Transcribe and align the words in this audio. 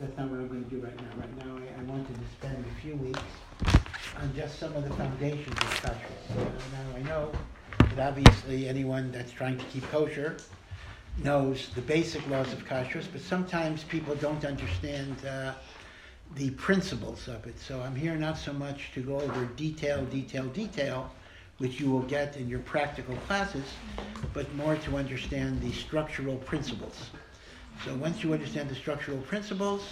That's 0.00 0.16
not 0.16 0.30
what 0.30 0.40
I'm 0.40 0.48
going 0.48 0.64
to 0.64 0.70
do 0.70 0.80
right 0.80 0.96
now. 0.96 1.20
Right 1.20 1.46
now, 1.46 1.58
I, 1.58 1.80
I 1.80 1.84
wanted 1.84 2.14
to 2.14 2.20
spend 2.32 2.64
a 2.64 2.80
few 2.80 2.96
weeks 2.96 3.20
on 4.18 4.34
just 4.34 4.58
some 4.58 4.74
of 4.74 4.88
the 4.88 4.94
foundations 4.94 5.48
of 5.48 5.82
kashrus. 5.82 6.28
So 6.28 6.40
now 6.72 6.96
I 6.96 7.02
know 7.02 7.32
that 7.94 8.08
obviously 8.08 8.66
anyone 8.66 9.12
that's 9.12 9.30
trying 9.30 9.58
to 9.58 9.64
keep 9.66 9.86
kosher 9.90 10.38
knows 11.22 11.68
the 11.74 11.82
basic 11.82 12.26
laws 12.30 12.50
of 12.54 12.64
kashrus, 12.64 13.08
but 13.12 13.20
sometimes 13.20 13.84
people 13.84 14.14
don't 14.14 14.42
understand 14.46 15.16
uh, 15.26 15.52
the 16.36 16.48
principles 16.52 17.28
of 17.28 17.46
it. 17.46 17.58
So 17.58 17.82
I'm 17.82 17.94
here 17.94 18.16
not 18.16 18.38
so 18.38 18.54
much 18.54 18.92
to 18.94 19.02
go 19.02 19.20
over 19.20 19.44
detail, 19.54 20.02
detail, 20.06 20.46
detail, 20.46 21.12
which 21.58 21.78
you 21.78 21.90
will 21.90 22.04
get 22.04 22.38
in 22.38 22.48
your 22.48 22.60
practical 22.60 23.16
classes, 23.26 23.66
but 24.32 24.50
more 24.54 24.76
to 24.76 24.96
understand 24.96 25.60
the 25.60 25.72
structural 25.72 26.36
principles. 26.36 27.10
So 27.84 27.94
once 27.94 28.22
you 28.22 28.34
understand 28.34 28.68
the 28.68 28.74
structural 28.74 29.18
principles, 29.18 29.82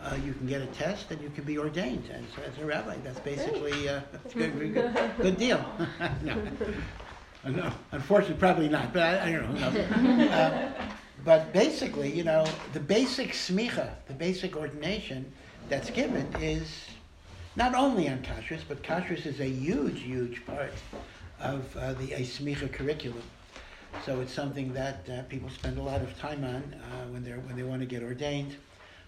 uh, 0.00 0.16
you 0.24 0.32
can 0.32 0.46
get 0.46 0.62
a 0.62 0.66
test 0.66 1.10
and 1.10 1.20
you 1.20 1.28
can 1.30 1.44
be 1.44 1.58
ordained 1.58 2.08
as, 2.10 2.52
as 2.52 2.58
a 2.62 2.64
rabbi. 2.64 2.96
That's 3.04 3.20
basically 3.20 3.88
uh, 3.88 4.00
that's 4.12 4.34
good, 4.34 4.58
good, 4.58 4.94
good 5.18 5.36
deal. 5.36 5.64
no. 6.22 6.42
no, 7.46 7.72
unfortunately, 7.92 8.38
probably 8.38 8.68
not, 8.68 8.92
but 8.92 9.02
I, 9.02 9.28
I 9.28 9.32
don't 9.32 9.54
know. 9.54 9.70
Knows? 9.70 10.30
Uh, 10.36 10.72
but 11.24 11.52
basically, 11.52 12.12
you 12.12 12.22
know, 12.22 12.46
the 12.72 12.78
basic 12.78 13.32
smicha, 13.32 13.90
the 14.06 14.14
basic 14.14 14.56
ordination 14.56 15.32
that's 15.68 15.90
given 15.90 16.26
is 16.40 16.68
not 17.56 17.74
only 17.74 18.08
on 18.08 18.18
kashrus, 18.18 18.60
but 18.68 18.82
kashrus 18.82 19.26
is 19.26 19.40
a 19.40 19.48
huge, 19.48 20.02
huge 20.02 20.46
part 20.46 20.72
of 21.40 21.76
uh, 21.76 21.94
the 21.94 22.08
smicha 22.08 22.72
curriculum. 22.72 23.22
So 24.04 24.20
it's 24.20 24.32
something 24.32 24.72
that 24.74 25.08
uh, 25.08 25.22
people 25.22 25.48
spend 25.50 25.78
a 25.78 25.82
lot 25.82 26.00
of 26.00 26.16
time 26.18 26.44
on 26.44 26.62
uh, 26.74 27.06
when, 27.08 27.24
they're, 27.24 27.40
when 27.40 27.56
they 27.56 27.62
want 27.62 27.80
to 27.80 27.86
get 27.86 28.02
ordained 28.02 28.54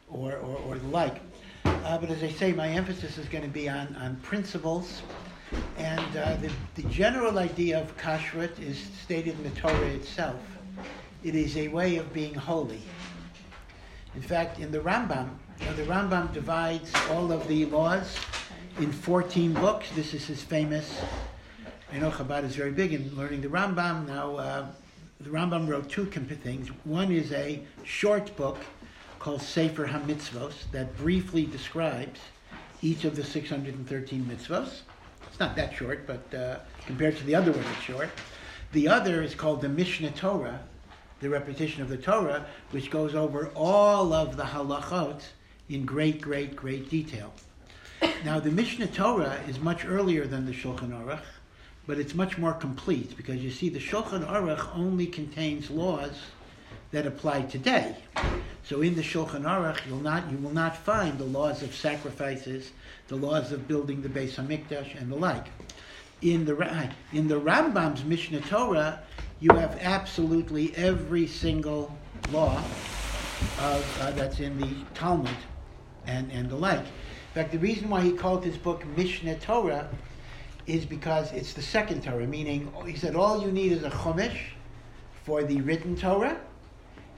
or, 0.09 0.33
or, 0.33 0.57
or 0.67 0.79
the 0.79 0.89
like. 0.89 1.21
Uh, 1.65 1.99
but 1.99 2.11
as 2.11 2.23
I 2.23 2.31
say, 2.31 2.53
my 2.53 2.69
emphasis 2.69 3.19
is 3.19 3.29
going 3.29 3.45
to 3.45 3.51
be 3.51 3.69
on, 3.69 3.95
on 3.97 4.17
principles. 4.17 5.03
And 5.77 6.17
uh, 6.17 6.37
the, 6.37 6.51
the 6.75 6.83
general 6.89 7.39
idea 7.39 7.81
of 7.81 7.97
kashrut 7.97 8.59
is 8.61 8.79
stated 9.03 9.37
in 9.37 9.43
the 9.45 9.61
Torah 9.61 9.87
itself. 9.89 10.41
It 11.23 11.35
is 11.35 11.57
a 11.57 11.69
way 11.69 11.97
of 11.97 12.13
being 12.13 12.35
holy. 12.35 12.83
In 14.15 14.23
fact, 14.23 14.59
in 14.59 14.73
the 14.73 14.81
Rambam, 14.81 15.31
the 15.77 15.85
Rambam 15.85 16.33
divides 16.33 16.93
all 17.11 17.31
of 17.31 17.47
the 17.47 17.67
laws 17.67 18.17
in 18.79 18.93
14 18.93 19.55
books. 19.55 19.91
This 19.95 20.15
is 20.15 20.27
his 20.27 20.43
famous 20.43 21.01
I 21.91 21.99
know 21.99 22.11
Chabad 22.11 22.45
is 22.45 22.55
very 22.55 22.71
big 22.71 22.93
in 22.93 23.17
learning 23.17 23.41
the 23.41 23.49
Rambam. 23.49 24.07
Now, 24.07 24.37
uh, 24.37 24.67
the 25.21 25.31
Rambam 25.31 25.69
wrote 25.69 25.89
two 25.89 26.07
things. 26.07 26.69
One 26.85 27.11
is 27.11 27.33
a 27.33 27.61
short 27.85 28.37
book 28.37 28.59
called 29.19 29.43
Sefer 29.43 29.87
HaMitzvos 29.87 30.71
that 30.71 30.97
briefly 30.97 31.45
describes 31.45 32.21
each 32.83 33.05
of 33.05 33.17
the 33.17 33.25
613 33.25 34.25
mitzvos. 34.25 34.83
It's 35.27 35.41
not 35.41 35.57
that 35.57 35.75
short, 35.75 36.07
but 36.07 36.35
uh, 36.35 36.59
compared 36.87 37.17
to 37.17 37.25
the 37.25 37.35
other 37.35 37.51
one, 37.51 37.65
it's 37.73 37.83
short. 37.83 38.11
The 38.73 38.87
other 38.87 39.23
is 39.23 39.35
called 39.35 39.61
the 39.61 39.69
Mishneh 39.69 40.15
Torah, 40.15 40.61
the 41.21 41.29
repetition 41.29 41.83
of 41.83 41.89
the 41.89 41.97
Torah, 41.97 42.47
which 42.71 42.91
goes 42.91 43.17
over 43.17 43.49
all 43.57 44.13
of 44.13 44.37
the 44.37 44.45
halachot 44.45 45.23
in 45.69 45.85
great, 45.85 46.21
great, 46.21 46.55
great 46.55 46.89
detail. 46.89 47.33
Now, 48.25 48.39
the 48.39 48.51
Mishneh 48.51 48.93
Torah 48.95 49.41
is 49.49 49.59
much 49.59 49.85
earlier 49.85 50.29
than 50.29 50.47
the 50.47 50.53
Shulchan 50.53 50.91
Aruch 50.91 51.23
but 51.89 51.99
it's 51.99 52.15
much 52.15 52.37
more 52.37 52.53
complete 52.53 53.17
because 53.17 53.43
you 53.43 53.51
see 53.51 53.71
the 53.71 53.81
Shulchan 53.81 54.23
Aruch 54.29 54.77
only 54.77 55.07
contains 55.07 55.71
laws 55.71 56.21
that 56.93 57.07
apply 57.07 57.43
today. 57.43 57.97
So 58.63 58.83
in 58.83 58.95
the 58.95 59.03
Shulchan 59.03 59.45
Aruch, 59.45 59.87
you'll 59.87 60.03
not, 60.03 60.31
you 60.31 60.37
will 60.37 60.53
not 60.53 60.77
find 60.77 61.19
the 61.19 61.25
laws 61.25 61.63
of 61.63 61.75
sacrifices, 61.75 62.73
the 63.09 63.17
laws 63.17 63.53
of 63.53 63.67
building 63.67 64.03
the 64.03 64.09
Beis 64.11 64.35
Hamikdash, 64.35 65.01
and 65.01 65.11
the 65.11 65.17
like. 65.17 65.47
In 66.21 66.45
the 66.45 66.91
in 67.15 67.27
the 67.27 67.41
Rambam's 67.41 68.03
Mishneh 68.03 68.47
Torah, 68.47 69.01
you 69.41 69.55
have 69.55 69.79
absolutely 69.81 70.77
every 70.77 71.27
single 71.27 71.97
law 72.31 72.59
of, 73.61 74.01
uh, 74.03 74.11
that's 74.11 74.41
in 74.41 74.61
the 74.61 74.85
Talmud 74.93 75.31
and, 76.07 76.31
and 76.33 76.51
the 76.51 76.57
like. 76.57 76.81
In 76.81 77.35
fact, 77.35 77.53
the 77.53 77.59
reason 77.59 77.89
why 77.89 78.03
he 78.03 78.13
called 78.13 78.45
his 78.45 78.59
book 78.59 78.83
Mishneh 78.95 79.41
Torah 79.41 79.89
is 80.69 80.85
because 80.85 81.33
it's 81.33 81.55
the 81.55 81.63
second 81.63 82.05
Torah, 82.05 82.27
meaning 82.27 82.73
he 82.87 82.95
said 82.95 83.17
all 83.17 83.43
you 83.43 83.51
need 83.51 83.73
is 83.73 83.83
a 83.83 83.91
chumash 83.91 84.39
for 85.25 85.43
the 85.43 85.61
written 85.63 85.97
Torah, 85.97 86.39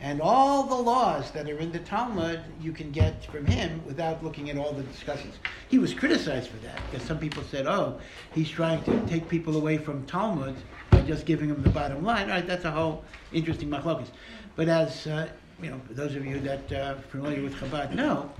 and 0.00 0.21
all 0.22 0.62
the 0.62 0.75
laws 0.75 1.31
that 1.33 1.50
are 1.50 1.59
in 1.59 1.72
the 1.72 1.81
Talmud 1.81 2.41
you 2.61 2.72
can 2.72 2.91
get 2.91 3.25
from 3.27 3.44
him 3.44 3.83
without 3.84 4.25
looking 4.25 4.49
at 4.49 4.56
all 4.56 4.72
the 4.72 4.84
discussions. 4.84 5.34
He 5.69 5.78
was 5.78 5.93
criticized 5.93 6.49
for 6.49 6.56
that 6.59 6.81
because 6.88 7.06
some 7.06 7.19
people 7.19 7.43
said, 7.43 7.66
"Oh, 7.66 8.00
he's 8.33 8.49
trying 8.49 8.83
to 8.84 9.00
take 9.06 9.28
people 9.28 9.56
away 9.56 9.78
from 9.78 10.06
Talmud 10.06 10.55
by 10.91 11.03
just 11.03 11.27
giving 11.27 11.49
them 11.49 11.62
the 11.62 11.71
bottom 11.71 12.05
line." 12.05 12.31
All 12.31 12.37
right, 12.37 12.47
that's 12.47 12.65
a 12.65 12.71
whole 12.71 13.05
interesting 13.32 13.69
machlokas. 13.69 14.09
But 14.55 14.69
as 14.69 15.06
uh, 15.06 15.28
you 15.61 15.71
know, 15.71 15.81
those 15.91 16.15
of 16.15 16.25
you 16.25 16.38
that 16.41 16.72
are 16.72 16.94
familiar 17.11 17.43
with 17.43 17.55
Chabad 17.56 17.94
know, 17.94 18.31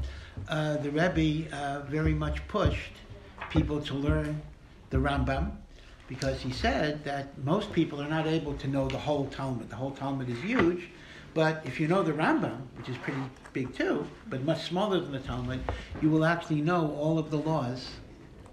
uh, 0.48 0.77
the 0.78 0.91
Rebbe 0.91 1.54
uh, 1.54 1.81
very 1.81 2.15
much 2.15 2.47
pushed 2.48 2.92
people 3.50 3.81
to 3.82 3.94
learn 3.94 4.41
the 4.90 4.98
Rambam 4.98 5.52
because 6.08 6.40
he 6.42 6.50
said 6.50 7.04
that 7.04 7.38
most 7.38 7.72
people 7.72 8.02
are 8.02 8.08
not 8.08 8.26
able 8.26 8.54
to 8.54 8.66
know 8.66 8.88
the 8.88 8.98
whole 8.98 9.26
Talmud. 9.28 9.70
The 9.70 9.76
whole 9.76 9.92
Talmud 9.92 10.28
is 10.28 10.40
huge, 10.40 10.88
but 11.34 11.62
if 11.64 11.78
you 11.78 11.86
know 11.86 12.02
the 12.02 12.12
Rambam, 12.12 12.66
which 12.76 12.88
is 12.88 12.96
pretty 12.98 13.22
big 13.52 13.72
too, 13.74 14.04
but 14.28 14.42
much 14.42 14.64
smaller 14.64 14.98
than 15.00 15.12
the 15.12 15.20
Talmud, 15.20 15.60
you 16.02 16.10
will 16.10 16.24
actually 16.24 16.60
know 16.62 16.92
all 16.96 17.16
of 17.16 17.30
the 17.30 17.38
laws 17.38 17.92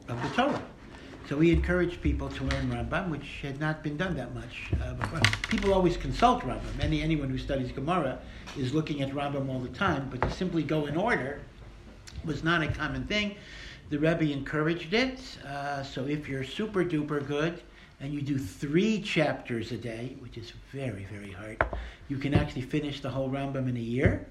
of 0.07 0.21
the 0.21 0.29
Torah. 0.29 0.61
So 1.27 1.39
he 1.39 1.51
encouraged 1.51 1.99
people 2.01 2.29
to 2.29 2.43
learn 2.43 2.69
Rambam, 2.69 3.09
which 3.09 3.41
had 3.41 3.59
not 3.59 3.83
been 3.83 3.97
done 3.97 4.15
that 4.15 4.33
much 4.35 4.71
uh, 4.81 4.93
before. 4.93 5.19
People 5.49 5.73
always 5.73 5.97
consult 5.97 6.43
Rambam. 6.43 6.79
Any, 6.79 7.01
anyone 7.01 7.29
who 7.29 7.39
studies 7.39 7.71
Gemara 7.71 8.19
is 8.55 8.71
looking 8.71 9.01
at 9.01 9.09
Rambam 9.09 9.49
all 9.49 9.59
the 9.59 9.69
time, 9.69 10.09
but 10.11 10.21
to 10.21 10.31
simply 10.31 10.61
go 10.61 10.85
in 10.85 10.95
order 10.95 11.41
was 12.23 12.43
not 12.43 12.61
a 12.61 12.67
common 12.67 13.05
thing 13.07 13.35
the 13.89 13.97
Rebbe 13.97 14.31
encouraged 14.31 14.93
it. 14.93 15.19
Uh, 15.45 15.83
so 15.83 16.05
if 16.05 16.27
you're 16.27 16.43
super 16.43 16.83
duper 16.83 17.25
good 17.25 17.61
and 17.99 18.13
you 18.13 18.21
do 18.21 18.37
three 18.37 19.01
chapters 19.01 19.71
a 19.71 19.77
day, 19.77 20.15
which 20.19 20.37
is 20.37 20.53
very, 20.71 21.07
very 21.11 21.31
hard, 21.31 21.63
you 22.09 22.17
can 22.17 22.33
actually 22.33 22.61
finish 22.61 23.01
the 23.01 23.09
whole 23.09 23.29
Rambam 23.29 23.67
in 23.69 23.77
a 23.77 23.81
year. 23.81 24.27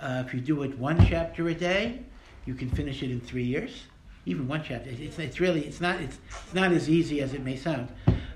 Uh, 0.00 0.22
if 0.26 0.34
you 0.34 0.40
do 0.40 0.62
it 0.62 0.76
one 0.78 1.04
chapter 1.06 1.48
a 1.48 1.54
day, 1.54 2.00
you 2.46 2.54
can 2.54 2.70
finish 2.70 3.02
it 3.02 3.10
in 3.10 3.20
three 3.20 3.44
years. 3.44 3.84
Even 4.26 4.48
one 4.48 4.62
chapter. 4.66 4.90
It's, 4.90 5.18
it's 5.18 5.38
really, 5.38 5.64
it's 5.66 5.80
not, 5.80 6.00
it's, 6.00 6.18
it's 6.44 6.54
not 6.54 6.72
as 6.72 6.88
easy 6.88 7.20
as 7.20 7.34
it 7.34 7.42
may 7.42 7.56
sound. 7.56 7.88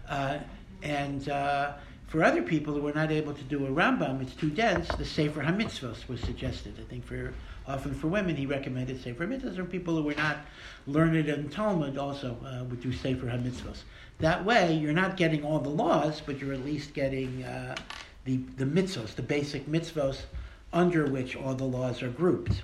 Uh, 0.09 0.39
and 0.83 1.29
uh, 1.29 1.73
for 2.07 2.23
other 2.23 2.43
people 2.43 2.75
who 2.75 2.81
were 2.83 2.93
not 2.93 3.11
able 3.11 3.33
to 3.35 3.43
do 3.45 3.67
a 3.67 3.69
Rambam, 3.71 4.23
it's 4.23 4.35
too 4.35 4.51
dense, 4.51 4.89
the 4.97 5.05
Sefer 5.05 5.43
HaMitzvos 5.43 6.09
was 6.09 6.21
suggested. 6.21 6.75
I 6.79 6.85
think 6.89 7.05
for 7.05 7.33
Often 7.69 7.95
for 7.97 8.09
women, 8.09 8.35
he 8.35 8.47
recommended 8.47 9.03
Sefer 9.03 9.27
HaMitzvahs, 9.27 9.59
or 9.59 9.65
people 9.65 9.95
who 9.95 10.03
were 10.03 10.15
not 10.15 10.39
learned 10.87 11.29
in 11.29 11.51
Talmud 11.51 11.99
also 11.99 12.39
uh, 12.43 12.65
would 12.65 12.81
do 12.81 12.91
Sefer 12.93 13.27
HaMitzvahs. 13.27 13.83
That 14.21 14.43
way, 14.43 14.75
you're 14.75 14.95
not 14.95 15.19
getting 15.19 15.45
all 15.45 15.59
the 15.59 15.69
laws, 15.69 16.23
but 16.25 16.41
you're 16.41 16.55
at 16.55 16.65
least 16.65 16.95
getting 16.95 17.45
uh, 17.45 17.77
the, 18.25 18.39
the 18.57 18.65
mitzvos, 18.65 19.15
the 19.15 19.23
basic 19.23 19.67
mitzvos 19.67 20.23
under 20.73 21.07
which 21.07 21.37
all 21.37 21.55
the 21.55 21.65
laws 21.65 22.03
are 22.03 22.09
grouped. 22.09 22.63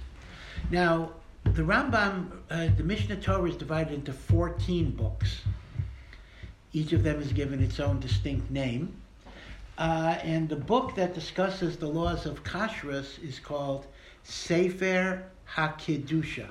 Now, 0.70 1.12
the 1.44 1.62
Rambam, 1.62 2.31
uh, 2.50 2.69
the 2.76 2.82
Mishneh 2.82 3.22
Torah 3.22 3.50
is 3.50 3.56
divided 3.56 3.92
into 3.92 4.12
14 4.15 4.91
books. 4.92 5.42
Each 6.72 6.92
of 6.94 7.03
them 7.03 7.21
is 7.21 7.32
given 7.32 7.62
its 7.62 7.78
own 7.78 8.00
distinct 8.00 8.50
name. 8.50 8.97
Uh, 9.76 10.16
and 10.22 10.48
the 10.48 10.56
book 10.56 10.94
that 10.94 11.15
discusses 11.15 11.76
the 11.76 11.86
laws 11.86 12.26
of 12.26 12.42
kashrus 12.42 13.22
is 13.22 13.38
called 13.38 13.86
Sefer 14.24 15.22
HaKedusha, 15.54 16.48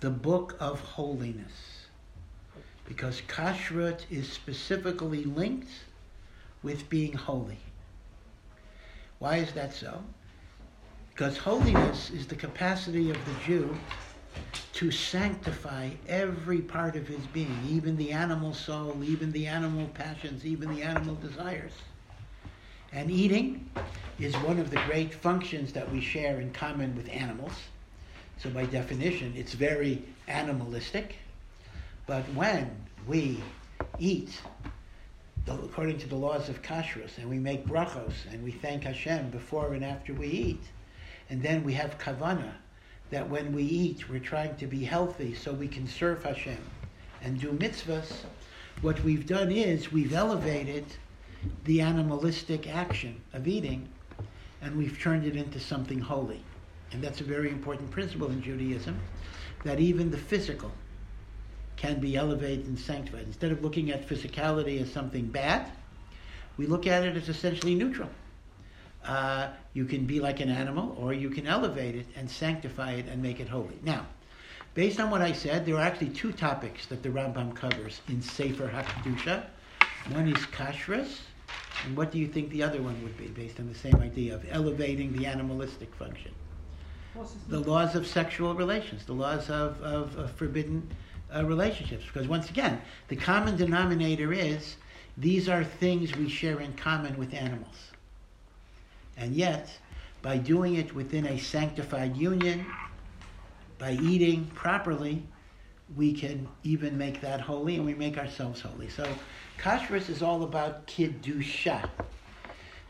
the 0.00 0.10
book 0.10 0.56
of 0.58 0.80
holiness. 0.80 1.86
Because 2.84 3.22
kashrut 3.28 4.00
is 4.10 4.30
specifically 4.30 5.22
linked 5.22 5.70
with 6.64 6.90
being 6.90 7.12
holy. 7.12 7.58
Why 9.20 9.36
is 9.36 9.52
that 9.52 9.72
so? 9.72 10.02
Because 11.10 11.38
holiness 11.38 12.10
is 12.10 12.26
the 12.26 12.34
capacity 12.34 13.10
of 13.10 13.16
the 13.24 13.44
Jew 13.46 13.76
to 14.72 14.90
sanctify 14.90 15.90
every 16.08 16.60
part 16.60 16.96
of 16.96 17.06
his 17.06 17.24
being, 17.28 17.56
even 17.68 17.96
the 17.96 18.10
animal 18.10 18.52
soul, 18.52 18.96
even 19.04 19.30
the 19.30 19.46
animal 19.46 19.86
passions, 19.94 20.44
even 20.44 20.74
the 20.74 20.82
animal 20.82 21.14
desires. 21.16 21.72
And 22.92 23.10
eating 23.10 23.68
is 24.18 24.34
one 24.38 24.58
of 24.58 24.70
the 24.70 24.80
great 24.86 25.12
functions 25.12 25.72
that 25.72 25.90
we 25.92 26.00
share 26.00 26.40
in 26.40 26.52
common 26.52 26.96
with 26.96 27.08
animals. 27.10 27.52
So, 28.38 28.50
by 28.50 28.66
definition, 28.66 29.34
it's 29.36 29.52
very 29.52 30.02
animalistic. 30.26 31.16
But 32.06 32.22
when 32.34 32.70
we 33.06 33.40
eat, 33.98 34.40
according 35.46 35.98
to 35.98 36.08
the 36.08 36.16
laws 36.16 36.48
of 36.48 36.62
kashrus, 36.62 37.18
and 37.18 37.28
we 37.28 37.38
make 37.38 37.66
brachos, 37.66 38.14
and 38.30 38.42
we 38.42 38.52
thank 38.52 38.84
Hashem 38.84 39.30
before 39.30 39.74
and 39.74 39.84
after 39.84 40.14
we 40.14 40.28
eat, 40.28 40.62
and 41.30 41.42
then 41.42 41.64
we 41.64 41.74
have 41.74 41.98
kavana, 41.98 42.52
that 43.10 43.28
when 43.28 43.52
we 43.52 43.62
eat, 43.62 44.08
we're 44.08 44.20
trying 44.20 44.56
to 44.56 44.66
be 44.66 44.84
healthy 44.84 45.34
so 45.34 45.52
we 45.52 45.68
can 45.68 45.86
serve 45.86 46.22
Hashem 46.22 46.58
and 47.22 47.40
do 47.40 47.52
mitzvahs, 47.52 48.24
what 48.80 49.02
we've 49.02 49.26
done 49.26 49.50
is 49.50 49.90
we've 49.90 50.12
elevated 50.12 50.84
the 51.64 51.80
animalistic 51.80 52.68
action 52.68 53.20
of 53.32 53.46
eating 53.46 53.88
and 54.62 54.76
we've 54.76 54.98
turned 55.00 55.24
it 55.24 55.36
into 55.36 55.60
something 55.60 56.00
holy. 56.00 56.42
And 56.92 57.02
that's 57.02 57.20
a 57.20 57.24
very 57.24 57.50
important 57.50 57.90
principle 57.90 58.28
in 58.30 58.42
Judaism, 58.42 58.98
that 59.64 59.78
even 59.78 60.10
the 60.10 60.18
physical 60.18 60.72
can 61.76 62.00
be 62.00 62.16
elevated 62.16 62.66
and 62.66 62.78
sanctified. 62.78 63.22
Instead 63.22 63.52
of 63.52 63.62
looking 63.62 63.90
at 63.90 64.08
physicality 64.08 64.80
as 64.80 64.90
something 64.90 65.26
bad, 65.26 65.70
we 66.56 66.66
look 66.66 66.86
at 66.86 67.04
it 67.04 67.16
as 67.16 67.28
essentially 67.28 67.74
neutral. 67.74 68.10
Uh, 69.04 69.48
you 69.74 69.84
can 69.84 70.06
be 70.06 70.18
like 70.18 70.40
an 70.40 70.50
animal, 70.50 70.96
or 70.98 71.12
you 71.12 71.30
can 71.30 71.46
elevate 71.46 71.94
it 71.94 72.06
and 72.16 72.28
sanctify 72.28 72.92
it 72.92 73.06
and 73.06 73.22
make 73.22 73.38
it 73.38 73.48
holy. 73.48 73.78
Now, 73.84 74.06
based 74.74 74.98
on 74.98 75.10
what 75.10 75.22
I 75.22 75.32
said, 75.32 75.64
there 75.64 75.76
are 75.76 75.82
actually 75.82 76.10
two 76.10 76.32
topics 76.32 76.86
that 76.86 77.02
the 77.02 77.10
Rambam 77.10 77.54
covers 77.54 78.00
in 78.08 78.20
Sefer 78.20 78.68
HaKedusha. 78.68 79.44
One 80.10 80.28
is 80.28 80.38
kashrus, 80.46 81.20
and 81.84 81.96
what 81.96 82.10
do 82.10 82.18
you 82.18 82.26
think 82.26 82.50
the 82.50 82.62
other 82.62 82.82
one 82.82 83.02
would 83.02 83.16
be, 83.16 83.26
based 83.28 83.60
on 83.60 83.68
the 83.68 83.74
same 83.74 83.96
idea 83.96 84.34
of 84.34 84.44
elevating 84.50 85.12
the 85.12 85.26
animalistic 85.26 85.94
function? 85.94 86.32
The 87.48 87.60
laws 87.60 87.94
of 87.94 88.06
sexual 88.06 88.54
relations, 88.54 89.04
the 89.04 89.12
laws 89.12 89.50
of, 89.50 89.80
of, 89.82 90.16
of 90.16 90.30
forbidden 90.32 90.88
uh, 91.34 91.44
relationships. 91.44 92.04
Because 92.04 92.28
once 92.28 92.48
again, 92.50 92.80
the 93.08 93.16
common 93.16 93.56
denominator 93.56 94.32
is 94.32 94.76
these 95.16 95.48
are 95.48 95.64
things 95.64 96.14
we 96.16 96.28
share 96.28 96.60
in 96.60 96.72
common 96.74 97.16
with 97.18 97.34
animals. 97.34 97.76
And 99.16 99.34
yet, 99.34 99.68
by 100.22 100.36
doing 100.36 100.76
it 100.76 100.94
within 100.94 101.26
a 101.26 101.38
sanctified 101.38 102.16
union, 102.16 102.64
by 103.78 103.92
eating 103.92 104.46
properly, 104.54 105.22
we 105.96 106.12
can 106.12 106.46
even 106.62 106.96
make 106.98 107.20
that 107.20 107.40
holy 107.40 107.76
and 107.76 107.84
we 107.84 107.94
make 107.94 108.18
ourselves 108.18 108.60
holy. 108.60 108.88
So, 108.88 109.08
kashrus 109.58 110.08
is 110.08 110.22
all 110.22 110.42
about 110.42 110.86
kedusha. 110.86 111.88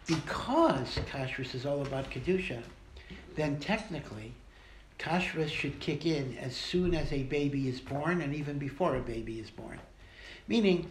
Because 0.06 0.98
kashrus 1.10 1.54
is 1.54 1.66
all 1.66 1.82
about 1.82 2.10
kedusha, 2.10 2.62
then 3.36 3.58
technically, 3.58 4.32
kashrus 4.98 5.48
should 5.48 5.80
kick 5.80 6.06
in 6.06 6.36
as 6.38 6.56
soon 6.56 6.94
as 6.94 7.12
a 7.12 7.22
baby 7.24 7.68
is 7.68 7.80
born 7.80 8.20
and 8.20 8.34
even 8.34 8.58
before 8.58 8.96
a 8.96 9.00
baby 9.00 9.38
is 9.38 9.50
born. 9.50 9.78
Meaning, 10.46 10.90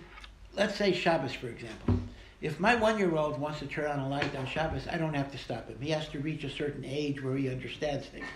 let's 0.55 0.75
say 0.75 0.93
Shabbos, 0.93 1.33
for 1.33 1.47
example. 1.47 1.95
If 2.41 2.59
my 2.59 2.75
one 2.75 2.99
year 2.99 3.15
old 3.15 3.39
wants 3.39 3.59
to 3.59 3.65
turn 3.65 3.89
on 3.89 3.99
a 3.99 4.07
light 4.07 4.35
on 4.35 4.45
Shabbos, 4.45 4.87
I 4.91 4.97
don't 4.97 5.15
have 5.15 5.31
to 5.31 5.37
stop 5.37 5.67
him. 5.67 5.77
He 5.81 5.89
has 5.89 6.07
to 6.09 6.19
reach 6.19 6.43
a 6.43 6.49
certain 6.49 6.85
age 6.85 7.23
where 7.23 7.35
he 7.35 7.49
understands 7.49 8.05
things. 8.07 8.27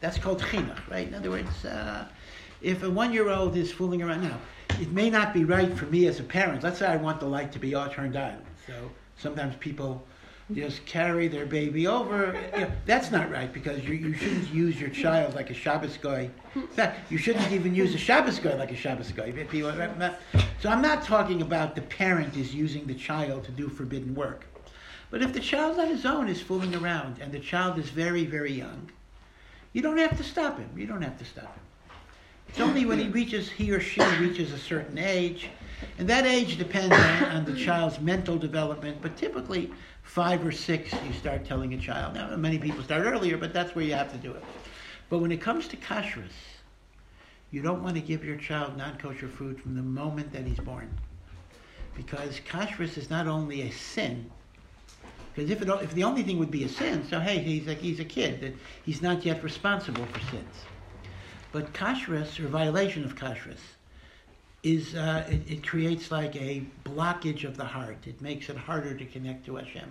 That's 0.00 0.18
called 0.18 0.40
chinuch, 0.40 0.88
right? 0.88 1.08
In 1.08 1.14
other 1.14 1.30
words, 1.30 1.64
uh, 1.64 2.06
if 2.66 2.82
a 2.82 2.90
one 2.90 3.12
year 3.12 3.30
old 3.30 3.56
is 3.56 3.70
fooling 3.70 4.02
around 4.02 4.22
now, 4.22 4.38
it 4.80 4.90
may 4.90 5.08
not 5.08 5.32
be 5.32 5.44
right 5.44 5.72
for 5.78 5.86
me 5.86 6.08
as 6.08 6.18
a 6.18 6.24
parent. 6.24 6.64
Let's 6.64 6.80
say 6.80 6.86
I 6.86 6.96
want 6.96 7.20
the 7.20 7.26
light 7.26 7.52
to 7.52 7.60
be 7.60 7.76
all 7.76 7.88
turned 7.88 8.16
on. 8.16 8.38
So 8.66 8.90
sometimes 9.16 9.54
people 9.60 10.04
just 10.52 10.84
carry 10.84 11.28
their 11.28 11.46
baby 11.46 11.86
over. 11.86 12.36
That's 12.84 13.12
not 13.12 13.30
right 13.30 13.52
because 13.52 13.84
you, 13.84 13.94
you 13.94 14.14
shouldn't 14.14 14.52
use 14.52 14.80
your 14.80 14.90
child 14.90 15.34
like 15.34 15.50
a 15.50 15.54
Shabbos 15.54 15.96
guy. 15.96 16.28
In 16.56 16.66
fact, 16.66 17.10
you 17.10 17.18
shouldn't 17.18 17.52
even 17.52 17.72
use 17.72 17.94
a 17.94 17.98
Shabbos 17.98 18.40
guy 18.40 18.54
like 18.54 18.72
a 18.72 18.76
Shabbos 18.76 19.12
guy. 19.12 19.32
So 20.60 20.68
I'm 20.68 20.82
not 20.82 21.04
talking 21.04 21.42
about 21.42 21.76
the 21.76 21.82
parent 21.82 22.36
is 22.36 22.52
using 22.52 22.84
the 22.86 22.94
child 22.94 23.44
to 23.44 23.52
do 23.52 23.68
forbidden 23.68 24.12
work. 24.14 24.44
But 25.10 25.22
if 25.22 25.32
the 25.32 25.40
child 25.40 25.78
on 25.78 25.86
his 25.86 26.04
own 26.04 26.28
is 26.28 26.42
fooling 26.42 26.74
around 26.74 27.20
and 27.20 27.30
the 27.30 27.38
child 27.38 27.78
is 27.78 27.90
very, 27.90 28.24
very 28.24 28.52
young, 28.52 28.90
you 29.72 29.82
don't 29.82 29.98
have 29.98 30.16
to 30.16 30.24
stop 30.24 30.58
him. 30.58 30.70
You 30.76 30.86
don't 30.86 31.02
have 31.02 31.16
to 31.18 31.24
stop 31.24 31.54
him. 31.54 31.65
It's 32.48 32.60
only 32.60 32.86
when 32.86 32.98
he 32.98 33.08
reaches, 33.08 33.50
he 33.50 33.70
or 33.70 33.80
she 33.80 34.00
reaches 34.18 34.52
a 34.52 34.58
certain 34.58 34.98
age, 34.98 35.50
and 35.98 36.08
that 36.08 36.26
age 36.26 36.56
depends 36.56 36.94
on, 36.94 37.24
on 37.24 37.44
the 37.44 37.54
child's 37.54 38.00
mental 38.00 38.38
development, 38.38 38.98
but 39.02 39.16
typically 39.16 39.70
five 40.02 40.46
or 40.46 40.52
six, 40.52 40.92
you 41.06 41.12
start 41.12 41.44
telling 41.44 41.74
a 41.74 41.78
child. 41.78 42.14
Now, 42.14 42.34
many 42.36 42.58
people 42.58 42.82
start 42.82 43.04
earlier, 43.04 43.36
but 43.36 43.52
that's 43.52 43.74
where 43.74 43.84
you 43.84 43.94
have 43.94 44.10
to 44.12 44.18
do 44.18 44.32
it. 44.32 44.44
But 45.08 45.18
when 45.18 45.32
it 45.32 45.40
comes 45.40 45.68
to 45.68 45.76
kashrus, 45.76 46.32
you 47.50 47.62
don't 47.62 47.82
want 47.82 47.96
to 47.96 48.00
give 48.00 48.24
your 48.24 48.36
child 48.36 48.76
non-kosher 48.76 49.28
food 49.28 49.60
from 49.60 49.74
the 49.74 49.82
moment 49.82 50.32
that 50.32 50.46
he's 50.46 50.58
born. 50.58 50.88
Because 51.94 52.40
kashrus 52.40 52.96
is 52.96 53.08
not 53.10 53.26
only 53.26 53.62
a 53.62 53.70
sin, 53.70 54.30
because 55.34 55.50
if, 55.50 55.60
it, 55.60 55.68
if 55.68 55.92
the 55.92 56.04
only 56.04 56.22
thing 56.22 56.38
would 56.38 56.50
be 56.50 56.64
a 56.64 56.68
sin, 56.68 57.06
so 57.08 57.20
hey, 57.20 57.38
he's 57.38 57.66
like 57.66 57.78
he's 57.78 58.00
a 58.00 58.04
kid, 58.04 58.56
he's 58.84 59.02
not 59.02 59.24
yet 59.24 59.42
responsible 59.42 60.06
for 60.06 60.20
sins. 60.30 60.54
But 61.56 61.72
kashrus, 61.72 62.38
or 62.38 62.48
violation 62.48 63.02
of 63.02 63.16
kashrus, 63.16 63.62
is 64.62 64.94
uh, 64.94 65.26
it, 65.26 65.50
it, 65.50 65.66
creates 65.66 66.10
like 66.10 66.36
a 66.36 66.62
blockage 66.84 67.44
of 67.44 67.56
the 67.56 67.64
heart. 67.64 67.96
It 68.06 68.20
makes 68.20 68.50
it 68.50 68.58
harder 68.58 68.94
to 68.94 69.06
connect 69.06 69.46
to 69.46 69.56
Hashem. 69.56 69.88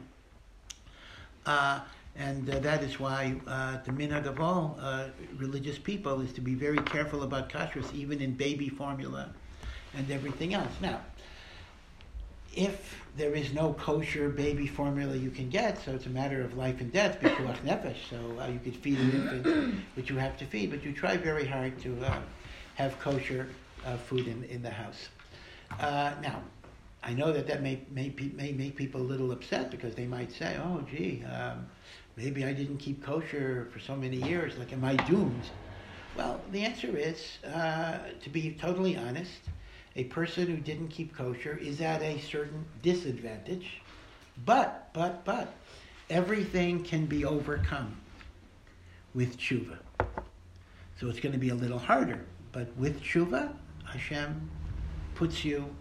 Uh, 1.44 1.80
and 2.16 2.48
uh, 2.48 2.60
that 2.60 2.84
is 2.84 3.00
why 3.00 3.42
uh, 3.48 3.80
the 3.84 3.90
minhag 3.90 4.28
of 4.28 4.40
all 4.40 4.78
uh, 4.80 5.08
religious 5.38 5.80
people 5.80 6.22
is 6.22 6.32
to 6.34 6.42
be 6.42 6.54
very 6.54 6.78
careful 6.78 7.24
about 7.24 7.50
kashrus, 7.50 7.92
even 7.96 8.22
in 8.22 8.36
baby 8.36 8.70
formula 8.70 9.34
and 9.96 10.12
everything 10.12 10.54
else. 10.54 10.74
Now, 10.84 11.02
if 12.56 13.02
there 13.18 13.34
is 13.34 13.54
no 13.54 13.74
kosher 13.74 14.30
baby 14.30 14.68
formula 14.68 15.16
you 15.16 15.30
can 15.30 15.50
get, 15.50 15.82
so 15.84 15.92
it's 15.92 16.06
a 16.06 16.10
matter 16.10 16.42
of 16.42 16.58
life 16.58 16.82
and 16.82 16.92
death, 16.92 17.20
pikuach 17.20 17.58
nefesh, 17.64 17.98
so 18.10 18.40
uh, 18.40 18.48
you 18.48 18.60
could 18.60 18.76
feed 18.76 19.00
an 19.00 19.12
infant, 19.12 19.76
which 19.96 20.10
you 20.10 20.18
have 20.18 20.38
to 20.38 20.46
feed, 20.46 20.70
but 20.70 20.84
you 20.84 20.92
try 20.92 21.18
very 21.18 21.46
hard 21.46 21.78
to 21.80 21.96
have 22.76 23.00
kosher 23.00 23.48
uh, 23.86 23.98
food 23.98 24.28
in, 24.28 24.44
in 24.46 24.62
the 24.62 24.70
house. 24.70 25.10
Uh, 25.80 26.14
now, 26.22 26.42
I 27.04 27.14
know 27.14 27.32
that 27.32 27.48
that 27.48 27.62
may, 27.62 27.82
may, 27.92 28.14
may 28.34 28.52
make 28.52 28.76
people 28.76 29.02
a 29.02 29.04
little 29.04 29.32
upset 29.32 29.72
because 29.72 29.96
they 29.96 30.06
might 30.06 30.32
say, 30.32 30.58
oh, 30.64 30.84
gee, 30.90 31.24
um, 31.24 31.68
maybe 32.16 32.44
I 32.44 32.54
didn't 32.54 32.78
keep 32.78 33.04
kosher 33.04 33.68
for 33.72 33.80
so 33.80 33.96
many 33.96 34.18
years, 34.18 34.58
like, 34.58 34.74
am 34.74 34.84
I 34.84 34.96
doomed? 34.96 35.44
Well, 36.18 36.42
the 36.52 36.62
answer 36.62 36.96
is, 36.98 37.38
uh, 37.46 38.00
to 38.24 38.30
be 38.30 38.52
totally 38.60 38.98
honest, 38.98 39.42
a 39.96 40.04
person 40.06 40.48
who 40.48 40.58
didn't 40.58 40.90
keep 40.90 41.16
kosher 41.16 41.58
is 41.58 41.82
at 41.82 42.02
a 42.02 42.20
certain 42.20 42.66
disadvantage. 42.82 43.82
But, 44.46 44.90
but, 44.94 45.24
but, 45.24 45.54
everything 46.10 46.84
can 46.84 47.06
be 47.06 47.24
overcome 47.24 47.96
with 49.14 49.38
tshuva. 49.38 49.78
So 51.00 51.10
it's 51.10 51.20
going 51.20 51.34
to 51.34 51.40
be 51.40 51.50
a 51.50 51.56
little 51.56 51.80
harder. 51.80 52.26
But 52.52 52.76
with 52.78 53.02
tshuva, 53.02 53.54
Hashem 53.86 54.50
puts 55.14 55.46
you 55.46 55.74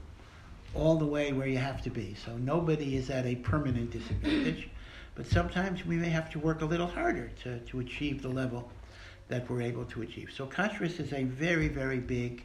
all 0.75 0.97
the 0.97 1.07
way 1.07 1.33
where 1.33 1.47
you 1.47 1.59
have 1.59 1.83
to 1.83 1.91
be. 1.91 2.15
So 2.25 2.37
nobody 2.37 2.97
is 2.97 3.11
at 3.11 3.27
a 3.27 3.37
permanent 3.37 3.91
disadvantage, 3.91 4.69
but 5.15 5.27
sometimes 5.27 5.85
we 5.87 5.97
may 5.97 6.09
have 6.09 6.31
to 6.31 6.39
work 6.39 6.63
a 6.63 6.65
little 6.65 6.87
harder 6.87 7.31
to, 7.43 7.59
to 7.61 7.81
achieve 7.81 8.23
the 8.23 8.29
level 8.29 8.71
that 9.29 9.49
we're 9.49 9.63
able 9.63 9.85
to 9.87 10.03
achieve. 10.03 10.31
So 10.35 10.47
kashrus 10.47 11.01
is 11.01 11.13
a 11.13 11.25
very, 11.25 11.69
very 11.69 11.99
big 11.99 12.45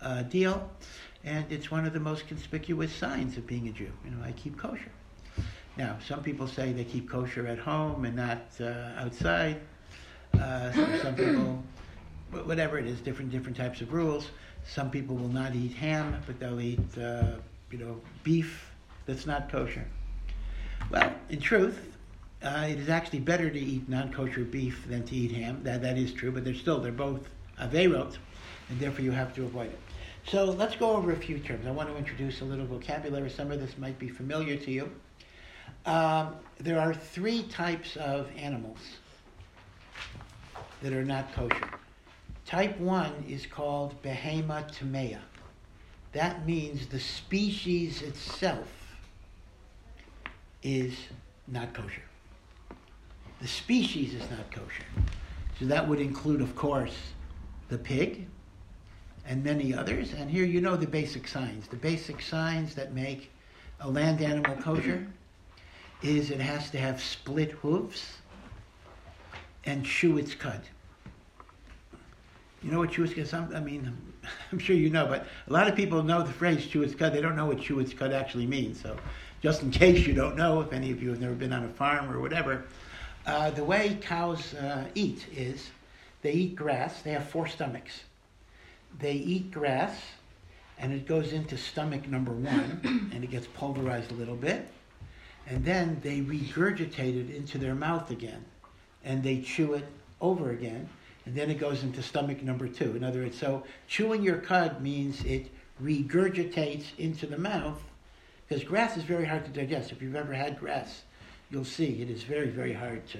uh, 0.00 0.22
deal, 0.22 0.70
and 1.24 1.44
it's 1.50 1.70
one 1.70 1.84
of 1.84 1.92
the 1.92 2.00
most 2.00 2.26
conspicuous 2.28 2.92
signs 2.92 3.36
of 3.36 3.46
being 3.46 3.68
a 3.68 3.72
Jew. 3.72 3.90
You 4.04 4.10
know, 4.10 4.22
I 4.24 4.32
keep 4.32 4.56
kosher. 4.56 4.90
Now, 5.76 5.96
some 6.06 6.22
people 6.22 6.48
say 6.48 6.72
they 6.72 6.84
keep 6.84 7.08
kosher 7.08 7.46
at 7.46 7.58
home 7.58 8.04
and 8.04 8.16
not 8.16 8.42
uh, 8.60 8.90
outside. 8.96 9.60
Uh, 10.34 10.72
some 11.02 11.14
people, 11.14 11.62
whatever 12.44 12.78
it 12.78 12.86
is, 12.86 13.00
different 13.00 13.30
different 13.30 13.56
types 13.56 13.80
of 13.80 13.92
rules. 13.92 14.28
Some 14.66 14.90
people 14.90 15.16
will 15.16 15.28
not 15.28 15.54
eat 15.54 15.72
ham, 15.72 16.20
but 16.26 16.38
they'll 16.40 16.60
eat, 16.60 16.98
uh, 16.98 17.36
you 17.70 17.78
know, 17.78 18.00
beef 18.24 18.70
that's 19.06 19.24
not 19.24 19.50
kosher. 19.50 19.86
Well, 20.90 21.12
in 21.30 21.40
truth, 21.40 21.96
uh, 22.42 22.66
it 22.68 22.78
is 22.78 22.88
actually 22.88 23.20
better 23.20 23.50
to 23.50 23.58
eat 23.58 23.88
non-kosher 23.88 24.44
beef 24.44 24.86
than 24.88 25.04
to 25.04 25.14
eat 25.14 25.32
ham. 25.32 25.60
That 25.62 25.82
that 25.82 25.96
is 25.96 26.12
true, 26.12 26.30
but 26.30 26.44
they're 26.44 26.54
still 26.54 26.80
they're 26.80 26.92
both 26.92 27.28
averot, 27.60 28.18
and 28.68 28.80
therefore 28.80 29.04
you 29.04 29.10
have 29.12 29.34
to 29.34 29.44
avoid 29.44 29.68
it. 29.68 29.87
So 30.30 30.44
let's 30.44 30.76
go 30.76 30.90
over 30.90 31.12
a 31.12 31.16
few 31.16 31.38
terms. 31.38 31.66
I 31.66 31.70
want 31.70 31.88
to 31.88 31.96
introduce 31.96 32.42
a 32.42 32.44
little 32.44 32.66
vocabulary. 32.66 33.30
Some 33.30 33.50
of 33.50 33.60
this 33.60 33.78
might 33.78 33.98
be 33.98 34.08
familiar 34.08 34.58
to 34.58 34.70
you. 34.70 34.90
Um, 35.86 36.34
there 36.58 36.78
are 36.78 36.92
three 36.92 37.44
types 37.44 37.96
of 37.96 38.28
animals 38.36 38.78
that 40.82 40.92
are 40.92 41.04
not 41.04 41.32
kosher. 41.32 41.70
Type 42.44 42.78
1 42.78 43.24
is 43.26 43.46
called 43.46 44.02
Behema 44.02 44.70
Tamea. 44.70 45.20
That 46.12 46.46
means 46.46 46.86
the 46.88 47.00
species 47.00 48.02
itself 48.02 48.68
is 50.62 50.94
not 51.46 51.72
kosher. 51.72 52.02
The 53.40 53.48
species 53.48 54.12
is 54.12 54.30
not 54.30 54.50
kosher. 54.50 54.84
So 55.58 55.64
that 55.64 55.88
would 55.88 56.00
include, 56.00 56.42
of 56.42 56.54
course, 56.54 56.96
the 57.70 57.78
pig 57.78 58.26
and 59.28 59.44
many 59.44 59.74
others. 59.74 60.14
And 60.14 60.30
here 60.30 60.44
you 60.44 60.60
know 60.60 60.74
the 60.74 60.86
basic 60.86 61.28
signs. 61.28 61.68
The 61.68 61.76
basic 61.76 62.22
signs 62.22 62.74
that 62.74 62.94
make 62.94 63.30
a 63.80 63.88
land 63.88 64.22
animal 64.22 64.56
kosher 64.56 65.06
is 66.02 66.30
it 66.30 66.40
has 66.40 66.70
to 66.70 66.78
have 66.78 67.00
split 67.00 67.52
hooves 67.52 68.16
and 69.64 69.84
chew 69.84 70.16
its 70.16 70.34
cud. 70.34 70.62
You 72.62 72.72
know 72.72 72.78
what 72.78 72.90
chew 72.90 73.04
its 73.04 73.30
cud? 73.30 73.54
I 73.54 73.60
mean, 73.60 73.94
I'm 74.52 74.58
sure 74.58 74.74
you 74.74 74.88
know, 74.88 75.06
but 75.06 75.26
a 75.46 75.52
lot 75.52 75.68
of 75.68 75.76
people 75.76 76.02
know 76.02 76.22
the 76.22 76.32
phrase 76.32 76.66
chew 76.66 76.82
its 76.82 76.94
cud. 76.94 77.12
They 77.12 77.20
don't 77.20 77.36
know 77.36 77.46
what 77.46 77.60
chew 77.60 77.78
its 77.80 77.92
cud 77.92 78.12
actually 78.12 78.46
means. 78.46 78.80
So, 78.80 78.96
just 79.42 79.62
in 79.62 79.70
case 79.70 80.06
you 80.06 80.14
don't 80.14 80.36
know, 80.36 80.62
if 80.62 80.72
any 80.72 80.90
of 80.90 81.02
you 81.02 81.10
have 81.10 81.20
never 81.20 81.34
been 81.34 81.52
on 81.52 81.64
a 81.64 81.68
farm 81.68 82.10
or 82.10 82.18
whatever, 82.18 82.64
uh, 83.26 83.50
the 83.50 83.62
way 83.62 83.98
cows 84.00 84.54
uh, 84.54 84.86
eat 84.94 85.26
is 85.36 85.70
they 86.22 86.32
eat 86.32 86.56
grass. 86.56 87.02
They 87.02 87.10
have 87.12 87.28
four 87.28 87.46
stomachs. 87.46 88.00
They 88.98 89.12
eat 89.12 89.50
grass, 89.50 89.96
and 90.78 90.92
it 90.92 91.06
goes 91.06 91.32
into 91.32 91.56
stomach 91.56 92.08
number 92.08 92.32
one, 92.32 93.10
and 93.12 93.24
it 93.24 93.30
gets 93.30 93.46
pulverized 93.46 94.12
a 94.12 94.14
little 94.14 94.36
bit, 94.36 94.68
and 95.46 95.64
then 95.64 96.00
they 96.02 96.20
regurgitate 96.20 97.28
it 97.28 97.34
into 97.34 97.58
their 97.58 97.74
mouth 97.74 98.10
again, 98.10 98.44
and 99.04 99.22
they 99.22 99.40
chew 99.40 99.74
it 99.74 99.86
over 100.20 100.50
again, 100.50 100.88
and 101.26 101.34
then 101.34 101.50
it 101.50 101.58
goes 101.58 101.82
into 101.82 102.02
stomach 102.02 102.42
number 102.42 102.68
two. 102.68 102.96
In 102.96 103.04
other 103.04 103.20
words, 103.20 103.38
so 103.38 103.62
chewing 103.86 104.22
your 104.22 104.38
cud 104.38 104.80
means 104.82 105.24
it 105.24 105.50
regurgitates 105.82 106.86
into 106.98 107.26
the 107.26 107.38
mouth, 107.38 107.80
because 108.46 108.64
grass 108.64 108.96
is 108.96 109.04
very 109.04 109.26
hard 109.26 109.44
to 109.44 109.50
digest. 109.50 109.92
If 109.92 110.02
you've 110.02 110.16
ever 110.16 110.32
had 110.32 110.58
grass, 110.58 111.02
you'll 111.50 111.64
see 111.64 112.00
it 112.02 112.10
is 112.10 112.22
very, 112.22 112.48
very 112.48 112.72
hard 112.72 113.06
to 113.08 113.18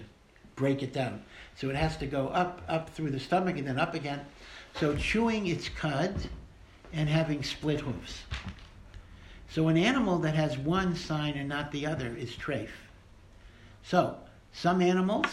break 0.56 0.82
it 0.82 0.92
down. 0.92 1.22
So 1.54 1.70
it 1.70 1.76
has 1.76 1.96
to 1.98 2.06
go 2.06 2.28
up, 2.28 2.62
up 2.68 2.90
through 2.90 3.10
the 3.10 3.20
stomach 3.20 3.56
and 3.56 3.66
then 3.66 3.78
up 3.78 3.94
again. 3.94 4.20
So 4.78 4.94
chewing 4.96 5.48
its 5.48 5.68
cud 5.68 6.14
and 6.92 7.08
having 7.08 7.42
split 7.42 7.80
hooves. 7.80 8.22
So 9.50 9.66
an 9.68 9.76
animal 9.76 10.18
that 10.18 10.36
has 10.36 10.56
one 10.56 10.94
sign 10.94 11.34
and 11.34 11.48
not 11.48 11.72
the 11.72 11.84
other 11.86 12.14
is 12.14 12.30
treif. 12.36 12.68
So 13.82 14.16
some 14.52 14.80
animals 14.80 15.26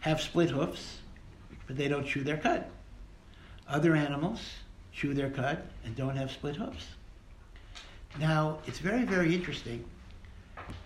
have 0.00 0.20
split 0.20 0.50
hoofs, 0.50 0.98
but 1.66 1.76
they 1.76 1.88
don't 1.88 2.06
chew 2.06 2.22
their 2.22 2.38
cud. 2.38 2.64
Other 3.68 3.94
animals 3.94 4.40
chew 4.92 5.12
their 5.12 5.30
cud 5.30 5.62
and 5.84 5.94
don't 5.94 6.16
have 6.16 6.30
split 6.30 6.56
hoofs. 6.56 6.86
Now, 8.18 8.58
it's 8.66 8.78
very, 8.78 9.04
very 9.04 9.34
interesting 9.34 9.84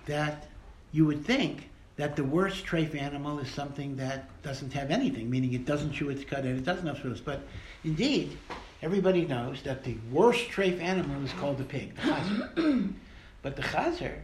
that 0.07 0.49
you 0.91 1.07
would 1.07 1.25
think 1.25 1.71
that 2.03 2.17
the 2.17 2.25
worst 2.25 2.67
treif 2.67 3.01
animal 3.01 3.39
is 3.39 3.49
something 3.49 3.95
that 3.95 4.29
doesn't 4.43 4.73
have 4.73 4.91
anything, 4.91 5.31
meaning 5.31 5.53
it 5.53 5.65
doesn't 5.65 5.93
chew 5.93 6.11
its 6.11 6.25
cud 6.25 6.45
and 6.45 6.59
it 6.59 6.65
doesn't 6.65 6.85
have 6.85 6.99
split. 6.99 7.25
But 7.25 7.43
indeed, 7.85 8.37
everybody 8.83 9.25
knows 9.25 9.63
that 9.63 9.85
the 9.85 9.97
worst 10.11 10.49
treif 10.49 10.81
animal 10.81 11.25
is 11.25 11.33
called 11.35 11.59
the 11.59 11.65
pig, 11.65 11.95
the 11.95 12.01
chazer. 12.01 12.93
but 13.43 13.55
the 13.55 13.63
chazer 13.63 14.19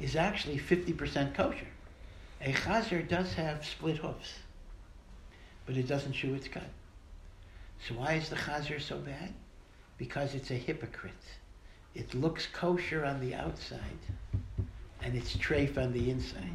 is 0.00 0.16
actually 0.16 0.58
50% 0.58 1.32
kosher. 1.32 1.68
A 2.40 2.52
chazer 2.52 3.08
does 3.08 3.32
have 3.34 3.64
split 3.64 3.98
hoofs, 3.98 4.40
but 5.66 5.76
it 5.76 5.86
doesn't 5.86 6.14
chew 6.14 6.34
its 6.34 6.48
cud. 6.48 6.68
So 7.86 7.94
why 7.94 8.14
is 8.14 8.28
the 8.28 8.34
chazer 8.34 8.80
so 8.80 8.98
bad? 8.98 9.32
Because 9.98 10.34
it's 10.34 10.50
a 10.50 10.54
hypocrite. 10.54 11.12
It 11.94 12.12
looks 12.12 12.48
kosher 12.52 13.04
on 13.04 13.20
the 13.20 13.36
outside, 13.36 14.02
and 15.00 15.14
it's 15.14 15.36
treif 15.36 15.78
on 15.78 15.92
the 15.92 16.10
inside. 16.10 16.50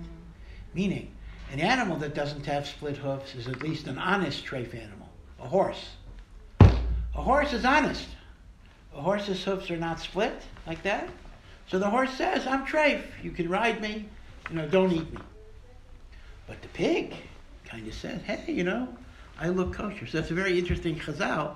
Meaning, 0.76 1.10
an 1.54 1.62
animal 1.62 1.96
that 2.00 2.14
doesn't 2.14 2.46
have 2.46 2.68
split 2.68 2.98
hoofs 2.98 3.34
is 3.34 3.48
at 3.48 3.64
least 3.64 3.88
an 3.88 3.98
honest 3.98 4.46
treif 4.46 4.76
animal. 4.76 5.08
A 5.42 5.48
horse. 5.48 5.92
A 6.60 7.22
horse 7.22 7.54
is 7.54 7.64
honest. 7.64 8.10
A 8.94 9.02
horse's 9.02 9.42
hoofs 9.42 9.72
are 9.72 9.78
not 9.78 10.02
split 10.02 10.44
like 10.68 10.84
that. 10.84 11.08
So 11.68 11.80
the 11.80 11.90
horse 11.90 12.12
says, 12.12 12.46
I'm 12.46 12.66
treif. 12.66 13.04
You 13.24 13.32
can 13.32 13.50
ride 13.50 13.82
me. 13.82 14.10
You 14.50 14.58
know, 14.58 14.68
don't 14.68 14.92
eat 14.92 15.14
me. 15.14 15.22
But 16.46 16.62
the 16.62 16.68
pig 16.68 17.16
kind 17.64 17.88
of 17.88 17.94
says, 17.94 18.22
hey, 18.24 18.52
you 18.52 18.66
know, 18.66 18.90
I 19.40 19.48
look 19.48 19.74
kosher. 19.74 20.06
So 20.06 20.20
that's 20.20 20.32
a 20.32 20.36
very 20.36 20.60
interesting 20.60 21.00
chazal 21.00 21.56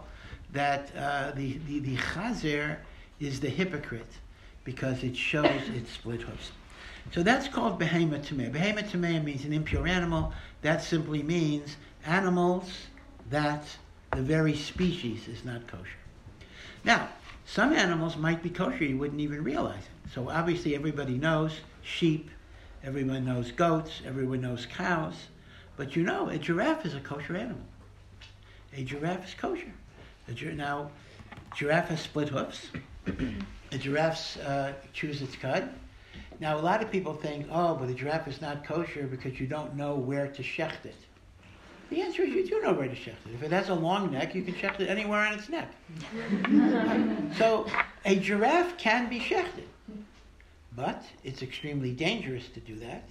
that 0.53 0.95
uh, 0.95 1.31
the, 1.31 1.59
the, 1.67 1.79
the 1.79 1.97
chazer 1.97 2.77
is 3.19 3.41
the 3.41 3.49
hypocrite 3.49 4.13
because 4.63 5.03
it 5.03 5.15
shows 5.15 5.69
its 5.75 5.91
split 5.91 6.21
hoofs. 6.21 6.51
So 7.11 7.23
that's 7.23 7.47
called 7.47 7.79
behema 7.79 8.19
tameh. 8.19 8.51
Behema 8.51 8.87
tameh 8.89 9.23
means 9.23 9.43
an 9.45 9.53
impure 9.53 9.87
animal. 9.87 10.31
That 10.61 10.83
simply 10.83 11.23
means 11.23 11.77
animals 12.05 12.71
that 13.29 13.63
the 14.11 14.21
very 14.21 14.55
species 14.55 15.27
is 15.27 15.43
not 15.43 15.67
kosher. 15.67 15.97
Now, 16.83 17.09
some 17.45 17.73
animals 17.73 18.15
might 18.15 18.43
be 18.43 18.49
kosher, 18.49 18.83
you 18.83 18.97
wouldn't 18.97 19.21
even 19.21 19.43
realize 19.43 19.79
it. 19.79 20.11
So 20.13 20.29
obviously 20.29 20.75
everybody 20.75 21.17
knows 21.17 21.61
sheep, 21.81 22.29
everyone 22.83 23.25
knows 23.25 23.51
goats, 23.51 24.01
everyone 24.05 24.41
knows 24.41 24.65
cows, 24.65 25.15
but 25.77 25.95
you 25.95 26.03
know 26.03 26.29
a 26.29 26.37
giraffe 26.37 26.85
is 26.85 26.93
a 26.93 26.99
kosher 26.99 27.35
animal. 27.35 27.63
A 28.75 28.83
giraffe 28.83 29.27
is 29.27 29.33
kosher. 29.33 29.71
Gir- 30.35 30.53
now, 30.53 30.91
giraffe 31.55 31.89
has 31.89 32.01
split 32.01 32.29
hoofs. 32.29 32.67
a 33.71 33.77
giraffe 33.77 34.37
uh, 34.45 34.73
chews 34.93 35.23
its 35.23 35.35
cud. 35.35 35.69
Now, 36.39 36.57
a 36.57 36.61
lot 36.61 36.81
of 36.81 36.89
people 36.89 37.13
think, 37.13 37.47
oh, 37.51 37.75
but 37.75 37.89
a 37.89 37.93
giraffe 37.93 38.27
is 38.27 38.41
not 38.41 38.63
kosher 38.63 39.07
because 39.07 39.39
you 39.39 39.47
don't 39.47 39.75
know 39.75 39.95
where 39.95 40.27
to 40.27 40.41
shecht 40.41 40.85
it. 40.85 40.95
The 41.89 42.01
answer 42.01 42.21
is 42.21 42.29
you 42.29 42.47
do 42.47 42.61
know 42.61 42.73
where 42.73 42.87
to 42.87 42.95
shecht 42.95 43.25
it. 43.25 43.33
If 43.33 43.43
it 43.43 43.51
has 43.51 43.69
a 43.69 43.73
long 43.73 44.11
neck, 44.11 44.35
you 44.35 44.43
can 44.43 44.53
shecht 44.53 44.79
it 44.79 44.89
anywhere 44.89 45.25
on 45.25 45.33
its 45.33 45.49
neck. 45.49 45.71
so, 47.37 47.67
a 48.05 48.17
giraffe 48.19 48.77
can 48.77 49.09
be 49.09 49.19
shechted, 49.19 49.67
but 50.75 51.03
it's 51.23 51.41
extremely 51.41 51.91
dangerous 51.91 52.47
to 52.49 52.59
do 52.61 52.75
that. 52.75 53.03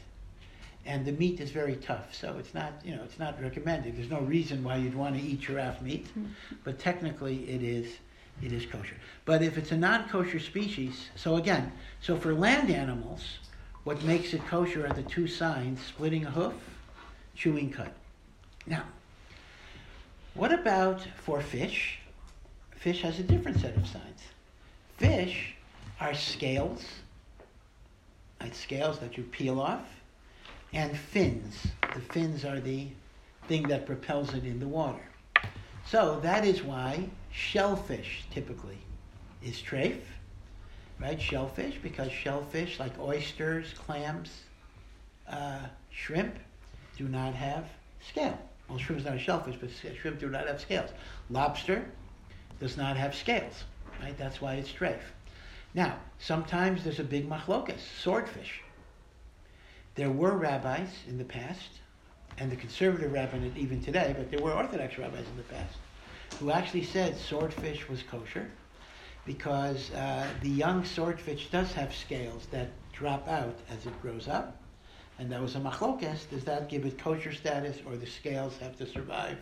And 0.86 1.04
the 1.04 1.12
meat 1.12 1.40
is 1.40 1.50
very 1.50 1.76
tough, 1.76 2.14
so 2.14 2.36
it's 2.38 2.54
not, 2.54 2.72
you 2.82 2.96
know, 2.96 3.02
it's 3.04 3.18
not 3.18 3.42
recommended. 3.42 3.96
There's 3.98 4.08
no 4.08 4.20
reason 4.20 4.64
why 4.64 4.76
you'd 4.76 4.94
want 4.94 5.16
to 5.16 5.22
eat 5.22 5.40
giraffe 5.40 5.82
meat, 5.82 6.06
hmm. 6.08 6.26
but 6.64 6.78
technically 6.78 7.50
it 7.50 7.62
is 7.62 7.98
it 8.42 8.52
is 8.52 8.66
kosher. 8.66 8.96
But 9.24 9.42
if 9.42 9.58
it's 9.58 9.72
a 9.72 9.76
non-kosher 9.76 10.40
species, 10.40 11.08
so 11.16 11.36
again, 11.36 11.72
so 12.00 12.16
for 12.16 12.34
land 12.34 12.70
animals, 12.70 13.38
what 13.84 14.02
makes 14.02 14.34
it 14.34 14.46
kosher 14.46 14.86
are 14.86 14.92
the 14.92 15.02
two 15.02 15.26
signs, 15.26 15.80
splitting 15.84 16.24
a 16.24 16.30
hoof, 16.30 16.54
chewing 17.34 17.70
cud. 17.70 17.90
Now, 18.66 18.84
what 20.34 20.52
about 20.52 21.06
for 21.16 21.40
fish? 21.40 21.98
Fish 22.76 23.02
has 23.02 23.18
a 23.18 23.22
different 23.22 23.60
set 23.60 23.76
of 23.76 23.86
signs. 23.86 24.20
Fish 24.98 25.54
are 26.00 26.14
scales, 26.14 26.84
like 28.40 28.54
scales 28.54 28.98
that 29.00 29.16
you 29.16 29.24
peel 29.24 29.60
off, 29.60 29.86
and 30.72 30.96
fins. 30.96 31.66
The 31.94 32.00
fins 32.00 32.44
are 32.44 32.60
the 32.60 32.88
thing 33.48 33.66
that 33.68 33.86
propels 33.86 34.34
it 34.34 34.44
in 34.44 34.60
the 34.60 34.68
water. 34.68 35.02
So 35.86 36.20
that 36.20 36.44
is 36.44 36.62
why 36.62 37.08
shellfish 37.38 38.24
typically 38.32 38.78
is 39.42 39.62
treif, 39.62 40.00
right? 41.00 41.20
Shellfish, 41.20 41.78
because 41.82 42.10
shellfish, 42.10 42.80
like 42.80 42.98
oysters, 42.98 43.72
clams, 43.74 44.30
uh, 45.28 45.60
shrimp, 45.90 46.34
do 46.96 47.06
not 47.08 47.34
have 47.34 47.66
scale. 48.06 48.36
Well, 48.68 48.78
shrimp 48.78 49.00
is 49.00 49.06
not 49.06 49.14
a 49.14 49.20
shellfish, 49.20 49.56
but 49.60 49.70
shrimp 49.96 50.18
do 50.18 50.28
not 50.28 50.48
have 50.48 50.60
scales. 50.60 50.90
Lobster 51.30 51.84
does 52.58 52.76
not 52.76 52.96
have 52.96 53.14
scales, 53.14 53.64
right? 54.02 54.18
That's 54.18 54.40
why 54.40 54.54
it's 54.54 54.72
treif. 54.72 54.98
Now, 55.74 55.96
sometimes 56.18 56.82
there's 56.82 56.98
a 56.98 57.04
big 57.04 57.28
machlokas, 57.28 57.80
swordfish. 58.02 58.62
There 59.94 60.10
were 60.10 60.36
rabbis 60.36 60.88
in 61.06 61.18
the 61.18 61.24
past 61.24 61.70
and 62.36 62.50
the 62.50 62.56
conservative 62.56 63.12
rabbinate 63.12 63.56
even 63.56 63.80
today, 63.80 64.14
but 64.16 64.30
there 64.30 64.40
were 64.40 64.52
Orthodox 64.52 64.98
rabbis 64.98 65.26
in 65.26 65.36
the 65.36 65.42
past 65.44 65.76
who 66.38 66.50
actually 66.50 66.84
said 66.84 67.16
swordfish 67.16 67.88
was 67.88 68.02
kosher 68.02 68.50
because 69.26 69.90
uh, 69.92 70.26
the 70.42 70.48
young 70.48 70.84
swordfish 70.84 71.50
does 71.50 71.72
have 71.72 71.94
scales 71.94 72.46
that 72.50 72.70
drop 72.92 73.28
out 73.28 73.58
as 73.70 73.84
it 73.84 74.02
grows 74.02 74.26
up. 74.26 74.56
And 75.18 75.30
that 75.30 75.42
was 75.42 75.54
a 75.54 75.58
machlokes. 75.58 76.30
Does 76.30 76.44
that 76.44 76.68
give 76.68 76.86
it 76.86 76.98
kosher 76.98 77.32
status 77.32 77.78
or 77.84 77.96
the 77.96 78.06
scales 78.06 78.56
have 78.58 78.76
to 78.78 78.86
survive 78.86 79.38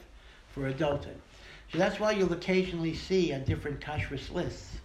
for 0.48 0.66
adulthood? 0.66 1.18
So 1.70 1.78
that's 1.78 2.00
why 2.00 2.12
you'll 2.12 2.32
occasionally 2.32 2.94
see 2.94 3.32
on 3.32 3.44
different 3.44 3.80
kashrus 3.80 4.32
lists 4.32 4.78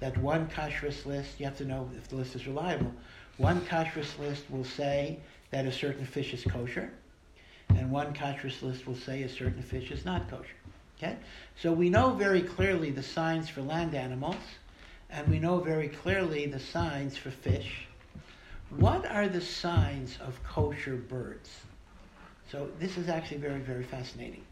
that 0.00 0.16
one 0.18 0.48
kashrus 0.48 1.06
list, 1.06 1.38
you 1.40 1.46
have 1.46 1.56
to 1.56 1.64
know 1.64 1.88
if 1.96 2.08
the 2.08 2.16
list 2.16 2.34
is 2.34 2.46
reliable, 2.46 2.92
one 3.38 3.60
kashrus 3.62 4.18
list 4.18 4.44
will 4.50 4.64
say 4.64 5.18
that 5.50 5.66
a 5.66 5.72
certain 5.72 6.04
fish 6.04 6.34
is 6.34 6.44
kosher, 6.44 6.92
and 7.70 7.90
one 7.90 8.12
kashrus 8.12 8.62
list 8.62 8.86
will 8.86 8.96
say 8.96 9.22
a 9.22 9.28
certain 9.28 9.62
fish 9.62 9.90
is 9.90 10.04
not 10.04 10.28
kosher. 10.28 10.56
Okay? 10.98 11.16
So 11.60 11.72
we 11.72 11.90
know 11.90 12.10
very 12.10 12.42
clearly 12.42 12.90
the 12.90 13.02
signs 13.02 13.48
for 13.48 13.62
land 13.62 13.94
animals, 13.94 14.36
and 15.10 15.26
we 15.28 15.38
know 15.38 15.58
very 15.58 15.88
clearly 15.88 16.46
the 16.46 16.60
signs 16.60 17.16
for 17.16 17.30
fish. 17.30 17.86
What 18.70 19.06
are 19.06 19.28
the 19.28 19.40
signs 19.40 20.18
of 20.20 20.42
kosher 20.42 20.96
birds? 20.96 21.50
So 22.50 22.70
this 22.78 22.96
is 22.96 23.08
actually 23.08 23.38
very, 23.38 23.60
very 23.60 23.84
fascinating. 23.84 24.44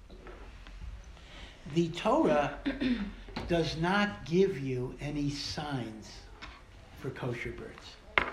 The 1.75 1.89
Torah 1.91 2.59
does 3.49 3.77
not 3.77 4.25
give 4.25 4.59
you 4.59 4.95
any 5.01 5.31
signs 5.31 6.11
for 6.99 7.11
kosher 7.11 7.53
birds. 7.53 8.33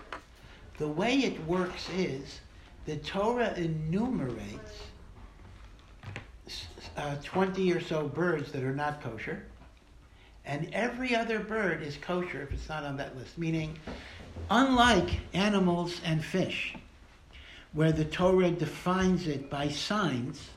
The 0.78 0.88
way 0.88 1.20
it 1.20 1.46
works 1.46 1.88
is 1.96 2.40
the 2.86 2.98
Torah 2.98 3.54
enumerates 3.56 4.89
uh, 7.00 7.16
20 7.24 7.72
or 7.72 7.80
so 7.80 8.08
birds 8.08 8.52
that 8.52 8.62
are 8.64 8.76
not 8.76 9.02
kosher, 9.02 9.44
and 10.44 10.70
every 10.74 11.16
other 11.16 11.40
bird 11.40 11.82
is 11.82 11.96
kosher 11.98 12.42
if 12.42 12.52
it's 12.52 12.68
not 12.68 12.84
on 12.84 12.98
that 12.98 13.18
list. 13.18 13.38
Meaning, 13.38 13.78
unlike 14.50 15.22
animals 15.34 16.02
and 16.04 16.24
fish, 16.24 16.76
where 17.72 17.94
the 17.94 18.04
Torah 18.04 18.52
defines 18.52 19.28
it 19.28 19.50
by 19.50 19.70
signs, 19.70 20.50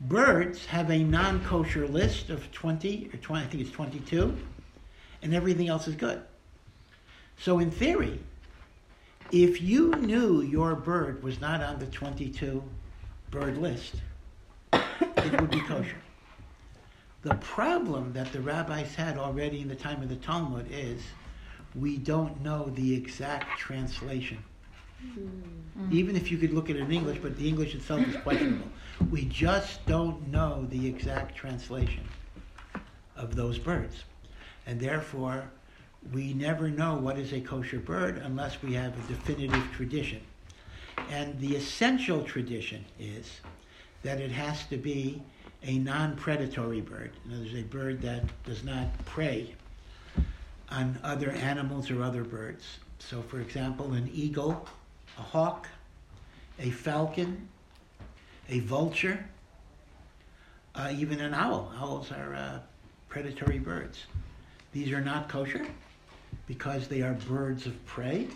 birds 0.00 0.66
have 0.66 0.90
a 0.90 0.98
non 0.98 1.44
kosher 1.44 1.86
list 1.86 2.30
of 2.30 2.50
20 2.50 3.10
or 3.12 3.16
20, 3.18 3.44
I 3.44 3.46
think 3.48 3.62
it's 3.62 3.70
22, 3.70 4.36
and 5.22 5.34
everything 5.34 5.68
else 5.68 5.86
is 5.86 5.94
good. 5.94 6.20
So, 7.38 7.60
in 7.60 7.70
theory, 7.70 8.18
if 9.30 9.60
you 9.62 9.90
knew 9.90 10.40
your 10.40 10.74
bird 10.74 11.22
was 11.22 11.40
not 11.40 11.62
on 11.62 11.78
the 11.78 11.86
22 11.86 12.62
bird 13.30 13.58
list, 13.58 13.96
it 15.32 15.40
would 15.40 15.50
be 15.50 15.60
kosher. 15.60 15.96
The 17.22 17.34
problem 17.36 18.12
that 18.12 18.32
the 18.32 18.40
rabbis 18.40 18.94
had 18.94 19.18
already 19.18 19.60
in 19.60 19.68
the 19.68 19.74
time 19.74 20.02
of 20.02 20.08
the 20.08 20.16
Talmud 20.16 20.68
is 20.70 21.02
we 21.74 21.96
don't 21.96 22.40
know 22.42 22.70
the 22.74 22.94
exact 22.94 23.58
translation. 23.58 24.38
Mm. 25.04 25.92
Even 25.92 26.16
if 26.16 26.30
you 26.30 26.38
could 26.38 26.52
look 26.52 26.70
at 26.70 26.76
it 26.76 26.82
in 26.82 26.92
English, 26.92 27.18
but 27.20 27.36
the 27.36 27.48
English 27.48 27.74
itself 27.74 28.06
is 28.06 28.16
questionable. 28.16 28.68
We 29.10 29.24
just 29.26 29.84
don't 29.86 30.28
know 30.28 30.66
the 30.70 30.86
exact 30.86 31.36
translation 31.36 32.04
of 33.16 33.34
those 33.34 33.58
birds. 33.58 34.04
And 34.66 34.80
therefore, 34.80 35.50
we 36.12 36.32
never 36.32 36.70
know 36.70 36.96
what 36.96 37.18
is 37.18 37.32
a 37.32 37.40
kosher 37.40 37.78
bird 37.78 38.18
unless 38.18 38.62
we 38.62 38.74
have 38.74 38.92
a 38.92 39.08
definitive 39.12 39.70
tradition. 39.72 40.20
And 41.10 41.38
the 41.40 41.56
essential 41.56 42.22
tradition 42.22 42.84
is 42.98 43.40
that 44.02 44.20
it 44.20 44.30
has 44.30 44.64
to 44.66 44.76
be 44.76 45.22
a 45.62 45.78
non-predatory 45.78 46.80
bird. 46.80 47.10
In 47.24 47.32
other 47.32 47.42
words, 47.42 47.54
a 47.54 47.62
bird 47.62 48.02
that 48.02 48.24
does 48.44 48.62
not 48.64 48.86
prey 49.04 49.54
on 50.70 50.98
other 51.02 51.30
animals 51.30 51.90
or 51.90 52.02
other 52.02 52.24
birds. 52.24 52.78
So, 52.98 53.22
for 53.22 53.40
example, 53.40 53.92
an 53.92 54.10
eagle, 54.12 54.66
a 55.18 55.22
hawk, 55.22 55.68
a 56.58 56.70
falcon, 56.70 57.48
a 58.48 58.60
vulture, 58.60 59.24
uh, 60.74 60.92
even 60.96 61.20
an 61.20 61.34
owl. 61.34 61.72
Owls 61.78 62.12
are 62.12 62.34
uh, 62.34 62.58
predatory 63.08 63.58
birds. 63.58 64.06
These 64.72 64.92
are 64.92 65.00
not 65.00 65.28
kosher 65.28 65.66
because 66.46 66.88
they 66.88 67.02
are 67.02 67.14
birds 67.14 67.66
of 67.66 67.84
prey. 67.86 68.28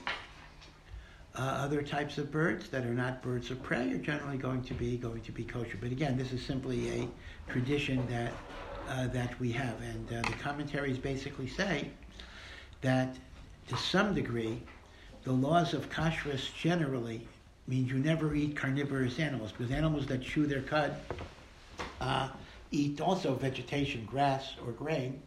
Uh, 1.37 1.43
other 1.43 1.81
types 1.81 2.19
of 2.19 2.31
birds 2.33 2.69
that 2.71 2.85
are 2.85 2.95
not 2.95 3.23
birds 3.23 3.51
of 3.53 3.63
prey 3.63 3.93
are 3.93 3.99
generally 3.99 4.37
going 4.37 4.63
to 4.63 4.75
be 4.75 4.97
going 4.97 5.21
to 5.23 5.31
be 5.31 5.45
kosher. 5.45 5.79
But 5.81 5.93
again, 5.93 6.19
this 6.19 6.33
is 6.33 6.45
simply 6.45 6.89
a 6.91 7.09
tradition 7.53 8.05
that 8.09 8.33
uh, 8.89 9.07
that 9.09 9.39
we 9.39 9.53
have, 9.53 9.81
and 9.81 10.13
uh, 10.13 10.23
the 10.23 10.37
commentaries 10.43 10.99
basically 10.99 11.47
say 11.47 11.91
that 12.81 13.17
to 13.69 13.77
some 13.77 14.13
degree, 14.13 14.61
the 15.23 15.33
laws 15.33 15.73
of 15.73 15.89
kashrus 15.89 16.53
generally 16.53 17.29
means 17.69 17.91
you 17.93 17.99
never 17.99 18.35
eat 18.35 18.57
carnivorous 18.57 19.21
animals 19.21 19.53
because 19.53 19.71
animals 19.71 20.07
that 20.07 20.23
chew 20.23 20.47
their 20.47 20.63
cud 20.63 20.97
uh, 22.01 22.29
eat 22.73 23.01
also 23.01 23.35
vegetation, 23.35 24.05
grass 24.05 24.55
or 24.67 24.73
grain, 24.73 25.23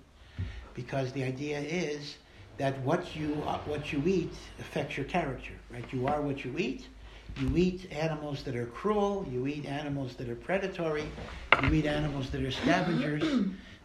because 0.74 1.14
the 1.14 1.24
idea 1.24 1.60
is 1.60 2.18
that 2.58 2.80
what 2.82 3.16
you 3.16 3.44
uh, 3.46 3.60
what 3.66 3.92
you 3.92 4.04
eat 4.06 4.38
affects 4.60 4.98
your 4.98 5.06
character, 5.06 5.54
right? 5.70 5.86
You 5.92 6.08
are 6.08 6.22
what 6.22 6.46
you 6.46 6.58
eat. 6.58 6.88
You 7.38 7.58
eat 7.58 7.92
animals 7.92 8.44
that 8.44 8.56
are 8.56 8.68
cruel. 8.68 9.26
You 9.30 9.48
eat 9.48 9.66
animals 9.66 10.16
that 10.18 10.30
are 10.30 10.36
predatory. 10.36 11.06
You 11.64 11.74
eat 11.74 11.86
animals 11.86 12.30
that 12.32 12.44
are 12.44 12.52
scavengers. 12.52 13.24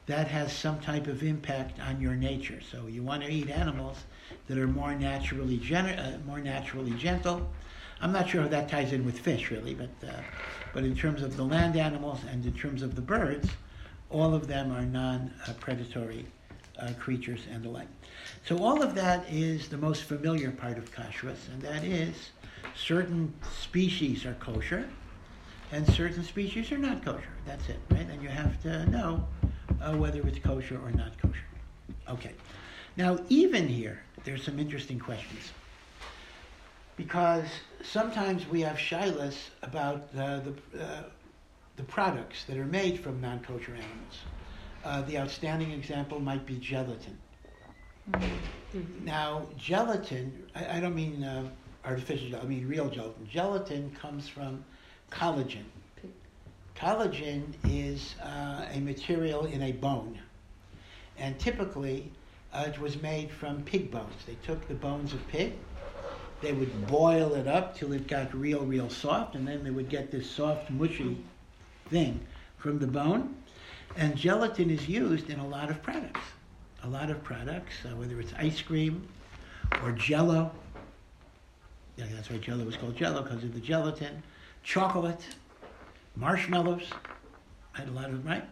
that 0.06 0.26
has 0.26 0.50
some 0.50 0.80
type 0.80 1.06
of 1.06 1.22
impact 1.22 1.78
on 1.80 2.00
your 2.00 2.14
nature. 2.14 2.60
So 2.62 2.86
you 2.86 3.02
want 3.02 3.22
to 3.22 3.30
eat 3.30 3.50
animals 3.50 4.04
that 4.46 4.56
are 4.56 4.66
more 4.66 4.94
naturally 4.94 5.58
gen- 5.58 5.98
uh, 5.98 6.18
more 6.26 6.40
naturally 6.40 6.94
gentle. 6.94 7.46
I'm 8.00 8.12
not 8.12 8.28
sure 8.28 8.42
how 8.42 8.48
that 8.48 8.68
ties 8.70 8.92
in 8.92 9.04
with 9.04 9.18
fish, 9.18 9.50
really, 9.50 9.74
but 9.74 9.90
uh, 10.06 10.22
but 10.72 10.84
in 10.84 10.96
terms 10.96 11.22
of 11.22 11.36
the 11.36 11.44
land 11.44 11.76
animals 11.76 12.20
and 12.30 12.44
in 12.44 12.54
terms 12.54 12.82
of 12.82 12.94
the 12.94 13.02
birds, 13.02 13.50
all 14.10 14.34
of 14.34 14.46
them 14.46 14.72
are 14.72 14.82
non-predatory 14.82 16.26
uh, 16.78 16.92
creatures 16.98 17.46
and 17.50 17.62
the 17.62 17.68
like. 17.68 17.97
So 18.48 18.56
all 18.64 18.82
of 18.82 18.94
that 18.94 19.30
is 19.30 19.68
the 19.68 19.76
most 19.76 20.04
familiar 20.04 20.50
part 20.50 20.78
of 20.78 20.90
kashrus, 20.90 21.36
and 21.52 21.60
that 21.60 21.84
is 21.84 22.30
certain 22.74 23.34
species 23.60 24.24
are 24.24 24.32
kosher, 24.40 24.88
and 25.70 25.86
certain 25.86 26.24
species 26.24 26.72
are 26.72 26.78
not 26.78 27.04
kosher. 27.04 27.28
That's 27.44 27.68
it, 27.68 27.78
right? 27.90 28.08
And 28.08 28.22
you 28.22 28.30
have 28.30 28.58
to 28.62 28.86
know 28.86 29.26
uh, 29.82 29.96
whether 29.96 30.26
it's 30.26 30.38
kosher 30.38 30.80
or 30.82 30.90
not 30.92 31.20
kosher. 31.20 31.44
Okay. 32.08 32.32
Now, 32.96 33.18
even 33.28 33.68
here, 33.68 34.00
there's 34.24 34.44
some 34.44 34.58
interesting 34.58 34.98
questions. 34.98 35.52
Because 36.96 37.48
sometimes 37.82 38.48
we 38.48 38.62
have 38.62 38.78
shilas 38.78 39.36
about 39.60 40.08
uh, 40.16 40.40
the, 40.40 40.82
uh, 40.82 41.02
the 41.76 41.82
products 41.82 42.44
that 42.44 42.56
are 42.56 42.64
made 42.64 42.98
from 43.00 43.20
non 43.20 43.40
kosher 43.40 43.74
animals. 43.74 44.18
Uh, 44.86 45.02
the 45.02 45.18
outstanding 45.18 45.70
example 45.72 46.18
might 46.18 46.46
be 46.46 46.56
gelatin. 46.56 47.18
Mm-hmm. 48.12 49.04
Now, 49.04 49.46
gelatin, 49.56 50.46
I, 50.54 50.78
I 50.78 50.80
don't 50.80 50.94
mean 50.94 51.24
uh, 51.24 51.48
artificial, 51.84 52.38
I 52.40 52.44
mean 52.44 52.66
real 52.66 52.88
gelatin. 52.88 53.28
Gelatin 53.30 53.90
comes 54.00 54.28
from 54.28 54.64
collagen. 55.10 55.64
Collagen 56.76 57.42
is 57.64 58.14
uh, 58.22 58.66
a 58.72 58.78
material 58.80 59.46
in 59.46 59.62
a 59.62 59.72
bone, 59.72 60.18
and 61.18 61.36
typically 61.38 62.12
uh, 62.52 62.66
it 62.68 62.78
was 62.78 63.02
made 63.02 63.32
from 63.32 63.62
pig 63.64 63.90
bones. 63.90 64.14
They 64.26 64.36
took 64.44 64.68
the 64.68 64.74
bones 64.74 65.12
of 65.12 65.26
pig, 65.26 65.54
they 66.40 66.52
would 66.52 66.86
boil 66.86 67.34
it 67.34 67.48
up 67.48 67.76
till 67.76 67.92
it 67.92 68.06
got 68.06 68.32
real, 68.32 68.64
real 68.64 68.88
soft, 68.88 69.34
and 69.34 69.46
then 69.46 69.64
they 69.64 69.70
would 69.70 69.88
get 69.88 70.12
this 70.12 70.30
soft, 70.30 70.70
mushy 70.70 71.18
thing 71.90 72.20
from 72.58 72.78
the 72.78 72.86
bone, 72.86 73.34
and 73.96 74.16
gelatin 74.16 74.70
is 74.70 74.88
used 74.88 75.30
in 75.30 75.40
a 75.40 75.46
lot 75.46 75.70
of 75.70 75.82
products. 75.82 76.20
A 76.84 76.88
lot 76.88 77.10
of 77.10 77.22
products, 77.22 77.74
uh, 77.84 77.96
whether 77.96 78.20
it's 78.20 78.32
ice 78.38 78.62
cream 78.62 79.06
or 79.82 79.92
jello. 79.92 80.50
Yeah, 81.96 82.06
that's 82.12 82.30
why 82.30 82.38
jello 82.38 82.64
was 82.64 82.76
called 82.76 82.96
jello, 82.96 83.22
because 83.22 83.42
of 83.42 83.52
the 83.52 83.60
gelatin. 83.60 84.22
Chocolate, 84.62 85.26
marshmallows. 86.16 86.90
I 87.74 87.80
had 87.80 87.88
a 87.88 87.92
lot 87.92 88.06
of 88.06 88.22
them, 88.22 88.24
right? 88.24 88.44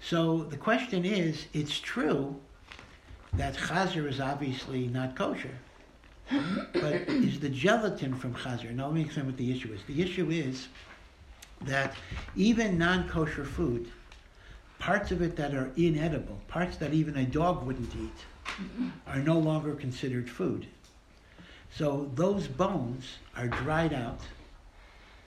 So 0.00 0.44
the 0.44 0.56
question 0.56 1.04
is, 1.04 1.46
it's 1.52 1.78
true 1.78 2.36
that 3.34 3.54
chazer 3.54 4.08
is 4.08 4.20
obviously 4.20 4.88
not 4.88 5.14
kosher. 5.14 5.56
but 6.74 6.94
is 7.08 7.40
the 7.40 7.48
gelatin 7.48 8.14
from 8.14 8.34
chazer? 8.34 8.72
Now 8.72 8.86
let 8.86 8.94
me 8.94 9.02
explain 9.02 9.26
what 9.26 9.36
the 9.36 9.52
issue 9.52 9.72
is. 9.72 9.80
The 9.86 10.02
issue 10.02 10.30
is 10.30 10.68
that 11.62 11.94
even 12.36 12.78
non-kosher 12.78 13.44
food 13.44 13.90
parts 14.80 15.12
of 15.12 15.22
it 15.22 15.36
that 15.36 15.54
are 15.54 15.70
inedible, 15.76 16.40
parts 16.48 16.78
that 16.78 16.92
even 16.92 17.16
a 17.16 17.24
dog 17.24 17.64
wouldn't 17.64 17.94
eat, 17.94 18.56
are 19.06 19.20
no 19.20 19.38
longer 19.38 19.74
considered 19.74 20.28
food. 20.28 20.66
So 21.70 22.10
those 22.14 22.48
bones 22.48 23.18
are 23.36 23.46
dried 23.46 23.92
out, 23.92 24.20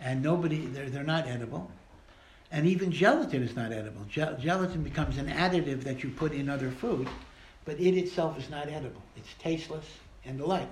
and 0.02 0.22
nobody, 0.22 0.66
they're, 0.66 0.90
they're 0.90 1.04
not 1.04 1.28
edible. 1.28 1.72
And 2.52 2.68
even 2.68 2.92
gelatin 2.92 3.42
is 3.42 3.56
not 3.56 3.72
edible. 3.72 4.02
Gel- 4.10 4.38
gelatin 4.38 4.84
becomes 4.84 5.18
an 5.18 5.28
additive 5.28 5.84
that 5.84 6.04
you 6.04 6.10
put 6.10 6.34
in 6.34 6.50
other 6.50 6.70
food, 6.70 7.08
but 7.64 7.80
it 7.80 7.98
itself 7.98 8.38
is 8.38 8.50
not 8.50 8.68
edible. 8.68 9.02
It's 9.16 9.34
tasteless 9.40 9.86
and 10.26 10.40
the 10.40 10.46
like. 10.46 10.68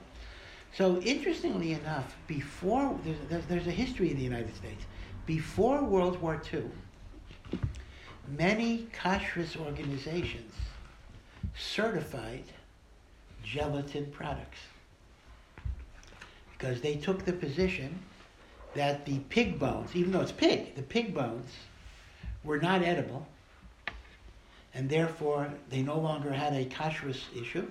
So 0.76 1.00
interestingly 1.02 1.74
enough, 1.74 2.16
before 2.28 2.98
there's, 3.30 3.46
there's 3.46 3.68
a 3.68 3.72
history 3.72 4.10
in 4.12 4.18
the 4.18 4.24
United 4.24 4.56
States. 4.56 4.84
Before 5.26 5.84
World 5.84 6.22
War 6.22 6.42
II, 6.54 6.64
many 8.28 8.88
kashrus 8.94 9.58
organizations 9.58 10.54
certified 11.56 12.44
gelatin 13.44 14.06
products 14.12 14.60
because 16.58 16.82
they 16.82 16.96
took 16.96 17.26
the 17.26 17.34
position 17.34 17.98
that 18.76 19.06
the 19.06 19.20
pig 19.30 19.60
bones, 19.60 19.96
even 19.96 20.12
though 20.12 20.22
it's 20.22 20.32
pig, 20.32 20.76
the 20.76 20.82
pig 20.82 21.14
bones 21.14 21.50
were 22.44 22.60
not 22.60 22.82
edible, 22.84 23.28
and 24.74 24.90
therefore 24.90 25.52
they 25.70 25.82
no 25.82 26.00
longer 26.00 26.32
had 26.32 26.54
a 26.54 26.66
kashrus 26.66 27.20
issue, 27.36 27.70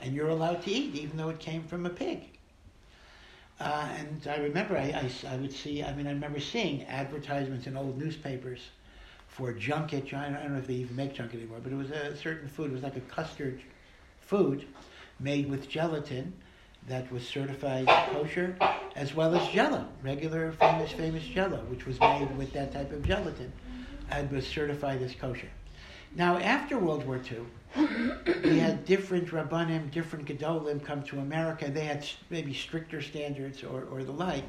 and 0.00 0.14
you're 0.14 0.28
allowed 0.28 0.62
to 0.62 0.70
eat 0.70 0.94
even 0.94 1.16
though 1.16 1.28
it 1.28 1.38
came 1.38 1.62
from 1.64 1.84
a 1.84 1.90
pig. 1.90 2.22
Uh, 3.58 3.88
and 3.98 4.26
I 4.28 4.36
remember 4.36 4.76
I, 4.76 5.10
I, 5.26 5.34
I, 5.34 5.36
would 5.36 5.52
see, 5.52 5.82
I 5.82 5.92
mean, 5.94 6.06
I 6.06 6.10
remember 6.10 6.40
seeing 6.40 6.84
advertisements 6.84 7.66
in 7.66 7.76
old 7.76 7.98
newspapers 7.98 8.60
for 9.36 9.52
junket. 9.52 10.14
I 10.14 10.30
don't 10.30 10.52
know 10.52 10.58
if 10.58 10.66
they 10.66 10.74
even 10.74 10.96
make 10.96 11.14
junket 11.14 11.40
anymore, 11.40 11.58
but 11.62 11.70
it 11.70 11.76
was 11.76 11.90
a 11.90 12.16
certain 12.16 12.48
food. 12.48 12.70
It 12.70 12.72
was 12.72 12.82
like 12.82 12.96
a 12.96 13.00
custard 13.00 13.60
food 14.20 14.66
made 15.20 15.50
with 15.50 15.68
gelatin 15.68 16.32
that 16.88 17.10
was 17.12 17.26
certified 17.26 17.86
kosher, 18.12 18.56
as 18.94 19.14
well 19.14 19.34
as 19.34 19.46
jello, 19.48 19.86
regular 20.02 20.52
famous 20.52 20.90
famous 20.92 21.22
jello, 21.24 21.58
which 21.68 21.84
was 21.84 22.00
made 22.00 22.34
with 22.38 22.50
that 22.54 22.72
type 22.72 22.90
of 22.92 23.02
gelatin. 23.06 23.52
and 24.10 24.30
was 24.30 24.46
certified 24.46 25.02
as 25.02 25.14
kosher. 25.14 25.50
Now, 26.14 26.38
after 26.38 26.78
World 26.78 27.04
War 27.06 27.20
II, 27.30 27.84
we 28.42 28.58
had 28.58 28.86
different 28.86 29.28
rabbanim, 29.28 29.90
different 29.90 30.26
gedolim 30.26 30.82
come 30.82 31.02
to 31.02 31.18
America. 31.18 31.68
They 31.70 31.84
had 31.84 32.06
maybe 32.30 32.54
stricter 32.54 33.02
standards 33.02 33.62
or, 33.62 33.84
or 33.90 34.02
the 34.02 34.12
like. 34.12 34.46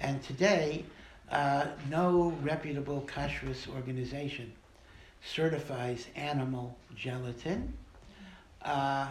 And 0.00 0.22
today, 0.22 0.84
uh, 1.30 1.66
no 1.90 2.36
reputable 2.42 3.06
kashrus 3.06 3.68
organization 3.68 4.52
certifies 5.26 6.06
animal 6.16 6.76
gelatin. 6.94 7.72
Uh, 8.62 9.08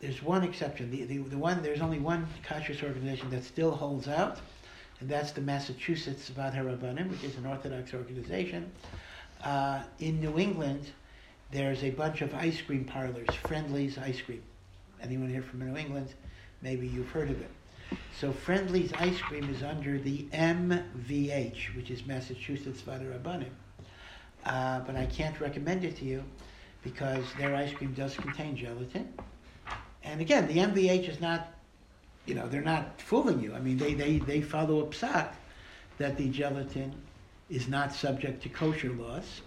there's 0.00 0.22
one 0.22 0.44
exception. 0.44 0.90
The, 0.90 1.04
the, 1.04 1.18
the 1.18 1.38
one 1.38 1.62
there's 1.62 1.80
only 1.80 1.98
one 1.98 2.26
kashrus 2.46 2.82
organization 2.82 3.30
that 3.30 3.44
still 3.44 3.72
holds 3.72 4.08
out, 4.08 4.38
and 5.00 5.08
that's 5.08 5.32
the 5.32 5.40
Massachusetts 5.40 6.30
Vaad 6.30 6.54
HaRabbanim, 6.54 7.10
which 7.10 7.24
is 7.24 7.36
an 7.36 7.46
Orthodox 7.46 7.94
organization. 7.94 8.70
Uh, 9.42 9.82
in 9.98 10.20
New 10.20 10.38
England, 10.38 10.90
there's 11.50 11.82
a 11.84 11.90
bunch 11.90 12.20
of 12.20 12.34
ice 12.34 12.60
cream 12.60 12.84
parlors, 12.84 13.28
Friendly's 13.46 13.98
Ice 13.98 14.20
Cream. 14.20 14.42
Anyone 15.00 15.30
here 15.30 15.42
from 15.42 15.60
New 15.60 15.76
England? 15.76 16.12
Maybe 16.62 16.86
you've 16.88 17.10
heard 17.10 17.30
of 17.30 17.40
it. 17.40 17.50
So 18.18 18.32
Friendly's 18.32 18.92
Ice 18.94 19.20
Cream 19.20 19.48
is 19.48 19.62
under 19.62 19.98
the 19.98 20.24
MVH, 20.32 21.76
which 21.76 21.90
is 21.90 22.04
Massachusetts 22.06 22.82
Vaad 22.82 23.02
HaRabbanim. 23.02 23.50
Uh, 24.44 24.80
but 24.80 24.96
I 24.96 25.06
can't 25.06 25.40
recommend 25.40 25.84
it 25.84 25.96
to 25.96 26.04
you 26.04 26.24
because 26.82 27.24
their 27.38 27.54
ice 27.54 27.72
cream 27.72 27.92
does 27.92 28.14
contain 28.16 28.56
gelatin. 28.56 29.12
And 30.02 30.20
again, 30.20 30.46
the 30.46 30.54
MVH 30.54 31.08
is 31.08 31.20
not, 31.20 31.52
you 32.26 32.34
know, 32.34 32.48
they're 32.48 32.62
not 32.62 33.00
fooling 33.00 33.40
you. 33.40 33.54
I 33.54 33.60
mean, 33.60 33.76
they, 33.76 33.94
they, 33.94 34.18
they 34.18 34.40
follow 34.40 34.80
a 34.80 34.86
psak 34.86 35.34
that 35.98 36.16
the 36.16 36.28
gelatin 36.28 36.94
is 37.50 37.68
not 37.68 37.92
subject 37.92 38.42
to 38.44 38.48
kosher 38.48 38.92
laws. 38.92 39.42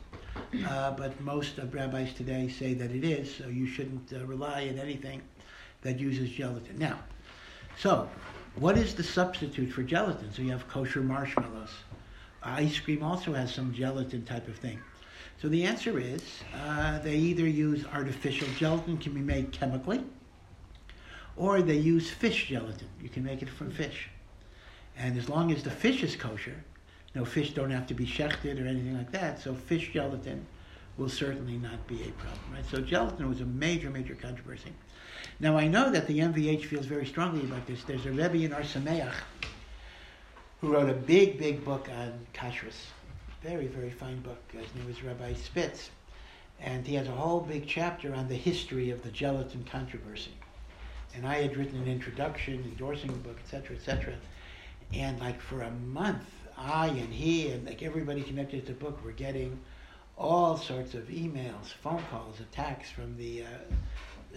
Uh, 0.65 0.91
but 0.91 1.19
most 1.21 1.57
of 1.57 1.73
rabbis 1.73 2.13
today 2.13 2.47
say 2.47 2.73
that 2.73 2.91
it 2.91 3.03
is, 3.03 3.33
so 3.35 3.47
you 3.47 3.67
shouldn't 3.67 4.13
uh, 4.13 4.25
rely 4.25 4.67
on 4.69 4.79
anything 4.79 5.21
that 5.81 5.99
uses 5.99 6.29
gelatin. 6.29 6.77
Now, 6.77 6.99
so 7.81 8.07
what 8.57 8.77
is 8.77 8.93
the 8.93 9.03
substitute 9.03 9.71
for 9.71 9.81
gelatin? 9.81 10.31
So 10.31 10.43
you 10.43 10.51
have 10.51 10.67
kosher 10.67 11.01
marshmallows. 11.01 11.71
Ice 12.43 12.79
cream 12.79 13.01
also 13.01 13.33
has 13.33 13.51
some 13.51 13.73
gelatin 13.73 14.23
type 14.23 14.47
of 14.47 14.55
thing. 14.57 14.79
So 15.41 15.49
the 15.49 15.63
answer 15.63 15.97
is 15.97 16.21
uh, 16.63 16.99
they 16.99 17.15
either 17.15 17.47
use 17.47 17.83
artificial 17.91 18.47
gelatin, 18.55 18.97
can 18.97 19.13
be 19.13 19.21
made 19.21 19.51
chemically, 19.51 20.03
or 21.35 21.63
they 21.63 21.77
use 21.77 22.07
fish 22.07 22.49
gelatin. 22.49 22.87
You 23.01 23.09
can 23.09 23.23
make 23.23 23.41
it 23.41 23.49
from 23.49 23.71
fish. 23.71 24.09
And 24.95 25.17
as 25.17 25.27
long 25.27 25.51
as 25.51 25.63
the 25.63 25.71
fish 25.71 26.03
is 26.03 26.15
kosher, 26.15 26.63
no 27.15 27.25
fish 27.25 27.55
don't 27.55 27.71
have 27.71 27.87
to 27.87 27.95
be 27.95 28.05
shechted 28.05 28.63
or 28.63 28.67
anything 28.67 28.95
like 28.95 29.11
that, 29.11 29.41
so 29.41 29.55
fish 29.55 29.91
gelatin 29.91 30.45
will 30.97 31.09
certainly 31.09 31.57
not 31.57 31.87
be 31.87 32.03
a 32.03 32.11
problem, 32.11 32.53
right? 32.53 32.65
So 32.69 32.79
gelatin 32.79 33.27
was 33.27 33.41
a 33.41 33.45
major, 33.45 33.89
major 33.89 34.13
controversy. 34.13 34.71
Now 35.39 35.57
I 35.57 35.67
know 35.67 35.91
that 35.91 36.07
the 36.07 36.19
MVH 36.19 36.65
feels 36.65 36.85
very 36.85 37.05
strongly 37.05 37.43
about 37.43 37.65
this. 37.67 37.83
There's 37.83 38.05
a 38.05 38.11
Rebbe 38.11 38.45
in 38.45 38.53
Ohr 38.53 38.61
Somayach 38.61 39.15
who 40.61 40.73
wrote 40.73 40.89
a 40.89 40.93
big, 40.93 41.39
big 41.39 41.65
book 41.65 41.89
on 41.97 42.13
kashrus. 42.33 42.87
Very, 43.41 43.65
very 43.67 43.89
fine 43.89 44.21
book. 44.21 44.39
His 44.51 44.73
name 44.75 44.85
was 44.85 45.03
Rabbi 45.03 45.33
Spitz. 45.33 45.89
And 46.59 46.85
he 46.85 46.93
has 46.95 47.07
a 47.07 47.11
whole 47.11 47.39
big 47.39 47.65
chapter 47.65 48.13
on 48.13 48.27
the 48.27 48.35
history 48.35 48.91
of 48.91 49.01
the 49.01 49.09
gelatin 49.09 49.63
controversy. 49.63 50.33
And 51.15 51.25
I 51.25 51.41
had 51.41 51.57
written 51.57 51.81
an 51.81 51.87
introduction, 51.87 52.63
endorsing 52.63 53.11
the 53.11 53.17
book, 53.17 53.37
etc., 53.43 53.75
etc. 53.75 54.13
And 54.93 55.19
like 55.19 55.41
for 55.41 55.61
a 55.61 55.71
month, 55.71 56.29
I 56.55 56.87
and 56.87 57.11
he 57.11 57.49
and 57.49 57.65
like 57.65 57.81
everybody 57.81 58.21
connected 58.21 58.67
to 58.67 58.73
the 58.73 58.79
book 58.79 59.03
were 59.03 59.11
getting 59.11 59.59
all 60.17 60.55
sorts 60.55 60.93
of 60.93 61.07
emails, 61.07 61.73
phone 61.81 62.03
calls, 62.11 62.39
attacks 62.39 62.91
from 62.91 63.17
the 63.17 63.43
uh, 63.43 63.75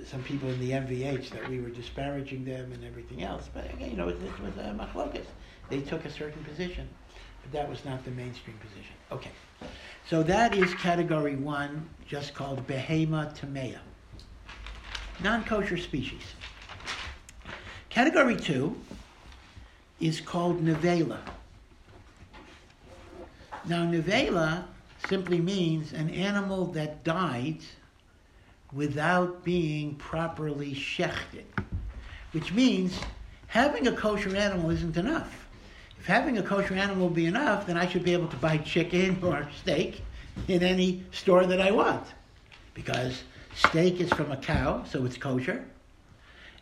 some 0.06 0.22
people 0.22 0.48
in 0.48 0.58
the 0.60 0.70
MVH 0.72 1.30
that 1.30 1.48
we 1.48 1.60
were 1.60 1.70
disparaging 1.70 2.44
them 2.44 2.72
and 2.72 2.84
everything 2.84 3.22
else. 3.22 3.48
But 3.52 3.72
again, 3.72 3.90
you 3.90 3.96
know, 3.96 4.08
it, 4.08 4.16
it 4.22 4.40
was 4.42 4.56
uh, 4.58 4.70
a 4.70 4.74
machlokas. 4.74 5.26
They 5.70 5.80
took 5.80 6.04
a 6.04 6.10
certain 6.10 6.42
position, 6.44 6.88
but 7.42 7.52
that 7.52 7.68
was 7.68 7.84
not 7.84 8.04
the 8.04 8.10
mainstream 8.10 8.58
position. 8.58 8.94
Okay, 9.12 9.30
so 10.08 10.22
that 10.22 10.54
is 10.54 10.74
category 10.74 11.36
one, 11.36 11.88
just 12.06 12.34
called 12.34 12.66
Behema 12.66 13.36
Tamea, 13.38 13.78
non-kosher 15.22 15.78
species. 15.78 16.22
Category 17.88 18.36
two 18.36 18.76
is 20.00 20.20
called 20.20 20.62
Nevela. 20.64 21.20
Now, 23.66 23.86
Nevela 23.86 24.64
simply 25.08 25.40
means 25.40 25.92
an 25.92 26.10
animal 26.10 26.66
that 26.72 27.04
died 27.04 27.60
without 28.74 29.44
being 29.44 29.94
properly 29.94 30.74
shechted, 30.74 31.44
which 32.32 32.52
means 32.52 32.98
having 33.46 33.86
a 33.86 33.92
kosher 33.92 34.34
animal 34.36 34.70
isn't 34.70 34.96
enough. 34.96 35.48
If 35.98 36.06
having 36.06 36.38
a 36.38 36.42
kosher 36.42 36.74
animal 36.74 37.08
be 37.08 37.26
enough, 37.26 37.66
then 37.66 37.76
I 37.76 37.86
should 37.86 38.04
be 38.04 38.12
able 38.12 38.28
to 38.28 38.36
buy 38.36 38.58
chicken 38.58 39.18
or 39.22 39.48
steak 39.60 40.02
in 40.48 40.62
any 40.62 41.04
store 41.12 41.46
that 41.46 41.60
I 41.60 41.70
want. 41.70 42.06
Because 42.74 43.22
steak 43.54 44.00
is 44.00 44.12
from 44.12 44.32
a 44.32 44.36
cow, 44.36 44.84
so 44.84 45.04
it's 45.04 45.16
kosher, 45.16 45.64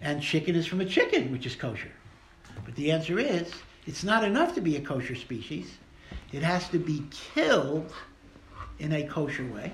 and 0.00 0.22
chicken 0.22 0.54
is 0.54 0.66
from 0.66 0.80
a 0.80 0.84
chicken, 0.84 1.32
which 1.32 1.46
is 1.46 1.56
kosher. 1.56 1.90
But 2.64 2.74
the 2.74 2.92
answer 2.92 3.18
is, 3.18 3.50
it's 3.86 4.04
not 4.04 4.24
enough 4.24 4.54
to 4.54 4.60
be 4.60 4.76
a 4.76 4.80
kosher 4.80 5.14
species. 5.14 5.72
It 6.32 6.42
has 6.42 6.68
to 6.68 6.78
be 6.78 7.04
killed 7.10 7.92
in 8.78 8.92
a 8.92 9.04
kosher 9.04 9.46
way. 9.46 9.72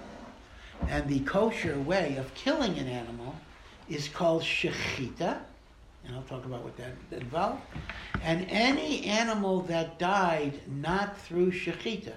And 0.87 1.09
the 1.09 1.21
kosher 1.21 1.79
way 1.81 2.17
of 2.17 2.33
killing 2.35 2.79
an 2.79 2.87
animal 2.87 3.35
is 3.89 4.09
called 4.09 4.43
shechita, 4.43 5.39
and 6.05 6.15
I'll 6.15 6.23
talk 6.23 6.45
about 6.45 6.63
what 6.63 6.77
that 6.77 6.97
involves. 7.11 7.63
And 8.23 8.47
any 8.49 9.05
animal 9.05 9.61
that 9.63 9.99
died 9.99 10.61
not 10.67 11.19
through 11.19 11.53
shechita, 11.53 12.15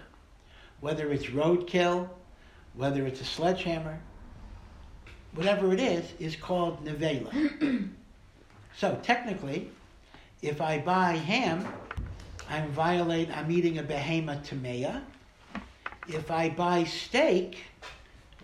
whether 0.80 1.12
it's 1.12 1.28
roadkill, 1.28 2.10
whether 2.74 3.06
it's 3.06 3.22
a 3.22 3.26
sledgehammer, 3.26 4.00
whatever 5.34 5.74
it 5.74 5.80
is, 5.80 6.14
is 6.20 6.36
called 6.36 6.86
nevela. 6.86 7.90
so 8.78 9.00
technically, 9.04 9.70
if 10.42 10.62
I 10.62 10.80
buy 10.80 11.14
ham, 11.14 11.68
I'm 12.50 12.70
violate. 12.70 13.30
I'm 13.36 13.52
eating 13.52 13.78
a 13.78 13.84
behema 13.84 14.46
tamea. 14.46 15.04
If 16.08 16.32
I 16.32 16.50
buy 16.50 16.84
steak, 16.84 17.60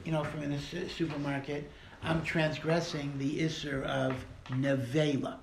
you 0.08 0.14
know, 0.14 0.24
from 0.24 0.42
in 0.42 0.54
a 0.54 0.88
supermarket, 0.88 1.70
I'm 2.02 2.24
transgressing 2.24 3.20
the 3.20 3.42
isser 3.42 3.84
of 3.84 4.16
nevela. 4.52 5.36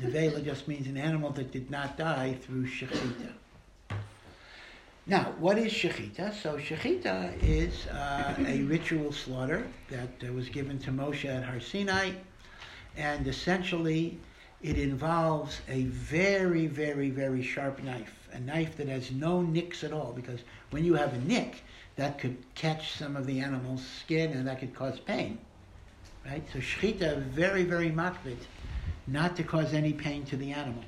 Nevela 0.00 0.44
just 0.44 0.68
means 0.68 0.86
an 0.86 0.96
animal 0.96 1.30
that 1.30 1.50
did 1.50 1.68
not 1.68 1.98
die 1.98 2.36
through 2.42 2.68
shechita. 2.68 3.32
Now, 5.06 5.34
what 5.40 5.58
is 5.58 5.72
shechita? 5.72 6.40
So 6.40 6.56
shechita 6.56 7.36
is 7.42 7.88
uh, 7.88 8.36
a 8.46 8.62
ritual 8.62 9.10
slaughter 9.10 9.66
that 9.90 10.10
uh, 10.24 10.32
was 10.32 10.48
given 10.48 10.78
to 10.78 10.92
Moshe 10.92 11.24
at 11.24 11.42
Har 11.42 11.58
Sinai, 11.58 12.12
and 12.96 13.26
essentially 13.26 14.20
it 14.62 14.78
involves 14.78 15.62
a 15.68 15.82
very, 15.86 16.68
very, 16.68 17.10
very 17.10 17.42
sharp 17.42 17.82
knife, 17.82 18.28
a 18.32 18.38
knife 18.38 18.76
that 18.76 18.86
has 18.86 19.10
no 19.10 19.42
nicks 19.42 19.82
at 19.82 19.92
all, 19.92 20.12
because 20.12 20.42
when 20.70 20.84
you 20.84 20.94
have 20.94 21.12
a 21.12 21.18
nick, 21.22 21.64
that 21.96 22.18
could 22.18 22.36
catch 22.54 22.92
some 22.92 23.16
of 23.16 23.26
the 23.26 23.40
animal's 23.40 23.84
skin 23.84 24.32
and 24.32 24.46
that 24.46 24.60
could 24.60 24.74
cause 24.74 25.00
pain. 25.00 25.38
Right? 26.24 26.44
So 26.52 26.58
shechita, 26.58 27.18
very, 27.22 27.64
very 27.64 27.90
makpid, 27.90 28.36
not 29.06 29.36
to 29.36 29.42
cause 29.42 29.72
any 29.72 29.92
pain 29.92 30.24
to 30.26 30.36
the 30.36 30.52
animal. 30.52 30.84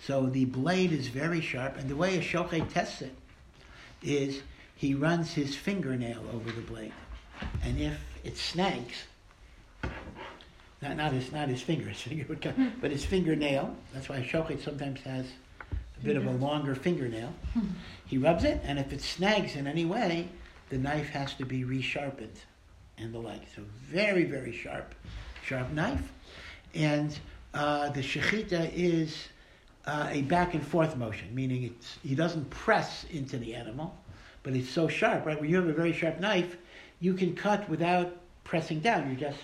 So 0.00 0.26
the 0.26 0.44
blade 0.44 0.92
is 0.92 1.08
very 1.08 1.40
sharp, 1.40 1.76
and 1.78 1.88
the 1.88 1.96
way 1.96 2.18
a 2.18 2.20
shochet 2.20 2.72
tests 2.72 3.02
it 3.02 3.14
is 4.02 4.42
he 4.76 4.94
runs 4.94 5.32
his 5.32 5.54
fingernail 5.54 6.24
over 6.32 6.50
the 6.50 6.60
blade. 6.60 6.92
And 7.62 7.78
if 7.78 7.98
it 8.22 8.36
snags, 8.36 9.04
not, 10.82 10.96
not 10.96 11.12
his 11.12 11.32
not 11.32 11.48
his 11.48 11.62
finger, 11.62 11.88
his 11.88 12.00
finger 12.00 12.24
would 12.28 12.42
come, 12.42 12.72
but 12.80 12.90
his 12.90 13.04
fingernail, 13.04 13.74
that's 13.92 14.08
why 14.08 14.16
a 14.16 14.24
shochet 14.24 14.62
sometimes 14.62 15.00
has 15.02 15.26
bit 16.04 16.16
of 16.16 16.26
a 16.26 16.30
longer 16.30 16.74
fingernail. 16.74 17.32
He 18.06 18.18
rubs 18.18 18.44
it, 18.44 18.60
and 18.64 18.78
if 18.78 18.92
it 18.92 19.00
snags 19.00 19.56
in 19.56 19.66
any 19.66 19.86
way, 19.86 20.28
the 20.68 20.76
knife 20.76 21.08
has 21.08 21.34
to 21.34 21.46
be 21.46 21.64
resharpened 21.64 22.36
and 22.98 23.12
the 23.14 23.18
like. 23.18 23.42
So 23.56 23.62
very, 23.90 24.24
very 24.24 24.52
sharp, 24.52 24.94
sharp 25.44 25.72
knife. 25.72 26.12
And 26.74 27.18
uh, 27.54 27.88
the 27.88 28.02
shechita 28.02 28.70
is 28.74 29.28
uh, 29.86 30.08
a 30.10 30.22
back 30.22 30.54
and 30.54 30.64
forth 30.64 30.96
motion, 30.96 31.34
meaning 31.34 31.64
it's, 31.64 31.98
he 32.02 32.14
doesn't 32.14 32.50
press 32.50 33.04
into 33.10 33.38
the 33.38 33.54
animal, 33.54 33.96
but 34.42 34.54
it's 34.54 34.68
so 34.68 34.86
sharp, 34.86 35.24
right? 35.24 35.40
When 35.40 35.48
you 35.48 35.56
have 35.56 35.68
a 35.68 35.72
very 35.72 35.92
sharp 35.92 36.20
knife, 36.20 36.56
you 37.00 37.14
can 37.14 37.34
cut 37.34 37.68
without 37.68 38.16
pressing 38.44 38.80
down. 38.80 39.10
You 39.10 39.16
just 39.16 39.38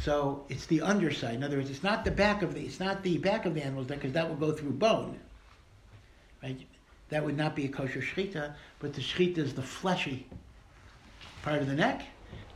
so 0.00 0.44
it's 0.48 0.66
the 0.66 0.80
underside. 0.80 1.34
In 1.34 1.44
other 1.44 1.56
words, 1.56 1.70
it's 1.70 1.82
not 1.82 2.04
the 2.04 2.10
back 2.10 2.42
of 2.42 2.54
the 2.54 2.60
it's 2.60 2.80
not 2.80 3.02
the 3.02 3.18
back 3.18 3.46
of 3.46 3.54
the 3.54 3.62
animal's 3.62 3.86
animal 3.86 4.00
because 4.00 4.12
that 4.14 4.28
will 4.28 4.36
go 4.36 4.52
through 4.52 4.72
bone. 4.72 5.18
Right? 6.42 6.58
that 7.14 7.24
would 7.24 7.36
not 7.36 7.54
be 7.54 7.64
a 7.64 7.68
kosher 7.68 8.00
shechita, 8.00 8.54
but 8.78 8.92
the 8.92 9.00
shechita 9.00 9.38
is 9.38 9.54
the 9.54 9.62
fleshy 9.62 10.26
part 11.42 11.60
of 11.60 11.68
the 11.68 11.74
neck. 11.74 12.02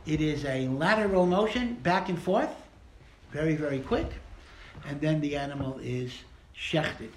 It 0.05 0.21
is 0.21 0.43
a 0.45 0.67
lateral 0.67 1.25
motion, 1.25 1.75
back 1.75 2.09
and 2.09 2.19
forth, 2.19 2.49
very, 3.31 3.55
very 3.55 3.79
quick, 3.79 4.07
and 4.87 4.99
then 4.99 5.21
the 5.21 5.37
animal 5.37 5.79
is 5.81 6.11
shechted. 6.57 7.09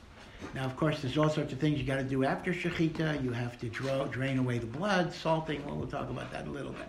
Now, 0.54 0.64
of 0.64 0.76
course, 0.76 1.00
there's 1.00 1.16
all 1.16 1.30
sorts 1.30 1.52
of 1.52 1.60
things 1.60 1.78
you 1.78 1.84
got 1.84 1.96
to 1.96 2.04
do 2.04 2.24
after 2.24 2.52
shechita. 2.52 3.22
You 3.22 3.30
have 3.30 3.58
to 3.60 3.68
draw, 3.68 4.04
drain 4.04 4.38
away 4.38 4.58
the 4.58 4.66
blood, 4.66 5.12
salting. 5.12 5.64
Well, 5.64 5.76
we'll 5.76 5.86
talk 5.86 6.10
about 6.10 6.30
that 6.32 6.46
a 6.46 6.50
little 6.50 6.72
bit. 6.72 6.88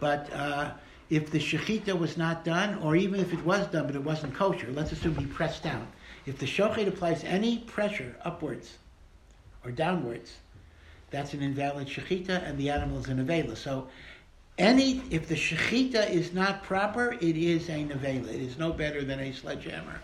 But 0.00 0.32
uh, 0.32 0.72
if 1.10 1.30
the 1.30 1.38
shechita 1.38 1.98
was 1.98 2.16
not 2.16 2.44
done, 2.44 2.78
or 2.82 2.94
even 2.96 3.20
if 3.20 3.32
it 3.32 3.44
was 3.44 3.66
done 3.68 3.86
but 3.86 3.94
it 3.94 4.02
wasn't 4.02 4.34
kosher, 4.34 4.70
let's 4.72 4.92
assume 4.92 5.16
he 5.16 5.26
pressed 5.26 5.62
down. 5.62 5.86
If 6.26 6.38
the 6.38 6.46
shochet 6.46 6.86
applies 6.86 7.24
any 7.24 7.60
pressure 7.60 8.14
upwards 8.24 8.76
or 9.64 9.70
downwards, 9.70 10.36
that's 11.10 11.32
an 11.32 11.42
invalid 11.42 11.88
shechita, 11.88 12.46
and 12.46 12.58
the 12.58 12.68
animal 12.68 12.98
is 12.98 13.06
a 13.06 13.12
nevela. 13.12 13.56
So, 13.56 13.88
any 14.58 15.00
if 15.10 15.28
the 15.28 15.34
shechita 15.34 16.10
is 16.10 16.34
not 16.34 16.62
proper, 16.62 17.12
it 17.12 17.36
is 17.36 17.68
a 17.70 17.84
nevela. 17.84 18.28
It 18.28 18.42
is 18.42 18.58
no 18.58 18.72
better 18.72 19.04
than 19.04 19.20
a 19.20 19.32
sledgehammer 19.32 20.00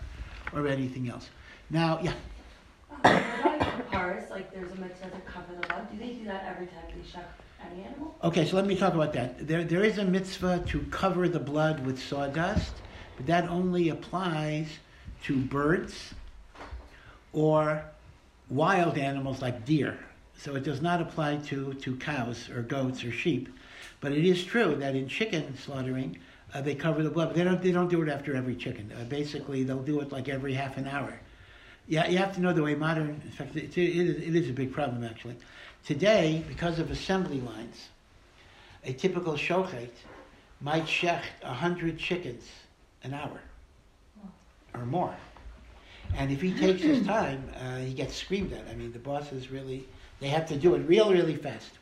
or 0.53 0.67
anything 0.67 1.09
else. 1.09 1.29
Now, 1.69 1.99
yeah. 2.01 2.13
Um, 3.03 3.17
about 3.51 3.91
Paris? 3.91 4.31
Like, 4.31 4.51
there's 4.51 4.71
a 4.71 4.75
mitzvah 4.75 5.09
to 5.09 5.19
cover 5.21 5.53
the 5.59 5.67
blood. 5.67 5.91
Do 5.91 5.99
they 5.99 6.13
do 6.13 6.25
that 6.25 6.45
every 6.47 6.67
time 6.67 6.85
they 6.89 7.07
shech 7.07 7.25
animal? 7.71 8.15
Okay, 8.23 8.45
so 8.45 8.55
let 8.55 8.65
me 8.65 8.75
talk 8.75 8.93
about 8.93 9.13
that. 9.13 9.47
There, 9.47 9.63
there 9.63 9.83
is 9.83 9.97
a 9.97 10.05
mitzvah 10.05 10.63
to 10.67 10.79
cover 10.91 11.27
the 11.27 11.39
blood 11.39 11.85
with 11.85 12.01
sawdust, 12.01 12.73
but 13.17 13.25
that 13.27 13.49
only 13.49 13.89
applies 13.89 14.67
to 15.23 15.37
birds 15.37 16.13
or 17.33 17.83
wild 18.49 18.97
animals 18.97 19.41
like 19.41 19.65
deer. 19.65 19.97
So 20.37 20.55
it 20.55 20.63
does 20.63 20.81
not 20.81 21.01
apply 21.01 21.37
to, 21.47 21.73
to 21.73 21.95
cows 21.97 22.49
or 22.49 22.61
goats 22.61 23.03
or 23.03 23.11
sheep. 23.11 23.49
But 24.01 24.11
it 24.11 24.25
is 24.25 24.43
true 24.43 24.75
that 24.75 24.95
in 24.95 25.07
chicken 25.07 25.57
slaughtering, 25.57 26.19
uh, 26.53 26.61
they 26.61 26.75
cover 26.75 27.03
the 27.03 27.09
blood. 27.09 27.33
They 27.33 27.43
don't, 27.43 27.61
they 27.61 27.71
don't 27.71 27.89
do 27.89 28.01
it 28.01 28.09
after 28.09 28.35
every 28.35 28.55
chicken. 28.55 28.91
Uh, 28.97 29.03
basically, 29.05 29.63
they'll 29.63 29.81
do 29.81 29.99
it 30.01 30.11
like 30.11 30.29
every 30.29 30.53
half 30.53 30.77
an 30.77 30.87
hour. 30.87 31.19
Yeah, 31.87 32.07
you 32.07 32.17
have 32.17 32.33
to 32.35 32.41
know 32.41 32.53
the 32.53 32.63
way 32.63 32.75
modern, 32.75 33.21
in 33.23 33.31
fact, 33.31 33.55
it, 33.55 33.77
is, 33.77 34.17
it 34.17 34.35
is 34.35 34.49
a 34.49 34.53
big 34.53 34.73
problem 34.73 35.03
actually. 35.03 35.35
Today, 35.85 36.43
because 36.47 36.79
of 36.79 36.89
assembly 36.89 37.39
lines, 37.41 37.89
a 38.85 38.93
typical 38.93 39.33
shochet 39.33 39.89
might 40.59 40.85
shecht 40.85 41.43
100 41.43 41.99
chickens 41.99 42.43
an 43.03 43.13
hour 43.13 43.39
or 44.73 44.83
more. 44.87 45.15
And 46.15 46.31
if 46.31 46.41
he 46.41 46.53
takes 46.53 46.81
his 46.81 47.05
time, 47.07 47.47
uh, 47.59 47.77
he 47.77 47.93
gets 47.93 48.15
screamed 48.15 48.51
at. 48.53 48.67
I 48.67 48.73
mean, 48.73 48.93
the 48.93 48.99
bosses 48.99 49.51
really, 49.51 49.87
they 50.19 50.27
have 50.29 50.47
to 50.47 50.57
do 50.57 50.73
it 50.73 50.79
real, 50.87 51.11
really 51.11 51.35
fast. 51.35 51.73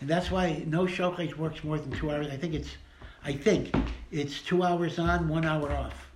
And 0.00 0.10
that's 0.10 0.30
why 0.30 0.62
no 0.66 0.84
shochet 0.84 1.34
works 1.38 1.64
more 1.64 1.78
than 1.78 1.90
two 1.92 2.10
hours. 2.10 2.26
I 2.26 2.36
think 2.36 2.52
it's, 2.52 2.76
I 3.24 3.32
think 3.32 3.74
it's 4.12 4.42
two 4.42 4.64
hours 4.64 4.98
on, 4.98 5.28
one 5.28 5.46
hour 5.46 5.72
off 5.72 6.10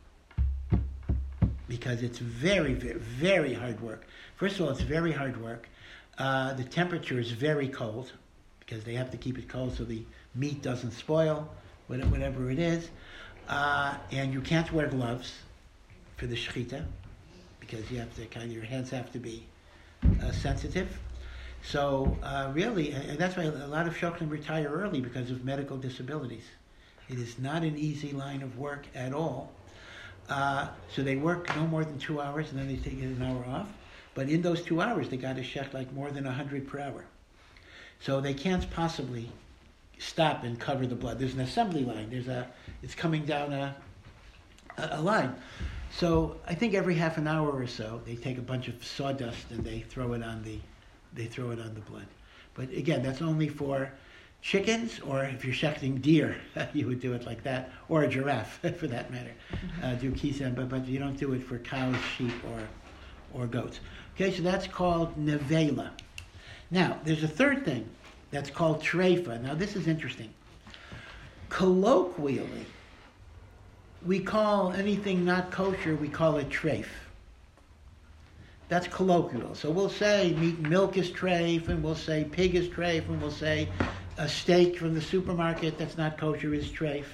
because 1.69 2.03
it's 2.03 2.19
very, 2.19 2.75
very, 2.75 2.99
very 2.99 3.55
hard 3.55 3.81
work. 3.81 4.05
First 4.37 4.57
of 4.57 4.67
all, 4.67 4.73
it's 4.73 4.83
very 4.83 5.13
hard 5.13 5.41
work. 5.43 5.70
Uh, 6.21 6.53
the 6.53 6.65
temperature 6.65 7.19
is 7.19 7.31
very 7.31 7.67
cold 7.67 8.13
because 8.59 8.85
they 8.85 8.93
have 8.93 9.11
to 9.11 9.17
keep 9.17 9.39
it 9.39 9.49
cold 9.49 9.75
so 9.75 9.85
the 9.85 10.03
meat 10.35 10.61
doesn't 10.61 10.91
spoil, 10.91 11.49
whatever 11.87 12.51
it 12.51 12.59
is. 12.59 12.91
Uh, 13.49 13.95
and 14.13 14.31
you 14.31 14.43
can't 14.43 14.71
wear 14.71 14.87
gloves 14.87 15.33
for 16.19 16.27
the 16.27 16.37
shechita 16.37 16.85
because 17.59 17.91
you 17.91 17.99
have 17.99 18.15
to 18.15 18.27
kind 18.27 18.45
of 18.45 18.53
your 18.53 18.65
hands 18.65 18.91
have 18.91 19.11
to 19.11 19.19
be 19.19 19.47
uh, 20.23 20.31
sensitive. 20.31 21.01
So 21.63 22.19
uh, 22.23 22.51
really, 22.53 22.93
and 22.93 23.19
that's 23.19 23.39
why 23.39 23.45
a 23.45 23.67
lot 23.67 23.87
of 23.87 23.97
shochem 23.97 24.29
retire 24.29 24.69
early 24.69 25.01
because 25.01 25.31
of 25.31 25.43
medical 25.43 25.79
disabilities. 25.79 26.45
It 27.09 27.19
is 27.19 27.39
not 27.39 27.63
an 27.63 27.79
easy 27.79 28.13
line 28.13 28.43
of 28.43 28.59
work 28.59 28.87
at 28.95 29.15
all. 29.15 29.53
Uh, 30.29 30.69
so 30.95 31.03
they 31.03 31.17
work 31.17 31.49
no 31.57 31.67
more 31.67 31.83
than 31.83 31.99
two 31.99 32.21
hours 32.21 32.51
and 32.51 32.59
then 32.59 32.69
they 32.69 32.77
take 32.77 33.01
an 33.01 33.23
hour 33.23 33.43
off. 33.47 33.69
But 34.15 34.29
in 34.29 34.43
those 34.43 34.63
two 34.63 34.81
hours, 34.81 35.09
they 35.09 35.17
got 35.17 35.37
to 35.37 35.43
shech 35.43 35.73
like 35.73 35.93
more 35.93 36.11
than 36.11 36.25
100 36.25 36.67
per 36.69 36.81
hour. 36.81 37.05
So 38.01 38.21
they 38.21 38.35
can't 38.35 38.69
possibly 38.71 39.31
stop 39.99 40.45
and 40.45 40.59
cover 40.59 40.87
the 40.87 40.95
blood. 40.95 41.19
There's 41.19 41.35
an 41.35 41.41
assembly 41.41 41.85
line. 41.85 42.11
There's 42.11 42.29
a, 42.29 42.49
it's 42.83 42.95
coming 42.95 43.25
down 43.25 43.53
a, 43.53 43.77
a, 44.79 45.01
line. 45.01 45.35
So 45.93 46.37
I 46.47 46.55
think 46.55 46.75
every 46.75 46.95
half 46.95 47.19
an 47.19 47.29
hour 47.29 47.51
or 47.51 47.67
so, 47.67 48.01
they 48.07 48.17
take 48.17 48.39
a 48.39 48.43
bunch 48.43 48.69
of 48.69 48.83
sawdust 48.85 49.51
and 49.51 49.65
they 49.65 49.81
throw 49.81 50.15
it 50.15 50.23
on 50.23 50.43
the, 50.43 50.59
they 51.13 51.27
throw 51.27 51.51
it 51.51 51.61
on 51.61 51.75
the 51.75 51.81
blood. 51.81 52.07
But 52.55 52.71
again, 52.71 53.03
that's 53.03 53.23
only 53.23 53.49
for 53.49 53.93
chickens, 54.43 55.01
or 55.01 55.25
if 55.25 55.45
you're 55.45 55.55
shechting 55.55 56.01
deer, 56.01 56.37
you 56.73 56.87
would 56.87 57.01
do 57.01 57.13
it 57.13 57.27
like 57.27 57.43
that, 57.43 57.71
or 57.89 58.03
a 58.03 58.09
giraffe, 58.09 58.59
for 58.79 58.87
that 58.87 59.11
matter. 59.11 59.33
Mm-hmm. 59.53 59.85
Uh, 59.85 59.95
do 59.95 60.11
kisem, 60.13 60.55
but, 60.55 60.69
but 60.69 60.87
you 60.87 60.99
don't 60.99 61.17
do 61.17 61.33
it 61.35 61.43
for 61.43 61.59
cows, 61.59 61.97
sheep, 62.17 62.33
or, 62.53 62.61
or 63.35 63.47
goats. 63.47 63.81
Okay, 64.15 64.33
so 64.33 64.43
that's 64.43 64.67
called 64.67 65.17
nevela. 65.17 65.91
Now, 66.71 66.99
there's 67.05 67.23
a 67.23 67.29
third 67.29 67.65
thing 67.65 67.89
that's 68.31 68.51
called 68.51 68.83
treifa. 68.83 69.41
Now, 69.41 69.55
this 69.55 69.77
is 69.77 69.87
interesting. 69.87 70.33
Colloquially, 71.49 72.67
we 74.05 74.21
call 74.21 74.73
anything 74.73 75.25
not 75.25 75.51
kosher, 75.51 75.97
we 75.97 76.09
call 76.09 76.37
it 76.37 76.49
treif. 76.49 76.87
That's 78.69 78.87
colloquial. 78.87 79.57
So 79.57 79.69
we'll 79.69 79.91
say 79.91 80.33
meat 80.39 80.59
and 80.59 80.71
milk 80.71 80.97
is 80.97 81.11
treif, 81.11 81.69
and 81.69 81.83
we'll 81.83 81.97
say 81.97 82.25
pig 82.31 82.55
is 82.55 82.69
treif, 82.69 83.09
and 83.09 83.21
we'll 83.21 83.33
say 83.33 83.69
a 84.17 84.29
steak 84.29 84.79
from 84.79 84.95
the 84.95 85.01
supermarket 85.01 85.77
that's 85.77 85.99
not 85.99 86.17
kosher 86.17 86.55
is 86.55 86.69
treif. 86.69 87.05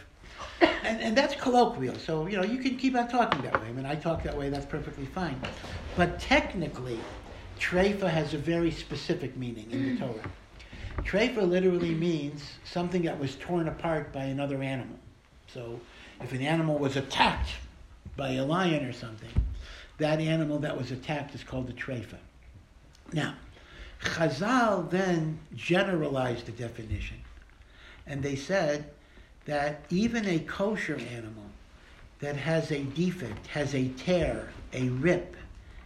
And, 0.60 1.00
and 1.00 1.16
that's 1.16 1.34
colloquial. 1.34 1.96
So, 1.96 2.26
you 2.26 2.36
know, 2.36 2.44
you 2.44 2.58
can 2.58 2.76
keep 2.76 2.94
on 2.94 3.08
talking 3.08 3.42
that 3.42 3.60
way. 3.60 3.68
I 3.68 3.72
mean, 3.72 3.86
I 3.86 3.96
talk 3.96 4.22
that 4.22 4.36
way, 4.36 4.50
that's 4.50 4.66
perfectly 4.66 5.06
fine. 5.06 5.40
But 5.96 6.20
technically, 6.20 7.00
treifa 7.58 8.08
has 8.08 8.34
a 8.34 8.38
very 8.38 8.70
specific 8.70 9.36
meaning 9.36 9.70
in 9.70 9.82
the 9.82 9.90
mm. 9.96 9.98
Torah. 9.98 10.30
Treifa 11.02 11.48
literally 11.48 11.94
means 11.94 12.42
something 12.64 13.02
that 13.02 13.18
was 13.18 13.36
torn 13.36 13.68
apart 13.68 14.12
by 14.12 14.24
another 14.24 14.62
animal. 14.62 14.98
So, 15.48 15.80
if 16.20 16.32
an 16.32 16.40
animal 16.40 16.78
was 16.78 16.96
attacked 16.96 17.50
by 18.16 18.32
a 18.32 18.44
lion 18.44 18.84
or 18.84 18.92
something, 18.92 19.30
that 19.98 20.20
animal 20.20 20.58
that 20.60 20.76
was 20.76 20.90
attacked 20.90 21.34
is 21.34 21.42
called 21.42 21.68
a 21.68 21.72
treifa. 21.72 22.18
Now, 23.12 23.34
Chazal 24.02 24.90
then 24.90 25.38
generalized 25.54 26.46
the 26.46 26.52
definition, 26.52 27.18
and 28.06 28.22
they 28.22 28.36
said 28.36 28.90
that 29.46 29.84
even 29.90 30.26
a 30.28 30.38
kosher 30.40 30.96
animal 30.96 31.44
that 32.20 32.36
has 32.36 32.70
a 32.70 32.82
defect, 32.82 33.46
has 33.48 33.74
a 33.74 33.88
tear, 33.90 34.48
a 34.72 34.88
rip, 34.88 35.36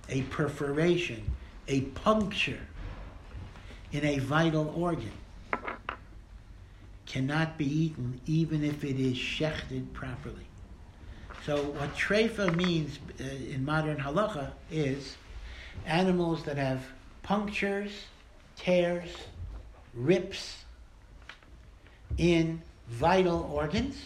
a 0.09 0.23
perforation, 0.23 1.23
a 1.69 1.83
puncture 1.83 2.61
in 3.93 4.05
a 4.05 4.19
vital 4.19 4.73
organ 4.77 5.13
cannot 7.07 7.59
be 7.59 7.67
eaten 7.67 8.21
even 8.27 8.65
if 8.65 8.85
it 8.85 8.99
is 9.01 9.17
shechted 9.17 9.93
properly. 9.93 10.47
So 11.45 11.65
what 11.71 11.95
treifa 11.97 12.55
means 12.55 12.99
uh, 13.21 13.25
in 13.25 13.65
modern 13.65 13.97
halacha 13.97 14.53
is 14.71 15.17
animals 15.87 16.45
that 16.45 16.57
have 16.57 16.85
punctures, 17.23 17.91
tears, 18.57 19.11
rips 19.95 20.65
in 22.17 22.63
vital 22.91 23.49
organs 23.53 23.97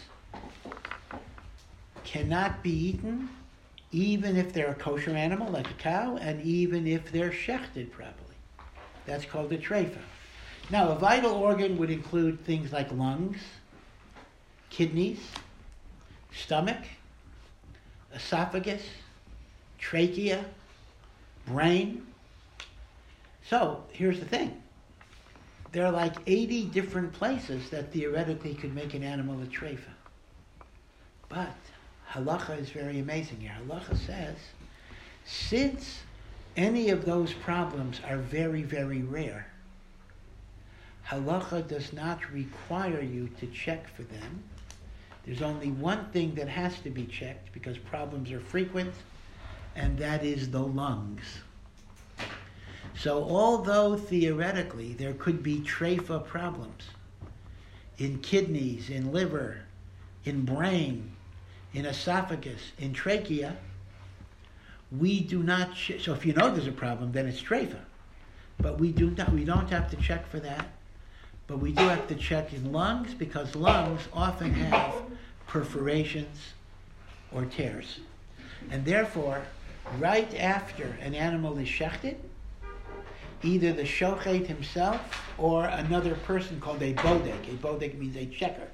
cannot 2.03 2.61
be 2.63 2.69
eaten 2.69 3.27
even 3.91 4.37
if 4.37 4.53
they're 4.53 4.71
a 4.71 4.75
kosher 4.75 5.11
animal 5.11 5.49
like 5.51 5.69
a 5.69 5.73
cow 5.73 6.17
and 6.17 6.41
even 6.41 6.85
if 6.85 7.11
they're 7.11 7.31
shechted 7.31 7.91
properly. 7.91 8.35
That's 9.05 9.25
called 9.25 9.51
a 9.53 9.57
treifa. 9.57 9.97
Now, 10.69 10.89
a 10.89 10.95
vital 10.95 11.31
organ 11.31 11.77
would 11.77 11.89
include 11.89 12.43
things 12.45 12.71
like 12.71 12.91
lungs, 12.91 13.37
kidneys, 14.69 15.19
stomach, 16.33 16.83
esophagus, 18.13 18.83
trachea, 19.77 20.43
brain, 21.47 22.05
so 23.49 23.83
here's 23.91 24.19
the 24.19 24.25
thing. 24.25 24.61
There 25.75 25.85
are 25.85 25.91
like 25.91 26.15
80 26.25 26.67
different 26.67 27.11
places 27.11 27.69
that 27.71 27.91
theoretically 27.91 28.53
could 28.53 28.73
make 28.73 28.93
an 28.93 29.03
animal 29.03 29.41
a 29.41 29.45
treifa. 29.45 29.91
But 31.27 31.53
halacha 32.09 32.57
is 32.61 32.69
very 32.69 32.99
amazing 32.99 33.41
here. 33.41 33.51
Halacha 33.61 33.97
says, 33.97 34.37
since 35.25 35.99
any 36.55 36.91
of 36.91 37.03
those 37.03 37.33
problems 37.33 37.99
are 38.07 38.19
very, 38.19 38.63
very 38.63 39.01
rare, 39.01 39.51
halacha 41.09 41.67
does 41.67 41.91
not 41.91 42.21
require 42.31 43.01
you 43.01 43.27
to 43.41 43.47
check 43.47 43.93
for 43.93 44.03
them. 44.03 44.43
There's 45.25 45.41
only 45.41 45.71
one 45.71 46.05
thing 46.11 46.35
that 46.35 46.47
has 46.47 46.79
to 46.83 46.89
be 46.89 47.05
checked 47.05 47.51
because 47.51 47.77
problems 47.77 48.31
are 48.31 48.39
frequent, 48.39 48.93
and 49.75 49.97
that 49.97 50.23
is 50.23 50.49
the 50.51 50.65
lungs. 50.65 51.39
So 52.97 53.23
although 53.23 53.97
theoretically 53.97 54.93
there 54.93 55.13
could 55.13 55.43
be 55.43 55.59
treifa 55.59 56.25
problems 56.25 56.85
in 57.97 58.19
kidneys, 58.19 58.89
in 58.89 59.11
liver, 59.11 59.59
in 60.23 60.43
brain, 60.43 61.11
in 61.73 61.85
esophagus, 61.85 62.71
in 62.77 62.93
trachea, 62.93 63.57
we 64.91 65.19
do 65.19 65.43
not. 65.43 65.75
Ch- 65.75 65.99
so 65.99 66.13
if 66.13 66.25
you 66.25 66.33
know 66.33 66.49
there's 66.49 66.67
a 66.67 66.71
problem, 66.71 67.11
then 67.11 67.27
it's 67.27 67.41
treifa. 67.41 67.79
But 68.59 68.79
we 68.79 68.91
do 68.91 69.11
not. 69.11 69.31
We 69.33 69.43
don't 69.43 69.69
have 69.69 69.89
to 69.91 69.97
check 69.97 70.27
for 70.27 70.39
that. 70.39 70.67
But 71.47 71.59
we 71.59 71.73
do 71.73 71.83
have 71.83 72.07
to 72.07 72.15
check 72.15 72.53
in 72.53 72.71
lungs 72.71 73.13
because 73.13 73.55
lungs 73.55 74.01
often 74.13 74.51
have 74.53 74.95
perforations 75.47 76.53
or 77.31 77.45
tears, 77.45 77.99
and 78.71 78.83
therefore, 78.83 79.43
right 79.99 80.33
after 80.39 80.97
an 81.01 81.13
animal 81.13 81.57
is 81.57 81.67
shechted, 81.67 82.15
either 83.45 83.71
the 83.71 83.83
shochet 83.83 84.47
himself 84.47 84.99
or 85.37 85.65
another 85.65 86.15
person 86.15 86.59
called 86.59 86.81
a 86.81 86.93
bodek. 86.93 87.47
A 87.47 87.57
bodek 87.57 87.97
means 87.97 88.15
a 88.15 88.25
checker. 88.25 88.67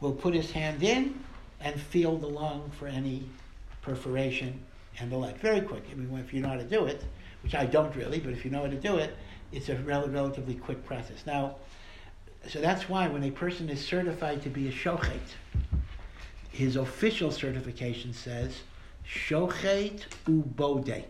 Will 0.00 0.12
put 0.12 0.34
his 0.34 0.50
hand 0.50 0.82
in 0.82 1.18
and 1.60 1.80
feel 1.80 2.18
the 2.18 2.26
lung 2.26 2.70
for 2.78 2.86
any 2.86 3.24
perforation 3.82 4.60
and 4.98 5.10
the 5.10 5.16
like. 5.16 5.38
Very 5.40 5.60
quick. 5.60 5.84
I 5.90 5.94
mean, 5.94 6.16
if 6.18 6.34
you 6.34 6.40
know 6.40 6.48
how 6.48 6.56
to 6.56 6.64
do 6.64 6.86
it, 6.86 7.02
which 7.42 7.54
I 7.54 7.66
don't 7.66 7.94
really, 7.96 8.20
but 8.20 8.32
if 8.32 8.44
you 8.44 8.50
know 8.50 8.62
how 8.62 8.68
to 8.68 8.76
do 8.76 8.96
it, 8.96 9.16
it's 9.52 9.68
a 9.68 9.76
rel- 9.76 10.08
relatively 10.08 10.54
quick 10.54 10.84
process. 10.84 11.24
Now, 11.26 11.56
so 12.48 12.60
that's 12.60 12.88
why 12.88 13.08
when 13.08 13.22
a 13.22 13.30
person 13.30 13.68
is 13.68 13.84
certified 13.84 14.42
to 14.42 14.48
be 14.48 14.68
a 14.68 14.72
shochet, 14.72 15.20
his 16.50 16.76
official 16.76 17.30
certification 17.30 18.12
says 18.12 18.62
shochet 19.06 20.04
ubodek, 20.26 21.04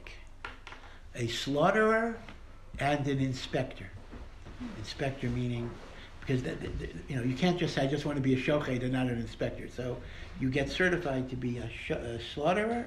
a 1.14 1.26
slaughterer 1.28 2.16
and 2.78 3.06
an 3.06 3.20
inspector. 3.20 3.88
Inspector 4.78 5.26
meaning 5.28 5.70
because 6.20 6.42
the, 6.42 6.56
you 7.08 7.16
know 7.16 7.22
you 7.22 7.34
can't 7.34 7.58
just 7.58 7.74
say 7.74 7.82
I 7.82 7.86
just 7.86 8.04
want 8.04 8.16
to 8.16 8.22
be 8.22 8.34
a 8.34 8.36
shochet 8.36 8.82
and 8.82 8.92
not 8.92 9.06
an 9.06 9.18
inspector. 9.18 9.68
So 9.68 9.96
you 10.40 10.50
get 10.50 10.70
certified 10.70 11.28
to 11.30 11.36
be 11.36 11.58
a, 11.58 11.68
sh- 11.68 11.90
a 11.90 12.20
slaughterer 12.34 12.86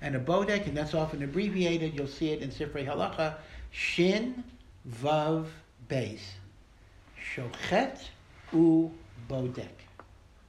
and 0.00 0.16
a 0.16 0.20
bodek, 0.20 0.66
and 0.66 0.76
that's 0.76 0.94
often 0.94 1.22
abbreviated. 1.22 1.94
You'll 1.94 2.08
see 2.08 2.30
it 2.32 2.42
in 2.42 2.50
Sifrei 2.50 2.86
Halacha, 2.86 3.36
Shin 3.70 4.42
Vav 5.00 5.46
Beis, 5.88 6.20
Shochet 7.34 7.98
U 8.52 8.92
Bodek. 9.28 9.68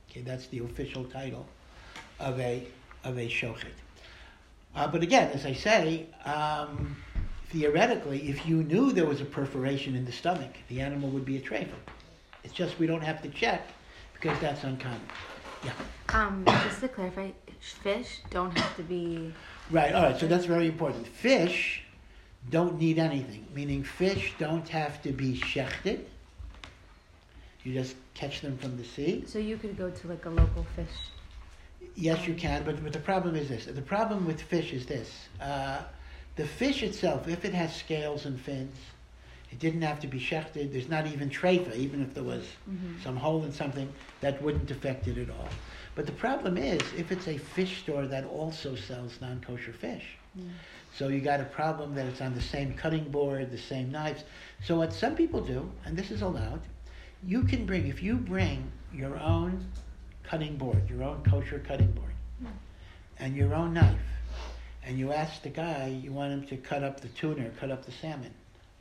Okay, 0.10 0.22
that's 0.22 0.48
the 0.48 0.60
official 0.60 1.06
title 1.06 1.46
of 2.20 2.40
a 2.40 2.68
of 3.04 3.18
a 3.18 3.28
shochet. 3.28 3.74
Uh, 4.76 4.88
but 4.88 5.04
again, 5.04 5.32
as 5.34 5.46
I 5.46 5.54
say, 5.54 6.08
um, 6.26 6.96
theoretically, 7.54 8.28
if 8.28 8.48
you 8.48 8.64
knew 8.64 8.92
there 8.92 9.06
was 9.06 9.22
a 9.22 9.26
perforation 9.26 9.96
in 9.96 10.04
the 10.06 10.12
stomach, 10.12 10.54
the 10.70 10.82
animal 10.82 11.10
would 11.12 11.24
be 11.24 11.38
a 11.38 11.40
treifa. 11.40 11.78
It's 12.44 12.54
just 12.54 12.80
we 12.80 12.88
don't 12.88 13.04
have 13.04 13.22
to 13.22 13.30
check 13.30 13.68
because 14.14 14.38
that's 14.40 14.64
uncommon. 14.64 15.00
Yeah. 15.64 15.72
Um, 16.10 16.44
just 16.46 16.82
to 16.82 16.88
clarify, 16.88 17.30
fish 17.60 18.22
don't 18.32 18.58
have 18.58 18.76
to 18.76 18.84
be. 18.84 19.32
Right, 19.70 19.94
all 19.94 20.04
right, 20.04 20.20
so 20.20 20.28
that's 20.28 20.46
very 20.46 20.68
important. 20.68 21.08
Fish 21.08 21.84
don't 22.50 22.80
need 22.80 22.98
anything, 22.98 23.46
meaning 23.54 23.84
fish 23.84 24.34
don't 24.40 24.68
have 24.70 25.02
to 25.04 25.12
be 25.12 25.40
shechted. 25.40 26.02
You 27.64 27.74
just 27.74 27.96
catch 28.16 28.42
them 28.42 28.58
from 28.58 28.78
the 28.78 28.84
sea. 28.84 29.24
So 29.28 29.38
you 29.38 29.58
could 29.58 29.78
go 29.78 29.90
to 29.92 30.08
like 30.08 30.26
a 30.26 30.30
local 30.30 30.66
fish. 30.76 30.98
Yes, 31.96 32.28
you 32.28 32.34
can, 32.34 32.64
but, 32.64 32.84
but 32.84 32.92
the 32.92 33.00
problem 33.00 33.36
is 33.36 33.48
this. 33.48 33.66
The 33.66 33.82
problem 33.82 34.26
with 34.26 34.42
fish 34.42 34.74
is 34.74 34.88
this. 34.88 35.28
Uh, 35.40 35.84
the 36.36 36.48
fish 36.48 36.84
itself, 36.84 37.28
if 37.28 37.46
it 37.46 37.54
has 37.54 37.76
scales 37.76 38.26
and 38.26 38.40
fins, 38.40 38.76
it 39.52 39.60
didn't 39.60 39.84
have 39.84 40.00
to 40.00 40.08
be 40.08 40.20
shechted. 40.20 40.72
There's 40.72 40.90
not 40.90 41.06
even 41.06 41.30
treifa, 41.30 41.76
even 41.76 42.02
if 42.02 42.14
there 42.16 42.24
was 42.24 42.44
mm-hmm. 42.70 43.02
some 43.04 43.16
hole 43.16 43.44
in 43.44 43.52
something, 43.52 43.92
that 44.22 44.42
wouldn't 44.42 44.72
affect 44.72 45.08
it 45.08 45.18
at 45.18 45.30
all. 45.30 45.50
But 45.96 46.08
the 46.08 46.12
problem 46.12 46.58
is, 46.58 46.82
if 46.98 47.12
it's 47.12 47.28
a 47.28 47.38
fish 47.38 47.82
store 47.82 48.08
that 48.08 48.26
also 48.26 48.76
sells 48.76 49.20
non-kosher 49.22 49.74
fish, 49.74 50.18
so 50.98 51.08
you 51.08 51.22
got 51.22 51.40
a 51.40 51.46
problem 51.46 51.94
that 51.96 52.08
it's 52.08 52.22
on 52.22 52.34
the 52.34 52.42
same 52.42 52.74
cutting 52.74 53.04
board, 53.12 53.52
the 53.52 53.58
same 53.58 53.92
knives. 53.92 54.24
So 54.64 54.78
what 54.78 54.92
some 54.92 55.16
people 55.16 55.42
do, 55.42 55.72
and 55.86 55.96
this 55.96 56.10
is 56.10 56.24
allowed, 56.24 56.62
you 57.24 57.44
can 57.44 57.66
bring, 57.68 57.88
if 57.88 58.02
you 58.02 58.16
bring 58.16 58.72
your 58.92 59.18
own 59.20 59.66
cutting 60.24 60.58
board, 60.58 60.90
your 60.90 61.04
own 61.04 61.24
kosher 61.24 61.60
cutting 61.60 61.92
board, 61.92 62.12
and 63.20 63.36
your 63.36 63.54
own 63.54 63.74
knife, 63.74 64.00
and 64.86 64.98
you 64.98 65.12
ask 65.12 65.42
the 65.42 65.50
guy, 65.50 66.00
you 66.04 66.12
want 66.12 66.34
him 66.34 66.46
to 66.48 66.58
cut 66.58 66.84
up 66.84 67.00
the 67.00 67.08
tuna 67.10 67.50
cut 67.60 67.72
up 67.72 67.86
the 67.86 67.92
salmon 67.92 68.34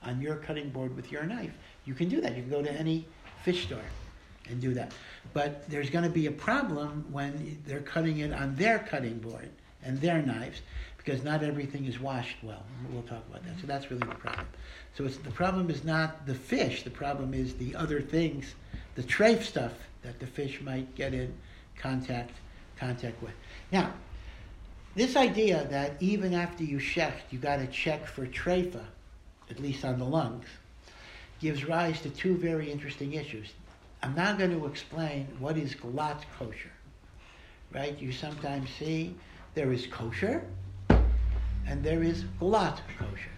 on 0.02 0.20
your 0.20 0.36
cutting 0.36 0.70
board 0.70 0.94
with 0.96 1.12
your 1.12 1.24
knife, 1.24 1.52
you 1.84 1.94
can 1.94 2.08
do 2.08 2.20
that. 2.20 2.36
You 2.36 2.42
can 2.42 2.50
go 2.50 2.62
to 2.62 2.72
any 2.72 3.06
fish 3.44 3.66
store 3.66 3.84
and 4.48 4.60
do 4.60 4.74
that. 4.74 4.92
But 5.32 5.68
there's 5.70 5.90
going 5.90 6.04
to 6.04 6.10
be 6.10 6.26
a 6.26 6.32
problem 6.32 7.06
when 7.10 7.62
they're 7.66 7.80
cutting 7.80 8.18
it 8.18 8.32
on 8.32 8.54
their 8.56 8.80
cutting 8.80 9.18
board 9.18 9.50
and 9.84 10.00
their 10.00 10.22
knives 10.22 10.60
because 10.96 11.24
not 11.24 11.42
everything 11.42 11.86
is 11.86 11.98
washed 11.98 12.36
well. 12.42 12.62
We'll 12.92 13.02
talk 13.02 13.24
about 13.28 13.44
that. 13.44 13.60
So 13.60 13.66
that's 13.66 13.90
really 13.90 14.06
the 14.06 14.14
problem. 14.14 14.46
So 14.94 15.04
the 15.04 15.30
problem 15.30 15.70
is 15.70 15.84
not 15.84 16.26
the 16.26 16.34
fish. 16.34 16.82
The 16.82 16.90
problem 16.90 17.34
is 17.34 17.54
the 17.54 17.74
other 17.74 18.00
things, 18.00 18.54
the 18.94 19.02
trafe 19.02 19.42
stuff 19.42 19.72
that 20.02 20.20
the 20.20 20.26
fish 20.26 20.60
might 20.60 20.94
get 20.94 21.14
in 21.14 21.32
contact 21.76 22.32
contact 22.78 23.20
with. 23.22 23.32
Now, 23.70 23.92
this 24.94 25.16
idea 25.16 25.66
that 25.70 25.94
even 26.00 26.34
after 26.34 26.64
you 26.64 26.78
shecht, 26.78 27.22
you 27.30 27.38
got 27.38 27.56
to 27.56 27.66
check 27.66 28.06
for 28.06 28.26
treifa, 28.26 28.84
at 29.50 29.58
least 29.58 29.84
on 29.84 29.98
the 29.98 30.04
lungs, 30.04 30.46
gives 31.40 31.64
rise 31.64 32.00
to 32.02 32.10
two 32.10 32.36
very 32.36 32.70
interesting 32.70 33.14
issues. 33.14 33.48
I'm 34.02 34.14
now 34.14 34.34
going 34.34 34.50
to 34.50 34.66
explain 34.66 35.28
what 35.38 35.56
is 35.56 35.74
glatt 35.74 36.22
kosher. 36.38 36.72
Right? 37.72 37.98
You 37.98 38.12
sometimes 38.12 38.68
see 38.78 39.14
there 39.54 39.72
is 39.72 39.86
kosher 39.86 40.44
and 41.66 41.82
there 41.82 42.02
is 42.02 42.24
glatt 42.40 42.78
kosher. 42.98 43.30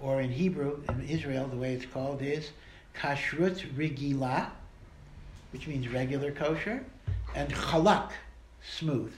Or 0.00 0.20
in 0.20 0.30
Hebrew, 0.30 0.82
in 0.88 1.08
Israel, 1.08 1.46
the 1.46 1.56
way 1.56 1.74
it's 1.74 1.86
called 1.86 2.22
is 2.22 2.50
kashrut 2.94 3.58
rigila, 3.74 4.48
which 5.52 5.66
means 5.66 5.88
regular 5.88 6.30
kosher, 6.30 6.84
and 7.34 7.52
chalak, 7.52 8.10
smooth. 8.62 9.12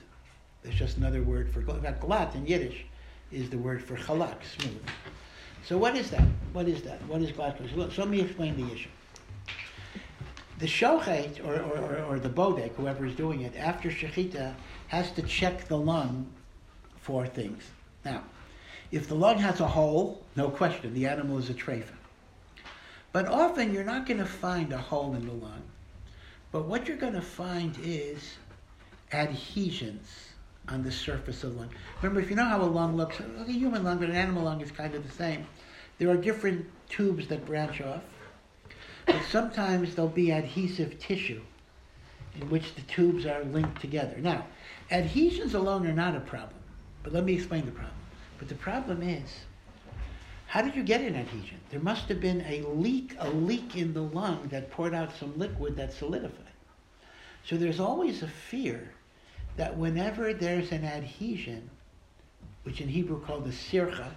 There's 0.63 0.75
just 0.75 0.97
another 0.97 1.21
word 1.21 1.49
for 1.49 1.61
fact, 1.61 2.01
glatt 2.01 2.35
in 2.35 2.47
Yiddish 2.47 2.85
is 3.31 3.49
the 3.49 3.57
word 3.57 3.83
for 3.83 3.95
chalak, 3.95 4.37
smooth. 4.57 4.81
So 5.65 5.77
what 5.77 5.95
is 5.95 6.09
that? 6.11 6.27
What 6.53 6.67
is 6.67 6.81
that? 6.83 7.01
What 7.07 7.21
is? 7.21 7.35
Look, 7.75 7.91
so 7.91 8.01
let 8.01 8.09
me 8.09 8.21
explain 8.21 8.55
the 8.55 8.73
issue. 8.73 8.89
The 10.59 10.67
shochet, 10.67 11.43
or, 11.45 11.55
or, 11.55 11.77
or, 11.77 12.03
or 12.03 12.19
the 12.19 12.29
bodek, 12.29 12.75
whoever 12.75 13.05
is 13.05 13.15
doing 13.15 13.41
it, 13.41 13.53
after 13.57 13.89
shechita, 13.89 14.53
has 14.87 15.11
to 15.11 15.21
check 15.23 15.67
the 15.67 15.77
lung 15.77 16.27
for 17.01 17.25
things. 17.27 17.63
Now, 18.05 18.23
if 18.91 19.07
the 19.07 19.15
lung 19.15 19.39
has 19.39 19.59
a 19.59 19.67
hole, 19.67 20.23
no 20.35 20.49
question, 20.49 20.93
the 20.93 21.07
animal 21.07 21.37
is 21.39 21.49
a 21.49 21.53
treifa. 21.53 21.95
But 23.11 23.27
often 23.27 23.73
you're 23.73 23.83
not 23.83 24.05
going 24.05 24.19
to 24.19 24.25
find 24.25 24.71
a 24.71 24.77
hole 24.77 25.15
in 25.15 25.25
the 25.25 25.33
lung. 25.33 25.63
But 26.51 26.65
what 26.65 26.87
you're 26.87 26.97
going 26.97 27.13
to 27.13 27.21
find 27.21 27.77
is 27.81 28.35
adhesions 29.11 30.32
on 30.69 30.83
the 30.83 30.91
surface 30.91 31.43
of 31.43 31.53
the 31.53 31.59
lung. 31.59 31.69
Remember, 32.01 32.21
if 32.21 32.29
you 32.29 32.35
know 32.35 32.45
how 32.45 32.61
a 32.61 32.63
lung 32.63 32.95
looks, 32.95 33.19
like 33.37 33.47
a 33.47 33.51
human 33.51 33.83
lung, 33.83 33.99
but 33.99 34.09
an 34.09 34.15
animal 34.15 34.43
lung 34.43 34.61
is 34.61 34.71
kind 34.71 34.95
of 34.95 35.05
the 35.05 35.11
same. 35.11 35.45
There 35.97 36.09
are 36.09 36.17
different 36.17 36.65
tubes 36.89 37.27
that 37.27 37.45
branch 37.45 37.81
off. 37.81 38.01
But 39.05 39.21
sometimes 39.29 39.95
there'll 39.95 40.09
be 40.09 40.31
adhesive 40.31 40.97
tissue 40.99 41.41
in 42.39 42.49
which 42.49 42.73
the 42.75 42.81
tubes 42.81 43.25
are 43.25 43.43
linked 43.43 43.81
together. 43.81 44.17
Now, 44.17 44.47
adhesions 44.89 45.53
alone 45.53 45.85
are 45.85 45.93
not 45.93 46.15
a 46.15 46.21
problem. 46.21 46.59
But 47.03 47.13
let 47.13 47.25
me 47.25 47.33
explain 47.33 47.65
the 47.65 47.71
problem. 47.71 47.95
But 48.39 48.47
the 48.47 48.55
problem 48.55 49.03
is, 49.03 49.29
how 50.47 50.61
did 50.61 50.75
you 50.75 50.83
get 50.83 51.01
an 51.01 51.15
adhesion? 51.15 51.59
There 51.69 51.79
must 51.79 52.07
have 52.09 52.21
been 52.21 52.41
a 52.47 52.61
leak, 52.61 53.15
a 53.19 53.29
leak 53.29 53.75
in 53.75 53.93
the 53.93 54.01
lung 54.01 54.47
that 54.49 54.71
poured 54.71 54.93
out 54.93 55.11
some 55.17 55.37
liquid 55.37 55.75
that 55.77 55.93
solidified. 55.93 56.47
So 57.45 57.57
there's 57.57 57.79
always 57.79 58.23
a 58.23 58.27
fear 58.27 58.92
that 59.57 59.77
whenever 59.77 60.33
there's 60.33 60.71
an 60.71 60.83
adhesion, 60.83 61.69
which 62.63 62.81
in 62.81 62.87
Hebrew 62.87 63.21
called 63.21 63.45
the 63.45 63.51
sircha, 63.51 64.11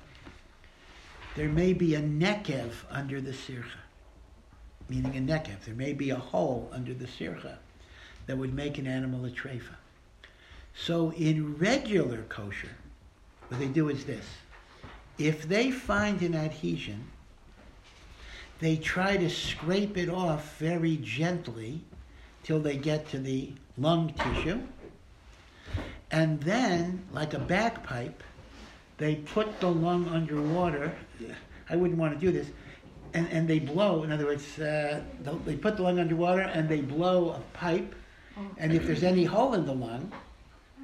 there 1.34 1.49
may 1.49 1.72
be 1.72 1.95
a 1.95 2.01
nekev 2.01 2.72
under 2.91 3.20
the 3.20 3.32
sircha, 3.32 3.80
meaning 4.89 5.16
a 5.16 5.32
nekev. 5.32 5.64
There 5.64 5.74
may 5.74 5.93
be 5.93 6.11
a 6.11 6.16
hole 6.16 6.70
under 6.72 6.95
the 6.95 7.07
sircha 7.07 7.57
that 8.26 8.39
would 8.39 8.55
make 8.55 8.78
an 8.78 8.87
animal 8.87 9.24
a 9.24 9.30
treifa. 9.30 9.76
So 10.74 11.12
in 11.12 11.57
regular 11.57 12.22
kosher, 12.28 12.70
what 13.49 13.61
they 13.61 13.68
do 13.68 13.89
is 13.89 14.05
this. 14.05 14.26
If 15.18 15.49
they 15.49 15.70
find 15.70 16.20
an 16.22 16.34
adhesion, 16.34 17.07
they 18.59 18.76
try 18.76 19.16
to 19.16 19.28
scrape 19.30 19.97
it 19.97 20.09
off 20.09 20.59
very 20.59 20.97
gently 20.99 21.80
till 22.43 22.61
they 22.61 22.76
get 22.76 23.09
to 23.11 23.18
the 23.18 23.53
lung 23.76 24.12
tissue. 24.14 24.61
And 26.11 26.40
then, 26.40 27.04
like 27.12 27.34
a 27.34 27.38
bagpipe, 27.38 28.22
they 28.98 29.16
put 29.16 29.61
the 29.61 29.70
lung 29.70 30.09
underwater. 30.09 30.92
I 31.68 31.76
wouldn't 31.76 31.98
want 31.98 32.18
to 32.18 32.26
do 32.26 32.32
this. 32.32 32.48
And, 33.14 33.28
and 33.30 33.48
they 33.48 33.59
blow, 33.59 34.02
in 34.02 34.12
other 34.12 34.26
words, 34.26 34.59
uh, 34.59 35.02
they'll- 35.22 35.38
they 35.38 35.57
put 35.57 35.76
the 35.76 35.82
lung 35.82 35.98
underwater 35.98 36.42
and 36.42 36.68
they 36.68 36.80
blow 36.80 37.30
a 37.30 37.40
pipe. 37.57 37.94
And 38.59 38.72
if 38.72 38.86
there's 38.86 39.02
any 39.02 39.24
hole 39.24 39.54
in 39.54 39.64
the 39.64 39.74
lung, 39.74 40.12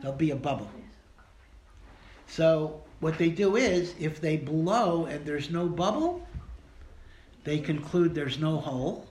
there'll 0.00 0.16
be 0.16 0.30
a 0.30 0.36
bubble. 0.36 0.70
So 2.26 2.82
what 3.00 3.18
they 3.18 3.28
do 3.28 3.56
is, 3.56 3.94
if 3.98 4.20
they 4.20 4.38
blow 4.38 5.04
and 5.04 5.26
there's 5.26 5.50
no 5.50 5.66
bubble, 5.68 6.26
they 7.44 7.58
conclude 7.58 8.14
there's 8.14 8.38
no 8.38 8.56
hole, 8.58 9.06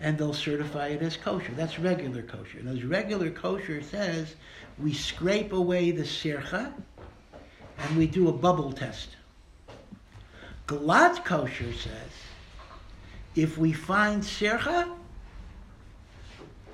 and 0.00 0.18
they'll 0.18 0.34
certify 0.34 0.88
it 0.88 1.02
as 1.02 1.16
kosher. 1.16 1.52
That's 1.52 1.78
regular 1.78 2.22
kosher. 2.22 2.58
And 2.58 2.68
as 2.68 2.82
regular 2.82 3.30
kosher 3.30 3.82
says, 3.82 4.34
we 4.78 4.92
scrape 4.92 5.52
away 5.52 5.90
the 5.90 6.02
sircha, 6.02 6.72
and 7.78 7.96
we 7.96 8.06
do 8.06 8.28
a 8.28 8.32
bubble 8.32 8.72
test. 8.72 9.16
Glatt 10.66 11.24
kosher 11.24 11.72
says, 11.72 12.10
if 13.36 13.58
we 13.58 13.72
find 13.72 14.22
sircha, 14.22 14.90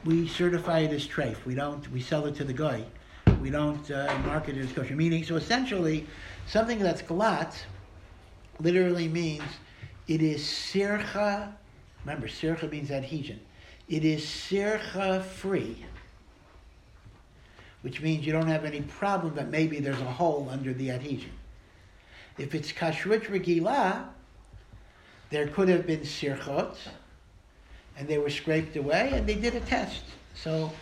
we 0.04 0.28
certify 0.28 0.80
it 0.80 0.92
as 0.92 1.06
treif. 1.06 1.44
We 1.44 1.54
don't. 1.54 1.90
We 1.90 2.00
sell 2.00 2.26
it 2.26 2.34
to 2.36 2.44
the 2.44 2.52
guy. 2.52 2.84
We 3.40 3.50
don't 3.50 3.90
uh, 3.90 4.18
market 4.24 4.56
it 4.56 4.64
as 4.64 4.72
kosher. 4.72 4.94
Meaning, 4.94 5.24
so 5.24 5.36
essentially, 5.36 6.06
something 6.46 6.78
that's 6.78 7.02
glatt 7.02 7.54
literally 8.60 9.08
means 9.08 9.42
it 10.08 10.22
is 10.22 10.42
sircha. 10.42 11.52
Remember, 12.04 12.28
sircha 12.28 12.70
means 12.70 12.90
adhesion. 12.90 13.40
It 13.88 14.04
is 14.04 14.22
sircha 14.22 15.22
free, 15.22 15.84
which 17.82 18.00
means 18.00 18.26
you 18.26 18.32
don't 18.32 18.46
have 18.46 18.64
any 18.64 18.82
problem 18.82 19.34
that 19.34 19.50
maybe 19.50 19.80
there's 19.80 20.00
a 20.00 20.12
hole 20.12 20.48
under 20.50 20.72
the 20.72 20.90
adhesion. 20.90 21.32
If 22.38 22.54
it's 22.54 22.72
kashrut 22.72 23.24
regila, 23.24 24.04
there 25.30 25.46
could 25.48 25.68
have 25.68 25.86
been 25.86 26.00
sirchot, 26.00 26.76
and 27.96 28.08
they 28.08 28.18
were 28.18 28.30
scraped 28.30 28.76
away, 28.76 29.10
and 29.12 29.26
they 29.26 29.34
did 29.34 29.54
a 29.54 29.60
test. 29.60 30.04
So, 30.34 30.72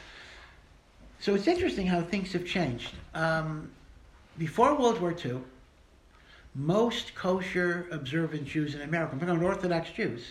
so 1.21 1.35
it's 1.35 1.47
interesting 1.47 1.87
how 1.87 2.03
things 2.03 2.33
have 2.33 2.47
changed. 2.47 2.93
Um, 3.15 3.71
before 4.39 4.75
World 4.75 5.01
War 5.01 5.15
II, 5.25 5.39
most 6.55 7.15
kosher 7.15 7.87
observant 7.91 8.47
Jews 8.47 8.75
in 8.75 8.81
America, 8.81 9.13
I'm 9.13 9.21
talking 9.21 9.43
Orthodox 9.43 9.91
Jews, 9.91 10.23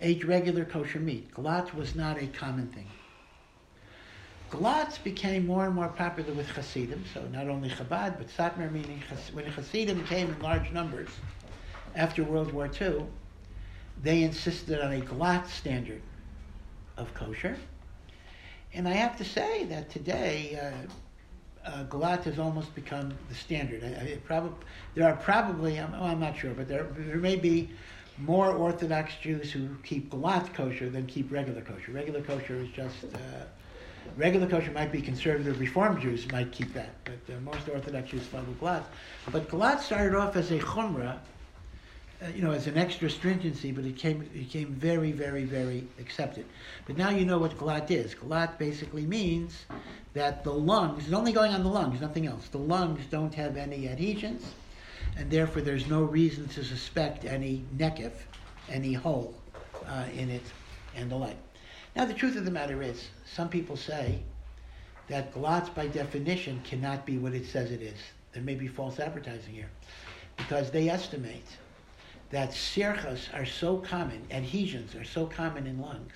ate 0.00 0.24
regular 0.24 0.64
kosher 0.64 0.98
meat. 0.98 1.32
Glatt 1.32 1.74
was 1.74 1.94
not 1.94 2.20
a 2.20 2.26
common 2.26 2.66
thing. 2.68 2.88
Glatts 4.52 4.98
became 4.98 5.46
more 5.46 5.64
and 5.64 5.74
more 5.74 5.88
popular 5.88 6.30
with 6.34 6.46
Hasidim, 6.50 7.04
so 7.14 7.22
not 7.32 7.48
only 7.48 7.70
Chabad, 7.70 8.18
but 8.18 8.28
Satmar, 8.28 8.70
meaning 8.70 9.02
Chas- 9.08 9.32
when 9.32 9.46
Hasidim 9.46 10.04
came 10.04 10.28
in 10.28 10.38
large 10.42 10.70
numbers 10.72 11.08
after 11.94 12.22
World 12.22 12.52
War 12.52 12.70
II, 12.78 13.06
they 14.02 14.22
insisted 14.22 14.78
on 14.78 14.92
a 14.92 15.00
Glatt 15.00 15.48
standard 15.48 16.02
of 16.98 17.14
kosher. 17.14 17.56
And 18.74 18.86
I 18.86 18.92
have 18.92 19.16
to 19.16 19.24
say 19.24 19.64
that 19.64 19.88
today, 19.88 20.60
uh, 21.66 21.88
uh, 21.88 22.16
has 22.22 22.38
almost 22.38 22.74
become 22.74 23.14
the 23.30 23.34
standard. 23.34 23.82
I, 23.82 24.02
I, 24.02 24.16
prob- 24.18 24.64
there 24.94 25.08
are 25.08 25.16
probably, 25.16 25.80
I'm, 25.80 25.92
well, 25.92 26.04
I'm 26.04 26.20
not 26.20 26.36
sure, 26.36 26.52
but 26.52 26.68
there, 26.68 26.86
there 26.98 27.16
may 27.16 27.36
be 27.36 27.70
more 28.18 28.52
Orthodox 28.52 29.14
Jews 29.22 29.50
who 29.50 29.68
keep 29.82 30.10
Glatt 30.10 30.52
kosher 30.52 30.90
than 30.90 31.06
keep 31.06 31.32
regular 31.32 31.62
kosher. 31.62 31.92
Regular 31.92 32.20
kosher 32.20 32.56
is 32.56 32.68
just, 32.68 33.04
uh, 33.14 33.44
regular 34.16 34.46
kosher 34.46 34.72
might 34.72 34.92
be 34.92 35.00
conservative 35.00 35.58
Reform 35.60 36.00
Jews 36.00 36.30
might 36.30 36.52
keep 36.52 36.72
that, 36.74 36.90
but 37.04 37.34
uh, 37.34 37.40
most 37.40 37.68
Orthodox 37.68 38.10
Jews 38.10 38.26
follow 38.26 38.44
Glatt. 38.60 38.84
But 39.30 39.48
Glatt 39.48 39.80
started 39.80 40.14
off 40.14 40.36
as 40.36 40.50
a 40.50 40.58
chumrah, 40.58 41.18
uh, 42.22 42.28
you 42.34 42.42
know, 42.42 42.52
as 42.52 42.66
an 42.66 42.78
extra 42.78 43.10
stringency, 43.10 43.72
but 43.72 43.84
it 43.84 43.96
came, 43.96 44.22
it 44.22 44.32
became 44.32 44.68
very, 44.68 45.12
very, 45.12 45.44
very 45.44 45.86
accepted. 45.98 46.44
But 46.86 46.96
now 46.96 47.10
you 47.10 47.24
know 47.24 47.38
what 47.38 47.56
glatt 47.58 47.90
is. 47.90 48.14
Glatt 48.14 48.58
basically 48.58 49.06
means 49.06 49.66
that 50.14 50.44
the 50.44 50.52
lungs, 50.52 51.04
it's 51.04 51.12
only 51.12 51.32
going 51.32 51.52
on 51.52 51.62
the 51.62 51.68
lungs, 51.68 52.00
nothing 52.00 52.26
else. 52.26 52.48
The 52.48 52.58
lungs 52.58 53.04
don't 53.10 53.34
have 53.34 53.56
any 53.56 53.88
adhesions, 53.88 54.54
and 55.16 55.30
therefore 55.30 55.62
there's 55.62 55.88
no 55.88 56.02
reason 56.02 56.46
to 56.48 56.62
suspect 56.62 57.24
any 57.24 57.64
nekev, 57.76 58.12
any 58.68 58.92
hole 58.92 59.34
uh, 59.86 60.04
in 60.14 60.30
it, 60.30 60.44
and 60.94 61.10
the 61.10 61.16
like. 61.16 61.36
Now, 61.96 62.04
the 62.04 62.14
truth 62.14 62.36
of 62.36 62.44
the 62.44 62.50
matter 62.50 62.82
is, 62.82 63.08
some 63.34 63.48
people 63.48 63.76
say 63.76 64.20
that 65.08 65.32
glatt, 65.32 65.74
by 65.74 65.86
definition, 65.86 66.60
cannot 66.64 67.06
be 67.06 67.18
what 67.18 67.34
it 67.34 67.46
says 67.46 67.70
it 67.70 67.82
is. 67.82 67.98
There 68.32 68.42
may 68.42 68.54
be 68.54 68.68
false 68.68 69.00
advertising 69.00 69.54
here, 69.54 69.70
because 70.36 70.70
they 70.70 70.88
estimate 70.88 71.46
that 72.30 72.50
sirchas 72.50 73.32
are 73.34 73.44
so 73.44 73.78
common, 73.78 74.26
adhesions 74.30 74.94
are 74.94 75.04
so 75.04 75.26
common 75.26 75.66
in 75.66 75.80
lungs, 75.80 76.14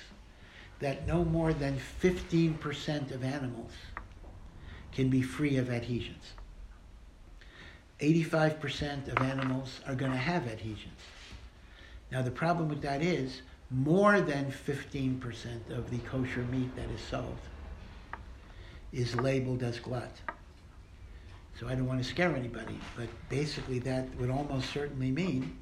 that 0.80 1.06
no 1.06 1.24
more 1.24 1.52
than 1.52 1.78
15% 2.02 3.10
of 3.14 3.24
animals 3.24 3.72
can 4.92 5.08
be 5.08 5.22
free 5.22 5.56
of 5.56 5.70
adhesions. 5.70 6.32
85% 8.00 9.08
of 9.08 9.22
animals 9.24 9.80
are 9.86 9.94
going 9.94 10.12
to 10.12 10.18
have 10.18 10.46
adhesions. 10.46 11.00
Now, 12.10 12.22
the 12.22 12.30
problem 12.30 12.68
with 12.68 12.82
that 12.82 13.02
is 13.02 13.40
more 13.70 14.20
than 14.20 14.52
15% 14.52 15.70
of 15.70 15.90
the 15.90 15.98
kosher 15.98 16.42
meat 16.52 16.74
that 16.76 16.88
is 16.90 17.00
sold 17.00 17.38
is 18.92 19.14
labeled 19.16 19.62
as 19.62 19.78
glatt. 19.78 20.12
So 21.58 21.66
I 21.66 21.74
don't 21.74 21.86
want 21.86 22.02
to 22.02 22.08
scare 22.08 22.34
anybody, 22.36 22.78
but 22.96 23.08
basically 23.28 23.78
that 23.80 24.14
would 24.18 24.30
almost 24.30 24.70
certainly 24.72 25.10
mean 25.10 25.56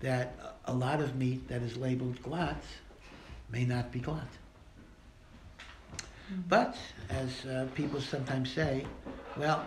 that 0.00 0.58
a 0.66 0.72
lot 0.72 1.00
of 1.00 1.16
meat 1.16 1.48
that 1.48 1.62
is 1.62 1.76
labeled 1.76 2.22
glatt 2.22 2.62
may 3.50 3.64
not 3.64 3.90
be 3.90 4.00
glatt. 4.00 4.28
But, 6.48 6.76
as 7.08 7.46
uh, 7.46 7.66
people 7.74 8.00
sometimes 8.02 8.52
say, 8.52 8.84
well, 9.36 9.66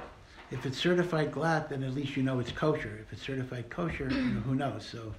if 0.51 0.65
it's 0.65 0.77
certified 0.77 1.31
glatt, 1.31 1.69
then 1.69 1.83
at 1.83 1.93
least 1.93 2.17
you 2.17 2.23
know 2.23 2.39
it's 2.39 2.51
kosher. 2.51 2.99
If 3.01 3.13
it's 3.13 3.21
certified 3.21 3.69
kosher, 3.69 4.09
who 4.09 4.53
knows? 4.53 4.85
So, 4.85 5.13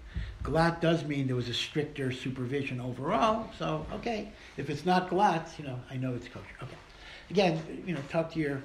glatt 0.45 0.81
does 0.81 1.05
mean 1.05 1.27
there 1.27 1.37
was 1.37 1.49
a 1.49 1.55
stricter 1.55 2.13
supervision 2.13 2.81
overall. 2.81 3.49
So, 3.59 3.87
okay, 3.93 4.31
if 4.59 4.69
it's 4.69 4.85
not 4.85 5.09
glatt, 5.09 5.59
you 5.59 5.65
know, 5.65 5.81
I 5.91 5.97
know 5.97 6.15
it's 6.15 6.29
kosher. 6.29 6.55
Okay. 6.63 6.77
Again, 7.31 7.83
you 7.87 7.95
know, 7.95 8.01
talk 8.11 8.31
to 8.35 8.39
your 8.39 8.63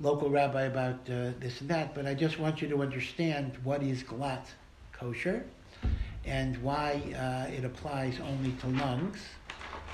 local 0.00 0.28
rabbi 0.28 0.62
about 0.62 1.08
uh, 1.08 1.30
this 1.38 1.60
and 1.60 1.70
that, 1.70 1.94
but 1.94 2.06
I 2.06 2.14
just 2.14 2.38
want 2.38 2.60
you 2.60 2.68
to 2.68 2.82
understand 2.82 3.56
what 3.62 3.82
is 3.82 4.02
glatt 4.02 4.46
kosher 4.92 5.44
and 6.24 6.56
why 6.62 7.00
uh, 7.16 7.52
it 7.52 7.64
applies 7.64 8.18
only 8.20 8.52
to 8.52 8.66
lungs 8.66 9.20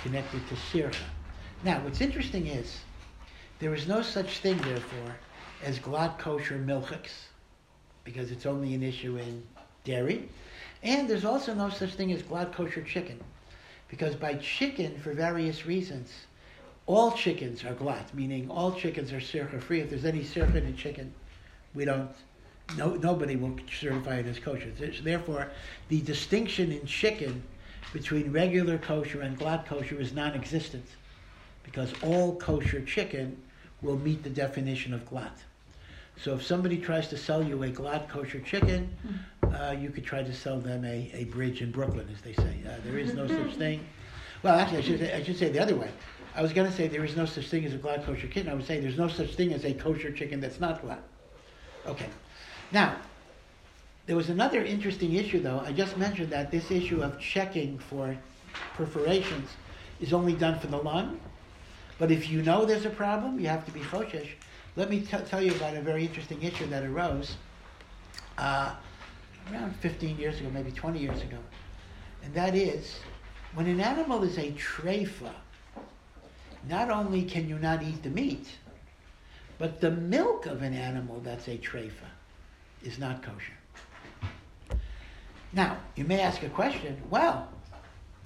connected 0.02 0.40
to 0.48 0.54
sircha. 0.54 1.04
Now, 1.64 1.80
what's 1.80 2.00
interesting 2.00 2.46
is 2.46 2.78
there 3.58 3.74
is 3.74 3.86
no 3.88 4.02
such 4.02 4.38
thing, 4.38 4.56
therefore, 4.58 5.16
as 5.64 5.78
glatt 5.78 6.18
kosher 6.18 6.58
milchiks, 6.58 7.26
because 8.04 8.30
it's 8.30 8.46
only 8.46 8.74
an 8.74 8.82
issue 8.82 9.16
in 9.16 9.42
dairy, 9.84 10.28
and 10.82 11.08
there's 11.08 11.24
also 11.24 11.54
no 11.54 11.68
such 11.68 11.94
thing 11.94 12.12
as 12.12 12.22
glatt 12.22 12.52
kosher 12.52 12.82
chicken, 12.82 13.20
because 13.88 14.14
by 14.14 14.34
chicken, 14.34 14.98
for 14.98 15.12
various 15.12 15.66
reasons, 15.66 16.12
all 16.86 17.12
chickens 17.12 17.64
are 17.64 17.74
glatt, 17.74 18.14
meaning 18.14 18.48
all 18.50 18.72
chickens 18.72 19.12
are 19.12 19.20
sircha 19.20 19.60
free. 19.60 19.80
If 19.80 19.90
there's 19.90 20.06
any 20.06 20.24
sircha 20.24 20.56
in 20.56 20.76
chicken, 20.76 21.12
we 21.74 21.84
don't 21.84 22.10
no, 22.76 22.94
nobody 22.96 23.36
will 23.36 23.56
certify 23.70 24.16
it 24.16 24.26
as 24.26 24.38
kosher. 24.38 24.70
Therefore, 25.02 25.50
the 25.88 26.00
distinction 26.02 26.70
in 26.70 26.84
chicken 26.86 27.42
between 27.92 28.30
regular 28.30 28.76
kosher 28.76 29.22
and 29.22 29.38
glatt 29.38 29.64
kosher 29.66 29.98
is 29.98 30.12
non-existent, 30.12 30.84
because 31.62 31.92
all 32.02 32.36
kosher 32.36 32.82
chicken 32.82 33.40
will 33.82 33.98
meet 33.98 34.22
the 34.22 34.30
definition 34.30 34.92
of 34.92 35.08
glatt. 35.08 35.42
So 36.20 36.34
if 36.34 36.42
somebody 36.44 36.78
tries 36.78 37.08
to 37.08 37.16
sell 37.16 37.42
you 37.42 37.62
a 37.62 37.68
glatt 37.68 38.08
kosher 38.08 38.40
chicken, 38.40 38.90
uh, 39.42 39.76
you 39.78 39.90
could 39.90 40.04
try 40.04 40.22
to 40.22 40.34
sell 40.34 40.58
them 40.58 40.84
a, 40.84 41.10
a 41.14 41.24
bridge 41.24 41.62
in 41.62 41.70
Brooklyn, 41.70 42.08
as 42.12 42.20
they 42.22 42.32
say. 42.32 42.56
Uh, 42.66 42.76
there 42.84 42.98
is 42.98 43.14
no 43.14 43.28
such 43.28 43.54
thing. 43.56 43.86
Well, 44.42 44.58
actually, 44.58 44.78
I 44.78 44.82
should, 44.82 45.02
I 45.02 45.22
should 45.22 45.36
say 45.36 45.48
the 45.50 45.60
other 45.60 45.76
way. 45.76 45.90
I 46.34 46.42
was 46.42 46.52
going 46.52 46.68
to 46.68 46.76
say 46.76 46.88
there 46.88 47.04
is 47.04 47.16
no 47.16 47.24
such 47.24 47.48
thing 47.48 47.64
as 47.64 47.74
a 47.74 47.78
glatt 47.78 48.04
kosher 48.04 48.26
chicken. 48.28 48.48
I 48.48 48.54
would 48.54 48.66
say 48.66 48.80
there's 48.80 48.98
no 48.98 49.08
such 49.08 49.34
thing 49.34 49.52
as 49.52 49.64
a 49.64 49.72
kosher 49.72 50.12
chicken 50.12 50.40
that's 50.40 50.60
not 50.60 50.82
glatt. 50.82 51.00
Okay. 51.86 52.08
Now, 52.72 52.96
there 54.06 54.16
was 54.16 54.28
another 54.28 54.64
interesting 54.64 55.14
issue, 55.14 55.40
though. 55.40 55.60
I 55.64 55.72
just 55.72 55.96
mentioned 55.96 56.30
that 56.30 56.50
this 56.50 56.70
issue 56.70 57.02
of 57.02 57.18
checking 57.20 57.78
for 57.78 58.16
perforations 58.74 59.50
is 60.00 60.12
only 60.12 60.32
done 60.32 60.58
for 60.58 60.66
the 60.68 60.78
lung. 60.78 61.20
But 61.98 62.10
if 62.10 62.30
you 62.30 62.42
know 62.42 62.64
there's 62.64 62.86
a 62.86 62.90
problem, 62.90 63.40
you 63.40 63.48
have 63.48 63.64
to 63.66 63.72
be 63.72 63.80
choshesh. 63.80 64.28
Let 64.76 64.90
me 64.90 65.00
t- 65.00 65.16
tell 65.26 65.42
you 65.42 65.52
about 65.54 65.76
a 65.76 65.80
very 65.80 66.04
interesting 66.06 66.40
issue 66.42 66.66
that 66.66 66.84
arose 66.84 67.36
uh, 68.38 68.74
around 69.52 69.74
15 69.76 70.16
years 70.18 70.38
ago, 70.38 70.48
maybe 70.50 70.70
20 70.70 71.00
years 71.00 71.20
ago. 71.22 71.38
And 72.22 72.32
that 72.34 72.54
is, 72.54 73.00
when 73.54 73.66
an 73.66 73.80
animal 73.80 74.22
is 74.22 74.38
a 74.38 74.52
treifa, 74.52 75.32
not 76.68 76.90
only 76.90 77.22
can 77.22 77.48
you 77.48 77.58
not 77.58 77.82
eat 77.82 78.02
the 78.02 78.10
meat, 78.10 78.46
but 79.58 79.80
the 79.80 79.90
milk 79.90 80.46
of 80.46 80.62
an 80.62 80.74
animal 80.74 81.20
that's 81.20 81.48
a 81.48 81.58
treifa 81.58 82.08
is 82.84 82.98
not 82.98 83.22
kosher. 83.22 84.78
Now, 85.52 85.78
you 85.96 86.04
may 86.04 86.20
ask 86.20 86.42
a 86.42 86.48
question, 86.48 87.00
well, 87.10 87.48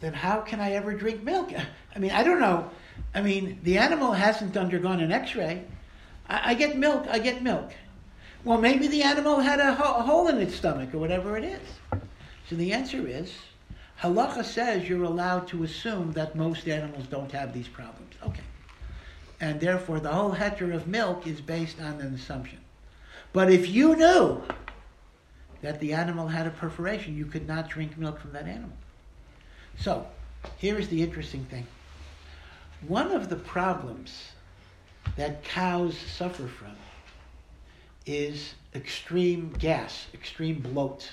then 0.00 0.12
how 0.12 0.40
can 0.40 0.60
I 0.60 0.72
ever 0.72 0.92
drink 0.92 1.22
milk? 1.22 1.52
I 1.96 1.98
mean, 1.98 2.10
I 2.10 2.22
don't 2.22 2.40
know. 2.40 2.70
I 3.14 3.20
mean, 3.20 3.60
the 3.62 3.78
animal 3.78 4.12
hasn't 4.12 4.56
undergone 4.56 5.00
an 5.00 5.12
x 5.12 5.34
ray. 5.34 5.64
I, 6.28 6.52
I, 6.52 6.54
get 6.54 6.78
milk, 6.78 7.06
I 7.10 7.18
get 7.18 7.42
milk. 7.42 7.72
Well, 8.44 8.58
maybe 8.58 8.88
the 8.88 9.02
animal 9.02 9.40
had 9.40 9.60
a, 9.60 9.74
ho- 9.74 9.98
a 9.98 10.02
hole 10.02 10.28
in 10.28 10.38
its 10.38 10.54
stomach 10.54 10.94
or 10.94 10.98
whatever 10.98 11.36
it 11.36 11.44
is. 11.44 12.00
So 12.48 12.56
the 12.56 12.72
answer 12.72 13.06
is 13.06 13.32
halacha 14.02 14.44
says 14.44 14.88
you're 14.88 15.04
allowed 15.04 15.46
to 15.48 15.62
assume 15.62 16.12
that 16.12 16.34
most 16.34 16.68
animals 16.68 17.06
don't 17.06 17.30
have 17.30 17.54
these 17.54 17.68
problems. 17.68 18.14
Okay. 18.24 18.42
And 19.40 19.60
therefore, 19.60 20.00
the 20.00 20.10
whole 20.10 20.32
heter 20.32 20.74
of 20.74 20.86
milk 20.86 21.26
is 21.26 21.40
based 21.40 21.80
on 21.80 22.00
an 22.00 22.14
assumption. 22.14 22.58
But 23.32 23.50
if 23.50 23.68
you 23.68 23.96
knew 23.96 24.42
that 25.62 25.80
the 25.80 25.92
animal 25.92 26.28
had 26.28 26.46
a 26.46 26.50
perforation, 26.50 27.16
you 27.16 27.26
could 27.26 27.46
not 27.46 27.68
drink 27.68 27.96
milk 27.96 28.20
from 28.20 28.32
that 28.32 28.46
animal. 28.46 28.76
So, 29.78 30.06
here 30.58 30.78
is 30.78 30.88
the 30.88 31.02
interesting 31.02 31.44
thing. 31.46 31.66
One 32.88 33.12
of 33.12 33.28
the 33.28 33.36
problems 33.36 34.32
that 35.16 35.44
cows 35.44 35.96
suffer 35.96 36.48
from 36.48 36.74
is 38.06 38.54
extreme 38.74 39.54
gas, 39.56 40.06
extreme 40.12 40.60
bloat. 40.60 41.08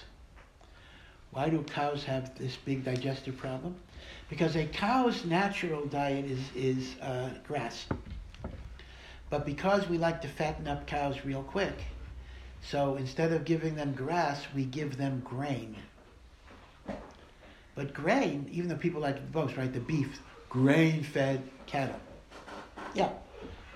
Why 1.30 1.50
do 1.50 1.62
cows 1.62 2.04
have 2.06 2.36
this 2.40 2.56
big 2.56 2.84
digestive 2.84 3.38
problem? 3.38 3.76
Because 4.32 4.56
a 4.56 4.66
cow's 4.66 5.26
natural 5.26 5.86
diet 5.86 6.26
is, 6.26 6.40
is 6.56 7.00
uh, 7.02 7.30
grass. 7.48 7.86
But 9.30 9.46
because 9.46 9.88
we 9.88 10.00
like 10.00 10.24
to 10.24 10.28
fatten 10.28 10.68
up 10.68 10.88
cows 10.88 11.24
real 11.24 11.44
quick, 11.44 11.76
so 12.64 12.96
instead 12.96 13.32
of 13.32 13.46
giving 13.46 13.76
them 13.76 13.94
grass, 13.94 14.44
we 14.56 14.66
give 14.66 14.98
them 14.98 15.22
grain. 15.24 15.76
But 17.76 17.94
grain, 17.94 18.50
even 18.52 18.70
though 18.70 18.76
people 18.76 19.02
like 19.02 19.18
to 19.18 19.22
boast, 19.22 19.56
right, 19.56 19.72
the 19.72 19.80
beef, 19.80 20.20
grain 20.50 21.04
fed 21.04 21.42
cattle. 21.68 22.00
Yeah, 22.94 23.12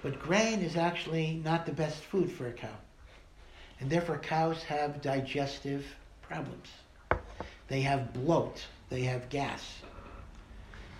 but 0.01 0.19
grain 0.19 0.59
is 0.61 0.75
actually 0.75 1.41
not 1.45 1.65
the 1.65 1.71
best 1.71 2.01
food 2.03 2.31
for 2.31 2.47
a 2.47 2.51
cow. 2.51 2.75
And 3.79 3.89
therefore, 3.89 4.17
cows 4.17 4.63
have 4.63 5.01
digestive 5.01 5.85
problems. 6.21 6.69
They 7.67 7.81
have 7.81 8.13
bloat, 8.13 8.65
they 8.89 9.01
have 9.01 9.29
gas. 9.29 9.81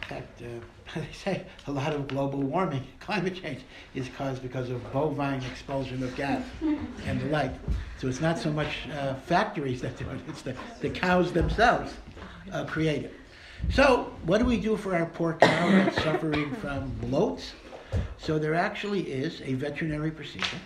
In 0.03 0.07
fact, 0.09 0.41
uh, 0.41 0.99
they 0.99 1.13
say 1.13 1.45
a 1.67 1.71
lot 1.71 1.93
of 1.93 2.07
global 2.07 2.41
warming, 2.41 2.83
climate 2.99 3.35
change, 3.41 3.61
is 3.95 4.09
caused 4.17 4.41
because 4.41 4.69
of 4.69 4.91
bovine 4.91 5.41
expulsion 5.43 6.03
of 6.03 6.15
gas 6.15 6.43
and 6.61 7.21
the 7.21 7.25
like. 7.27 7.53
So 7.99 8.07
it's 8.07 8.21
not 8.21 8.37
so 8.37 8.51
much 8.51 8.87
uh, 8.91 9.15
factories 9.15 9.81
that 9.81 9.97
do 9.97 10.09
it, 10.09 10.19
it's 10.27 10.41
the, 10.41 10.55
the 10.81 10.89
cows 10.89 11.31
themselves 11.31 11.93
uh, 12.51 12.65
create 12.65 13.05
it. 13.05 13.13
So, 13.71 14.13
what 14.25 14.37
do 14.37 14.45
we 14.45 14.57
do 14.57 14.77
for 14.77 14.95
our 14.95 15.05
poor 15.07 15.33
cow 15.33 15.69
that's 15.69 16.01
suffering 16.03 16.53
from 16.55 16.91
bloats? 17.01 17.51
So, 18.17 18.37
there 18.37 18.53
actually 18.53 19.01
is 19.11 19.41
a 19.41 19.53
veterinary 19.55 20.11
procedure 20.11 20.59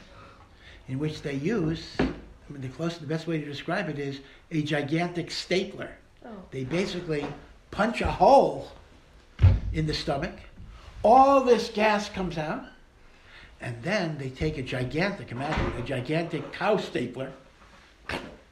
in 0.88 1.00
which 1.00 1.22
they 1.22 1.36
use, 1.36 1.96
I 2.00 2.04
mean, 2.50 2.62
the 2.62 2.70
closest, 2.70 3.02
the 3.02 3.08
best 3.08 3.28
way 3.28 3.40
to 3.40 3.46
describe 3.46 3.90
it 3.90 4.00
is 4.00 4.20
a 4.52 4.62
gigantic 4.62 5.32
stapler. 5.32 5.92
Oh. 6.26 6.30
They 6.52 6.64
basically 6.64 7.26
punch 7.72 8.02
a 8.02 8.12
hole 8.12 8.72
in 9.74 9.86
the 9.86 9.94
stomach. 9.94 10.36
All 11.04 11.42
this 11.42 11.70
gas 11.70 12.10
comes 12.10 12.38
out, 12.38 12.66
and 13.62 13.82
then 13.84 14.18
they 14.18 14.30
take 14.30 14.58
a 14.58 14.62
gigantic, 14.62 15.32
imagine 15.32 15.74
a 15.78 15.82
gigantic 15.82 16.52
cow 16.52 16.78
stapler, 16.78 17.32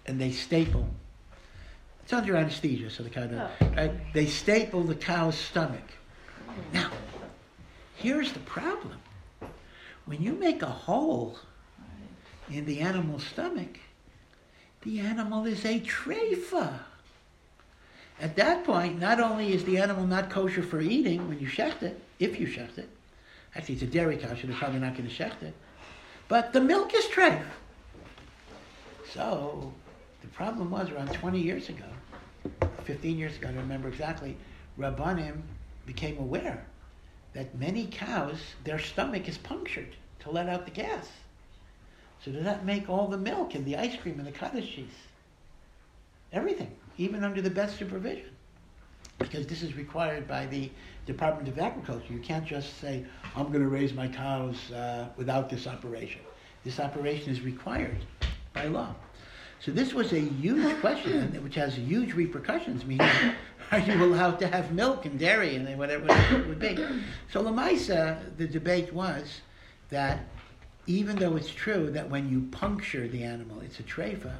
and 0.06 0.20
they 0.20 0.32
staple. 0.32 0.88
It's 2.06 2.14
under 2.14 2.36
anesthesia, 2.36 2.92
so 2.92 3.02
the 3.02 3.10
cow 3.10 3.22
doesn't. 3.22 3.40
Oh. 3.40 3.68
Right? 3.76 4.14
They 4.14 4.28
staple 4.28 4.84
the 4.84 4.94
cow's 4.94 5.36
stomach. 5.36 5.82
Now, 6.72 6.92
here's 7.96 8.32
the 8.32 8.40
problem. 8.40 9.00
When 10.06 10.22
you 10.22 10.34
make 10.34 10.62
a 10.62 10.68
hole 10.68 11.40
in 12.48 12.66
the 12.66 12.80
animal's 12.82 13.26
stomach, 13.26 13.80
the 14.84 15.00
animal 15.00 15.46
is 15.46 15.66
a 15.66 15.80
treifa. 15.80 16.78
At 18.22 18.36
that 18.36 18.64
point, 18.64 19.00
not 19.00 19.20
only 19.20 19.52
is 19.52 19.66
the 19.66 19.80
animal 19.80 20.06
not 20.06 20.30
kosher 20.30 20.62
for 20.62 20.80
eating 20.80 21.28
when 21.28 21.40
you 21.40 21.48
shecht 21.48 21.82
it, 21.82 22.00
if 22.20 22.40
you 22.40 22.46
shecht 22.46 22.78
it, 22.78 22.88
actually 23.56 23.76
it's 23.76 23.84
a 23.84 23.88
dairy 23.88 24.18
cow, 24.18 24.36
so 24.36 24.46
they're 24.46 24.56
probably 24.56 24.80
not 24.80 24.96
going 24.96 25.10
to 25.10 25.14
shecht 25.14 25.42
it, 25.42 25.56
but 26.28 26.54
the 26.54 26.62
milk 26.62 26.94
is 26.94 27.06
treif. 27.06 27.44
So 29.12 29.74
the 30.22 30.28
problem 30.28 30.70
was 30.70 30.92
around 30.92 31.12
20 31.14 31.40
years 31.40 31.68
ago, 31.68 31.86
15 32.86 33.18
years 33.18 33.36
ago, 33.38 33.50
I 33.50 33.52
don't 33.52 33.62
remember 33.62 33.88
exactly, 33.88 34.38
Rabbanim 34.78 35.42
became 35.86 36.18
aware 36.18 36.66
that 37.34 37.58
many 37.58 37.88
cows, 37.88 38.40
their 38.64 38.80
stomach 38.80 39.28
is 39.28 39.38
punctured 39.38 39.96
to 40.20 40.32
let 40.32 40.48
out 40.50 40.66
the 40.66 40.72
gas. 40.72 41.10
So 42.24 42.32
does 42.32 42.44
that 42.44 42.66
make 42.66 42.90
all 42.90 43.08
the 43.08 43.18
milk 43.18 43.56
and 43.56 43.66
the 43.66 43.76
ice 43.76 43.96
cream 43.98 44.18
and 44.18 44.28
the 44.28 44.32
cottage 44.32 44.74
cheese? 44.74 44.88
Everything, 46.32 46.72
even 46.98 47.24
under 47.24 47.42
the 47.42 47.50
best 47.50 47.78
supervision. 47.78 48.30
Because 49.20 49.48
this 49.48 49.62
is 49.62 49.76
required 49.76 50.28
by 50.28 50.46
the 50.46 50.70
Department 51.06 51.48
of 51.48 51.60
Agriculture. 51.60 52.12
You 52.12 52.20
can't 52.20 52.46
just 52.46 52.80
say, 52.80 53.06
I'm 53.36 53.48
going 53.48 53.62
to 53.62 53.70
raise 53.70 53.94
my 53.94 54.08
cows 54.08 54.72
uh, 54.72 55.08
without 55.18 55.50
this 55.50 55.68
operation. 55.68 56.22
This 56.64 56.80
operation 56.80 57.32
is 57.32 57.42
required 57.42 57.98
by 58.54 58.66
law. 58.66 58.96
So 59.60 59.72
this 59.72 59.94
was 59.94 60.14
a 60.14 60.20
huge 60.20 60.78
question, 60.82 61.32
which 61.44 61.56
has 61.56 61.76
huge 61.76 62.14
repercussions. 62.14 62.86
Meaning, 62.86 63.10
are 63.72 63.80
you 63.80 64.04
allowed 64.04 64.40
to 64.40 64.48
have 64.48 64.72
milk 64.72 65.06
and 65.06 65.20
dairy 65.20 65.56
and 65.56 65.78
whatever 65.78 66.08
it 66.10 66.48
would 66.48 66.60
be? 66.60 66.76
So 67.32 67.44
Lamaisa, 67.44 68.36
the 68.38 68.48
debate 68.48 68.94
was 68.94 69.42
that 69.90 70.20
even 70.88 71.16
though 71.16 71.36
it's 71.36 71.50
true 71.50 71.90
that 71.92 72.10
when 72.10 72.30
you 72.30 72.42
puncture 72.52 73.08
the 73.08 73.24
animal, 73.24 73.62
it's 73.62 73.80
a 73.80 73.84
treifa, 73.84 74.34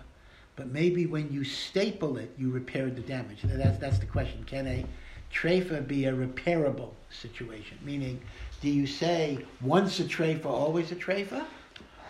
but 0.56 0.68
maybe 0.68 1.06
when 1.06 1.32
you 1.32 1.44
staple 1.44 2.18
it, 2.18 2.34
you 2.38 2.52
repair 2.52 2.90
the 2.90 3.02
damage. 3.02 3.40
That's, 3.44 3.78
that's 3.78 4.00
the 4.00 4.06
question. 4.06 4.44
Can 4.46 4.68
a 4.68 4.86
treifa 5.34 5.86
be 5.86 6.06
a 6.06 6.14
repairable 6.14 6.92
situation? 7.10 7.78
Meaning, 7.84 8.22
do 8.62 8.70
you 8.70 8.88
say 8.88 9.40
once 9.62 10.00
a 10.00 10.04
treifa, 10.04 10.46
always 10.46 10.92
a 10.92 10.96
treifa? 10.96 11.46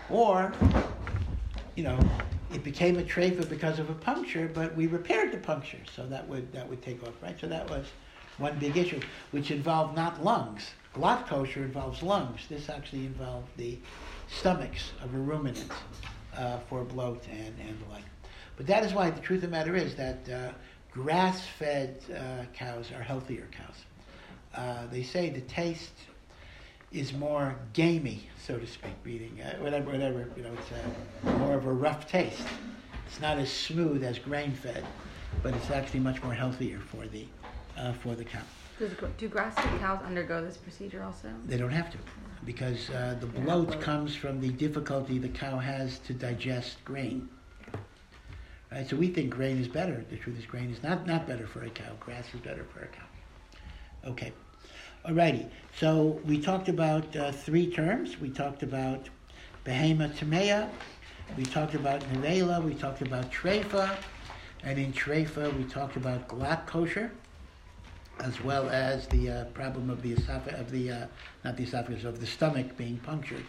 Or, 0.10 0.54
you 1.76 1.84
know, 1.84 2.00
it 2.54 2.64
became 2.64 2.98
a 2.98 3.04
treifa 3.04 3.48
because 3.50 3.80
of 3.80 3.90
a 3.90 3.94
puncture, 3.94 4.50
but 4.54 4.76
we 4.76 4.88
repaired 4.88 5.32
the 5.32 5.38
puncture, 5.38 5.80
so 5.94 6.06
that 6.08 6.28
would, 6.28 6.52
that 6.54 6.68
would 6.70 6.82
take 6.82 7.04
off, 7.04 7.14
right? 7.22 7.36
So 7.40 7.48
that 7.48 7.70
was 7.70 7.86
one 8.38 8.58
big 8.60 8.78
issue, 8.78 9.00
which 9.32 9.52
involved 9.52 9.96
not 9.96 10.24
lungs. 10.24 10.72
Glatt 10.94 11.28
kosher 11.28 11.64
involves 11.64 12.02
lungs. 12.02 12.42
This 12.48 12.70
actually 12.70 13.06
involved 13.06 13.50
the 13.58 13.78
stomachs 14.28 14.92
of 15.04 15.14
a 15.14 15.18
ruminant 15.18 15.72
uh, 16.38 16.60
for 16.70 16.84
bloat 16.84 17.24
and, 17.30 17.54
and 17.60 17.80
the 17.82 17.92
like. 17.92 18.04
But 18.56 18.68
that 18.68 18.84
is 18.86 18.94
why 18.94 19.10
the 19.10 19.20
truth 19.20 19.44
of 19.44 19.52
the 19.52 19.58
matter 19.58 19.76
is 19.76 19.96
that 19.96 20.30
uh, 20.30 20.52
grass-fed 20.92 22.02
uh, 22.10 22.46
cows 22.54 22.92
are 22.96 23.02
healthier 23.02 23.48
cows. 23.52 23.76
Uh, 24.56 24.88
they 24.88 25.04
say 25.04 25.30
the 25.30 25.42
taste 25.42 25.94
is 26.96 27.14
more 27.14 27.56
gamey, 27.74 28.30
so 28.42 28.58
to 28.58 28.66
speak, 28.66 28.92
beating 29.04 29.40
uh, 29.42 29.58
whatever, 29.58 29.92
whatever. 29.92 30.30
You 30.38 30.44
know, 30.44 30.54
it's 30.54 30.72
a, 30.72 31.38
more 31.38 31.56
of 31.56 31.66
a 31.66 31.74
rough 31.74 32.10
taste. 32.10 32.48
It's 33.08 33.20
not 33.20 33.38
as 33.38 33.52
smooth 33.52 34.04
as 34.04 34.18
grain-fed, 34.18 34.84
but 35.44 35.54
it's 35.54 35.70
actually 35.70 36.00
much 36.00 36.24
more 36.24 36.34
healthier 36.34 36.80
for 36.80 37.06
the 37.08 37.26
uh, 37.78 37.94
for 37.94 38.16
the 38.16 38.24
cow. 38.24 38.40
Does, 38.80 38.92
do 39.18 39.28
grass-fed 39.28 39.80
cows 39.80 40.02
undergo 40.06 40.44
this 40.44 40.58
procedure 40.58 41.04
also? 41.04 41.30
They 41.46 41.58
don't 41.58 41.72
have 41.72 41.92
to, 41.92 41.98
because 42.46 42.90
uh, 42.90 43.16
the 43.20 43.28
bloat 43.28 43.80
comes 43.82 44.16
from 44.16 44.40
the 44.40 44.50
difficulty 44.50 45.18
the 45.18 45.30
cow 45.30 45.58
has 45.58 46.00
to 46.00 46.14
digest 46.14 46.84
grain. 46.86 47.30
Right, 48.72 48.90
so 48.90 48.98
we 48.98 49.08
think 49.08 49.30
grain 49.30 49.58
is 49.58 49.68
better. 49.68 50.04
The 50.10 50.18
truth 50.18 50.40
is, 50.40 50.46
grain 50.46 50.72
is 50.72 50.82
not, 50.84 51.06
not 51.06 51.28
better 51.28 51.48
for 51.48 51.64
a 51.64 51.70
cow. 51.70 51.94
Grass 52.00 52.26
is 52.34 52.42
better 52.42 52.66
for 52.74 52.82
a 52.82 52.88
cow. 52.88 54.10
Okay. 54.12 54.34
Alrighty. 55.08 55.48
So 55.78 56.20
we 56.26 56.42
talked 56.42 56.68
about 56.68 57.16
uh, 57.16 57.32
three 57.32 57.70
terms. 57.70 58.20
We 58.20 58.32
talked 58.32 58.64
about 58.64 59.08
behema 59.64 60.12
tamea. 60.12 60.68
We 61.38 61.44
talked 61.44 61.76
about 61.76 62.02
nevela. 62.12 62.64
We 62.64 62.74
talked 62.74 63.04
about 63.04 63.32
treifa. 63.32 63.96
And 64.64 64.80
in 64.80 64.92
treifa, 64.94 65.56
we 65.56 65.66
talked 65.66 65.96
about 65.96 66.28
glatt 66.28 66.66
kosher, 66.66 67.12
as 68.22 68.44
well 68.44 68.68
as 68.72 69.06
the 69.10 69.30
uh, 69.30 69.46
problem 69.54 69.92
of 69.92 70.02
the 70.02 70.14
esophagus, 70.14 70.60
of 70.60 70.72
the, 70.72 70.90
uh, 70.90 71.08
not 71.44 71.56
the 71.56 71.64
esophagus, 71.66 72.04
of 72.04 72.20
the 72.20 72.26
stomach 72.26 72.76
being 72.76 72.98
punctured 72.98 73.46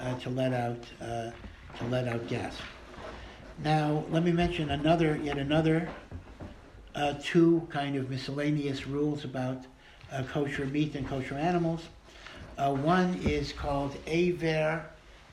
uh, 0.00 0.14
to 0.20 0.30
let 0.30 0.54
out, 0.54 0.82
uh, 1.02 1.30
to 1.76 1.84
let 1.90 2.08
out 2.08 2.26
gas. 2.26 2.56
Now, 3.62 4.02
let 4.08 4.24
me 4.24 4.32
mention 4.32 4.70
another, 4.70 5.20
yet 5.22 5.36
another 5.36 5.90
uh, 6.94 7.16
two 7.22 7.68
kind 7.70 7.96
of 7.96 8.08
miscellaneous 8.08 8.86
rules 8.86 9.26
about 9.26 9.66
uh, 10.16 10.22
kosher 10.24 10.64
meat 10.66 10.94
and 10.94 11.06
kosher 11.08 11.34
animals. 11.34 11.88
Uh, 12.56 12.72
one 12.72 13.14
is 13.22 13.52
called 13.52 13.96
Aver 14.06 14.84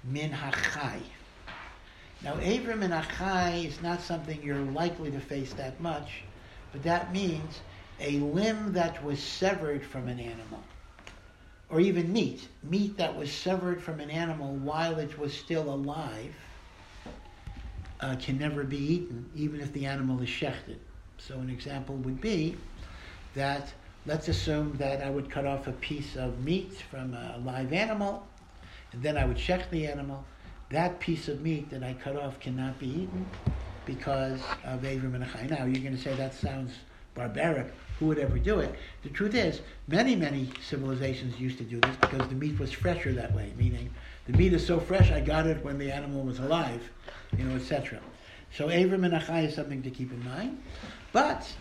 Min 0.04 0.32
Hachai. 0.32 1.00
Now, 2.22 2.38
Aver 2.42 2.76
Min 2.76 2.92
Hachai 2.92 3.66
is 3.66 3.82
not 3.82 4.02
something 4.02 4.42
you're 4.44 4.58
likely 4.58 5.12
to 5.12 5.20
face 5.20 5.54
that 5.54 5.80
much, 5.80 6.24
but 6.72 6.84
that 6.84 7.14
means 7.14 7.62
a 8.00 8.20
limb 8.20 8.74
that 8.74 9.04
was 9.04 9.22
severed 9.22 9.86
from 9.86 10.08
an 10.08 10.20
animal, 10.20 10.64
or 11.70 11.80
even 11.80 12.12
meat, 12.12 12.48
meat 12.64 12.98
that 12.98 13.16
was 13.16 13.32
severed 13.32 13.82
from 13.82 14.00
an 14.00 14.10
animal 14.10 14.54
while 14.56 15.00
it 15.00 15.18
was 15.18 15.34
still 15.34 15.74
alive, 15.74 16.36
uh, 18.02 18.16
can 18.18 18.38
never 18.38 18.64
be 18.64 18.78
eaten, 18.78 19.30
even 19.36 19.62
if 19.62 19.72
the 19.72 19.86
animal 19.86 20.22
is 20.22 20.28
shechted. 20.30 20.78
So, 21.20 21.40
an 21.40 21.50
example 21.50 21.96
would 21.98 22.20
be 22.20 22.58
that 23.34 23.74
let's 24.06 24.28
assume 24.28 24.76
that 24.78 25.02
I 25.02 25.10
would 25.10 25.30
cut 25.30 25.46
off 25.46 25.68
a 25.68 25.72
piece 25.72 26.16
of 26.16 26.44
meat 26.44 26.74
from 26.74 27.14
a 27.14 27.40
live 27.44 27.74
animal, 27.74 28.28
and 28.92 29.02
then 29.02 29.18
I 29.18 29.26
would 29.26 29.38
shecht 29.38 29.70
the 29.70 29.88
animal. 29.88 30.26
That 30.70 31.00
piece 31.00 31.28
of 31.28 31.42
meat 31.42 31.70
that 31.70 31.84
I 31.84 31.94
cut 31.94 32.16
off 32.16 32.40
cannot 32.40 32.80
be 32.80 32.88
eaten 32.88 33.30
because 33.86 34.42
of 34.64 34.84
Aver 34.84 35.08
Min 35.08 35.22
Hachai. 35.22 35.50
Now, 35.50 35.66
you're 35.66 35.84
going 35.84 35.96
to 35.96 36.02
say 36.02 36.16
that 36.16 36.34
sounds 36.34 36.74
barbaric. 37.16 37.74
Who 38.00 38.08
would 38.08 38.18
ever 38.18 38.40
do 38.40 38.60
it? 38.60 38.76
The 39.04 39.10
truth 39.10 39.36
is, 39.36 39.62
many, 39.88 40.16
many 40.16 40.50
civilizations 40.68 41.40
used 41.40 41.58
to 41.60 41.64
do 41.64 41.80
this 41.80 41.96
because 41.96 42.28
the 42.28 42.36
meat 42.36 42.60
was 42.60 42.72
fresher 42.72 43.14
that 43.14 43.34
way, 43.34 43.54
meaning 43.58 43.90
the 44.26 44.34
meat 44.34 44.54
is 44.54 44.66
so 44.66 44.80
fresh 44.80 45.12
I 45.12 45.22
got 45.22 45.46
it 45.46 45.64
when 45.64 45.78
the 45.78 45.92
animal 45.92 46.24
was 46.24 46.40
alive, 46.40 46.90
you 47.38 47.46
know, 47.46 47.56
etc. 47.56 48.00
So 48.52 48.70
Aver 48.70 48.98
Min 48.98 49.12
Hachai 49.12 49.46
is 49.46 49.56
something 49.56 49.84
to 49.84 49.92
keep 49.92 50.12
in 50.12 50.24
mind. 50.26 50.62
But 51.12 51.56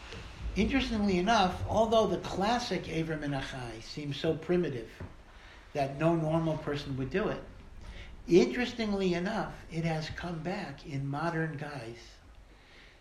interestingly 0.56 1.18
enough, 1.18 1.62
although 1.68 2.06
the 2.06 2.18
classic 2.18 2.88
Aver 2.88 3.16
Min 3.16 3.32
Hachai 3.32 3.82
seems 3.82 4.16
so 4.16 4.34
primitive 4.34 4.88
that 5.72 5.98
no 5.98 6.14
normal 6.14 6.58
person 6.58 6.96
would 6.96 7.10
do 7.10 7.28
it, 7.28 7.42
interestingly 8.28 9.14
enough, 9.14 9.52
it 9.70 9.84
has 9.84 10.10
come 10.10 10.38
back 10.40 10.86
in 10.86 11.06
modern 11.06 11.56
guise 11.56 12.02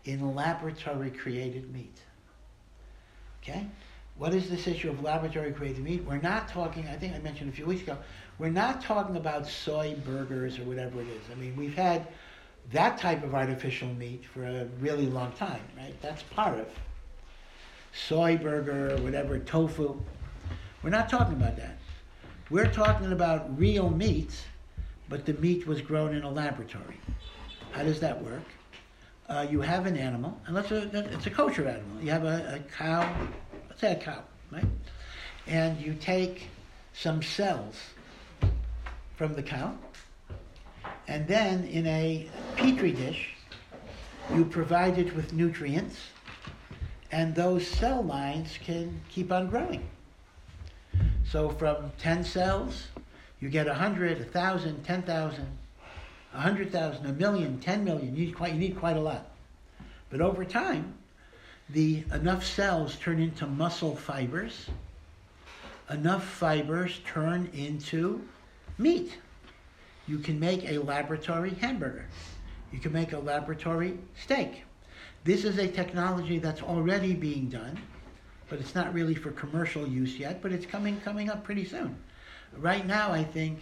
in 0.05 0.35
laboratory 0.35 1.11
created 1.11 1.71
meat. 1.73 1.97
Okay? 3.43 3.67
What 4.17 4.33
is 4.33 4.49
this 4.49 4.67
issue 4.67 4.89
of 4.89 5.01
laboratory 5.03 5.51
created 5.51 5.83
meat? 5.83 6.03
We're 6.03 6.17
not 6.17 6.47
talking, 6.47 6.87
I 6.87 6.95
think 6.95 7.15
I 7.15 7.19
mentioned 7.19 7.49
a 7.49 7.55
few 7.55 7.65
weeks 7.65 7.83
ago, 7.83 7.97
we're 8.39 8.49
not 8.49 8.81
talking 8.81 9.17
about 9.17 9.47
soy 9.47 9.95
burgers 10.05 10.57
or 10.59 10.63
whatever 10.63 11.01
it 11.01 11.07
is. 11.07 11.21
I 11.31 11.35
mean, 11.35 11.55
we've 11.55 11.75
had 11.75 12.07
that 12.71 12.97
type 12.97 13.23
of 13.23 13.35
artificial 13.35 13.87
meat 13.89 14.23
for 14.25 14.43
a 14.43 14.65
really 14.79 15.07
long 15.07 15.31
time, 15.33 15.61
right? 15.77 15.99
That's 16.01 16.23
part 16.23 16.59
of 16.59 16.67
soy 17.93 18.37
burger 18.37 18.97
whatever, 19.01 19.39
tofu. 19.39 19.99
We're 20.83 20.89
not 20.89 21.09
talking 21.09 21.33
about 21.33 21.57
that. 21.57 21.77
We're 22.49 22.71
talking 22.71 23.11
about 23.11 23.57
real 23.57 23.89
meat, 23.89 24.33
but 25.07 25.25
the 25.25 25.33
meat 25.33 25.67
was 25.67 25.81
grown 25.81 26.15
in 26.15 26.23
a 26.23 26.29
laboratory. 26.29 26.99
How 27.71 27.83
does 27.83 27.99
that 28.01 28.21
work? 28.23 28.43
Uh, 29.29 29.47
you 29.49 29.61
have 29.61 29.85
an 29.85 29.95
animal, 29.95 30.37
and 30.45 30.55
let's 30.55 30.71
uh, 30.71 30.89
it's 30.93 31.25
a 31.25 31.29
kosher 31.29 31.67
animal. 31.67 32.01
You 32.01 32.11
have 32.11 32.25
a, 32.25 32.55
a 32.55 32.75
cow, 32.77 33.09
let's 33.69 33.79
say 33.79 33.93
a 33.93 33.95
cow, 33.95 34.23
right? 34.51 34.65
And 35.47 35.79
you 35.79 35.93
take 35.93 36.49
some 36.93 37.21
cells 37.21 37.77
from 39.15 39.33
the 39.33 39.43
cow, 39.43 39.73
and 41.07 41.25
then 41.27 41.63
in 41.65 41.87
a 41.87 42.27
petri 42.57 42.91
dish, 42.91 43.29
you 44.33 44.43
provide 44.43 44.97
it 44.97 45.15
with 45.15 45.31
nutrients, 45.31 45.97
and 47.11 47.35
those 47.35 47.67
cell 47.67 48.01
lines 48.01 48.57
can 48.63 49.01
keep 49.09 49.31
on 49.31 49.49
growing. 49.49 49.87
So 51.29 51.49
from 51.49 51.91
10 51.97 52.23
cells, 52.23 52.87
you 53.39 53.49
get 53.49 53.67
100, 53.67 54.19
1,000, 54.19 54.83
10,000, 54.83 55.45
100,000, 56.31 57.05
a 57.05 57.13
million, 57.13 57.59
10 57.59 57.83
million. 57.83 58.15
You 58.15 58.25
need, 58.25 58.35
quite, 58.35 58.53
you 58.53 58.59
need 58.59 58.77
quite 58.77 58.97
a 58.97 59.01
lot. 59.01 59.29
But 60.09 60.21
over 60.21 60.45
time, 60.45 60.93
the 61.69 62.03
enough 62.13 62.45
cells 62.45 62.95
turn 62.97 63.19
into 63.19 63.45
muscle 63.45 63.95
fibers. 63.95 64.67
Enough 65.89 66.23
fibers 66.23 66.99
turn 67.05 67.49
into 67.53 68.21
meat. 68.77 69.17
You 70.07 70.19
can 70.19 70.39
make 70.39 70.69
a 70.69 70.77
laboratory 70.79 71.51
hamburger. 71.51 72.05
You 72.71 72.79
can 72.79 72.93
make 72.93 73.13
a 73.13 73.19
laboratory 73.19 73.97
steak. 74.21 74.63
This 75.23 75.45
is 75.45 75.59
a 75.59 75.67
technology 75.67 76.39
that's 76.39 76.63
already 76.63 77.13
being 77.13 77.47
done, 77.47 77.77
but 78.49 78.59
it's 78.59 78.73
not 78.73 78.91
really 78.91 79.13
for 79.13 79.29
commercial 79.31 79.87
use 79.87 80.17
yet, 80.17 80.41
but 80.41 80.51
it's 80.51 80.65
coming 80.65 80.99
coming 81.01 81.29
up 81.29 81.43
pretty 81.43 81.63
soon. 81.63 81.95
Right 82.57 82.87
now, 82.87 83.11
I 83.11 83.23
think 83.23 83.59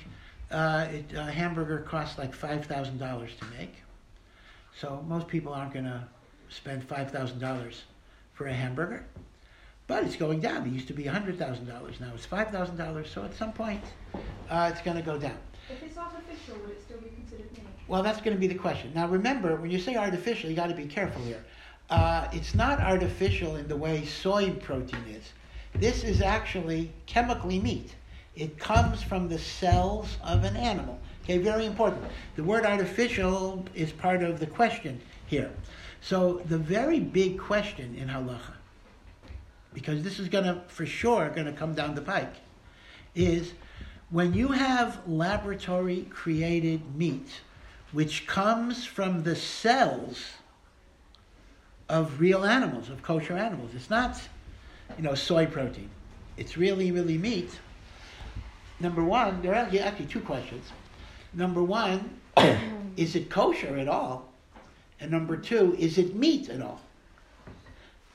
uh, 0.52 0.88
it, 0.90 1.14
a 1.14 1.24
hamburger 1.24 1.80
costs 1.80 2.18
like 2.18 2.34
$5,000 2.34 2.98
to 2.98 3.46
make. 3.58 3.76
So 4.80 5.04
most 5.08 5.28
people 5.28 5.54
aren't 5.54 5.74
going 5.74 5.86
to 5.86 6.08
spend 6.48 6.88
$5,000 6.88 7.74
for 8.34 8.48
a 8.48 8.54
hamburger. 8.54 9.06
But 9.86 10.06
it's 10.06 10.16
going 10.16 10.40
down. 10.40 10.66
It 10.66 10.72
used 10.72 10.88
to 10.88 10.94
be 10.94 11.04
$100,000. 11.04 11.68
Now 11.68 12.12
it's 12.16 12.26
$5,000. 12.26 13.08
So 13.08 13.24
at 13.26 13.36
some 13.36 13.52
point, 13.52 13.84
uh, 14.50 14.70
it's 14.72 14.82
going 14.82 14.98
to 14.98 15.04
go 15.04 15.18
down. 15.18 15.38
If 15.70 15.84
it's 15.84 15.98
artificial, 15.98 16.56
would 16.62 16.72
it 16.72 16.82
still 16.82 17.00
be 17.00 17.10
considered 17.10 17.52
meat? 17.52 17.79
Well, 17.90 18.04
that's 18.04 18.22
going 18.22 18.38
to 18.38 18.40
be 18.40 18.46
the 18.46 18.54
question. 18.54 18.92
Now, 18.94 19.08
remember, 19.08 19.56
when 19.56 19.72
you 19.72 19.80
say 19.80 19.96
artificial, 19.96 20.48
you 20.48 20.56
got 20.56 20.68
to 20.68 20.76
be 20.76 20.86
careful 20.86 21.24
here. 21.24 21.44
Uh, 21.90 22.28
it's 22.32 22.54
not 22.54 22.80
artificial 22.80 23.56
in 23.56 23.68
the 23.68 23.76
way 23.76 24.06
soy 24.06 24.52
protein 24.52 25.04
is. 25.10 25.34
This 25.74 26.04
is 26.04 26.22
actually 26.22 26.92
chemically 27.08 27.60
meat. 27.60 27.96
It 28.36 28.60
comes 28.60 29.02
from 29.02 29.28
the 29.28 29.40
cells 29.40 30.18
of 30.24 30.44
an 30.44 30.56
animal. 30.56 31.00
Okay, 31.24 31.40
very 31.40 31.66
important. 31.66 32.04
The 32.36 32.44
word 32.44 32.64
artificial 32.64 33.66
is 33.74 33.92
part 33.92 34.22
of 34.22 34.40
the 34.40 34.46
question 34.46 35.02
here. 35.26 35.52
So 36.02 36.44
the 36.46 36.60
very 36.60 37.00
big 37.00 37.40
question 37.40 37.96
in 37.96 38.08
halacha, 38.08 38.54
because 39.74 40.04
this 40.04 40.20
is 40.20 40.30
going 40.30 40.46
to, 40.46 40.62
for 40.68 40.86
sure, 40.86 41.30
going 41.30 41.48
to 41.48 41.54
come 41.54 41.74
down 41.74 41.96
the 41.96 42.02
pike, 42.02 42.36
is 43.16 43.54
when 44.12 44.36
you 44.36 44.50
have 44.50 45.02
laboratory 45.08 46.04
created 46.12 46.96
meat, 46.96 47.42
which 47.92 48.28
comes 48.28 48.86
from 48.86 49.24
the 49.24 49.36
cells 49.36 50.26
of 51.88 52.20
real 52.20 52.46
animals, 52.46 52.90
of 52.90 53.02
kosher 53.02 53.36
animals, 53.36 53.72
it's 53.74 53.90
not, 53.90 54.22
you 54.98 55.04
know, 55.04 55.16
soy 55.16 55.46
protein. 55.46 55.90
It's 56.38 56.56
really, 56.56 56.92
really 56.92 57.18
meat. 57.18 57.60
Number 58.80 59.04
one, 59.04 59.42
there 59.42 59.54
are 59.54 59.58
actually 59.58 60.06
two 60.06 60.22
questions. 60.22 60.72
Number 61.34 61.64
one, 61.64 62.20
is 62.98 63.16
it 63.16 63.30
kosher 63.30 63.78
at 63.78 63.88
all? 63.88 64.30
And 65.00 65.12
number 65.12 65.36
two, 65.36 65.76
is 65.80 65.98
it 65.98 66.16
meat 66.16 66.50
at 66.50 66.62
all? 66.62 66.80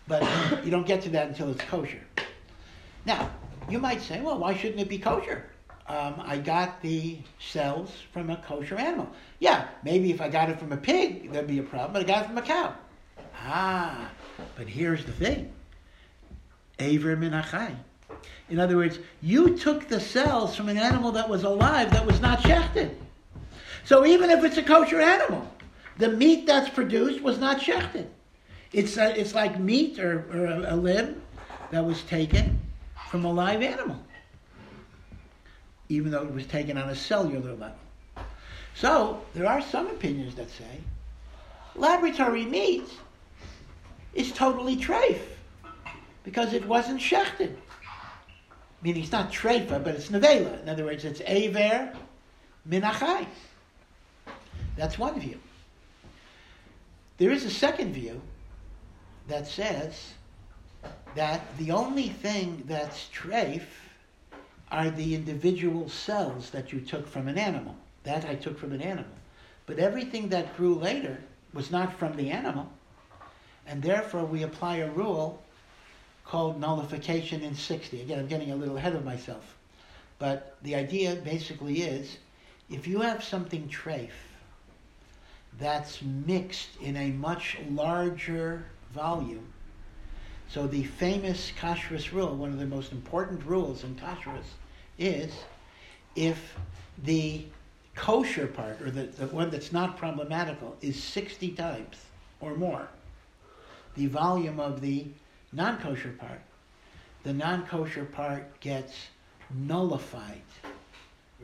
But 0.07 0.23
you 0.65 0.71
don't 0.71 0.87
get 0.87 1.03
to 1.03 1.09
that 1.11 1.29
until 1.29 1.51
it's 1.51 1.63
kosher. 1.63 2.01
Now, 3.07 3.31
you 3.69 3.79
might 3.79 4.03
say, 4.03 4.21
well, 4.21 4.39
why 4.39 4.55
shouldn't 4.55 4.81
it 4.81 4.89
be 4.89 4.99
kosher? 4.99 5.45
Um, 5.87 6.23
I 6.25 6.39
got 6.39 6.81
the 6.81 7.19
cells 7.39 7.93
from 8.13 8.31
a 8.31 8.37
kosher 8.39 8.77
animal. 8.77 9.11
Yeah, 9.39 9.69
maybe 9.83 10.11
if 10.11 10.21
I 10.21 10.29
got 10.29 10.49
it 10.49 10.59
from 10.59 10.73
a 10.73 10.77
pig, 10.79 11.31
there'd 11.31 11.47
be 11.47 11.59
a 11.59 11.63
problem, 11.63 11.93
but 11.93 12.03
I 12.03 12.05
got 12.07 12.25
it 12.25 12.29
from 12.29 12.39
a 12.39 12.43
cow. 12.43 12.75
Ah, 13.43 14.11
but 14.57 14.67
here's 14.67 15.05
the 15.05 15.13
thing. 15.13 15.53
Aver 16.79 17.17
Min 17.17 17.33
Hachai. 17.33 17.77
In 18.49 18.59
other 18.59 18.77
words, 18.77 18.99
you 19.21 19.57
took 19.57 19.89
the 19.89 20.01
cells 20.01 20.57
from 20.57 20.69
an 20.69 20.79
animal 20.79 21.13
that 21.13 21.29
was 21.29 21.45
alive 21.45 21.91
that 21.93 22.07
was 22.07 22.21
not 22.21 22.41
shechted. 22.41 22.95
So 23.85 24.07
even 24.07 24.31
if 24.31 24.43
it's 24.45 24.57
a 24.57 24.63
kosher 24.63 25.01
animal, 25.01 25.51
the 25.99 26.09
meat 26.09 26.47
that's 26.47 26.71
produced 26.71 27.21
was 27.23 27.39
not 27.39 27.61
shechted. 27.61 28.07
It's, 28.73 28.97
a, 28.97 29.19
it's 29.19 29.35
like 29.35 29.61
meat 29.61 29.99
or, 29.99 30.25
or 30.33 30.47
a, 30.47 30.75
a 30.75 30.77
limb 30.77 31.23
that 31.71 31.85
was 31.85 32.03
taken 32.03 32.61
from 33.11 33.25
a 33.25 33.33
live 33.33 33.63
animal, 33.63 34.01
even 35.95 36.11
though 36.11 36.23
it 36.23 36.33
was 36.33 36.47
taken 36.47 36.77
on 36.77 36.89
a 36.89 36.95
cellular 36.95 37.53
level. 37.53 37.77
So 38.75 39.23
there 39.35 39.47
are 39.47 39.63
some 39.63 39.87
opinions 39.89 40.35
that 40.35 40.51
say 40.51 40.81
laboratory 41.77 42.45
meat 42.45 42.87
is 44.15 44.33
totally 44.33 44.77
treif 44.77 45.21
because 46.25 46.53
it 46.53 46.67
wasn't 46.67 47.01
shechted. 47.01 47.55
Meaning 48.83 49.03
it's 49.03 49.13
not 49.13 49.33
treifa, 49.33 49.83
but 49.83 49.95
it's 49.95 50.09
nevela. 50.09 50.63
In 50.63 50.69
other 50.69 50.85
words, 50.85 51.05
it's 51.05 51.23
aver 51.27 51.93
minachai. 52.69 53.27
That's 54.77 54.99
one 54.99 55.19
view. 55.21 55.39
There 57.19 57.31
is 57.31 57.45
a 57.45 57.51
second 57.51 57.93
view 57.93 58.21
that 59.29 59.47
says 59.47 60.13
that 61.15 61.57
the 61.59 61.71
only 61.71 62.09
thing 62.09 62.63
that's 62.67 63.09
treif 63.15 63.63
are 64.75 64.91
the 64.91 65.15
individual 65.15 65.89
cells 65.89 66.51
that 66.51 66.73
you 66.73 66.81
took 66.81 67.07
from 67.07 67.29
an 67.29 67.39
animal. 67.39 67.77
That 68.03 68.25
I 68.25 68.35
took 68.35 68.59
from 68.59 68.73
an 68.73 68.83
animal. 68.83 69.13
But 69.67 69.79
everything 69.79 70.31
that 70.31 70.57
grew 70.57 70.75
later 70.75 71.19
was 71.53 71.71
not 71.71 71.97
from 71.97 72.17
the 72.17 72.33
animal. 72.33 72.69
And 73.69 73.81
therefore, 73.81 74.25
we 74.25 74.43
apply 74.43 74.79
a 74.79 74.91
rule 74.91 75.41
called 76.25 76.61
nullification 76.61 77.43
in 77.43 77.55
60. 77.55 78.01
Again, 78.01 78.19
I'm 78.19 78.27
getting 78.27 78.51
a 78.51 78.57
little 78.57 78.77
ahead 78.77 78.97
of 78.97 79.05
myself. 79.05 79.57
But 80.19 80.57
the 80.65 80.75
idea 80.75 81.15
basically 81.15 81.83
is 81.83 82.19
if 82.69 82.89
you 82.89 83.01
have 83.01 83.23
something 83.23 83.69
treif, 83.69 84.11
that's 85.57 86.03
mixed 86.03 86.71
in 86.81 86.97
a 86.97 87.13
much 87.13 87.59
larger 87.71 88.65
volume. 88.93 89.47
So 90.49 90.67
the 90.67 90.83
famous 90.83 91.53
kashrus 91.61 92.13
rule, 92.13 92.35
one 92.35 92.51
of 92.51 92.59
the 92.59 92.67
most 92.67 92.91
important 92.91 93.45
rules 93.47 93.85
in 93.85 93.95
kashrus, 93.95 94.45
is 94.99 95.33
if 96.17 96.57
the 97.05 97.45
kosher 97.95 98.47
part, 98.47 98.81
or 98.81 98.91
the, 98.91 99.05
the 99.05 99.27
one 99.29 99.51
that's 99.51 99.73
not 99.73 99.97
problematical, 99.97 100.77
is 100.81 101.03
60 101.03 101.51
times 101.53 101.97
or 102.41 102.55
more 102.55 102.89
the 103.97 104.07
volume 104.07 104.59
of 104.59 104.81
the 104.81 105.07
non 105.53 105.79
kosher 105.79 106.13
part, 106.19 106.41
the 107.23 107.33
non 107.33 107.67
kosher 107.67 108.05
part 108.05 108.59
gets 108.61 108.93
nullified, 109.51 110.43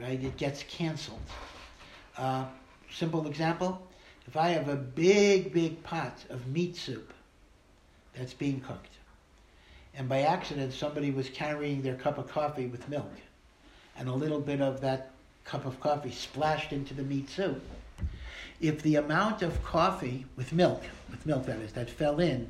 right? 0.00 0.22
It 0.22 0.36
gets 0.36 0.64
canceled. 0.64 1.20
Uh, 2.16 2.46
simple 2.90 3.26
example 3.26 3.80
if 4.26 4.36
I 4.36 4.50
have 4.50 4.68
a 4.68 4.76
big, 4.76 5.52
big 5.52 5.82
pot 5.82 6.24
of 6.28 6.46
meat 6.46 6.76
soup 6.76 7.12
that's 8.14 8.34
being 8.34 8.60
cooked, 8.60 8.92
and 9.94 10.08
by 10.08 10.20
accident 10.20 10.72
somebody 10.72 11.10
was 11.10 11.28
carrying 11.30 11.82
their 11.82 11.96
cup 11.96 12.16
of 12.16 12.28
coffee 12.28 12.66
with 12.66 12.88
milk, 12.88 13.10
and 14.00 14.08
a 14.08 14.14
little 14.14 14.40
bit 14.40 14.62
of 14.62 14.80
that 14.80 15.10
cup 15.44 15.66
of 15.66 15.78
coffee 15.78 16.10
splashed 16.10 16.72
into 16.72 16.94
the 16.94 17.02
meat 17.02 17.28
soup, 17.28 17.62
if 18.58 18.82
the 18.82 18.96
amount 18.96 19.42
of 19.42 19.62
coffee 19.62 20.24
with 20.36 20.54
milk, 20.54 20.82
with 21.10 21.24
milk 21.26 21.44
that 21.44 21.58
is, 21.58 21.74
that 21.74 21.90
fell 21.90 22.18
in, 22.18 22.48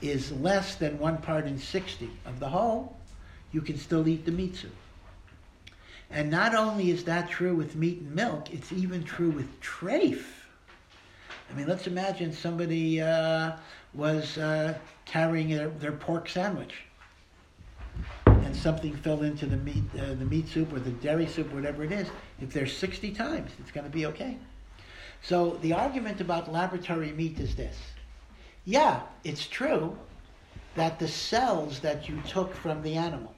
is 0.00 0.32
less 0.32 0.76
than 0.76 0.98
one 0.98 1.18
part 1.18 1.46
in 1.46 1.58
60 1.58 2.10
of 2.24 2.40
the 2.40 2.48
whole, 2.48 2.96
you 3.52 3.60
can 3.60 3.76
still 3.76 4.08
eat 4.08 4.24
the 4.24 4.32
meat 4.32 4.56
soup. 4.56 4.74
And 6.10 6.30
not 6.30 6.54
only 6.54 6.90
is 6.90 7.04
that 7.04 7.28
true 7.28 7.54
with 7.54 7.76
meat 7.76 8.00
and 8.00 8.14
milk, 8.14 8.52
it's 8.52 8.72
even 8.72 9.04
true 9.04 9.30
with 9.30 9.60
treif. 9.60 10.24
I 11.50 11.54
mean, 11.54 11.68
let's 11.68 11.86
imagine 11.86 12.32
somebody 12.32 12.98
uh, 13.02 13.52
was 13.92 14.38
uh, 14.38 14.74
carrying 15.04 15.50
their, 15.50 15.68
their 15.68 15.92
pork 15.92 16.30
sandwich 16.30 16.72
and 18.52 18.60
something 18.60 18.94
fell 18.94 19.22
into 19.22 19.46
the 19.46 19.56
meat, 19.56 19.82
uh, 19.98 20.08
the 20.08 20.26
meat 20.26 20.46
soup 20.46 20.74
or 20.74 20.78
the 20.78 20.90
dairy 20.90 21.26
soup, 21.26 21.50
whatever 21.54 21.84
it 21.84 21.90
is. 21.90 22.06
If 22.38 22.52
there's 22.52 22.76
60 22.76 23.12
times, 23.12 23.50
it's 23.58 23.70
going 23.70 23.86
to 23.86 23.90
be 23.90 24.04
okay. 24.04 24.36
So 25.22 25.58
the 25.62 25.72
argument 25.72 26.20
about 26.20 26.52
laboratory 26.52 27.12
meat 27.12 27.40
is 27.40 27.54
this. 27.54 27.78
Yeah, 28.66 29.00
it's 29.24 29.46
true 29.46 29.96
that 30.74 30.98
the 30.98 31.08
cells 31.08 31.80
that 31.80 32.10
you 32.10 32.20
took 32.28 32.54
from 32.54 32.82
the 32.82 32.94
animal 32.94 33.34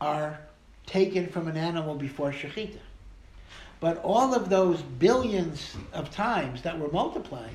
are 0.00 0.40
taken 0.86 1.26
from 1.26 1.46
an 1.46 1.58
animal 1.58 1.96
before 1.96 2.32
shechita. 2.32 2.78
But 3.80 3.98
all 4.02 4.34
of 4.34 4.48
those 4.48 4.80
billions 4.80 5.76
of 5.92 6.10
times 6.10 6.62
that 6.62 6.78
were 6.78 6.90
multiplied 6.90 7.50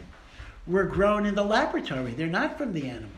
were 0.68 0.84
grown 0.84 1.26
in 1.26 1.34
the 1.34 1.44
laboratory. 1.44 2.12
They're 2.12 2.28
not 2.28 2.56
from 2.56 2.72
the 2.74 2.88
animal. 2.88 3.10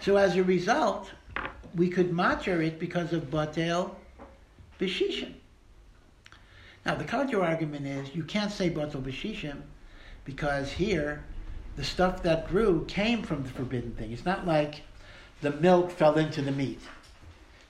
So 0.00 0.16
as 0.16 0.34
a 0.36 0.42
result, 0.42 1.10
we 1.74 1.88
could 1.88 2.12
matter 2.12 2.62
it 2.62 2.78
because 2.78 3.12
of 3.12 3.30
batel 3.30 3.94
b'shishim. 4.80 5.32
Now 6.86 6.94
the 6.94 7.04
counter 7.04 7.42
argument 7.42 7.86
is 7.86 8.14
you 8.14 8.24
can't 8.24 8.52
say 8.52 8.70
batel 8.70 9.02
b'shishim 9.02 9.62
because 10.24 10.72
here 10.72 11.24
the 11.76 11.84
stuff 11.84 12.22
that 12.24 12.48
grew 12.48 12.84
came 12.86 13.22
from 13.22 13.44
the 13.44 13.48
forbidden 13.50 13.92
thing. 13.92 14.12
It's 14.12 14.24
not 14.24 14.46
like 14.46 14.82
the 15.40 15.52
milk 15.52 15.90
fell 15.90 16.18
into 16.18 16.42
the 16.42 16.50
meat. 16.50 16.80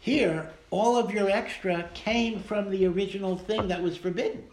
Here, 0.01 0.51
all 0.71 0.97
of 0.97 1.13
your 1.13 1.29
extra 1.29 1.91
came 1.93 2.41
from 2.41 2.71
the 2.71 2.87
original 2.87 3.37
thing 3.37 3.69
that 3.69 3.83
was 3.83 3.97
forbidden. 3.97 4.45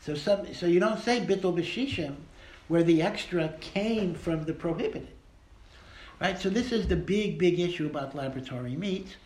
So, 0.00 0.14
some, 0.14 0.54
so 0.54 0.66
you 0.66 0.78
don't 0.78 1.00
say 1.00 1.20
bittul 1.20 1.58
b'shishim 1.58 2.14
where 2.68 2.82
the 2.82 3.02
extra 3.02 3.48
came 3.60 4.14
from 4.14 4.44
the 4.44 4.52
prohibited. 4.52 5.08
Right? 6.22 6.38
So 6.38 6.50
this 6.50 6.70
is 6.70 6.86
the 6.86 6.94
big, 6.94 7.36
big 7.36 7.58
issue 7.58 7.84
about 7.84 8.14
laboratory 8.14 8.76
meat. 8.76 9.16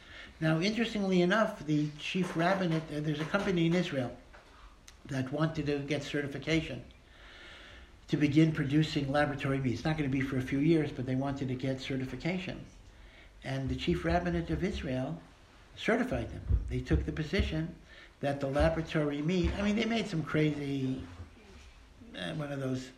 Now, 0.40 0.60
interestingly 0.60 1.20
enough, 1.20 1.66
the 1.66 1.88
chief 1.98 2.34
rabbinate, 2.34 2.84
uh, 2.90 3.00
there's 3.00 3.20
a 3.20 3.26
company 3.26 3.66
in 3.66 3.74
Israel 3.74 4.10
that 5.10 5.30
wanted 5.30 5.66
to 5.66 5.78
get 5.80 6.02
certification 6.02 6.82
to 8.08 8.16
begin 8.16 8.50
producing 8.50 9.12
laboratory 9.12 9.58
meat. 9.58 9.74
It's 9.74 9.84
not 9.84 9.98
going 9.98 10.10
to 10.10 10.18
be 10.18 10.22
for 10.22 10.38
a 10.38 10.42
few 10.42 10.60
years, 10.60 10.90
but 10.90 11.04
they 11.04 11.16
wanted 11.16 11.48
to 11.48 11.54
get 11.54 11.82
certification. 11.82 12.58
And 13.44 13.68
the 13.68 13.76
chief 13.76 14.02
rabbinate 14.02 14.48
of 14.48 14.64
Israel 14.64 15.20
certified 15.76 16.32
them. 16.32 16.60
They 16.70 16.80
took 16.80 17.04
the 17.04 17.12
position 17.12 17.74
that 18.20 18.40
the 18.40 18.46
laboratory 18.46 19.20
meat, 19.20 19.50
I 19.58 19.62
mean, 19.62 19.76
they 19.76 19.84
made 19.84 20.08
some 20.08 20.22
crazy, 20.22 21.02
uh, 22.18 22.32
one 22.36 22.50
of 22.50 22.60
those 22.60 22.88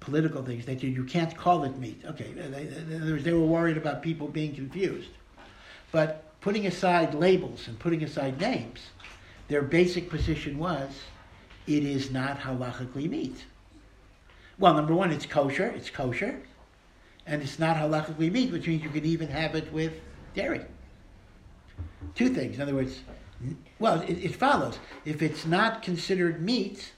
political 0.00 0.42
things 0.42 0.64
that 0.66 0.82
you, 0.82 0.90
you 0.90 1.04
can't 1.04 1.36
call 1.36 1.64
it 1.64 1.76
meat. 1.78 2.00
Okay, 2.04 2.32
they, 2.32 2.64
they, 2.64 3.18
they 3.18 3.32
were 3.32 3.46
worried 3.46 3.76
about 3.76 4.02
people 4.02 4.28
being 4.28 4.54
confused. 4.54 5.10
But 5.92 6.40
putting 6.40 6.66
aside 6.66 7.14
labels 7.14 7.68
and 7.68 7.78
putting 7.78 8.02
aside 8.02 8.40
names, 8.40 8.80
their 9.48 9.62
basic 9.62 10.08
position 10.08 10.58
was 10.58 10.90
it 11.66 11.84
is 11.84 12.10
not 12.10 12.40
halachically 12.40 13.08
meat. 13.08 13.44
Well, 14.58 14.74
number 14.74 14.94
one, 14.94 15.10
it's 15.10 15.26
kosher, 15.26 15.66
it's 15.66 15.90
kosher, 15.90 16.40
and 17.26 17.42
it's 17.42 17.58
not 17.58 17.76
halachically 17.76 18.30
meat, 18.30 18.52
which 18.52 18.66
means 18.66 18.82
you 18.82 18.90
can 18.90 19.04
even 19.04 19.28
have 19.28 19.54
it 19.54 19.72
with 19.72 19.92
dairy. 20.34 20.62
Two 22.14 22.28
things. 22.28 22.56
In 22.56 22.62
other 22.62 22.74
words, 22.74 23.00
well, 23.78 24.00
it, 24.02 24.18
it 24.24 24.34
follows. 24.34 24.78
If 25.04 25.22
it's 25.22 25.46
not 25.46 25.82
considered 25.82 26.42
meat 26.42 26.92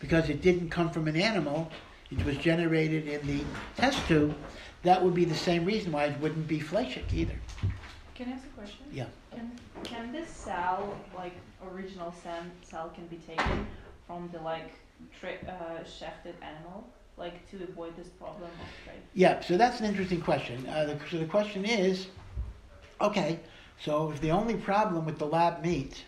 because 0.00 0.28
it 0.28 0.42
didn't 0.42 0.70
come 0.70 0.90
from 0.90 1.08
an 1.08 1.16
animal, 1.16 1.70
it 2.18 2.24
was 2.24 2.36
generated 2.38 3.08
in 3.08 3.26
the 3.26 3.44
test 3.76 4.06
tube, 4.06 4.34
that 4.82 5.02
would 5.02 5.14
be 5.14 5.24
the 5.24 5.34
same 5.34 5.64
reason 5.64 5.92
why 5.92 6.04
it 6.04 6.20
wouldn't 6.20 6.46
be 6.46 6.60
fleishik 6.60 7.12
either. 7.12 7.34
Can 8.14 8.28
I 8.28 8.32
ask 8.32 8.44
a 8.44 8.48
question? 8.60 8.84
Yeah. 8.92 9.06
Can, 9.32 9.50
can 9.82 10.12
this 10.12 10.28
cell, 10.28 10.96
like 11.16 11.34
original 11.72 12.14
cell, 12.22 12.42
cell 12.62 12.92
can 12.94 13.06
be 13.06 13.16
taken 13.16 13.66
from 14.06 14.28
the 14.32 14.40
like 14.40 14.72
tra- 15.18 15.44
uh, 15.48 15.84
shafted 15.84 16.36
animal, 16.42 16.86
like 17.16 17.48
to 17.50 17.64
avoid 17.64 17.96
this 17.96 18.08
problem 18.08 18.44
of 18.44 18.84
trade? 18.84 19.00
Yeah, 19.14 19.40
so 19.40 19.56
that's 19.56 19.80
an 19.80 19.86
interesting 19.86 20.20
question. 20.20 20.66
Uh, 20.68 20.84
the, 20.84 20.98
so 21.10 21.18
the 21.18 21.26
question 21.26 21.64
is, 21.64 22.06
okay, 23.00 23.40
so 23.80 24.12
if 24.12 24.20
the 24.20 24.30
only 24.30 24.54
problem 24.54 25.04
with 25.04 25.18
the 25.18 25.26
lab 25.26 25.62
meat 25.62 26.04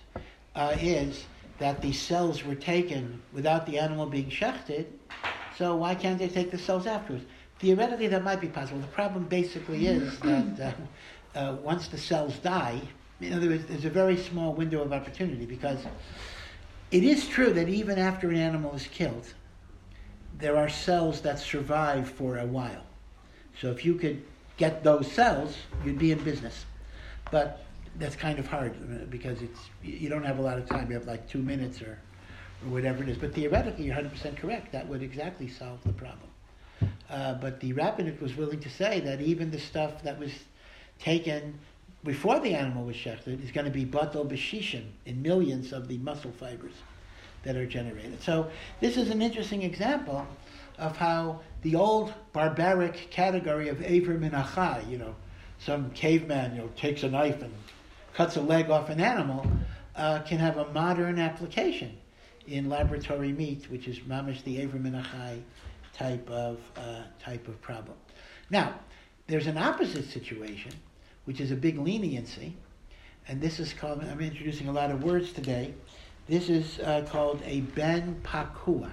uh, 0.55 0.77
is 0.81 1.25
that 1.59 1.81
the 1.83 1.93
cells 1.93 2.45
were 2.45 2.55
taken 2.55 3.21
without 3.33 3.67
the 3.67 3.79
animal 3.79 4.07
being 4.07 4.31
shechted, 4.31 4.87
so 5.59 5.77
why 5.77 5.95
can't 5.95 6.19
they 6.19 6.29
take 6.29 6.51
the 6.51 6.59
cells 6.59 6.87
afterwards? 6.87 7.25
Theoretically, 7.59 8.09
that 8.09 8.23
might 8.23 8.41
be 8.41 8.49
possible. 8.49 8.81
The 8.81 8.87
problem 8.89 9.25
basically 9.25 9.87
is 9.87 10.19
that 10.21 10.61
uh, 11.35 11.39
uh, 11.39 11.57
once 11.63 11.89
the 11.89 11.99
cells 11.99 12.39
die, 12.39 12.81
in 13.21 13.33
other 13.33 13.49
words, 13.49 13.65
there's 13.67 13.85
a 13.85 13.91
very 13.91 14.17
small 14.17 14.53
window 14.53 14.83
of 14.83 14.93
opportunity 14.93 15.47
because 15.47 15.81
it 16.91 17.03
is 17.03 17.27
true 17.27 17.53
that 17.55 17.69
even 17.69 17.99
after 17.99 18.29
an 18.29 18.37
animal 18.37 18.75
is 18.75 18.87
killed, 18.87 19.33
there 20.39 20.57
are 20.57 20.69
cells 20.69 21.23
that 21.23 21.39
survive 21.39 22.11
for 22.11 22.39
a 22.39 22.47
while. 22.47 22.85
So 23.59 23.71
if 23.71 23.85
you 23.85 23.95
could 23.95 24.23
get 24.59 24.85
those 24.85 25.11
cells, 25.11 25.57
you'd 25.85 25.99
be 25.99 26.13
in 26.13 26.19
business. 26.23 26.67
But 27.31 27.65
that's 27.99 28.17
kind 28.17 28.39
of 28.39 28.47
hard 28.47 28.73
uh, 28.73 29.07
because 29.07 29.41
it's 29.41 29.59
you 29.83 30.09
don't 30.09 30.25
have 30.25 30.39
a 30.39 30.43
lot 30.43 30.59
of 30.59 30.69
time. 30.69 30.89
You 30.91 30.95
have 30.95 31.07
like 31.07 31.29
two 31.29 31.41
minutes 31.41 31.81
or, 31.81 31.93
or 31.93 31.99
whatever 32.71 33.03
it 33.03 33.09
is. 33.09 33.19
But 33.19 33.35
theoretically, 33.35 33.85
you're 33.85 33.97
100% 33.97 34.37
correct. 34.37 34.73
That 34.73 34.87
would 34.89 35.03
exactly 35.03 35.49
solve 35.49 35.83
the 35.85 35.93
problem. 35.93 36.29
Uh, 37.09 37.35
but 37.35 37.61
the 37.61 37.73
rabbinate 37.73 38.21
was 38.21 38.37
willing 38.37 38.61
to 38.61 38.71
say 38.71 39.01
that 39.01 39.21
even 39.21 39.51
the 39.51 39.59
stuff 39.59 40.03
that 40.03 40.19
was 40.19 40.33
taken 40.99 41.59
before 42.05 42.41
the 42.41 42.55
animal 42.55 42.85
was 42.85 42.97
shechted 42.97 43.43
is 43.43 43.51
going 43.51 43.65
to 43.65 43.71
be 43.71 43.85
batal 43.85 44.29
b'shishim 44.29 44.85
in 45.05 45.23
millions 45.23 45.73
of 45.73 45.89
the 45.89 45.99
muscle 45.99 46.33
fibers 46.39 46.75
that 47.43 47.57
are 47.57 47.67
generated. 47.67 48.23
So 48.23 48.51
this 48.81 48.97
is 48.97 49.11
an 49.11 49.23
interesting 49.23 49.63
example 49.63 50.27
of 50.79 50.97
how 50.97 51.41
the 51.63 51.77
old 51.77 52.13
barbaric 52.33 53.11
category 53.11 53.69
of 53.69 53.83
Aver 53.83 54.15
Minachai, 54.15 54.89
you 54.91 54.99
know, 54.99 55.15
some 55.59 55.91
caveman, 55.91 56.55
you 56.55 56.63
know, 56.63 56.71
takes 56.77 57.03
a 57.03 57.09
knife 57.09 57.41
and 57.41 57.53
cuts 58.15 58.37
a 58.37 58.41
leg 58.41 58.71
off 58.71 58.91
an 58.91 59.01
animal, 59.01 59.47
uh, 59.95 60.21
can 60.21 60.39
have 60.39 60.59
a 60.59 60.71
modern 60.73 61.19
application 61.19 61.97
in 62.47 62.69
laboratory 62.69 63.33
meat, 63.33 63.67
which 63.71 63.89
is 63.89 63.99
mamish 64.01 64.43
the 64.45 64.61
Aver 64.61 64.79
Minachai 64.79 65.43
type 65.93 66.29
of 66.31 66.61
uh, 66.77 67.03
type 67.19 67.49
of 67.49 67.61
problem. 67.61 67.97
Now, 68.51 68.75
there's 69.27 69.47
an 69.47 69.59
opposite 69.59 70.05
situation, 70.05 70.73
which 71.25 71.41
is 71.41 71.51
a 71.51 71.57
big 71.57 71.79
leniency, 71.79 72.57
and 73.29 73.41
this 73.41 73.59
is 73.59 73.73
called. 73.73 74.03
I'm 74.03 74.21
introducing 74.21 74.69
a 74.69 74.73
lot 74.73 74.91
of 74.91 75.03
words 75.03 75.33
today. 75.33 75.75
This 76.29 76.49
is 76.49 76.79
uh, 76.81 77.07
called 77.09 77.43
a 77.45 77.61
ben 77.61 78.21
pakua, 78.23 78.93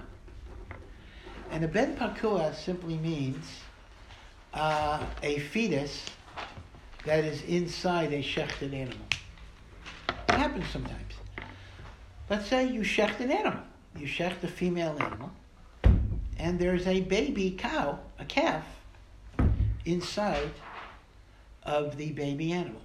and 1.50 1.64
a 1.64 1.68
ben 1.68 1.96
pakua 1.96 2.54
simply 2.54 2.96
means 2.98 3.44
uh, 4.52 5.04
a 5.22 5.38
fetus 5.38 6.04
that 7.04 7.24
is 7.24 7.42
inside 7.42 8.12
a 8.12 8.22
shechted 8.22 8.72
animal. 8.72 9.06
It 10.28 10.34
happens 10.34 10.66
sometimes. 10.68 11.13
Let's 12.30 12.46
say 12.46 12.66
you 12.66 12.80
shecht 12.80 13.20
an 13.20 13.30
animal. 13.30 13.60
you 13.98 14.06
shecht 14.06 14.40
the 14.40 14.48
female 14.48 14.96
animal, 14.98 15.30
and 16.38 16.58
there's 16.58 16.86
a 16.86 17.02
baby 17.02 17.50
cow, 17.56 17.98
a 18.18 18.24
calf, 18.24 18.64
inside 19.84 20.50
of 21.62 21.96
the 21.96 22.12
baby 22.12 22.52
animal. 22.52 22.80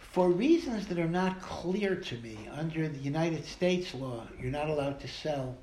For 0.00 0.30
reasons 0.30 0.86
that 0.88 0.98
are 0.98 1.08
not 1.08 1.40
clear 1.40 1.94
to 1.94 2.16
me, 2.18 2.48
under 2.52 2.88
the 2.88 2.98
United 2.98 3.44
States 3.44 3.94
law, 3.94 4.22
you're 4.40 4.50
not 4.50 4.68
allowed 4.68 4.98
to 5.00 5.08
sell 5.08 5.56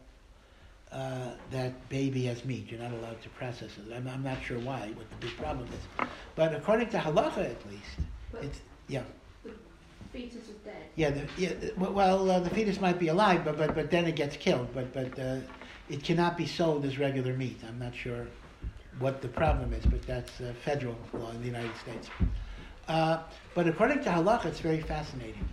uh, 0.92 1.32
that 1.52 1.90
baby 1.90 2.30
as 2.30 2.46
meat. 2.46 2.70
You're 2.70 2.80
not 2.80 2.92
allowed 2.92 3.22
to 3.24 3.30
process 3.30 3.72
it. 3.78 3.94
I'm, 3.94 4.08
I'm 4.08 4.22
not 4.24 4.44
sure 4.44 4.60
why, 4.60 4.92
what 4.96 5.10
the 5.10 5.28
big 5.28 5.36
problem 5.38 5.68
is. 5.68 6.08
But 6.36 6.54
according 6.54 6.90
to 6.90 7.00
halacha, 7.00 7.50
at 7.50 7.70
least, 7.70 7.98
But 8.32 8.44
it's 8.44 8.60
yeah. 8.88 9.02
Fetus 10.14 10.48
is 10.48 10.56
dead. 10.64 10.76
Yeah, 10.96 11.10
the, 11.10 11.28
yeah. 11.38 11.54
Well, 11.76 12.30
uh, 12.30 12.40
the 12.40 12.50
fetus 12.52 12.80
might 12.80 13.00
be 13.00 13.08
alive, 13.08 13.44
but 13.44 13.58
but 13.58 13.76
but 13.76 13.90
then 13.92 14.06
it 14.06 14.16
gets 14.16 14.38
killed. 14.38 14.70
But 14.74 14.94
but 14.94 15.20
uh, 15.20 15.40
it 15.90 16.04
cannot 16.04 16.38
be 16.38 16.46
sold 16.46 16.86
as 16.86 17.00
regular 17.00 17.34
meat. 17.34 17.60
I'm 17.68 17.80
not 17.80 17.96
sure 17.96 18.28
what 19.00 19.22
the 19.22 19.28
problem 19.28 19.74
is, 19.74 19.86
but 19.86 20.04
that's 20.04 20.40
uh, 20.40 20.54
federal 20.64 20.96
law 21.14 21.32
in 21.32 21.42
the 21.42 21.48
United 21.48 21.76
States. 21.78 22.10
Uh, 22.88 23.24
but 23.56 23.68
according 23.68 24.04
to 24.04 24.10
halacha, 24.10 24.46
it's 24.46 24.60
very 24.60 24.82
fascinating. 24.82 25.48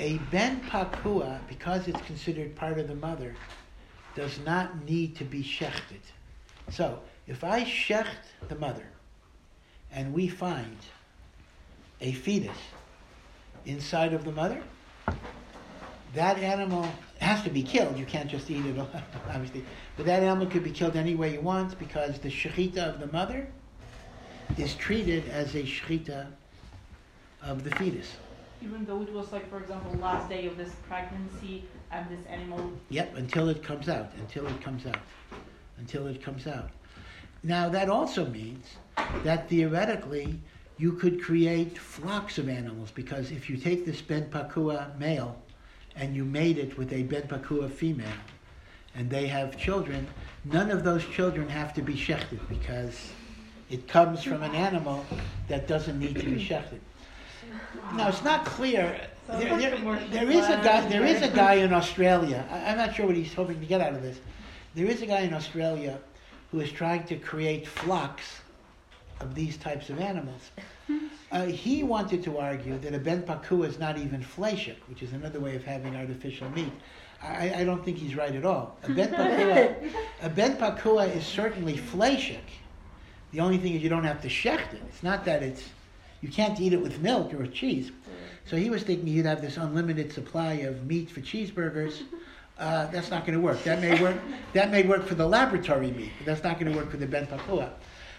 A 0.00 0.18
ben 0.30 0.60
pakua, 0.62 1.38
because 1.46 1.86
it's 1.86 2.00
considered 2.02 2.56
part 2.56 2.78
of 2.78 2.88
the 2.88 2.94
mother, 2.94 3.34
does 4.14 4.38
not 4.40 4.84
need 4.84 5.14
to 5.16 5.24
be 5.24 5.42
shechted. 5.42 6.00
So 6.70 7.00
if 7.26 7.44
I 7.44 7.64
shecht 7.64 8.06
the 8.48 8.56
mother, 8.56 8.86
and 9.92 10.12
we 10.12 10.26
find 10.26 10.76
a 12.00 12.12
fetus 12.12 12.56
inside 13.66 14.12
of 14.12 14.24
the 14.24 14.32
mother, 14.32 14.62
that 16.14 16.38
animal 16.38 16.88
has 17.20 17.42
to 17.42 17.50
be 17.50 17.62
killed. 17.62 17.98
You 17.98 18.06
can't 18.06 18.30
just 18.30 18.50
eat 18.50 18.64
it, 18.64 18.78
obviously. 19.28 19.64
But 19.96 20.06
that 20.06 20.22
animal 20.22 20.46
could 20.46 20.64
be 20.64 20.70
killed 20.70 20.96
any 20.96 21.14
way 21.14 21.34
you 21.34 21.40
want 21.40 21.78
because 21.78 22.18
the 22.18 22.30
shechita 22.30 22.78
of 22.78 23.00
the 23.00 23.08
mother 23.08 23.48
is 24.56 24.74
treated 24.74 25.28
as 25.28 25.54
a 25.54 25.62
shechita 25.62 26.28
of 27.42 27.64
the 27.64 27.70
fetus. 27.76 28.16
Even 28.62 28.84
though 28.86 29.02
it 29.02 29.12
was 29.12 29.32
like, 29.32 29.48
for 29.50 29.58
example, 29.58 29.92
last 30.00 30.28
day 30.28 30.46
of 30.46 30.56
this 30.56 30.72
pregnancy 30.88 31.64
and 31.92 32.08
this 32.08 32.24
animal. 32.26 32.72
Yep, 32.88 33.16
until 33.16 33.48
it 33.48 33.62
comes 33.62 33.88
out, 33.88 34.12
until 34.18 34.46
it 34.46 34.60
comes 34.62 34.86
out, 34.86 34.98
until 35.78 36.06
it 36.06 36.22
comes 36.22 36.46
out. 36.46 36.70
Now, 37.42 37.68
that 37.68 37.90
also 37.90 38.26
means 38.26 38.64
that 39.22 39.48
theoretically 39.48 40.40
you 40.78 40.92
could 40.92 41.22
create 41.22 41.78
flocks 41.78 42.38
of 42.38 42.48
animals 42.48 42.90
because 42.90 43.30
if 43.30 43.48
you 43.48 43.56
take 43.56 43.86
this 43.86 44.02
Ben 44.02 44.26
Pakua 44.26 44.98
male 44.98 45.36
and 45.94 46.14
you 46.14 46.24
mate 46.24 46.58
it 46.58 46.76
with 46.76 46.92
a 46.92 47.02
Ben 47.04 47.22
Pakua 47.22 47.70
female 47.70 48.06
and 48.94 49.08
they 49.08 49.26
have 49.26 49.56
children, 49.56 50.06
none 50.44 50.70
of 50.70 50.84
those 50.84 51.04
children 51.06 51.48
have 51.48 51.72
to 51.74 51.82
be 51.82 51.94
shechted 51.94 52.40
because 52.48 53.10
it 53.70 53.88
comes 53.88 54.22
from 54.22 54.42
an 54.42 54.54
animal 54.54 55.04
that 55.48 55.66
doesn't 55.66 55.98
need 55.98 56.14
to 56.16 56.24
be 56.24 56.44
shechted. 56.44 56.80
Now, 57.94 58.08
it's 58.08 58.24
not 58.24 58.44
clear. 58.44 59.00
There, 59.28 59.58
there, 59.58 60.08
there 60.10 60.30
is 60.30 60.46
a 60.46 60.56
guy. 60.62 60.86
There 60.88 61.04
is 61.04 61.22
a 61.22 61.28
guy 61.28 61.54
in 61.54 61.72
Australia. 61.72 62.44
I, 62.50 62.70
I'm 62.70 62.76
not 62.76 62.94
sure 62.94 63.06
what 63.06 63.16
he's 63.16 63.32
hoping 63.32 63.60
to 63.60 63.66
get 63.66 63.80
out 63.80 63.94
of 63.94 64.02
this. 64.02 64.20
There 64.74 64.86
is 64.86 65.02
a 65.02 65.06
guy 65.06 65.20
in 65.20 65.32
Australia 65.32 65.98
who 66.50 66.60
is 66.60 66.70
trying 66.70 67.04
to 67.04 67.16
create 67.16 67.66
flocks 67.66 68.40
of 69.20 69.34
these 69.34 69.56
types 69.56 69.90
of 69.90 69.98
animals. 70.00 70.50
Uh, 71.32 71.46
he 71.46 71.82
wanted 71.82 72.22
to 72.22 72.38
argue 72.38 72.78
that 72.78 72.94
a 72.94 72.98
ben 72.98 73.22
pakua 73.22 73.66
is 73.66 73.78
not 73.78 73.98
even 73.98 74.22
fleshik, 74.22 74.76
which 74.88 75.02
is 75.02 75.12
another 75.12 75.40
way 75.40 75.56
of 75.56 75.64
having 75.64 75.96
artificial 75.96 76.48
meat. 76.50 76.72
I, 77.22 77.52
I 77.60 77.64
don't 77.64 77.84
think 77.84 77.96
he's 77.98 78.14
right 78.14 78.34
at 78.34 78.44
all. 78.44 78.76
A 78.84 78.90
ben 78.90 79.12
pakua, 79.12 79.92
a 80.22 80.28
ben 80.28 80.56
pakua 80.56 81.14
is 81.14 81.26
certainly 81.26 81.76
fleshik. 81.76 82.46
The 83.32 83.40
only 83.40 83.58
thing 83.58 83.74
is 83.74 83.82
you 83.82 83.88
don't 83.88 84.04
have 84.04 84.22
to 84.22 84.28
shecht 84.28 84.74
it. 84.74 84.82
It's 84.88 85.02
not 85.02 85.24
that 85.24 85.42
it's 85.42 85.64
you 86.20 86.28
can't 86.28 86.58
eat 86.60 86.72
it 86.72 86.80
with 86.80 87.00
milk 87.00 87.34
or 87.34 87.38
with 87.38 87.52
cheese. 87.52 87.90
So 88.46 88.56
he 88.56 88.70
was 88.70 88.82
thinking 88.82 89.08
you'd 89.08 89.26
have 89.26 89.40
this 89.40 89.56
unlimited 89.56 90.12
supply 90.12 90.54
of 90.54 90.86
meat 90.86 91.10
for 91.10 91.20
cheeseburgers. 91.20 92.02
Uh, 92.58 92.86
that's 92.86 93.10
not 93.10 93.26
going 93.26 93.34
to 93.34 93.44
work. 93.44 93.62
That 93.64 93.80
may 93.80 94.00
work. 94.00 94.16
That 94.54 94.70
may 94.70 94.82
work 94.84 95.04
for 95.06 95.14
the 95.14 95.26
laboratory 95.26 95.90
meat, 95.90 96.12
but 96.18 96.26
that's 96.26 96.42
not 96.42 96.58
going 96.58 96.72
to 96.72 96.78
work 96.78 96.90
for 96.90 96.96
the 96.96 97.06
ben 97.06 97.26
pakua. 97.26 97.70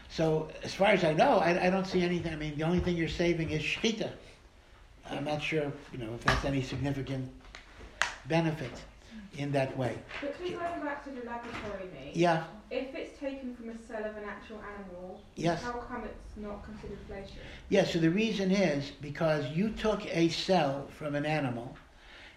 So 0.10 0.49
as 0.64 0.74
far 0.74 0.88
as 0.89 1.03
I 1.03 1.14
know, 1.14 1.39
I, 1.39 1.68
I 1.68 1.70
don't 1.70 1.86
see 1.86 2.01
anything. 2.01 2.34
I 2.34 2.38
mean, 2.38 2.58
the 2.58 2.64
only 2.64 2.80
thing 2.80 2.95
you're 2.95 3.08
saving 3.10 3.49
is 3.49 3.62
shechita. 3.62 4.10
I'm 5.10 5.26
not 5.26 5.41
sure, 5.41 5.72
you 5.91 5.99
know, 5.99 6.14
if 6.16 6.24
that's 6.24 6.45
any 6.45 6.62
significant 6.62 7.30
benefit 8.26 8.72
in 9.38 9.51
that 9.51 9.78
way. 9.78 9.97
But 10.22 10.38
to 10.38 10.43
be 10.43 10.49
going 10.51 10.82
back 10.82 11.03
to 11.05 11.12
the 11.12 11.26
laboratory 11.26 11.86
meat, 11.93 12.16
Yeah, 12.16 12.43
if 12.70 12.93
it's 12.93 13.18
taken 13.20 13.55
from 13.55 13.70
a 13.70 13.78
cell 13.88 14.03
of 14.03 14.18
an 14.18 14.24
actual 14.28 14.62
animal, 14.76 15.22
Yes. 15.36 15.64
how 15.64 15.74
come 15.74 16.03
it's 16.03 16.36
not 16.38 16.64
considered 16.66 16.97
fleshy? 17.08 17.39
Yeah, 17.70 17.86
so 17.86 17.99
the 17.99 18.10
reason 18.10 18.51
is 18.51 18.91
because 19.01 19.49
you 19.51 19.70
took 19.70 20.05
a 20.14 20.30
cell 20.30 20.88
from 20.97 21.16
an 21.16 21.26
animal 21.26 21.78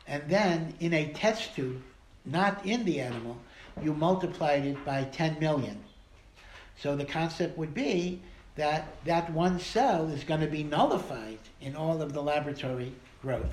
and 0.07 0.23
then 0.29 0.75
in 0.81 0.93
a 0.93 1.12
test 1.12 1.55
tube, 1.55 1.83
not 2.25 2.64
in 2.66 2.85
the 2.85 3.01
animal, 3.01 3.39
you 3.83 3.95
multiplied 3.95 4.66
it 4.66 4.85
by 4.85 5.05
10 5.05 5.39
million. 5.41 5.83
So 6.81 6.97
the 6.97 7.05
concept 7.05 7.59
would 7.59 7.74
be 7.74 8.20
that 8.57 8.89
that 9.05 9.31
one 9.33 9.59
cell 9.59 10.09
is 10.09 10.24
going 10.24 10.41
to 10.41 10.47
be 10.47 10.62
nullified 10.62 11.39
in 11.61 11.76
all 11.76 12.01
of 12.01 12.12
the 12.12 12.22
laboratory 12.22 12.93
growth. 13.22 13.53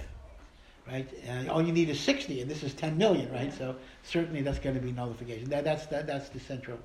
Right? 0.87 1.07
Uh, 1.27 1.51
all 1.51 1.61
you 1.61 1.73
need 1.73 1.89
is 1.89 1.99
60, 1.99 2.41
and 2.41 2.49
this 2.49 2.63
is 2.63 2.73
10 2.73 2.97
million, 2.97 3.29
right? 3.31 3.53
So 3.53 3.75
certainly 4.03 4.41
that's 4.41 4.59
going 4.59 4.75
to 4.75 4.81
be 4.81 4.93
nullification. 4.93 5.49
That, 5.49 5.65
that's, 5.65 5.85
that, 5.87 6.07
that's 6.07 6.29
the 6.29 6.39
central 6.39 6.79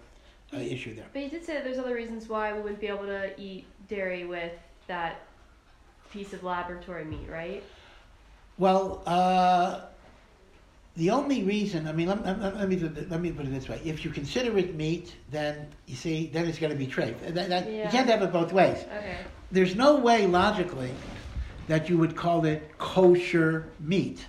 uh, 0.52 0.56
issue 0.56 0.96
there. 0.96 1.06
But 1.12 1.22
you 1.22 1.30
did 1.30 1.44
say 1.44 1.54
that 1.54 1.62
there's 1.62 1.78
other 1.78 1.94
reasons 1.94 2.28
why 2.28 2.52
we 2.52 2.60
wouldn't 2.60 2.80
be 2.80 2.88
able 2.88 3.06
to 3.06 3.40
eat 3.40 3.64
dairy 3.88 4.24
with 4.24 4.52
that 4.88 5.20
piece 6.12 6.32
of 6.32 6.42
laboratory 6.42 7.04
meat, 7.04 7.28
right? 7.30 7.62
Well, 8.58 9.02
uh, 9.06 9.82
the 10.96 11.08
only 11.10 11.42
reason, 11.42 11.86
I 11.88 11.92
mean, 11.92 12.08
let, 12.08 12.24
let, 12.24 12.56
let 12.56 12.68
me 12.68 12.76
let 12.76 13.20
me 13.20 13.32
put 13.32 13.46
it 13.46 13.50
this 13.50 13.68
way: 13.68 13.80
if 13.84 14.04
you 14.04 14.10
consider 14.10 14.56
it 14.58 14.74
meat, 14.74 15.16
then 15.30 15.66
you 15.86 15.96
see, 15.96 16.26
then 16.26 16.46
it's 16.46 16.58
going 16.58 16.72
to 16.72 16.78
be 16.78 16.86
treif. 16.86 17.18
That, 17.34 17.48
that, 17.48 17.70
You 17.70 17.88
can't 17.90 18.08
have 18.08 18.20
it 18.20 18.32
both 18.32 18.52
ways. 18.52 18.78
Okay. 18.98 19.16
There's 19.50 19.74
no 19.74 19.96
way 19.96 20.26
logically 20.26 20.92
that 21.66 21.88
you 21.88 21.96
would 21.96 22.14
call 22.14 22.44
it 22.44 22.76
kosher 22.78 23.68
meat. 23.80 24.26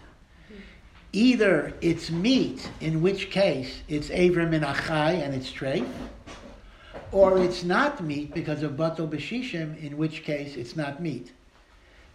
Either 1.12 1.74
it's 1.82 2.10
meat, 2.10 2.70
in 2.80 3.02
which 3.02 3.30
case 3.30 3.82
it's 3.88 4.10
aver 4.10 4.48
min 4.48 4.62
hachai 4.62 5.22
and 5.22 5.36
it's 5.36 5.52
treif, 5.52 5.88
or 7.12 7.40
it's 7.40 7.64
not 7.64 8.02
meat 8.02 8.34
because 8.34 8.64
of 8.64 8.72
batal 8.72 9.10
b'shishim, 9.10 9.82
in 9.84 9.98
which 9.98 10.24
case 10.24 10.56
it's 10.56 10.76
not 10.76 11.02
meat. 11.02 11.34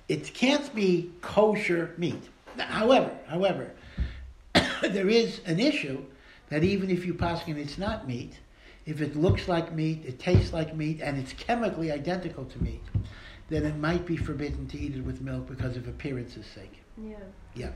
It 0.09 0.33
can't 0.33 0.75
be 0.75 1.11
kosher 1.21 1.95
meat. 1.99 2.23
However, 2.57 3.11
however, 3.29 3.71
there 4.91 5.09
is 5.09 5.41
an 5.45 5.61
issue 5.61 6.05
that 6.49 6.65
even 6.65 6.91
if 6.91 7.05
you 7.05 7.15
paskin 7.15 7.57
it's 7.57 7.79
not 7.79 8.07
meat, 8.07 8.39
if 8.87 9.01
it 9.01 9.17
looks 9.17 9.49
like 9.49 9.75
meat, 9.75 10.05
it 10.07 10.19
tastes 10.19 10.53
like 10.53 10.75
meat, 10.75 11.01
and 11.03 11.19
it's 11.19 11.33
chemically 11.35 11.93
identical 11.93 12.45
to 12.47 12.63
meat, 12.63 12.83
then 13.51 13.65
it 13.65 13.77
might 13.77 14.07
be 14.07 14.17
forbidden 14.17 14.67
to 14.69 14.79
eat 14.79 14.95
it 14.95 15.05
with 15.05 15.21
milk 15.21 15.47
because 15.47 15.77
of 15.77 15.87
appearance's 15.87 16.47
sake. 16.47 16.81
Yeah. 16.97 17.17
Yeah, 17.55 17.71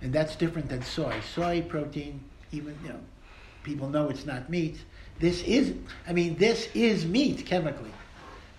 and 0.00 0.12
that's 0.12 0.36
different 0.36 0.68
than 0.68 0.82
soy. 0.82 1.20
Soy 1.34 1.62
protein, 1.62 2.22
even 2.52 2.78
you 2.84 2.90
know, 2.90 3.00
people 3.64 3.88
know 3.88 4.08
it's 4.08 4.24
not 4.26 4.48
meat. 4.50 4.78
This 5.18 5.42
is, 5.42 5.74
I 6.06 6.12
mean, 6.12 6.36
this 6.36 6.68
is 6.74 7.06
meat 7.06 7.44
chemically, 7.44 7.92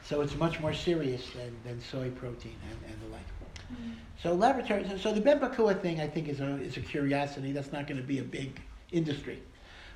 so 0.03 0.21
it's 0.21 0.35
much 0.35 0.59
more 0.59 0.73
serious 0.73 1.29
than, 1.31 1.55
than 1.63 1.81
soy 1.81 2.09
protein 2.11 2.55
and, 2.69 2.91
and 2.91 3.01
the 3.01 3.13
like. 3.13 3.27
Mm-hmm. 3.71 3.91
So 4.23 4.33
laboratory, 4.33 4.85
so, 4.87 4.95
so 4.95 5.11
the 5.11 5.19
Ben 5.19 5.37
Pakua 5.41 5.81
thing, 5.81 5.99
I 5.99 6.07
think, 6.07 6.29
is 6.29 6.39
a 6.39 6.55
is 6.61 6.77
a 6.77 6.79
curiosity. 6.79 7.51
That's 7.51 7.73
not 7.73 7.87
going 7.87 7.99
to 7.99 8.07
be 8.07 8.19
a 8.19 8.23
big 8.23 8.61
industry, 8.89 9.43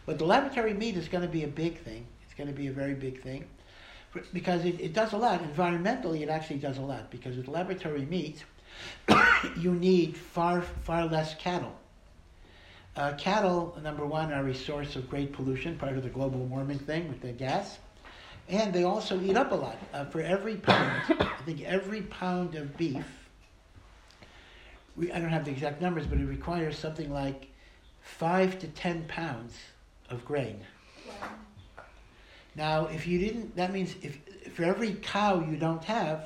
but 0.05 0.19
the 0.19 0.25
laboratory 0.25 0.73
meat 0.73 0.97
is 0.97 1.07
going 1.07 1.21
to 1.21 1.29
be 1.29 1.45
a 1.45 1.47
big 1.47 1.77
thing. 1.77 2.05
It's 2.25 2.33
going 2.33 2.49
to 2.49 2.53
be 2.53 2.67
a 2.67 2.73
very 2.73 2.93
big 2.93 3.23
thing 3.23 3.45
For- 4.09 4.23
because 4.33 4.65
it, 4.65 4.81
it 4.81 4.91
does 4.91 5.13
a 5.13 5.17
lot. 5.17 5.41
Environmentally, 5.41 6.23
it 6.23 6.27
actually 6.27 6.57
does 6.57 6.77
a 6.77 6.81
lot 6.81 7.09
because 7.09 7.37
with 7.37 7.47
laboratory 7.47 8.03
meat, 8.03 8.43
you 9.57 9.73
need 9.73 10.17
far 10.17 10.61
far 10.61 11.05
less 11.05 11.33
cattle. 11.35 11.73
Uh, 12.97 13.13
cattle, 13.13 13.77
number 13.81 14.05
one, 14.05 14.33
are 14.33 14.45
a 14.45 14.53
source 14.53 14.97
of 14.97 15.09
great 15.09 15.31
pollution, 15.31 15.77
part 15.77 15.95
of 15.95 16.03
the 16.03 16.09
global 16.09 16.39
warming 16.39 16.79
thing 16.79 17.07
with 17.07 17.21
the 17.21 17.31
gas, 17.31 17.77
and 18.49 18.73
they 18.73 18.83
also 18.83 19.21
eat 19.21 19.37
up 19.37 19.53
a 19.53 19.55
lot. 19.55 19.77
Uh, 19.93 20.03
for 20.03 20.19
every 20.19 20.57
pound, 20.57 21.01
I 21.21 21.41
think 21.45 21.61
every 21.63 22.01
pound 22.01 22.55
of 22.55 22.75
beef, 22.75 23.05
we, 24.97 25.11
I 25.11 25.19
don't 25.19 25.29
have 25.29 25.45
the 25.45 25.51
exact 25.51 25.81
numbers, 25.81 26.07
but 26.07 26.17
it 26.17 26.25
requires 26.25 26.77
something 26.77 27.13
like 27.13 27.49
five 28.01 28.59
to 28.59 28.67
ten 28.67 29.05
pounds 29.07 29.53
of 30.09 30.25
grain. 30.25 30.59
Now, 32.55 32.87
if 32.87 33.05
you 33.05 33.19
didn't, 33.19 33.55
that 33.55 33.71
means 33.71 33.95
if 34.01 34.17
for 34.53 34.63
every 34.63 34.95
cow 34.95 35.39
you 35.39 35.57
don't 35.57 35.83
have, 35.83 36.25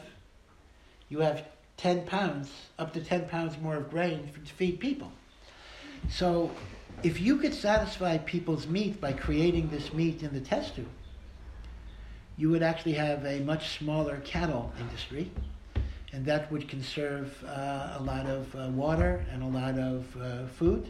you 1.09 1.19
have 1.19 1.45
10 1.76 2.05
pounds, 2.05 2.49
up 2.80 2.93
to 2.93 3.01
10 3.01 3.28
pounds 3.28 3.57
more 3.57 3.76
of 3.76 3.89
grain 3.89 4.30
to 4.45 4.53
feed 4.53 4.80
people. 4.80 5.11
So, 6.09 6.51
if 7.03 7.19
you 7.19 7.38
could 7.38 7.53
satisfy 7.53 8.19
people's 8.19 8.67
meat 8.67 9.01
by 9.01 9.11
creating 9.13 9.69
this 9.69 9.91
meat 9.91 10.24
in 10.24 10.34
the 10.34 10.39
test 10.39 10.76
tube, 10.76 10.88
you 12.38 12.49
would 12.49 12.63
actually 12.63 12.93
have 12.93 13.26
a 13.26 13.39
much 13.39 13.78
smaller 13.78 14.17
cattle 14.24 14.72
industry, 14.80 15.32
and 16.14 16.26
that 16.26 16.51
would 16.51 16.68
conserve 16.68 17.43
uh, 17.45 17.97
a 17.97 18.03
lot 18.03 18.26
of 18.26 18.53
uh, 18.55 18.68
water 18.70 19.26
and 19.32 19.43
a 19.43 19.47
lot 19.47 19.78
of 19.78 20.05
uh, 20.18 20.45
food 20.47 20.89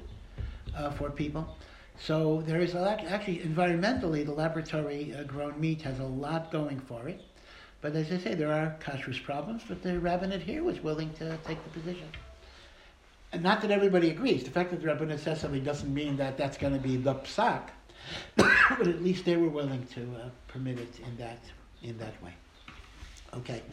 uh, 0.75 0.89
for 0.91 1.09
people. 1.09 1.55
So 1.99 2.41
there 2.47 2.59
is 2.59 2.73
a 2.73 2.79
lot, 2.79 3.03
actually 3.05 3.39
environmentally, 3.39 4.25
the 4.25 4.31
laboratory 4.31 5.13
uh, 5.13 5.23
grown 5.23 5.59
meat 5.59 5.81
has 5.83 5.99
a 5.99 6.05
lot 6.05 6.51
going 6.51 6.79
for 6.79 7.07
it. 7.07 7.21
But 7.81 7.95
as 7.95 8.11
I 8.11 8.17
say, 8.17 8.33
there 8.35 8.51
are 8.51 8.75
kashrus 8.79 9.23
problems, 9.23 9.63
but 9.67 9.83
the 9.83 9.99
rabbinate 9.99 10.41
here 10.41 10.63
was 10.63 10.81
willing 10.81 11.11
to 11.13 11.37
take 11.45 11.63
the 11.63 11.69
position. 11.69 12.07
And 13.33 13.41
not 13.41 13.61
that 13.61 13.71
everybody 13.71 14.09
agrees. 14.09 14.43
The 14.43 14.51
fact 14.51 14.71
that 14.71 14.81
the 14.81 14.87
rabbinate 14.87 15.19
says 15.19 15.41
something 15.41 15.63
doesn't 15.63 15.93
mean 15.93 16.17
that 16.17 16.37
that's 16.37 16.57
going 16.57 16.73
to 16.73 16.79
be 16.79 16.97
the 16.97 17.15
psak, 17.15 17.69
but 18.35 18.87
at 18.87 19.01
least 19.01 19.25
they 19.25 19.37
were 19.37 19.49
willing 19.49 19.85
to 19.93 20.01
uh, 20.01 20.29
permit 20.47 20.79
it 20.79 20.99
in 20.99 21.17
that 21.17 21.39
in 21.81 21.97
that 21.97 22.21
way. 22.21 22.33
Okay, 23.33 23.63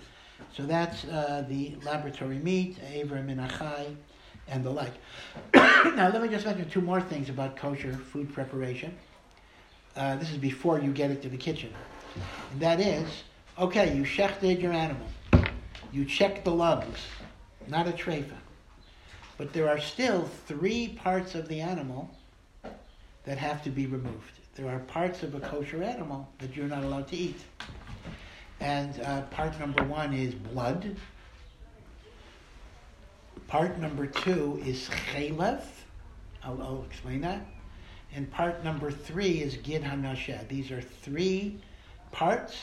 so 0.56 0.66
that's 0.66 1.04
uh, 1.04 1.44
the 1.48 1.76
laboratory 1.84 2.38
meat, 2.38 2.78
Aver 2.92 3.22
Min 3.22 3.38
Hachai, 3.38 3.94
and 4.48 4.64
the 4.64 4.70
like. 4.70 4.92
now 5.54 6.10
let 6.10 6.22
me 6.22 6.28
just 6.28 6.46
mention 6.46 6.68
two 6.68 6.80
more 6.80 7.00
things 7.00 7.28
about 7.28 7.56
kosher 7.56 7.92
food 7.92 8.32
preparation. 8.32 8.96
Uh, 9.96 10.16
this 10.16 10.30
is 10.30 10.36
before 10.36 10.80
you 10.80 10.92
get 10.92 11.10
it 11.10 11.22
to 11.22 11.28
the 11.28 11.36
kitchen, 11.36 11.72
and 12.52 12.60
that 12.60 12.80
is 12.80 13.08
okay. 13.58 13.94
You 13.96 14.02
shechted 14.02 14.60
your 14.60 14.72
animal, 14.72 15.06
you 15.92 16.04
check 16.04 16.44
the 16.44 16.52
lungs, 16.52 16.98
not 17.66 17.88
a 17.88 17.92
treifa. 17.92 18.36
But 19.36 19.52
there 19.52 19.68
are 19.68 19.78
still 19.78 20.28
three 20.46 20.88
parts 20.88 21.36
of 21.36 21.46
the 21.46 21.60
animal 21.60 22.10
that 23.24 23.38
have 23.38 23.62
to 23.62 23.70
be 23.70 23.86
removed. 23.86 24.32
There 24.56 24.68
are 24.68 24.80
parts 24.80 25.22
of 25.22 25.36
a 25.36 25.40
kosher 25.40 25.82
animal 25.84 26.28
that 26.40 26.56
you're 26.56 26.66
not 26.66 26.82
allowed 26.82 27.06
to 27.08 27.16
eat. 27.16 27.40
And 28.60 29.00
uh, 29.00 29.22
part 29.22 29.58
number 29.60 29.84
one 29.84 30.12
is 30.12 30.34
blood. 30.34 30.96
Part 33.46 33.78
number 33.78 34.06
two 34.06 34.60
is 34.64 34.88
chalev. 34.88 35.62
I'll, 36.42 36.60
I'll 36.60 36.84
explain 36.88 37.20
that. 37.22 37.46
And 38.14 38.30
part 38.30 38.64
number 38.64 38.90
three 38.90 39.42
is 39.42 39.56
gid 39.56 39.82
hanasheh. 39.82 40.48
These 40.48 40.70
are 40.70 40.80
three 40.80 41.58
parts 42.10 42.56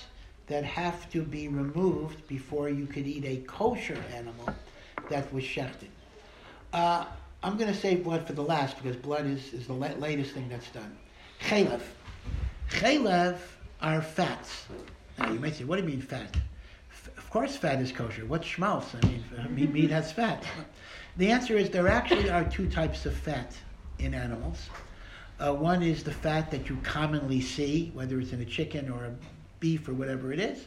that 0.47 0.63
have 0.63 1.09
to 1.11 1.21
be 1.21 1.47
removed 1.47 2.27
before 2.27 2.69
you 2.69 2.85
could 2.85 3.07
eat 3.07 3.25
a 3.25 3.37
kosher 3.47 3.97
animal 4.13 4.53
that 5.09 5.31
was 5.33 5.43
shechted. 5.43 5.89
Uh, 6.73 7.05
I'm 7.41 7.57
going 7.57 7.71
to 7.71 7.79
save 7.79 8.03
blood 8.03 8.27
for 8.27 8.33
the 8.33 8.41
last 8.41 8.81
because 8.81 8.95
blood 8.95 9.25
is, 9.25 9.53
is 9.53 9.67
the 9.67 9.73
la- 9.73 9.93
latest 9.99 10.33
thing 10.33 10.49
that's 10.49 10.69
done. 10.71 10.97
Chalev. 11.41 11.81
Chalev 12.69 13.37
are 13.81 14.01
fats. 14.01 14.65
Now 15.17 15.31
you 15.31 15.39
might 15.39 15.55
say, 15.55 15.63
what 15.63 15.77
do 15.77 15.83
you 15.83 15.89
mean 15.89 16.01
fat? 16.01 16.35
Of 17.17 17.29
course 17.29 17.55
fat 17.55 17.81
is 17.81 17.91
kosher. 17.91 18.25
What's 18.25 18.47
schmaltz? 18.47 18.95
I 18.95 19.07
mean, 19.07 19.23
meat, 19.53 19.71
meat 19.71 19.89
has 19.91 20.11
fat. 20.11 20.43
The 21.17 21.31
answer 21.31 21.57
is 21.57 21.69
there 21.69 21.87
actually 21.87 22.29
are 22.29 22.43
two 22.43 22.69
types 22.69 23.05
of 23.05 23.15
fat 23.15 23.55
in 23.99 24.13
animals. 24.13 24.69
Uh, 25.39 25.53
one 25.53 25.83
is 25.83 26.03
the 26.03 26.11
fat 26.11 26.51
that 26.51 26.69
you 26.69 26.77
commonly 26.83 27.41
see, 27.41 27.91
whether 27.93 28.19
it's 28.19 28.31
in 28.31 28.41
a 28.41 28.45
chicken 28.45 28.89
or 28.89 29.05
a 29.05 29.15
beef 29.59 29.87
or 29.87 29.93
whatever 29.93 30.31
it 30.31 30.39
is, 30.39 30.65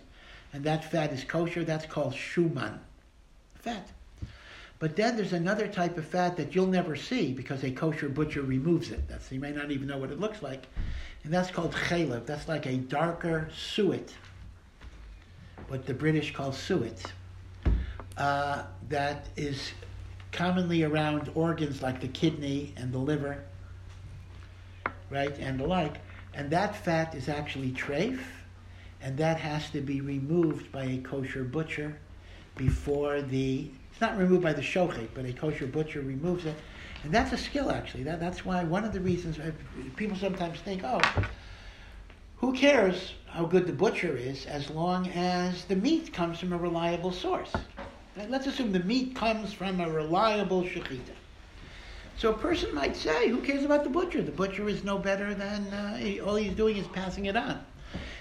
and 0.53 0.65
that 0.65 0.91
fat 0.91 1.13
is 1.13 1.25
kosher. 1.25 1.65
That's 1.65 1.87
called 1.87 2.15
shuman, 2.15 2.79
fat. 3.55 3.89
But 4.79 4.95
then 4.95 5.17
there's 5.17 5.33
another 5.33 5.67
type 5.67 5.99
of 5.99 6.07
fat 6.07 6.37
that 6.37 6.55
you'll 6.55 6.67
never 6.67 6.95
see 6.95 7.33
because 7.33 7.65
a 7.65 7.71
kosher 7.71 8.09
butcher 8.09 8.43
removes 8.43 8.91
it. 8.91 9.09
That's 9.09 9.33
you 9.33 9.41
may 9.41 9.53
not 9.53 9.71
even 9.71 9.89
know 9.89 9.99
what 9.99 10.11
it 10.11 10.21
looks 10.21 10.43
like, 10.43 10.67
and 11.25 11.33
that's 11.33 11.51
called 11.51 11.73
chalev. 11.73 12.27
That's 12.27 12.47
like 12.47 12.67
a 12.67 12.77
darker 12.77 13.49
suet, 13.55 14.15
what 15.69 15.87
the 15.87 15.95
British 15.95 16.35
call 16.35 16.53
suet. 16.53 17.13
Uh, 18.17 18.65
that 18.89 19.29
is 19.37 19.73
commonly 20.33 20.83
around 20.83 21.31
organs 21.35 21.83
like 21.83 22.01
the 22.01 22.09
kidney 22.09 22.75
and 22.77 22.93
the 22.93 22.99
liver, 22.99 23.45
right, 25.11 25.37
and 25.39 25.61
the 25.61 25.67
like. 25.67 25.99
And 26.35 26.51
that 26.51 26.77
fat 26.77 27.15
is 27.15 27.29
actually 27.29 27.71
treif, 27.71 28.21
and 29.01 29.17
that 29.19 29.39
has 29.39 29.71
to 29.71 29.81
be 29.81 30.01
removed 30.01 30.73
by 30.73 30.85
a 30.85 30.99
kosher 30.99 31.45
butcher 31.45 31.99
before 32.57 33.23
the 33.23 33.71
it's 33.99 34.01
not 34.01 34.17
removed 34.17 34.45
by 34.45 34.53
the 34.53 34.63
shochet, 34.63 35.09
but 35.13 35.25
a 35.25 35.33
kosher 35.33 35.67
butcher 35.67 36.01
removes 36.03 36.47
it. 36.47 36.55
And 37.03 37.13
that's 37.13 37.33
a 37.33 37.37
skill, 37.37 37.69
actually. 37.73 38.05
That, 38.05 38.21
that's 38.21 38.45
why 38.45 38.63
one 38.63 38.85
of 38.85 38.93
the 38.93 39.01
reasons 39.01 39.41
uh, 39.41 39.51
people 39.97 40.17
sometimes 40.17 40.61
think, 40.61 40.83
oh, 40.85 41.01
who 42.37 42.53
cares 42.53 43.15
how 43.31 43.45
good 43.45 43.67
the 43.67 43.73
butcher 43.73 44.17
is 44.17 44.47
as 44.47 44.71
long 44.71 45.09
as 45.11 45.65
the 45.65 45.77
meat 45.77 46.13
comes 46.13 46.41
from 46.41 46.53
a 46.53 46.59
reliable 46.59 47.13
source? 47.13 47.53
Let's 48.29 48.47
assume 48.47 48.73
the 48.73 48.81
meat 48.81 49.15
comes 49.15 49.53
from 49.53 49.81
a 49.81 49.91
reliable 49.91 50.63
shechita. 50.63 51.15
So 52.17 52.31
a 52.31 52.39
person 52.39 52.75
might 52.75 52.97
say, 52.97 53.29
who 53.29 53.41
cares 53.41 53.65
about 53.65 53.85
the 53.85 53.91
butcher? 53.91 54.23
The 54.23 54.33
butcher 54.33 54.69
is 54.69 54.83
no 54.83 54.99
better 54.99 55.35
than, 55.35 55.67
uh, 55.73 56.25
all 56.27 56.35
he's 56.35 56.55
doing 56.55 56.77
is 56.77 56.87
passing 56.89 57.27
it 57.27 57.37
on. 57.37 57.65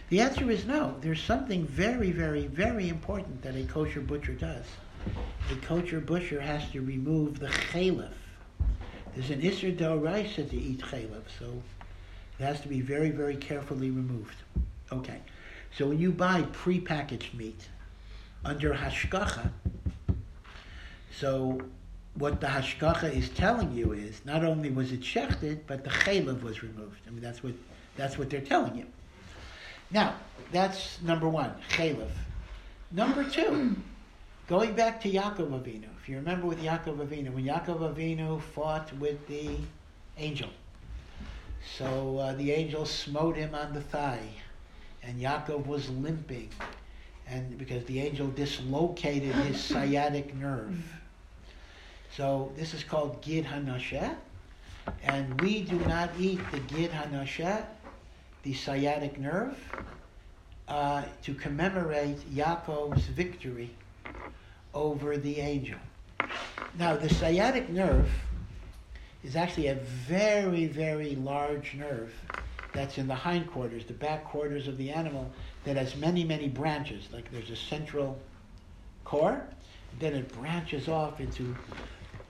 The 0.09 0.21
answer 0.21 0.49
is 0.51 0.65
no. 0.65 0.95
There's 1.01 1.21
something 1.21 1.65
very, 1.65 2.11
very, 2.11 2.45
very 2.47 2.89
important 2.89 3.41
that 3.41 3.55
a 3.55 3.63
kosher 3.63 4.01
butcher 4.01 4.33
does 4.33 4.65
a 5.51 5.55
kosher 5.65 5.99
butcher 5.99 6.41
has 6.41 6.69
to 6.71 6.81
remove 6.81 7.39
the 7.39 7.47
chalev. 7.47 8.11
There's 9.15 9.29
an 9.29 9.41
Isser 9.41 9.75
Doraisa 9.75 10.49
to 10.49 10.55
eat 10.55 10.79
chalev, 10.79 11.23
so 11.39 11.61
it 12.39 12.43
has 12.43 12.61
to 12.61 12.67
be 12.67 12.81
very, 12.81 13.09
very 13.09 13.35
carefully 13.35 13.89
removed. 13.89 14.35
Okay, 14.91 15.19
so 15.75 15.87
when 15.87 15.99
you 15.99 16.11
buy 16.11 16.43
prepackaged 16.43 17.33
meat 17.33 17.67
under 18.45 18.73
hashgacha, 18.73 19.49
so 21.11 21.59
what 22.15 22.39
the 22.39 22.47
hashgacha 22.47 23.13
is 23.13 23.29
telling 23.29 23.73
you 23.73 23.91
is 23.91 24.21
not 24.25 24.43
only 24.43 24.69
was 24.69 24.91
it 24.91 25.01
shechted, 25.01 25.59
but 25.67 25.83
the 25.83 25.89
chalev 25.89 26.41
was 26.41 26.63
removed. 26.63 27.01
I 27.07 27.11
mean, 27.11 27.21
that's 27.21 27.43
what 27.43 27.53
that's 27.95 28.17
what 28.17 28.29
they're 28.29 28.41
telling 28.41 28.77
you. 28.77 28.85
Now, 29.91 30.15
that's 30.51 31.01
number 31.01 31.27
one, 31.27 31.53
chalev. 31.69 32.09
Number 32.91 33.23
two. 33.23 33.75
Going 34.47 34.75
back 34.75 35.01
to 35.01 35.11
Yaakov 35.11 35.49
Avinu, 35.49 35.89
if 36.01 36.07
you 36.07 36.15
remember 36.15 36.47
with 36.47 36.61
Yaakov 36.61 37.05
Avinu, 37.05 37.33
when 37.33 37.43
Yaakov 37.43 37.93
Avinu 37.93 38.41
fought 38.41 38.93
with 38.97 39.27
the 39.27 39.57
angel, 40.17 40.49
so 41.77 42.17
uh, 42.17 42.33
the 42.33 42.53
angel 42.53 42.85
smote 42.85 43.35
him 43.35 43.53
on 43.53 43.73
the 43.73 43.81
thigh, 43.81 44.29
and 45.07 45.21
Yaakov 45.21 45.65
was 45.65 45.89
limping, 45.89 46.49
and 47.27 47.57
because 47.57 47.83
the 47.85 48.01
angel 48.01 48.27
dislocated 48.27 49.33
his 49.33 49.61
sciatic 49.69 50.35
nerve. 50.35 50.77
So 52.15 52.51
this 52.57 52.73
is 52.73 52.83
called 52.83 53.21
Gid 53.21 53.45
Hanasheh, 53.45 54.15
and 55.03 55.39
we 55.41 55.61
do 55.61 55.79
not 55.79 56.09
eat 56.19 56.39
the 56.51 56.59
Gid 56.59 56.91
Hanasheh, 56.91 57.63
the 58.43 58.53
sciatic 58.53 59.17
nerve, 59.17 59.57
uh, 60.67 61.03
to 61.23 61.33
commemorate 61.33 62.19
Yaakov's 62.35 63.05
victory 63.05 63.69
over 64.73 65.17
the 65.17 65.39
angel. 65.39 65.79
Now, 66.77 66.97
the 66.97 67.09
sciatic 67.09 67.69
nerve 67.69 68.09
is 69.23 69.35
actually 69.35 69.67
a 69.67 69.75
very, 69.75 70.65
very 70.65 71.15
large 71.15 71.75
nerve 71.75 72.13
that's 72.77 72.97
in 72.97 73.07
the 73.07 73.15
hindquarters, 73.15 73.85
the 73.85 73.93
back 73.93 74.23
quarters 74.23 74.67
of 74.67 74.77
the 74.77 74.91
animal, 74.91 75.31
that 75.63 75.75
has 75.75 75.95
many, 75.95 76.23
many 76.23 76.47
branches. 76.47 77.07
Like 77.11 77.31
there's 77.31 77.49
a 77.49 77.55
central 77.55 78.19
core, 79.03 79.41
then 79.99 80.13
it 80.13 80.31
branches 80.33 80.87
off 80.87 81.19
into 81.19 81.55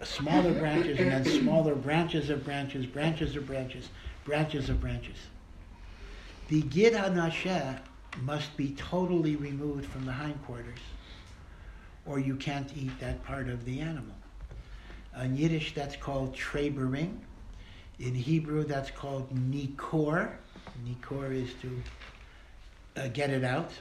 smaller 0.03 0.53
branches, 0.53 0.99
and 0.99 1.11
then 1.11 1.25
smaller 1.25 1.75
branches 1.75 2.29
of 2.29 2.45
branches, 2.45 2.85
branches 2.85 3.35
of 3.35 3.45
branches, 3.45 3.89
branches 4.23 4.69
of 4.69 4.79
branches. 4.79 5.17
The 6.47 6.61
Gid 6.61 6.93
HaNasheh 6.93 7.79
must 8.21 8.55
be 8.55 8.73
totally 8.77 9.35
removed 9.35 9.85
from 9.85 10.05
the 10.05 10.13
hindquarters 10.13 10.79
or 12.07 12.19
you 12.19 12.35
can't 12.35 12.71
eat 12.75 12.97
that 12.99 13.23
part 13.25 13.49
of 13.49 13.65
the 13.65 13.81
animal. 13.81 14.15
In 15.21 15.35
Yiddish, 15.35 15.73
that's 15.73 15.95
called 15.95 16.33
trebering. 16.33 17.19
In 17.99 18.13
Hebrew, 18.13 18.63
that's 18.63 18.91
called 18.91 19.33
nikor. 19.33 20.35
Nikor 20.85 21.33
is 21.33 21.53
to 21.61 21.83
uh, 22.95 23.07
get 23.07 23.31
it 23.31 23.43
out. 23.43 23.71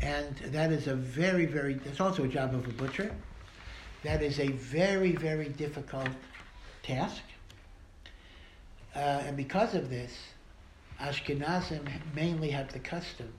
And 0.00 0.36
that 0.36 0.72
is 0.72 0.86
a 0.86 0.94
very, 0.94 1.46
very, 1.46 1.74
it's 1.84 2.00
also 2.00 2.24
a 2.24 2.28
job 2.28 2.54
of 2.54 2.66
a 2.66 2.72
butcher. 2.72 3.14
That 4.02 4.22
is 4.22 4.40
a 4.40 4.48
very, 4.48 5.12
very 5.12 5.48
difficult 5.48 6.08
task. 6.82 7.22
Uh, 8.94 8.98
and 8.98 9.36
because 9.36 9.74
of 9.74 9.90
this, 9.90 10.16
Ashkenazim 11.00 11.86
mainly 12.14 12.50
have 12.50 12.72
the 12.72 12.78
custom 12.78 13.32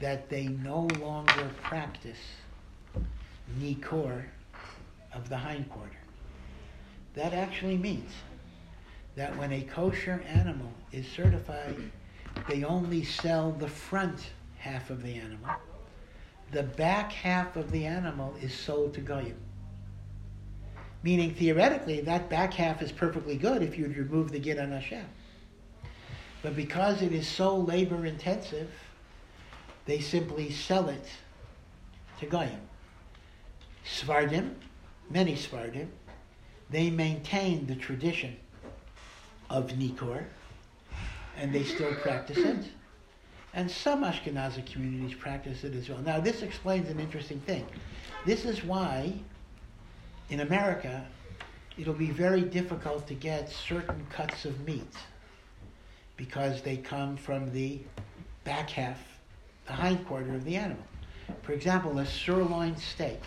that 0.00 0.30
they 0.30 0.46
no 0.46 0.82
longer 1.00 1.50
practice 1.62 2.18
nikor 3.58 4.24
of 5.12 5.28
the 5.28 5.36
hindquarter. 5.36 5.98
That 7.14 7.34
actually 7.34 7.76
means 7.76 8.12
that 9.18 9.36
when 9.36 9.52
a 9.52 9.62
kosher 9.62 10.22
animal 10.28 10.72
is 10.92 11.04
certified, 11.08 11.74
they 12.48 12.62
only 12.62 13.02
sell 13.02 13.50
the 13.50 13.66
front 13.66 14.30
half 14.58 14.90
of 14.90 15.02
the 15.02 15.12
animal. 15.12 15.50
The 16.52 16.62
back 16.62 17.10
half 17.10 17.56
of 17.56 17.72
the 17.72 17.84
animal 17.84 18.36
is 18.40 18.54
sold 18.54 18.94
to 18.94 19.00
goyim. 19.00 19.34
Meaning, 21.02 21.34
theoretically, 21.34 22.00
that 22.02 22.30
back 22.30 22.54
half 22.54 22.80
is 22.80 22.92
perfectly 22.92 23.36
good 23.36 23.60
if 23.60 23.76
you'd 23.76 23.96
remove 23.96 24.30
the 24.30 24.38
gid 24.38 24.56
hanasheh. 24.56 25.02
But 26.40 26.54
because 26.54 27.02
it 27.02 27.12
is 27.12 27.26
so 27.26 27.56
labor 27.56 28.06
intensive, 28.06 28.70
they 29.84 29.98
simply 29.98 30.52
sell 30.52 30.88
it 30.88 31.08
to 32.20 32.26
goyim. 32.26 32.60
Sephardim, 33.84 34.54
many 35.10 35.34
Sephardim, 35.34 35.90
they 36.70 36.88
maintain 36.88 37.66
the 37.66 37.74
tradition 37.74 38.36
of 39.50 39.68
Nikor, 39.72 40.24
and 41.36 41.52
they 41.52 41.64
still 41.64 41.94
practice 41.94 42.38
it. 42.38 42.64
And 43.54 43.70
some 43.70 44.04
Ashkenazi 44.04 44.64
communities 44.70 45.16
practice 45.16 45.64
it 45.64 45.74
as 45.74 45.88
well. 45.88 45.98
Now, 45.98 46.20
this 46.20 46.42
explains 46.42 46.88
an 46.90 47.00
interesting 47.00 47.40
thing. 47.40 47.66
This 48.26 48.44
is 48.44 48.62
why, 48.62 49.14
in 50.30 50.40
America, 50.40 51.04
it'll 51.78 51.94
be 51.94 52.10
very 52.10 52.42
difficult 52.42 53.06
to 53.08 53.14
get 53.14 53.50
certain 53.50 54.06
cuts 54.10 54.44
of 54.44 54.60
meat 54.66 54.94
because 56.16 56.62
they 56.62 56.76
come 56.76 57.16
from 57.16 57.50
the 57.52 57.78
back 58.44 58.70
half, 58.70 58.98
the 59.66 59.72
hind 59.72 60.06
quarter 60.06 60.34
of 60.34 60.44
the 60.44 60.56
animal. 60.56 60.82
For 61.42 61.52
example, 61.52 61.98
a 61.98 62.06
sirloin 62.06 62.76
steak. 62.76 63.22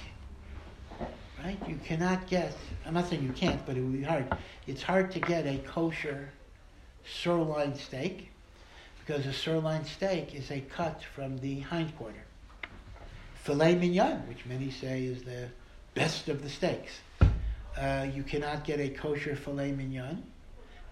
Right? 1.43 1.57
You 1.67 1.79
cannot 1.83 2.27
get, 2.27 2.55
I'm 2.85 2.93
not 2.93 3.09
saying 3.09 3.23
you 3.23 3.31
can't, 3.31 3.65
but 3.65 3.75
it 3.75 3.81
would 3.81 3.93
be 3.93 4.03
hard. 4.03 4.27
It's 4.67 4.83
hard 4.83 5.11
to 5.11 5.19
get 5.19 5.47
a 5.47 5.57
kosher 5.59 6.29
sirloin 7.03 7.75
steak 7.75 8.29
because 8.99 9.25
a 9.25 9.33
sirloin 9.33 9.83
steak 9.85 10.35
is 10.35 10.51
a 10.51 10.61
cut 10.61 11.01
from 11.15 11.39
the 11.39 11.61
hind 11.61 11.97
quarter. 11.97 12.23
Filet 13.33 13.73
mignon, 13.73 14.27
which 14.27 14.45
many 14.45 14.69
say 14.69 15.03
is 15.03 15.23
the 15.23 15.47
best 15.95 16.29
of 16.29 16.43
the 16.43 16.49
steaks. 16.49 16.99
Uh, 17.75 18.05
you 18.13 18.21
cannot 18.21 18.63
get 18.63 18.79
a 18.79 18.89
kosher 18.89 19.35
filet 19.35 19.71
mignon 19.71 20.21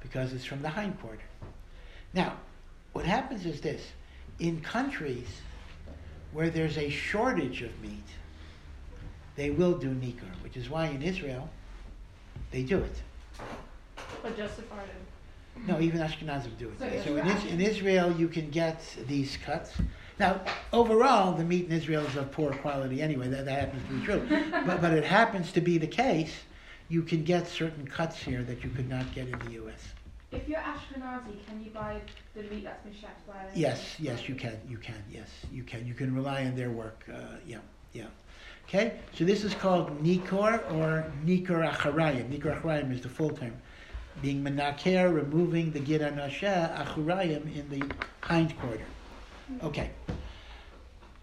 because 0.02 0.34
it's 0.34 0.46
from 0.46 0.62
the 0.64 0.70
hind 0.70 1.00
quarter. 1.00 1.22
Now, 2.14 2.38
what 2.94 3.06
happens 3.06 3.46
is 3.46 3.62
this 3.62 3.84
in 4.40 4.62
countries 4.62 5.28
where 6.32 6.50
there's 6.50 6.78
a 6.78 6.90
shortage 6.90 7.62
of 7.62 7.80
meat, 7.82 8.04
they 9.40 9.50
will 9.52 9.78
do 9.78 9.88
nikor, 9.88 10.30
which 10.44 10.58
is 10.58 10.70
why 10.70 10.88
in 10.88 11.02
Israel 11.02 11.50
they 12.52 12.62
do 12.62 12.78
it. 12.80 13.02
But 14.22 14.36
just 14.36 14.58
Sephardim. 14.58 14.90
No, 15.66 15.80
even 15.80 16.02
Ashkenazim 16.02 16.58
do 16.58 16.70
it. 16.70 16.82
it's 16.82 17.06
So 17.06 17.16
in, 17.16 17.26
Is- 17.26 17.46
in 17.46 17.62
Israel, 17.62 18.12
you 18.18 18.28
can 18.28 18.50
get 18.50 18.82
these 19.08 19.38
cuts. 19.38 19.72
Now, 20.20 20.42
overall, 20.74 21.34
the 21.34 21.46
meat 21.46 21.66
in 21.68 21.72
Israel 21.72 22.06
is 22.06 22.16
of 22.18 22.32
poor 22.32 22.52
quality 22.52 23.02
anyway. 23.02 23.30
That, 23.30 23.46
that 23.46 23.60
happens 23.60 23.84
to 23.88 23.94
be 23.94 24.06
true. 24.06 24.52
but, 24.66 24.82
but 24.82 24.92
it 24.92 25.06
happens 25.06 25.54
to 25.54 25.62
be 25.62 25.78
the 25.78 25.88
case. 25.88 26.34
You 26.90 27.02
can 27.04 27.24
get 27.24 27.48
certain 27.48 27.88
cuts 27.88 28.22
here 28.22 28.44
that 28.44 28.64
you 28.64 28.70
could 28.70 28.90
not 28.90 29.14
get 29.16 29.30
in 29.30 29.40
the 29.40 29.52
U.S. 29.54 29.82
If 30.32 30.48
you're 30.50 30.60
Ashkenazi, 30.60 31.46
can 31.48 31.64
you 31.64 31.72
buy 31.72 32.02
the 32.36 32.44
meat 32.44 32.66
that's 32.66 32.84
been 32.84 32.94
chefed 32.94 33.26
by? 33.26 33.36
Yes, 33.56 33.96
yes, 34.00 34.28
you 34.28 34.36
can. 34.36 34.60
You 34.68 34.78
can. 34.78 35.02
Yes, 35.10 35.30
you 35.52 35.64
can. 35.64 35.88
You 35.88 35.94
can 35.94 36.14
rely 36.14 36.46
on 36.46 36.56
their 36.56 36.72
work. 36.72 37.06
Uh, 37.12 37.38
yeah, 37.46 37.60
yeah. 37.94 38.06
Okay, 38.70 39.00
so 39.16 39.26
this 39.26 39.44
is 39.44 39.56
called 39.56 40.04
nikor 40.04 40.62
or 40.72 41.12
nikor 41.26 41.68
acharayim. 41.68 42.30
Nikor 42.30 42.62
acharayim 42.62 42.94
is 42.94 43.02
the 43.02 43.10
full 43.10 43.32
term, 43.32 43.54
being 44.22 44.44
menaker, 44.44 45.12
removing 45.12 45.72
the 45.72 45.80
gid 45.80 46.02
hanasheh 46.02 46.78
acharayim 46.78 47.52
in 47.56 47.68
the 47.72 47.84
hind 48.22 48.56
quarter. 48.60 48.86
Okay. 49.64 49.90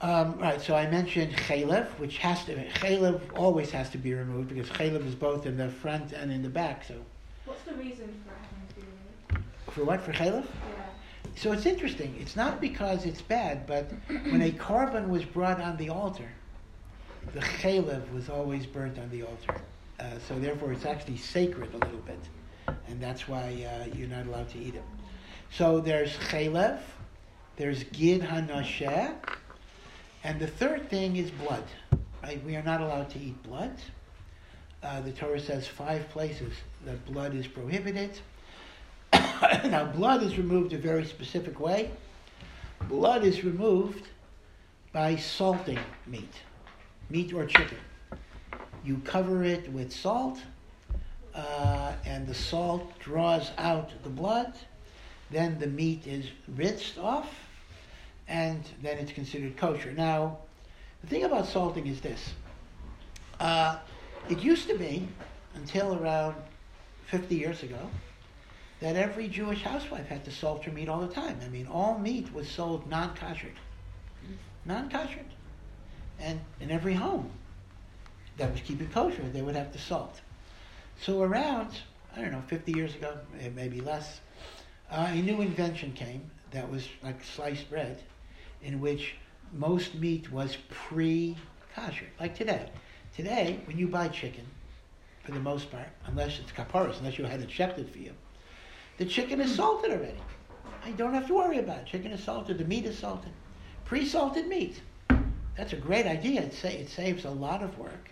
Um, 0.00 0.40
right, 0.40 0.60
so 0.60 0.74
I 0.74 0.90
mentioned 0.90 1.36
chalev, 1.36 1.86
which 2.00 2.18
has 2.18 2.44
to 2.46 2.68
chalev 2.80 3.20
always 3.36 3.70
has 3.70 3.90
to 3.90 3.98
be 3.98 4.12
removed 4.12 4.48
because 4.48 4.68
chalev 4.70 5.06
is 5.06 5.14
both 5.14 5.46
in 5.46 5.56
the 5.56 5.68
front 5.68 6.10
and 6.10 6.32
in 6.32 6.42
the 6.42 6.48
back. 6.48 6.82
So 6.82 6.94
What's 7.44 7.62
the 7.62 7.74
reason 7.74 8.12
for 8.26 8.34
having 8.34 8.66
to 8.70 8.74
be 8.74 8.82
removed? 8.82 9.70
for 9.70 9.84
what 9.84 10.00
for 10.00 10.12
chalev? 10.12 10.44
Yeah. 10.44 10.82
So 11.36 11.52
it's 11.52 11.64
interesting. 11.64 12.16
It's 12.18 12.34
not 12.34 12.60
because 12.60 13.04
it's 13.04 13.22
bad, 13.22 13.68
but 13.68 13.92
when 14.08 14.42
a 14.42 14.50
korban 14.50 15.08
was 15.08 15.24
brought 15.24 15.60
on 15.60 15.76
the 15.76 15.90
altar, 15.90 16.28
the 17.32 17.40
chalev 17.40 18.12
was 18.12 18.28
always 18.28 18.66
burnt 18.66 18.98
on 18.98 19.10
the 19.10 19.22
altar. 19.22 19.60
Uh, 19.98 20.04
so 20.28 20.38
therefore, 20.38 20.72
it's 20.72 20.84
actually 20.84 21.16
sacred 21.16 21.72
a 21.74 21.78
little 21.78 22.00
bit, 22.00 22.20
and 22.88 23.00
that's 23.00 23.28
why 23.28 23.66
uh, 23.68 23.96
you're 23.96 24.08
not 24.08 24.26
allowed 24.26 24.48
to 24.50 24.58
eat 24.58 24.74
it. 24.74 24.84
So 25.50 25.80
there's 25.80 26.12
chalev, 26.16 26.80
there's 27.56 27.84
gid 27.84 28.22
hanasheh, 28.22 29.14
and 30.24 30.40
the 30.40 30.46
third 30.46 30.90
thing 30.90 31.16
is 31.16 31.30
blood. 31.30 31.64
Right? 32.22 32.42
We 32.44 32.56
are 32.56 32.62
not 32.62 32.80
allowed 32.80 33.10
to 33.10 33.18
eat 33.18 33.40
blood. 33.42 33.72
Uh, 34.82 35.00
the 35.00 35.12
Torah 35.12 35.40
says 35.40 35.66
five 35.66 36.08
places 36.10 36.52
that 36.84 37.04
blood 37.06 37.34
is 37.34 37.46
prohibited. 37.46 38.18
now, 39.12 39.84
blood 39.84 40.22
is 40.22 40.36
removed 40.36 40.72
a 40.72 40.78
very 40.78 41.04
specific 41.04 41.58
way. 41.60 41.90
Blood 42.88 43.24
is 43.24 43.44
removed 43.44 44.06
by 44.92 45.16
salting 45.16 45.78
meat, 46.06 46.32
meat 47.10 47.32
or 47.32 47.46
chicken. 47.46 47.78
You 48.84 48.98
cover 49.04 49.42
it 49.44 49.70
with 49.72 49.92
salt, 49.92 50.38
uh, 51.34 51.92
and 52.04 52.26
the 52.26 52.34
salt 52.34 52.98
draws 52.98 53.50
out 53.58 53.90
the 54.02 54.08
blood. 54.08 54.54
Then 55.30 55.58
the 55.58 55.66
meat 55.66 56.06
is 56.06 56.26
rinsed 56.56 56.98
off, 56.98 57.28
and 58.28 58.62
then 58.82 58.98
it's 58.98 59.12
considered 59.12 59.56
kosher. 59.56 59.92
Now, 59.92 60.38
the 61.02 61.08
thing 61.08 61.24
about 61.24 61.46
salting 61.46 61.86
is 61.86 62.00
this. 62.00 62.34
Uh, 63.38 63.78
it 64.28 64.38
used 64.40 64.68
to 64.68 64.78
be, 64.78 65.08
until 65.54 65.94
around 65.94 66.36
50 67.06 67.34
years 67.34 67.62
ago, 67.62 67.90
that 68.80 68.96
every 68.96 69.28
Jewish 69.28 69.62
housewife 69.62 70.06
had 70.06 70.24
to 70.24 70.30
salt 70.30 70.64
her 70.64 70.72
meat 70.72 70.88
all 70.88 71.00
the 71.00 71.12
time. 71.12 71.38
I 71.44 71.48
mean, 71.48 71.66
all 71.66 71.98
meat 71.98 72.32
was 72.32 72.48
sold 72.48 72.88
non-kosher, 72.88 73.52
non-kosher, 74.64 75.24
and 76.20 76.40
in 76.60 76.70
every 76.70 76.94
home 76.94 77.30
that 78.36 78.50
was 78.50 78.60
keeping 78.60 78.88
kosher, 78.88 79.22
they 79.32 79.42
would 79.42 79.56
have 79.56 79.72
to 79.72 79.78
salt. 79.78 80.20
So 81.00 81.22
around, 81.22 81.70
I 82.16 82.20
don't 82.20 82.32
know, 82.32 82.42
50 82.46 82.72
years 82.72 82.94
ago, 82.94 83.18
eh, 83.40 83.50
maybe 83.54 83.80
less, 83.80 84.20
uh, 84.90 85.08
a 85.10 85.22
new 85.22 85.40
invention 85.40 85.92
came 85.92 86.30
that 86.52 86.70
was 86.70 86.88
like 87.02 87.22
sliced 87.24 87.68
bread, 87.68 88.02
in 88.62 88.80
which 88.80 89.14
most 89.52 89.94
meat 89.94 90.30
was 90.32 90.56
pre-kosher, 90.68 92.06
like 92.20 92.34
today. 92.34 92.70
Today, 93.14 93.60
when 93.66 93.78
you 93.78 93.88
buy 93.88 94.08
chicken, 94.08 94.46
for 95.22 95.32
the 95.32 95.40
most 95.40 95.70
part, 95.70 95.88
unless 96.06 96.38
it's 96.38 96.52
kaparos, 96.52 96.98
unless 96.98 97.18
you 97.18 97.24
had 97.24 97.40
it 97.40 97.48
shechted 97.48 97.90
for 97.90 97.98
you, 97.98 98.12
the 98.98 99.04
chicken 99.04 99.40
is 99.40 99.54
salted 99.54 99.90
already. 99.90 100.20
I 100.84 100.92
don't 100.92 101.14
have 101.14 101.26
to 101.26 101.34
worry 101.34 101.58
about 101.58 101.78
it. 101.78 101.86
Chicken 101.86 102.12
is 102.12 102.22
salted. 102.22 102.58
The 102.58 102.64
meat 102.64 102.86
is 102.86 102.96
salted. 102.96 103.32
Pre-salted 103.84 104.46
meat. 104.46 104.80
That's 105.56 105.72
a 105.72 105.76
great 105.76 106.06
idea. 106.06 106.42
It, 106.42 106.54
sa- 106.54 106.68
it 106.68 106.88
saves 106.88 107.24
a 107.24 107.30
lot 107.30 107.62
of 107.62 107.78
work. 107.78 108.10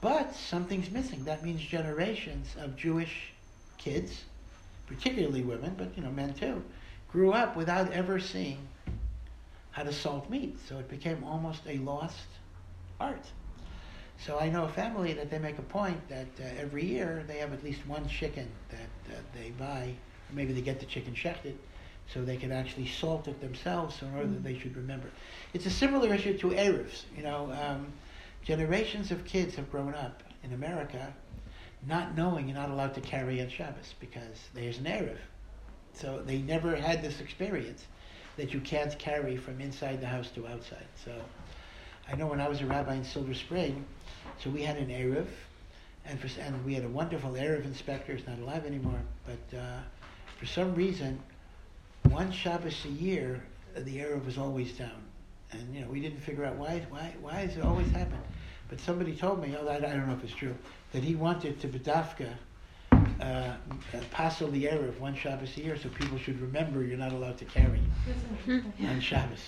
But 0.00 0.34
something's 0.34 0.90
missing. 0.90 1.24
That 1.24 1.44
means 1.44 1.60
generations 1.60 2.54
of 2.58 2.76
Jewish 2.76 3.32
kids, 3.78 4.24
particularly 4.86 5.42
women, 5.42 5.74
but 5.76 5.96
you 5.96 6.02
know 6.02 6.10
men 6.10 6.34
too, 6.34 6.62
grew 7.10 7.32
up 7.32 7.56
without 7.56 7.92
ever 7.92 8.20
seeing 8.20 8.58
how 9.70 9.82
to 9.84 9.92
salt 9.92 10.28
meat. 10.28 10.58
So 10.68 10.78
it 10.78 10.88
became 10.88 11.22
almost 11.24 11.62
a 11.66 11.78
lost 11.78 12.26
art. 13.00 13.24
So 14.18 14.38
I 14.38 14.48
know 14.48 14.64
a 14.64 14.68
family 14.68 15.12
that 15.14 15.30
they 15.30 15.38
make 15.38 15.58
a 15.58 15.62
point 15.62 16.08
that 16.08 16.26
uh, 16.40 16.44
every 16.58 16.84
year 16.84 17.24
they 17.26 17.38
have 17.38 17.52
at 17.52 17.62
least 17.62 17.86
one 17.86 18.08
chicken 18.08 18.48
that 18.70 19.14
uh, 19.14 19.20
they 19.34 19.50
buy, 19.50 19.94
or 20.30 20.34
maybe 20.34 20.52
they 20.52 20.62
get 20.62 20.80
the 20.80 20.86
chicken 20.86 21.14
shechted, 21.14 21.54
so 22.12 22.24
they 22.24 22.36
can 22.36 22.52
actually 22.52 22.86
salt 22.86 23.28
it 23.28 23.40
themselves 23.40 24.00
in 24.00 24.14
order 24.14 24.28
that 24.28 24.42
they 24.42 24.58
should 24.58 24.76
remember. 24.76 25.08
It's 25.56 25.64
a 25.64 25.70
similar 25.70 26.12
issue 26.12 26.36
to 26.36 26.48
Eruvs. 26.48 27.04
You 27.16 27.22
know, 27.22 27.50
um, 27.58 27.90
generations 28.44 29.10
of 29.10 29.24
kids 29.24 29.54
have 29.54 29.70
grown 29.70 29.94
up 29.94 30.22
in 30.44 30.52
America 30.52 31.14
not 31.88 32.14
knowing 32.14 32.46
you're 32.46 32.58
not 32.58 32.68
allowed 32.68 32.94
to 32.96 33.00
carry 33.00 33.40
on 33.40 33.48
Shabbos 33.48 33.94
because 33.98 34.50
there's 34.52 34.76
an 34.76 34.84
Eruv. 34.84 35.16
So 35.94 36.22
they 36.26 36.42
never 36.42 36.76
had 36.76 37.00
this 37.00 37.22
experience 37.22 37.86
that 38.36 38.52
you 38.52 38.60
can't 38.60 38.98
carry 38.98 39.38
from 39.38 39.62
inside 39.62 40.02
the 40.02 40.06
house 40.06 40.28
to 40.32 40.46
outside. 40.46 40.88
So 41.02 41.12
I 42.06 42.16
know 42.16 42.26
when 42.26 42.42
I 42.42 42.48
was 42.50 42.60
a 42.60 42.66
rabbi 42.66 42.96
in 42.96 43.04
Silver 43.04 43.32
Spring, 43.32 43.82
so 44.38 44.50
we 44.50 44.60
had 44.60 44.76
an 44.76 44.88
Eruv, 44.88 45.26
and, 46.04 46.20
for, 46.20 46.28
and 46.38 46.62
we 46.66 46.74
had 46.74 46.84
a 46.84 46.88
wonderful 46.90 47.30
Eruv 47.30 47.64
inspector, 47.64 48.14
he's 48.14 48.26
not 48.26 48.38
alive 48.40 48.66
anymore, 48.66 49.00
but 49.24 49.58
uh, 49.58 49.80
for 50.38 50.44
some 50.44 50.74
reason, 50.74 51.18
one 52.10 52.30
Shabbos 52.30 52.84
a 52.84 52.88
year, 52.88 53.42
the 53.74 53.96
Eruv 53.96 54.26
was 54.26 54.36
always 54.36 54.76
down. 54.76 55.05
And, 55.52 55.74
you 55.74 55.80
know, 55.80 55.88
we 55.88 56.00
didn't 56.00 56.20
figure 56.20 56.44
out 56.44 56.56
why, 56.56 56.84
why, 56.90 57.14
why 57.20 57.46
does 57.46 57.56
it 57.56 57.64
always 57.64 57.90
happen? 57.90 58.18
But 58.68 58.80
somebody 58.80 59.14
told 59.14 59.40
me, 59.40 59.54
oh, 59.58 59.66
I, 59.66 59.76
I 59.76 59.80
don't 59.80 60.08
know 60.08 60.14
if 60.14 60.24
it's 60.24 60.34
true, 60.34 60.54
that 60.92 61.02
he 61.02 61.14
wanted 61.14 61.60
to 61.60 61.68
Bedafka 61.68 62.28
uh, 62.92 63.24
uh, 63.24 63.54
passel 64.10 64.50
the 64.50 64.64
eruv 64.64 64.88
of 64.88 65.00
one 65.00 65.14
Shabbos 65.14 65.56
a 65.56 65.60
year, 65.60 65.76
so 65.76 65.88
people 65.90 66.18
should 66.18 66.40
remember 66.40 66.82
you're 66.82 66.98
not 66.98 67.12
allowed 67.12 67.38
to 67.38 67.44
carry 67.44 67.80
on 68.48 69.00
Shabbos, 69.00 69.40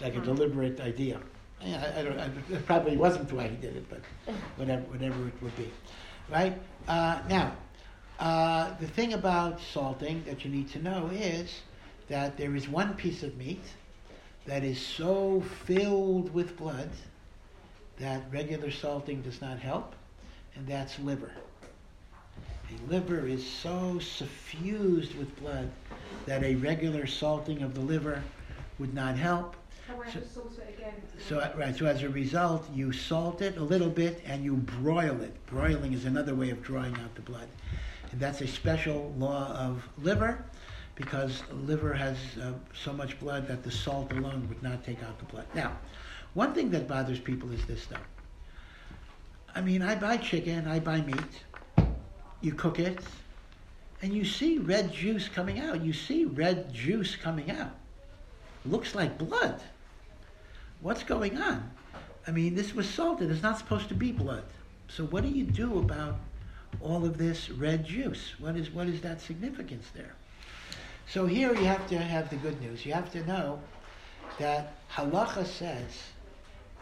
like 0.00 0.16
a 0.16 0.20
deliberate 0.20 0.80
idea. 0.80 1.18
Yeah, 1.64 1.92
I, 1.96 2.00
I 2.00 2.02
don't, 2.04 2.18
I, 2.20 2.30
it 2.50 2.66
probably 2.66 2.96
wasn't 2.96 3.32
why 3.32 3.48
he 3.48 3.56
did 3.56 3.76
it, 3.76 3.86
but 3.88 4.00
whatever, 4.56 4.82
whatever 4.82 5.26
it 5.26 5.42
would 5.42 5.56
be, 5.56 5.70
right? 6.30 6.56
Uh, 6.86 7.20
now, 7.28 7.56
uh, 8.20 8.74
the 8.80 8.86
thing 8.86 9.14
about 9.14 9.60
salting 9.60 10.22
that 10.24 10.44
you 10.44 10.50
need 10.50 10.68
to 10.70 10.78
know 10.82 11.08
is 11.12 11.62
that 12.08 12.36
there 12.36 12.54
is 12.54 12.68
one 12.68 12.94
piece 12.94 13.22
of 13.22 13.36
meat 13.36 13.62
that 14.48 14.64
is 14.64 14.80
so 14.80 15.42
filled 15.66 16.32
with 16.32 16.56
blood 16.56 16.88
that 17.98 18.22
regular 18.32 18.70
salting 18.70 19.20
does 19.20 19.42
not 19.42 19.58
help, 19.58 19.94
and 20.54 20.66
that's 20.66 20.98
liver. 21.00 21.30
The 22.70 22.94
liver 22.94 23.26
is 23.26 23.46
so 23.46 23.98
suffused 23.98 25.14
with 25.16 25.38
blood 25.38 25.70
that 26.24 26.42
a 26.42 26.54
regular 26.54 27.06
salting 27.06 27.62
of 27.62 27.74
the 27.74 27.82
liver 27.82 28.22
would 28.78 28.94
not 28.94 29.16
help. 29.16 29.54
So- 29.86 30.20
just 30.20 30.34
salt 30.34 30.58
it 30.58 30.78
again. 30.78 30.94
So, 31.18 31.52
right, 31.58 31.76
so 31.76 31.84
as 31.84 32.02
a 32.02 32.08
result, 32.08 32.66
you 32.74 32.90
salt 32.90 33.42
it 33.42 33.58
a 33.58 33.62
little 33.62 33.90
bit 33.90 34.22
and 34.26 34.42
you 34.42 34.54
broil 34.54 35.20
it. 35.20 35.34
Broiling 35.46 35.92
is 35.92 36.06
another 36.06 36.34
way 36.34 36.48
of 36.48 36.62
drawing 36.62 36.94
out 36.94 37.14
the 37.14 37.22
blood. 37.22 37.48
And 38.12 38.20
that's 38.20 38.40
a 38.40 38.46
special 38.46 39.12
law 39.18 39.52
of 39.52 39.86
liver 39.98 40.42
because 40.98 41.42
liver 41.64 41.94
has 41.94 42.18
uh, 42.42 42.52
so 42.74 42.92
much 42.92 43.18
blood 43.18 43.48
that 43.48 43.62
the 43.62 43.70
salt 43.70 44.12
alone 44.12 44.46
would 44.48 44.62
not 44.62 44.84
take 44.84 45.02
out 45.02 45.18
the 45.18 45.24
blood. 45.24 45.46
Now, 45.54 45.78
one 46.34 46.52
thing 46.52 46.70
that 46.72 46.86
bothers 46.86 47.18
people 47.18 47.50
is 47.52 47.64
this 47.64 47.86
though. 47.86 47.96
I 49.54 49.62
mean, 49.62 49.80
I 49.80 49.94
buy 49.94 50.18
chicken, 50.18 50.68
I 50.68 50.78
buy 50.78 51.00
meat, 51.00 51.86
you 52.42 52.52
cook 52.52 52.78
it, 52.78 52.98
and 54.02 54.12
you 54.12 54.24
see 54.26 54.58
red 54.58 54.92
juice 54.92 55.28
coming 55.28 55.58
out. 55.58 55.82
You 55.82 55.94
see 55.94 56.26
red 56.26 56.72
juice 56.72 57.16
coming 57.16 57.50
out. 57.50 57.72
Looks 58.66 58.94
like 58.94 59.16
blood 59.16 59.62
what's 60.80 61.02
going 61.02 61.38
on? 61.38 61.70
I 62.26 62.30
mean, 62.30 62.54
this 62.54 62.74
was 62.74 62.88
salted. 62.88 63.30
It's 63.30 63.42
not 63.42 63.58
supposed 63.58 63.88
to 63.88 63.94
be 63.94 64.12
blood. 64.12 64.44
So 64.88 65.04
what 65.04 65.22
do 65.22 65.28
you 65.28 65.44
do 65.44 65.78
about 65.78 66.18
all 66.80 67.04
of 67.04 67.18
this 67.18 67.50
red 67.50 67.84
juice? 67.84 68.34
What 68.38 68.56
is 68.56 68.70
what 68.70 68.86
is 68.86 69.00
that 69.02 69.20
significance 69.20 69.86
there? 69.94 70.14
So 71.10 71.24
here 71.24 71.54
you 71.54 71.64
have 71.64 71.86
to 71.88 71.98
have 71.98 72.28
the 72.28 72.36
good 72.36 72.60
news. 72.60 72.84
You 72.84 72.92
have 72.92 73.10
to 73.12 73.26
know 73.26 73.60
that 74.38 74.74
halacha 74.92 75.46
says 75.46 76.02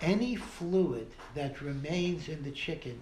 any 0.01 0.35
fluid 0.35 1.07
that 1.37 1.63
remains 1.63 2.29
in 2.29 2.43
the 2.43 2.51
chicken 2.51 2.99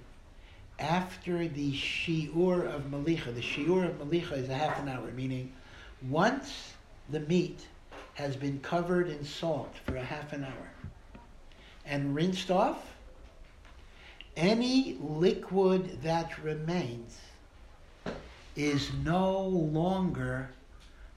after 0.79 1.49
the 1.49 1.73
shiur 1.73 2.67
of 2.67 2.83
malicha, 2.91 3.35
the 3.35 3.41
shiur 3.41 3.89
of 3.89 3.99
malicha 3.99 4.33
is 4.33 4.51
a 4.51 4.55
half 4.55 4.79
an 4.79 4.89
hour, 4.89 5.11
meaning 5.13 5.51
once 6.11 6.75
the 7.09 7.21
meat 7.21 7.67
has 8.15 8.37
been 8.37 8.61
covered 8.61 9.09
in 9.09 9.25
salt 9.25 9.73
for 9.87 9.97
a 9.97 10.05
half 10.05 10.35
an 10.35 10.45
hour 10.45 10.71
and 11.87 12.15
rinsed 12.15 12.51
off, 12.51 12.85
any 14.37 14.99
liquid 15.01 16.03
that 16.03 16.43
remains 16.43 17.19
is 18.57 18.93
no 19.05 19.41
longer 19.41 20.51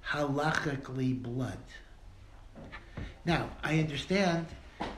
halachically 0.09 1.21
blood. 1.21 1.57
Now, 3.25 3.49
I 3.63 3.79
understand 3.79 4.47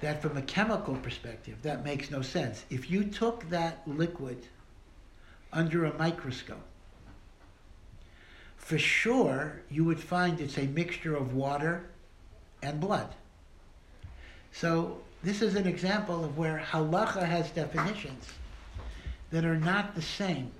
that 0.01 0.21
from 0.21 0.37
a 0.37 0.41
chemical 0.41 0.95
perspective, 0.95 1.57
that 1.63 1.83
makes 1.83 2.11
no 2.11 2.21
sense. 2.21 2.65
If 2.69 2.91
you 2.91 3.05
took 3.05 3.49
that 3.49 3.81
liquid 3.87 4.45
under 5.51 5.85
a 5.85 5.97
microscope, 5.97 6.65
for 8.57 8.77
sure 8.77 9.61
you 9.71 9.83
would 9.85 9.99
find 9.99 10.39
it's 10.39 10.57
a 10.57 10.67
mixture 10.67 11.15
of 11.15 11.33
water 11.33 11.89
and 12.61 12.79
blood. 12.79 13.15
So 14.51 15.01
this 15.23 15.41
is 15.41 15.55
an 15.55 15.65
example 15.65 16.23
of 16.23 16.37
where 16.37 16.63
halacha 16.71 17.25
has 17.25 17.49
definitions 17.49 18.27
that 19.31 19.43
are 19.43 19.57
not 19.57 19.95
the 19.95 20.01
same 20.01 20.51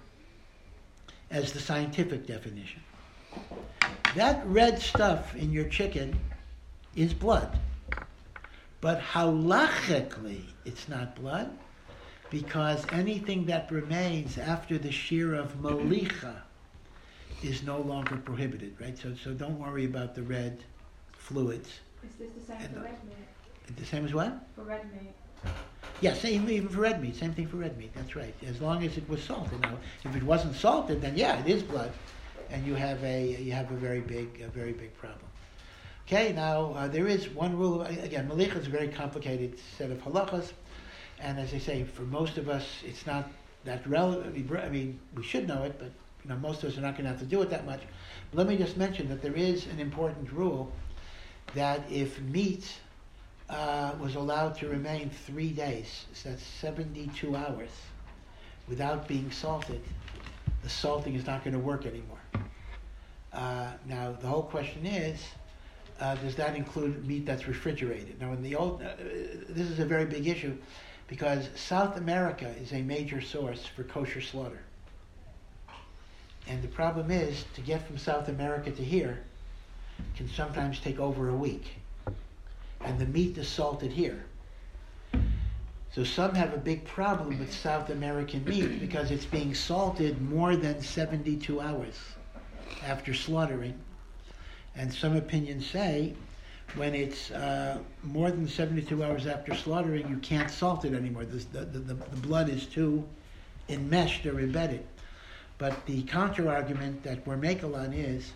as 1.30 1.51
the 1.51 1.59
scientific 1.59 2.26
definition. 2.26 2.81
That 4.16 4.45
red 4.45 4.80
stuff 4.80 5.36
in 5.36 5.52
your 5.52 5.66
chicken 5.66 6.20
is 6.95 7.14
blood. 7.14 7.60
But 8.82 9.02
halachically, 9.02 10.41
it's 10.66 10.88
not 10.88 11.16
blood 11.16 11.52
because 12.30 12.86
anything 12.91 13.45
that 13.45 13.72
remains 13.72 14.38
after 14.38 14.78
the 14.78 14.90
shiur 14.90 15.38
of 15.38 15.56
malicha 15.61 16.36
is 17.44 17.64
no 17.64 17.80
longer 17.80 18.18
prohibited, 18.18 18.80
right? 18.80 18.98
So, 18.98 19.14
so 19.16 19.34
don't 19.34 19.60
worry 19.60 19.86
about 19.86 20.16
the 20.16 20.24
red 20.24 20.64
fluids. 21.11 21.80
Is 22.03 22.16
this 22.18 22.30
the 22.34 22.41
same 22.41 22.61
And 22.61 22.74
for 22.76 22.82
red 22.82 23.03
meat? 23.06 23.78
The 23.78 23.86
same 23.86 24.06
as 24.06 24.14
what? 24.14 24.40
For 24.56 24.64
red 24.64 24.91
meat. 24.94 25.14
Yeah, 26.02 26.14
same 26.14 26.49
even 26.49 26.70
for 26.70 26.82
red 26.82 27.02
meat. 27.02 27.16
Same 27.16 27.34
thing 27.34 27.48
for 27.48 27.57
red 27.57 27.78
meat. 27.78 27.94
That's 27.94 28.16
right. 28.16 28.34
As 28.48 28.61
long 28.61 28.84
as 28.84 28.98
it 28.98 29.07
was 29.10 29.22
salted. 29.22 29.60
Now, 29.61 29.78
if 30.03 30.16
it 30.16 30.24
wasn't 30.24 30.56
salted, 30.56 31.02
then 31.02 31.18
yeah, 31.18 31.40
it 31.40 31.48
is 31.48 31.64
blood, 31.64 31.91
and 32.51 32.65
you 32.65 32.76
have 32.76 33.03
a 33.03 33.41
you 33.41 33.51
have 33.51 33.71
a 33.71 33.76
very 33.76 34.01
big 34.01 34.41
a 34.41 34.47
very 34.47 34.73
big 34.73 34.93
problem. 34.97 35.26
Okay, 36.07 36.34
now 36.34 36.73
uh, 36.73 36.88
there 36.88 37.07
is 37.07 37.30
one 37.30 37.57
rule. 37.57 37.84
Again, 37.84 38.27
malicha 38.27 38.57
is 38.57 38.67
a 38.67 38.69
very 38.69 38.88
complicated 38.88 39.59
set 39.77 39.91
of 39.91 39.99
halachas, 39.99 40.53
and 41.19 41.39
as 41.39 41.53
I 41.53 41.59
say, 41.59 41.84
for 41.84 42.01
most 42.03 42.38
of 42.38 42.49
us, 42.49 42.65
it's 42.84 43.05
not 43.05 43.30
that 43.65 43.85
relevant. 43.88 44.35
I 44.63 44.69
mean, 44.69 44.99
we 45.15 45.23
should 45.23 45.47
know 45.47 45.63
it, 45.63 45.77
but 45.77 45.91
you 46.23 46.30
know, 46.30 46.38
most 46.38 46.63
of 46.63 46.71
us 46.71 46.77
are 46.77 46.81
not 46.81 46.93
going 46.93 47.03
to 47.03 47.11
have 47.11 47.19
to 47.19 47.26
do 47.26 47.41
it 47.41 47.49
that 47.51 47.65
much. 47.65 47.81
But 48.31 48.38
let 48.39 48.47
me 48.47 48.57
just 48.57 48.77
mention 48.77 49.07
that 49.09 49.21
there 49.21 49.35
is 49.35 49.67
an 49.67 49.80
important 49.80 50.31
rule 50.31 50.71
that 51.53 51.81
if 51.91 52.19
meat 52.21 52.80
uh, 53.49 53.93
was 53.99 54.15
allowed 54.15 54.55
to 54.57 54.67
remain 54.67 55.09
three 55.09 55.49
days, 55.49 56.05
so 56.13 56.30
that's 56.30 56.43
72 56.43 57.35
hours, 57.35 57.69
without 58.67 59.07
being 59.07 59.31
salted, 59.31 59.81
the 60.63 60.69
salting 60.69 61.15
is 61.15 61.26
not 61.26 61.43
going 61.43 61.53
to 61.53 61.59
work 61.59 61.85
anymore. 61.85 62.18
Uh, 63.34 63.72
now, 63.88 64.15
the 64.19 64.27
whole 64.27 64.43
question 64.43 64.85
is, 64.85 65.23
uh, 65.99 66.15
does 66.15 66.35
that 66.35 66.56
include 66.56 67.06
meat 67.06 67.26
that's 67.26 67.47
refrigerated? 67.47 68.19
Now, 68.19 68.31
in 68.34 68.41
the 68.41 68.56
old, 68.56 68.81
uh, 68.81 68.93
this 69.49 69.69
is 69.69 69.80
a 69.80 69.85
very 69.85 70.06
big 70.06 70.27
issue 70.27 70.57
because 71.07 71.49
South 71.56 71.97
America 71.97 72.47
is 72.61 72.73
a 72.73 72.81
major 72.81 73.22
source 73.22 73.65
for 73.65 73.84
kosher 73.84 74.22
slaughter. 74.22 74.61
And 76.47 76.61
the 76.64 76.68
problem 76.68 77.11
is, 77.11 77.45
to 77.56 77.61
get 77.61 77.85
from 77.85 77.97
South 77.97 78.27
America 78.27 78.72
to 78.72 78.84
here 78.84 79.19
can 80.15 80.30
sometimes 80.30 80.80
take 80.80 80.99
over 80.99 81.30
a 81.30 81.35
week 81.35 81.65
and 82.81 82.97
the 82.97 83.06
meat 83.06 83.38
is 83.38 83.47
salted 83.47 83.91
here. 83.91 84.26
So 85.91 86.03
some 86.03 86.35
have 86.35 86.53
a 86.53 86.57
big 86.57 86.85
problem 86.85 87.39
with 87.39 87.53
South 87.53 87.89
American 87.89 88.43
meat 88.45 88.80
because 88.80 89.11
it's 89.11 89.26
being 89.26 89.53
salted 89.53 90.22
more 90.22 90.56
than 90.56 90.81
72 90.81 91.60
hours 91.60 91.95
after 92.85 93.14
slaughtering. 93.14 93.80
And 94.76 94.93
some 94.93 95.15
opinions 95.15 95.65
say 95.65 96.14
when 96.76 96.93
it's 96.93 97.31
uh, 97.31 97.80
more 98.03 98.30
than 98.31 98.47
72 98.47 99.03
hours 99.03 99.26
after 99.26 99.56
slaughtering, 99.56 100.07
you 100.07 100.18
can't 100.18 100.49
salt 100.49 100.85
it 100.85 100.93
anymore. 100.93 101.26
The, 101.26 101.38
the, 101.60 101.65
the, 101.65 101.93
the 101.93 102.18
blood 102.18 102.49
is 102.49 102.65
too 102.65 103.07
enmeshed 103.68 104.26
or 104.26 104.39
embedded. 104.39 104.85
But 105.57 105.85
the 105.85 106.03
counter 106.03 106.49
argument 106.49 107.03
that 107.03 107.26
we're 107.27 107.38
making 107.38 107.76
on 107.76 107.93
is 107.93 108.31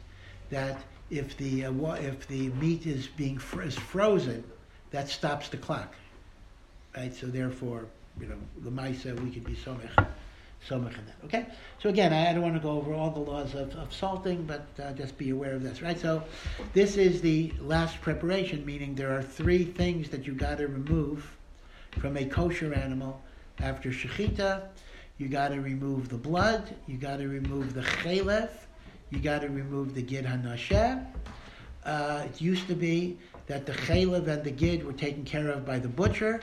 that 0.49 0.81
if 1.09 1.37
the 1.37 1.65
uh, 1.65 1.93
if 1.93 2.27
the 2.27 2.49
meat 2.49 2.85
is 2.85 3.07
being 3.07 3.37
fr- 3.37 3.61
is 3.61 3.75
frozen, 3.77 4.43
that 4.91 5.09
stops 5.09 5.49
the 5.49 5.57
clock, 5.57 5.95
right? 6.95 7.13
So 7.13 7.27
therefore, 7.27 7.85
you 8.19 8.27
know, 8.27 8.35
the 8.63 8.69
ma'isa 8.69 9.19
we 9.21 9.31
could 9.31 9.45
be 9.45 9.55
that. 9.55 9.89
Okay. 11.25 11.45
So 11.79 11.89
again, 11.89 12.13
I, 12.13 12.31
don't 12.33 12.41
want 12.41 12.55
to 12.55 12.59
go 12.61 12.71
over 12.71 12.93
all 12.93 13.11
the 13.11 13.19
laws 13.19 13.53
of, 13.53 13.75
of 13.75 13.93
salting, 13.93 14.43
but 14.43 14.65
uh, 14.81 14.93
just 14.93 15.17
be 15.17 15.31
aware 15.31 15.53
of 15.53 15.63
this, 15.63 15.81
right? 15.81 15.99
So 15.99 16.23
this 16.73 16.95
is 16.95 17.21
the 17.21 17.53
last 17.59 17.99
preparation, 18.01 18.65
meaning 18.65 18.95
there 18.95 19.15
are 19.15 19.21
three 19.21 19.65
things 19.65 20.09
that 20.09 20.25
you 20.25 20.33
got 20.33 20.59
to 20.59 20.67
remove 20.67 21.29
from 21.99 22.17
a 22.17 22.25
kosher 22.25 22.73
animal 22.73 23.21
after 23.59 23.89
shechita. 23.89 24.63
You 25.17 25.27
got 25.27 25.49
to 25.49 25.61
remove 25.61 26.09
the 26.09 26.17
blood. 26.17 26.73
You 26.87 26.97
got 26.97 27.17
to 27.17 27.27
remove 27.27 27.73
the 27.73 27.81
chalev. 27.81 28.49
You 29.09 29.19
got 29.19 29.41
to 29.41 29.49
remove 29.49 29.93
the 29.93 30.01
gid 30.01 30.25
hanasheh. 30.25 31.05
Uh, 31.85 32.23
it 32.25 32.41
used 32.41 32.67
to 32.67 32.75
be 32.75 33.17
that 33.47 33.65
the 33.65 33.73
chalev 33.73 34.27
and 34.27 34.43
the 34.43 34.51
gid 34.51 34.85
were 34.85 34.93
taken 34.93 35.25
care 35.25 35.49
of 35.49 35.65
by 35.65 35.77
the 35.77 35.89
butcher, 35.89 36.41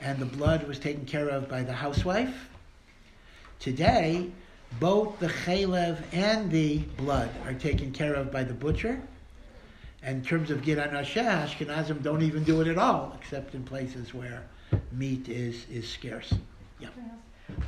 and 0.00 0.18
the 0.18 0.26
blood 0.26 0.66
was 0.66 0.78
taken 0.78 1.04
care 1.04 1.28
of 1.28 1.48
by 1.48 1.62
the 1.62 1.72
housewife. 1.72 2.48
Today, 3.60 4.30
both 4.80 5.18
the 5.18 5.26
chalev 5.28 6.02
and 6.12 6.50
the 6.50 6.78
blood 6.96 7.28
are 7.44 7.52
taken 7.52 7.92
care 7.92 8.14
of 8.14 8.32
by 8.32 8.42
the 8.42 8.54
butcher. 8.54 9.00
And 10.02 10.16
in 10.18 10.24
terms 10.24 10.50
of 10.50 10.62
gid 10.62 10.78
hanasheh, 10.78 11.46
Ashkenazim 11.46 12.02
don't 12.02 12.22
even 12.22 12.42
do 12.42 12.62
it 12.62 12.68
at 12.68 12.78
all, 12.78 13.14
except 13.20 13.54
in 13.54 13.62
places 13.62 14.14
where 14.14 14.44
meat 14.92 15.28
is, 15.28 15.66
is 15.70 15.86
scarce. 15.86 16.32
Ask- 16.82 16.92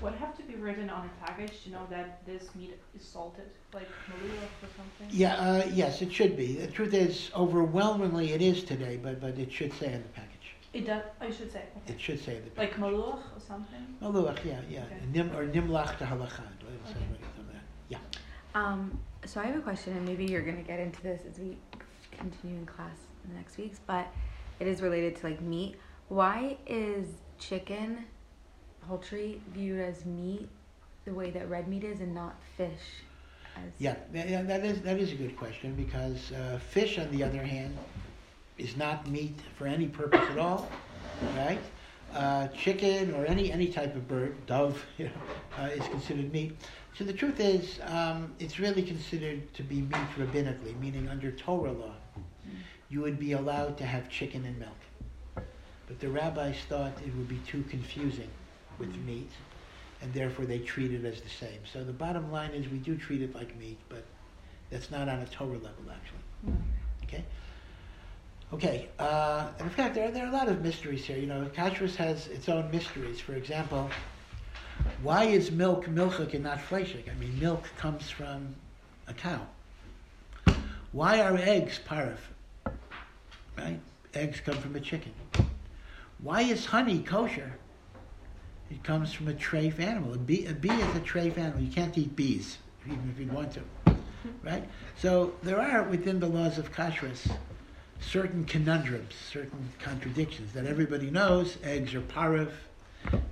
What 0.01 0.15
have 0.15 0.35
to 0.39 0.43
be 0.45 0.55
written 0.55 0.89
on 0.89 1.05
a 1.05 1.27
package 1.27 1.63
to 1.65 1.71
know 1.71 1.87
that 1.91 2.25
this 2.25 2.49
meat 2.55 2.79
is 2.99 3.07
salted, 3.07 3.51
like 3.75 3.89
malulach 4.09 4.63
or 4.63 4.69
something? 4.77 5.09
Yeah, 5.11 5.35
uh, 5.35 5.67
yes, 5.75 6.01
it 6.01 6.11
should 6.11 6.39
be. 6.39 6.55
The 6.55 6.69
truth 6.69 6.95
is, 6.95 7.31
overwhelmingly, 7.37 8.33
it 8.33 8.41
is 8.41 8.65
today, 8.65 8.99
but, 9.03 9.21
but 9.21 9.39
it 9.39 9.53
should 9.53 9.75
say 9.75 9.93
in 9.93 10.03
the 10.03 10.09
package. 10.09 10.32
It 10.73 10.87
does. 10.87 11.03
I 11.21 11.31
should 11.31 11.53
say. 11.53 11.65
Okay. 11.77 11.95
It 11.95 12.01
should 12.01 12.23
say 12.25 12.41
the 12.41 12.51
package. 12.51 12.79
Like 12.79 12.93
malulach 12.93 13.19
or 13.37 13.41
something. 13.47 13.97
Malulach, 14.01 14.43
yeah, 14.45 14.61
yeah. 14.71 14.85
Okay. 14.85 14.97
Nim, 15.13 15.31
or 15.37 15.47
nimlach 15.47 15.99
to 15.99 16.05
halacha. 16.05 16.45
Okay. 16.87 16.97
right 17.11 17.39
on 17.39 17.47
that. 17.53 17.63
Yeah. 17.89 17.99
Um, 18.55 18.99
so 19.27 19.41
I 19.41 19.45
have 19.45 19.57
a 19.57 19.61
question, 19.61 19.95
and 19.97 20.07
maybe 20.07 20.25
you're 20.25 20.43
gonna 20.43 20.63
get 20.63 20.81
into 20.81 21.03
this 21.03 21.23
as 21.29 21.39
we 21.39 21.59
continue 22.11 22.57
in 22.57 22.67
class 22.67 22.97
in 23.25 23.31
the 23.33 23.37
next 23.37 23.59
weeks, 23.59 23.81
but 23.87 24.07
it 24.61 24.67
is 24.67 24.81
related 24.81 25.17
to 25.17 25.27
like 25.27 25.41
meat. 25.43 25.77
Why 26.09 26.57
is 26.67 27.09
chicken, 27.39 28.05
poultry 28.87 29.41
viewed 29.53 29.81
as 29.81 30.07
meat 30.07 30.49
the 31.05 31.13
way 31.13 31.31
that 31.31 31.49
red 31.51 31.69
meat 31.69 31.85
is, 31.85 32.01
and 32.01 32.15
not 32.15 32.37
fish? 32.57 33.05
As 33.57 33.73
Yeah, 33.79 33.97
tha- 34.11 34.27
yeah, 34.27 34.43
that 34.43 34.65
is, 34.65 34.81
that 34.83 34.99
is 34.99 35.13
a 35.13 35.17
good 35.17 35.37
question 35.37 35.75
because 35.75 36.33
uh, 36.33 36.59
fish, 36.59 36.99
on 36.99 37.11
the 37.11 37.23
other 37.23 37.43
hand, 37.43 37.77
is 38.63 38.77
not 38.77 39.07
meat 39.09 39.39
for 39.57 39.67
any 39.67 39.89
purpose 39.89 40.29
at 40.31 40.39
all, 40.39 40.71
right? 41.37 41.61
Uh, 42.15 42.47
chicken 42.49 43.15
or 43.15 43.27
any, 43.27 43.51
any 43.51 43.67
type 43.67 43.97
of 43.97 44.07
bird, 44.07 44.35
dove, 44.47 44.85
you 44.99 45.07
know, 45.07 45.11
uh, 45.59 45.67
is 45.67 45.87
considered 45.89 46.33
meat. 46.33 46.57
So 46.97 47.05
the 47.05 47.13
truth 47.13 47.41
is, 47.41 47.81
um, 47.87 48.33
it's 48.39 48.59
really 48.59 48.83
considered 48.83 49.53
to 49.55 49.63
be 49.63 49.77
meat 49.83 50.09
rabbinically, 50.19 50.79
meaning 50.79 51.09
under 51.09 51.33
Torah 51.33 51.73
law, 51.73 51.95
you 52.91 53.01
would 53.01 53.19
be 53.19 53.33
allowed 53.33 53.79
to 53.79 53.87
have 53.87 54.11
chicken 54.11 54.45
and 54.45 54.59
milk. 54.59 55.47
But 55.87 55.99
the 56.01 56.09
rabbis 56.09 56.59
thought 56.69 56.93
it 57.05 57.15
would 57.17 57.29
be 57.29 57.41
too 57.47 57.65
confusing 57.71 58.29
with 58.79 58.95
meat, 59.07 59.31
and 60.03 60.13
therefore 60.13 60.45
they 60.45 60.59
treat 60.59 60.93
it 60.93 61.05
as 61.05 61.21
the 61.23 61.31
same. 61.31 61.61
So 61.73 61.83
the 61.83 61.93
bottom 61.93 62.31
line 62.31 62.51
is 62.51 62.69
we 62.69 62.79
do 62.79 62.97
treat 62.97 63.23
it 63.23 63.35
like 63.35 63.59
meat, 63.59 63.79
but 63.89 64.05
that's 64.71 64.91
not 64.91 65.09
on 65.09 65.21
a 65.21 65.27
Torah 65.27 65.55
level, 65.55 65.85
actually. 65.91 66.55
Okay? 67.05 67.25
Okay, 68.53 68.89
uh, 68.99 69.49
in 69.61 69.71
fact, 69.71 69.95
there 69.95 70.09
are, 70.09 70.11
there 70.11 70.27
are 70.27 70.29
a 70.29 70.33
lot 70.33 70.49
of 70.49 70.63
mysteries 70.63 71.07
here. 71.07 71.17
You 71.17 71.27
know, 71.27 71.49
kashrus 71.55 71.97
has 71.97 72.27
its 72.27 72.51
own 72.51 72.71
mysteries. 72.71 73.19
For 73.19 73.35
example, 73.35 73.89
why 75.03 75.25
is 75.25 75.51
milk 75.51 75.87
milchik 75.87 76.35
and 76.35 76.45
not 76.45 76.59
fleshik? 76.59 77.11
I 77.11 77.15
mean, 77.15 77.39
milk 77.41 77.65
comes 77.79 78.11
from 78.11 78.55
a 79.09 79.15
cow. 79.15 79.41
Why 80.93 81.23
are 81.23 81.35
eggs 81.39 81.81
parv? 81.89 82.19
Right? 83.57 83.81
Eggs 84.13 84.41
come 84.41 84.59
from 84.59 84.77
a 84.77 84.81
chicken. 84.81 85.15
Why 86.19 86.43
is 86.43 86.67
honey 86.67 86.99
kosher? 86.99 87.59
It 88.71 88.85
comes 88.85 89.15
from 89.15 89.29
a 89.29 89.35
trafe 89.35 89.81
animal. 89.81 90.13
A 90.13 90.19
bee, 90.19 90.45
a 90.45 90.53
bee 90.53 90.69
is 90.69 90.97
a 90.97 91.01
trafe 91.01 91.39
animal. 91.39 91.63
You 91.63 91.73
can't 91.73 91.97
eat 91.97 92.15
bees, 92.15 92.59
even 92.85 93.11
if 93.15 93.19
you 93.19 93.33
want 93.33 93.53
to. 93.55 93.63
Right? 94.43 94.69
So 94.99 95.33
there 95.43 95.61
are, 95.61 95.85
within 95.85 96.21
the 96.21 96.29
laws 96.29 96.59
of 96.59 96.71
kashrus, 96.71 97.31
certain 98.03 98.45
conundrums, 98.45 99.15
certain 99.31 99.69
contradictions 99.79 100.53
that 100.53 100.67
everybody 100.67 101.11
knows. 101.11 101.57
Eggs 101.63 101.95
are 101.95 102.01
parv. 102.01 102.51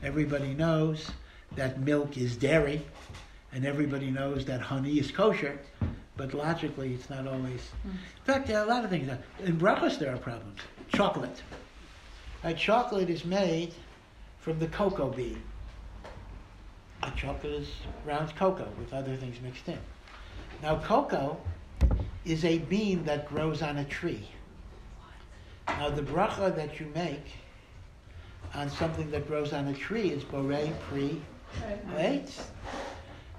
Everybody 0.02 0.54
knows 0.54 1.10
that 1.56 1.80
milk 1.80 2.16
is 2.16 2.36
dairy. 2.36 2.82
And 3.52 3.66
everybody 3.66 4.10
knows 4.10 4.44
that 4.46 4.60
honey 4.60 4.98
is 4.98 5.10
kosher. 5.10 5.58
But 6.16 6.34
logically, 6.34 6.94
it's 6.94 7.10
not 7.10 7.26
always. 7.26 7.60
Hmm. 7.82 7.90
In 7.90 8.24
fact, 8.24 8.46
there 8.46 8.60
are 8.60 8.64
a 8.64 8.68
lot 8.68 8.84
of 8.84 8.90
things. 8.90 9.10
In 9.42 9.58
brachos, 9.58 9.98
there 9.98 10.14
are 10.14 10.18
problems. 10.18 10.60
Chocolate. 10.94 11.42
Right? 12.44 12.56
Chocolate 12.56 13.10
is 13.10 13.24
made 13.24 13.74
from 14.38 14.58
the 14.58 14.68
cocoa 14.68 15.08
bean. 15.08 15.42
A 17.02 17.10
chocolate 17.12 17.54
is 17.54 17.68
ground 18.04 18.34
cocoa 18.36 18.68
with 18.78 18.92
other 18.92 19.16
things 19.16 19.36
mixed 19.42 19.68
in. 19.68 19.78
Now, 20.62 20.78
cocoa 20.78 21.38
is 22.24 22.44
a 22.44 22.58
bean 22.58 23.04
that 23.04 23.28
grows 23.28 23.62
on 23.62 23.78
a 23.78 23.84
tree. 23.84 24.28
Now, 25.78 25.90
the 25.90 26.02
bracha 26.02 26.54
that 26.56 26.78
you 26.78 26.86
make 26.94 27.24
on 28.54 28.68
something 28.68 29.10
that 29.10 29.26
grows 29.26 29.52
on 29.52 29.68
a 29.68 29.74
tree 29.74 30.10
is 30.10 30.24
borei 30.24 30.72
pri 30.88 31.20
Right? 31.94 32.30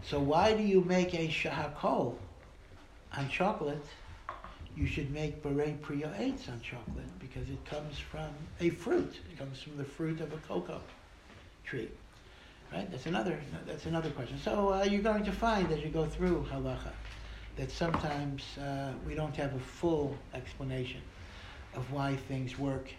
So 0.04 0.20
why 0.20 0.54
do 0.54 0.64
you 0.64 0.82
make 0.82 1.14
a 1.14 1.28
shahakol 1.28 2.16
on 3.16 3.30
chocolate? 3.30 3.86
You 4.76 4.88
should 4.88 5.12
make 5.12 5.44
borei 5.44 5.80
pri 5.82 6.02
ha'eitz 6.02 6.50
on 6.50 6.60
chocolate 6.62 7.20
because 7.20 7.50
it 7.50 7.64
comes 7.66 8.00
from 8.00 8.30
a 8.60 8.70
fruit. 8.70 9.14
It 9.32 9.38
comes 9.38 9.62
from 9.62 9.78
the 9.78 9.86
fruit 9.86 10.22
of 10.22 10.34
a 10.34 10.38
cocoa 10.38 10.82
tree. 11.66 11.90
Right? 12.72 12.90
That's 12.90 13.06
another. 13.06 13.38
That's 13.68 13.86
another 13.86 14.10
question. 14.12 14.40
So 14.40 14.74
uh, 14.74 14.84
you're 14.84 15.02
going 15.02 15.26
to 15.26 15.32
find 15.32 15.72
as 15.72 15.82
you 15.82 15.90
go 15.90 16.06
through 16.06 16.48
halacha 16.52 16.94
that 17.58 17.70
sometimes 17.70 18.44
uh, 18.58 18.94
we 19.06 19.14
don't 19.14 19.36
have 19.36 19.54
a 19.54 19.60
full 19.60 20.18
explanation 20.34 21.02
of 21.76 21.92
why 21.92 22.16
things 22.28 22.58
work 22.60 22.90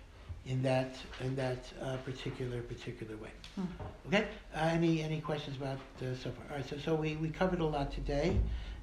in 0.47 0.63
that 0.63 0.97
in 1.21 1.37
that 1.37 1.65
uh, 1.81 1.97
particular 1.99 2.61
particular 2.63 3.17
way. 3.17 3.31
Okay. 4.09 4.27
Uh, 4.55 4.59
any 4.73 5.03
any 5.03 5.21
questions 5.21 5.57
about 5.57 5.79
uh, 6.01 6.15
so 6.17 6.31
far? 6.31 6.45
All 6.51 6.57
right. 6.57 6.69
So 6.69 6.77
so 6.79 6.95
we, 6.95 7.17
we 7.17 7.29
covered 7.29 7.61
a 7.61 7.65
lot 7.67 7.93
today. 7.93 8.37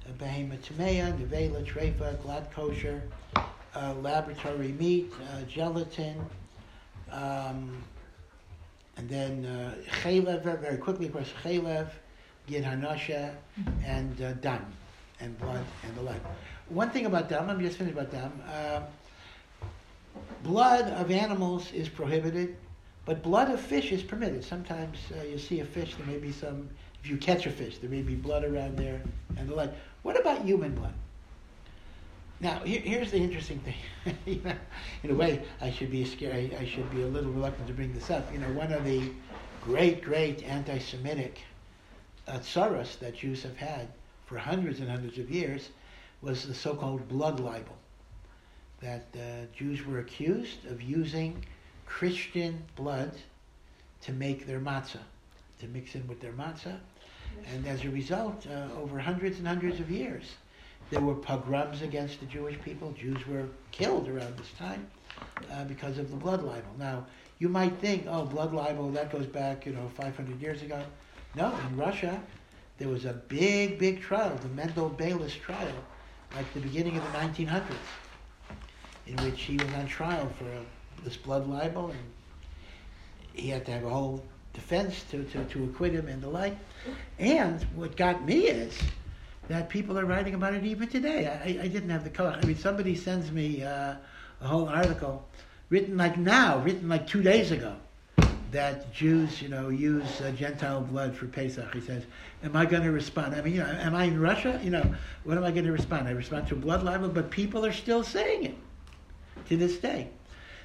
Uh, 0.06 0.12
Behema 0.12 0.56
tamea, 0.58 1.12
nevela, 1.18 1.62
trefa, 1.64 2.16
glatt 2.18 2.50
kosher, 2.52 3.02
uh, 3.74 3.94
laboratory 4.00 4.72
meat, 4.72 5.12
uh, 5.32 5.42
gelatin, 5.42 6.16
um, 7.10 7.82
and 8.96 9.08
then 9.08 9.44
uh, 9.44 9.74
chalev. 10.02 10.42
Very, 10.42 10.78
quickly, 10.78 11.06
of 11.06 11.12
course, 11.12 11.32
chalev, 11.42 11.88
gid 12.46 12.64
hanasheh, 12.64 13.34
and 13.84 14.22
uh, 14.22 14.32
dam, 14.34 14.64
and 15.20 15.38
blood 15.38 15.64
and 15.84 15.94
the 15.96 16.02
like. 16.02 16.22
One 16.68 16.88
thing 16.90 17.04
about 17.04 17.28
dam. 17.28 17.54
Me 17.58 17.64
just 17.64 17.76
finish 17.76 17.92
about 17.92 18.10
dam. 18.10 18.32
Blood 20.42 20.86
of 20.92 21.10
animals 21.10 21.70
is 21.72 21.88
prohibited, 21.88 22.56
but 23.04 23.22
blood 23.22 23.50
of 23.50 23.60
fish 23.60 23.92
is 23.92 24.02
permitted. 24.02 24.44
Sometimes 24.44 24.98
uh, 25.18 25.22
you 25.24 25.38
see 25.38 25.60
a 25.60 25.64
fish, 25.64 25.94
there 25.96 26.06
may 26.06 26.18
be 26.18 26.32
some, 26.32 26.68
if 27.02 27.10
you 27.10 27.16
catch 27.16 27.46
a 27.46 27.50
fish, 27.50 27.78
there 27.78 27.90
may 27.90 28.02
be 28.02 28.14
blood 28.14 28.44
around 28.44 28.78
there 28.78 29.02
and 29.36 29.48
the 29.48 29.54
like. 29.54 29.72
What 30.02 30.18
about 30.18 30.44
human 30.44 30.74
blood? 30.74 30.94
Now, 32.40 32.60
here, 32.60 32.80
here's 32.80 33.10
the 33.10 33.18
interesting 33.18 33.60
thing. 33.60 34.16
You 34.26 34.40
know, 34.42 34.54
in 35.02 35.10
a 35.10 35.14
way, 35.14 35.42
I 35.60 35.70
should 35.70 35.90
be 35.90 36.04
scary. 36.04 36.56
I 36.56 36.64
should 36.64 36.90
be 36.90 37.02
a 37.02 37.06
little 37.06 37.30
reluctant 37.30 37.66
to 37.68 37.74
bring 37.74 37.92
this 37.92 38.10
up. 38.10 38.32
You 38.32 38.38
know, 38.38 38.50
one 38.52 38.72
of 38.72 38.84
the 38.84 39.10
great, 39.62 40.02
great 40.02 40.42
anti-Semitic 40.44 41.40
uh, 42.26 42.38
tsaras 42.38 42.98
that 43.00 43.14
Jews 43.14 43.42
have 43.42 43.56
had 43.56 43.88
for 44.24 44.38
hundreds 44.38 44.80
and 44.80 44.88
hundreds 44.88 45.18
of 45.18 45.30
years 45.30 45.68
was 46.22 46.46
the 46.46 46.54
so-called 46.54 47.08
blood 47.08 47.40
libel 47.40 47.76
that 48.80 49.06
uh, 49.14 49.46
Jews 49.54 49.84
were 49.84 49.98
accused 49.98 50.66
of 50.66 50.80
using 50.80 51.44
Christian 51.86 52.62
blood 52.76 53.12
to 54.02 54.12
make 54.12 54.46
their 54.46 54.60
matzah, 54.60 55.02
to 55.60 55.66
mix 55.68 55.94
in 55.94 56.06
with 56.06 56.20
their 56.20 56.32
matzah. 56.32 56.78
And 57.52 57.66
as 57.66 57.84
a 57.84 57.90
result, 57.90 58.46
uh, 58.46 58.68
over 58.80 58.98
hundreds 58.98 59.38
and 59.38 59.46
hundreds 59.46 59.80
of 59.80 59.90
years, 59.90 60.24
there 60.90 61.00
were 61.00 61.14
pogroms 61.14 61.82
against 61.82 62.20
the 62.20 62.26
Jewish 62.26 62.60
people. 62.62 62.92
Jews 62.92 63.26
were 63.26 63.46
killed 63.70 64.08
around 64.08 64.36
this 64.36 64.50
time 64.58 64.88
uh, 65.52 65.64
because 65.64 65.98
of 65.98 66.10
the 66.10 66.16
blood 66.16 66.42
libel. 66.42 66.72
Now, 66.78 67.06
you 67.38 67.48
might 67.48 67.76
think, 67.78 68.06
oh, 68.08 68.24
blood 68.24 68.52
libel, 68.52 68.90
that 68.92 69.12
goes 69.12 69.26
back, 69.26 69.66
you 69.66 69.72
know, 69.72 69.88
500 69.94 70.40
years 70.40 70.62
ago. 70.62 70.82
No, 71.34 71.54
in 71.68 71.76
Russia, 71.76 72.20
there 72.78 72.88
was 72.88 73.04
a 73.04 73.12
big, 73.12 73.78
big 73.78 74.00
trial, 74.00 74.36
the 74.36 74.48
Mendel 74.48 74.90
Beilis 74.90 75.38
trial, 75.38 75.72
like 76.34 76.52
the 76.54 76.60
beginning 76.60 76.96
of 76.96 77.02
the 77.04 77.18
1900s 77.18 77.76
in 79.06 79.16
which 79.24 79.42
he 79.42 79.56
was 79.56 79.72
on 79.74 79.86
trial 79.86 80.28
for 80.38 80.44
uh, 80.44 80.60
this 81.04 81.16
blood 81.16 81.48
libel, 81.48 81.90
and 81.90 82.00
he 83.32 83.48
had 83.48 83.64
to 83.66 83.72
have 83.72 83.84
a 83.84 83.90
whole 83.90 84.24
defense 84.52 85.04
to, 85.10 85.24
to, 85.24 85.44
to 85.44 85.64
acquit 85.64 85.92
him 85.92 86.08
and 86.08 86.22
the 86.22 86.28
like. 86.28 86.56
And 87.18 87.62
what 87.74 87.96
got 87.96 88.24
me 88.24 88.46
is 88.46 88.78
that 89.48 89.68
people 89.68 89.98
are 89.98 90.04
writing 90.04 90.34
about 90.34 90.54
it 90.54 90.64
even 90.64 90.88
today. 90.88 91.26
I, 91.26 91.62
I 91.62 91.68
didn't 91.68 91.90
have 91.90 92.04
the 92.04 92.10
color. 92.10 92.38
I 92.40 92.44
mean, 92.46 92.56
somebody 92.56 92.94
sends 92.94 93.30
me 93.30 93.62
uh, 93.62 93.94
a 94.40 94.46
whole 94.46 94.68
article 94.68 95.26
written 95.68 95.96
like 95.96 96.16
now, 96.16 96.58
written 96.58 96.88
like 96.88 97.06
two 97.06 97.22
days 97.22 97.50
ago, 97.50 97.76
that 98.50 98.92
Jews, 98.92 99.40
you 99.40 99.48
know, 99.48 99.68
use 99.68 100.20
uh, 100.20 100.32
Gentile 100.32 100.80
blood 100.80 101.14
for 101.14 101.26
Pesach. 101.26 101.72
He 101.72 101.80
says, 101.80 102.02
"Am 102.42 102.56
I 102.56 102.66
going 102.66 102.82
to 102.82 102.90
respond? 102.90 103.36
I 103.36 103.42
mean, 103.42 103.54
you 103.54 103.60
know, 103.60 103.66
am 103.66 103.94
I 103.94 104.04
in 104.04 104.20
Russia? 104.20 104.60
You 104.62 104.70
know, 104.70 104.94
what 105.22 105.38
am 105.38 105.44
I 105.44 105.52
going 105.52 105.66
to 105.66 105.72
respond? 105.72 106.08
I 106.08 106.10
respond 106.10 106.48
to 106.48 106.56
blood 106.56 106.82
libel, 106.82 107.08
but 107.08 107.30
people 107.30 107.64
are 107.64 107.72
still 107.72 108.02
saying 108.02 108.44
it 108.44 108.56
to 109.50 109.56
this 109.56 109.78
day. 109.78 110.08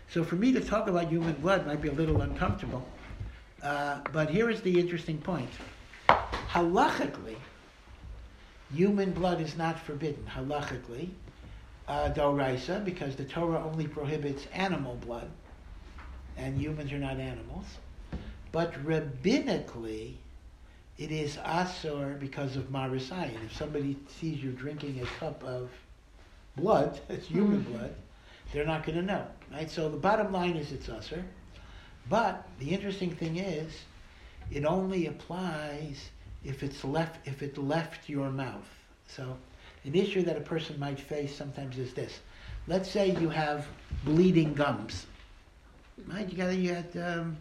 So 0.10 0.24
for 0.24 0.36
me 0.36 0.54
to 0.54 0.62
talk 0.62 0.88
about 0.88 1.10
human 1.10 1.34
blood 1.34 1.66
might 1.66 1.82
be 1.82 1.90
a 1.90 1.94
little 1.94 2.22
uncomfortable. 2.22 2.88
Uh, 3.62 4.00
but 4.14 4.30
here 4.30 4.50
is 4.50 4.62
the 4.62 4.80
interesting 4.80 5.18
point. 5.18 5.50
Halachically, 6.08 7.36
human 8.74 9.12
blood 9.12 9.42
is 9.42 9.58
not 9.58 9.80
forbidden. 9.80 10.24
Halachically, 10.28 11.10
uh, 11.88 12.12
doraisa, 12.16 12.86
because 12.86 13.16
the 13.16 13.26
Torah 13.26 13.64
only 13.66 13.88
prohibits 13.88 14.46
animal 14.54 14.96
blood, 14.96 15.30
and 16.38 16.60
humans 16.60 16.92
are 16.94 17.00
not 17.00 17.18
animals. 17.18 17.66
But 18.52 18.74
rabbinically, 18.86 20.14
it 21.00 21.12
is 21.12 21.38
asur 21.38 22.20
because 22.20 22.56
of 22.56 22.66
marisayin. 22.72 23.44
If 23.46 23.58
somebody 23.58 23.98
sees 24.08 24.44
you 24.44 24.52
drinking 24.52 25.02
a 25.02 25.06
cup 25.20 25.44
of 25.44 25.72
blood, 26.56 27.00
it's 27.10 27.28
human 27.28 27.62
blood, 27.64 27.96
they're 28.52 28.66
not 28.66 28.86
going 28.86 28.98
to 28.98 29.04
know, 29.04 29.26
right? 29.52 29.70
So 29.70 29.90
the 29.90 29.98
bottom 29.98 30.32
line 30.32 30.56
is 30.56 30.72
it's 30.72 30.88
asur. 30.88 31.24
But 32.10 32.48
the 32.60 32.70
interesting 32.70 33.12
thing 33.16 33.38
is, 33.38 33.74
it 34.52 34.66
only 34.66 35.08
applies 35.08 36.10
if 36.44 36.62
it's 36.62 36.84
left 36.84 37.28
if 37.28 37.42
it 37.42 37.58
left 37.58 38.08
your 38.08 38.30
mouth. 38.30 38.68
So 39.08 39.38
an 39.84 39.96
issue 39.96 40.22
that 40.24 40.38
a 40.38 40.42
person 40.42 40.80
might 40.80 41.00
face 41.00 41.36
sometimes 41.36 41.78
is 41.78 41.94
this. 41.94 42.20
Let's 42.68 42.90
say 42.90 43.12
you 43.20 43.30
have 43.30 43.68
bleeding 44.04 44.54
gums. 44.54 45.06
Right? 46.08 46.30
You 46.30 46.38
got 46.38 46.56
you 46.56 46.74
had 46.74 46.98
um, 46.98 47.38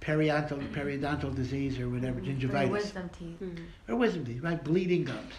periodontal 0.00 0.72
periodontal 0.72 1.34
disease 1.34 1.78
or 1.80 1.88
whatever, 1.88 2.20
gingivitis. 2.20 2.44
Or 2.44 2.48
gingivitis 2.48 2.70
wisdom 2.70 3.10
teeth. 3.18 3.42
or 3.88 3.96
wisdom 3.96 4.24
teeth, 4.24 4.42
right? 4.42 4.62
Bleeding 4.62 5.04
gums. 5.04 5.32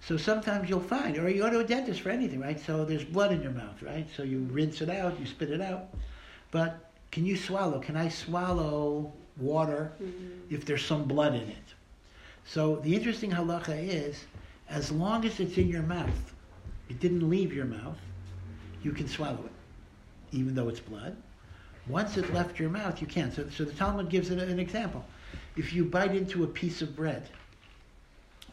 So 0.00 0.16
sometimes 0.16 0.70
you'll 0.70 0.80
find, 0.80 1.18
or 1.18 1.28
you 1.28 1.42
go 1.42 1.50
to 1.50 1.60
a 1.60 1.64
dentist 1.64 2.00
for 2.00 2.10
anything, 2.10 2.40
right? 2.40 2.58
So 2.58 2.84
there's 2.84 3.04
blood 3.04 3.32
in 3.32 3.42
your 3.42 3.50
mouth, 3.52 3.82
right? 3.82 4.06
So 4.16 4.22
you 4.22 4.40
rinse 4.50 4.80
it 4.80 4.88
out, 4.88 5.18
you 5.20 5.26
spit 5.26 5.50
it 5.50 5.60
out. 5.60 5.88
But 6.50 6.90
can 7.10 7.26
you 7.26 7.36
swallow? 7.36 7.80
Can 7.80 7.96
I 7.96 8.08
swallow 8.08 9.12
water 9.36 9.92
mm-hmm. 10.02 10.54
if 10.54 10.64
there's 10.64 10.84
some 10.84 11.04
blood 11.04 11.34
in 11.34 11.48
it? 11.48 11.56
So 12.44 12.76
the 12.76 12.94
interesting 12.94 13.30
halacha 13.30 13.76
is, 13.76 14.24
as 14.70 14.90
long 14.90 15.24
as 15.24 15.40
it's 15.40 15.58
in 15.58 15.68
your 15.68 15.82
mouth, 15.82 16.34
it 16.88 17.00
didn't 17.00 17.28
leave 17.28 17.52
your 17.52 17.66
mouth, 17.66 17.98
you 18.82 18.92
can 18.92 19.08
swallow 19.08 19.44
it, 19.44 20.36
even 20.36 20.54
though 20.54 20.68
it's 20.68 20.80
blood. 20.80 21.16
Once 21.88 22.16
it 22.16 22.32
left 22.32 22.58
your 22.58 22.70
mouth, 22.70 23.00
you 23.00 23.06
can't. 23.06 23.34
So, 23.34 23.48
so 23.50 23.64
the 23.64 23.72
Talmud 23.72 24.08
gives 24.08 24.30
it 24.30 24.38
an 24.38 24.58
example. 24.58 25.04
If 25.56 25.72
you 25.72 25.84
bite 25.84 26.14
into 26.14 26.44
a 26.44 26.46
piece 26.46 26.82
of 26.82 26.94
bread, 26.94 27.28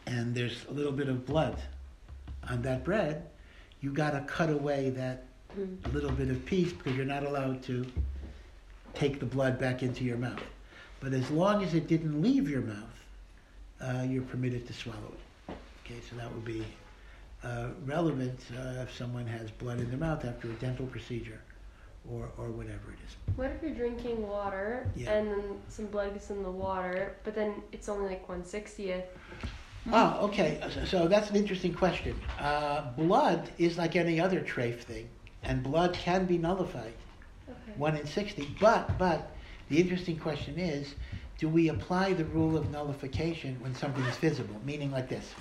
and 0.07 0.33
there's 0.35 0.65
a 0.69 0.73
little 0.73 0.91
bit 0.91 1.09
of 1.09 1.25
blood 1.25 1.57
on 2.49 2.61
that 2.63 2.83
bread, 2.83 3.27
you 3.81 3.91
got 3.91 4.11
to 4.11 4.21
cut 4.21 4.49
away 4.49 4.89
that 4.91 5.25
little 5.93 6.11
bit 6.11 6.29
of 6.29 6.45
piece 6.45 6.73
because 6.73 6.95
you're 6.95 7.05
not 7.05 7.23
allowed 7.23 7.63
to 7.63 7.85
take 8.93 9.19
the 9.19 9.25
blood 9.25 9.57
back 9.59 9.83
into 9.83 10.03
your 10.03 10.17
mouth. 10.17 10.41
But 10.99 11.13
as 11.13 11.29
long 11.31 11.63
as 11.63 11.73
it 11.73 11.87
didn't 11.87 12.21
leave 12.21 12.49
your 12.49 12.61
mouth, 12.61 12.83
uh, 13.81 14.05
you're 14.07 14.23
permitted 14.23 14.67
to 14.67 14.73
swallow 14.73 15.13
it. 15.47 15.53
Okay, 15.85 15.99
so 16.09 16.15
that 16.15 16.33
would 16.33 16.45
be 16.45 16.65
uh, 17.43 17.67
relevant 17.85 18.39
uh, 18.57 18.81
if 18.81 18.95
someone 18.95 19.27
has 19.27 19.51
blood 19.51 19.79
in 19.79 19.89
their 19.89 19.99
mouth 19.99 20.25
after 20.25 20.49
a 20.49 20.53
dental 20.53 20.85
procedure 20.87 21.39
or, 22.11 22.29
or 22.37 22.49
whatever 22.49 22.91
it 22.91 22.99
is. 23.07 23.15
What 23.35 23.51
if 23.51 23.61
you're 23.61 23.73
drinking 23.75 24.27
water 24.27 24.89
Yeah. 24.95 25.11
and 25.13 25.27
then 25.27 25.41
some 25.67 25.85
blood 25.87 26.13
gets 26.13 26.29
in 26.31 26.41
the 26.43 26.51
water, 26.51 27.15
but 27.23 27.35
then 27.35 27.61
it's 27.71 27.87
only 27.89 28.09
like 28.09 28.27
one 28.27 28.43
sixtieth? 28.45 29.05
Oh, 29.91 30.25
okay. 30.27 30.59
So- 30.85 31.07
that's 31.07 31.29
an 31.29 31.35
interesting 31.35 31.73
question. 31.73 32.19
Uh, 32.39 32.91
blood 32.97 33.49
is 33.57 33.77
like 33.77 33.95
any 33.95 34.19
other 34.19 34.41
trafe 34.41 34.79
thing, 34.81 35.07
and 35.43 35.61
blood 35.63 35.93
can 35.93 36.25
be 36.25 36.37
nullified. 36.37 36.93
Okay. 37.47 37.77
one 37.77 37.95
in 37.95 38.07
60. 38.07 38.55
But, 38.59 38.97
but 38.97 39.29
the 39.69 39.79
interesting 39.79 40.17
question 40.17 40.57
is, 40.57 40.95
do 41.37 41.47
we 41.49 41.67
apply 41.69 42.13
the 42.13 42.25
rule 42.25 42.57
of 42.57 42.71
nullification 42.71 43.57
when 43.59 43.75
something 43.75 44.03
is 44.05 44.17
visible? 44.17 44.59
Meaning 44.65 44.91
like 44.91 45.09
this. 45.09 45.31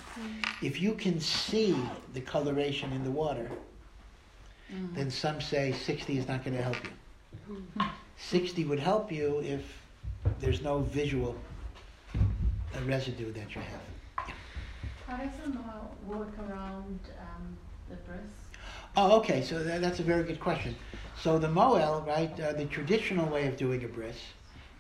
If 0.62 0.80
you 0.82 0.94
can 0.94 1.18
see 1.20 1.74
the 2.12 2.20
coloration 2.20 2.92
in 2.92 3.04
the 3.04 3.10
water, 3.10 3.50
then 4.94 5.10
some 5.10 5.40
say 5.40 5.72
60 5.72 6.18
is 6.18 6.28
not 6.28 6.44
going 6.44 6.56
to 6.56 6.62
help 6.62 6.76
you. 6.84 7.62
60 8.18 8.64
would 8.64 8.80
help 8.80 9.10
you 9.12 9.40
if 9.40 9.62
there's 10.40 10.60
no 10.62 10.80
visual 10.80 11.36
uh, 12.14 12.18
residue 12.84 13.32
that 13.32 13.54
you 13.54 13.60
have. 13.62 13.80
How 15.14 15.22
does 15.22 15.34
a 15.44 15.48
moel 15.48 15.94
work 16.08 16.32
around 16.40 16.98
um, 17.20 17.56
the 17.88 17.94
bris? 17.94 18.18
Oh, 18.96 19.18
okay. 19.18 19.42
So 19.42 19.62
that, 19.62 19.80
that's 19.80 20.00
a 20.00 20.02
very 20.02 20.24
good 20.24 20.40
question. 20.40 20.74
So 21.22 21.38
the 21.38 21.48
moel, 21.48 22.04
right? 22.04 22.40
Uh, 22.40 22.52
the 22.52 22.64
traditional 22.64 23.24
way 23.26 23.46
of 23.46 23.56
doing 23.56 23.84
a 23.84 23.86
bris 23.86 24.16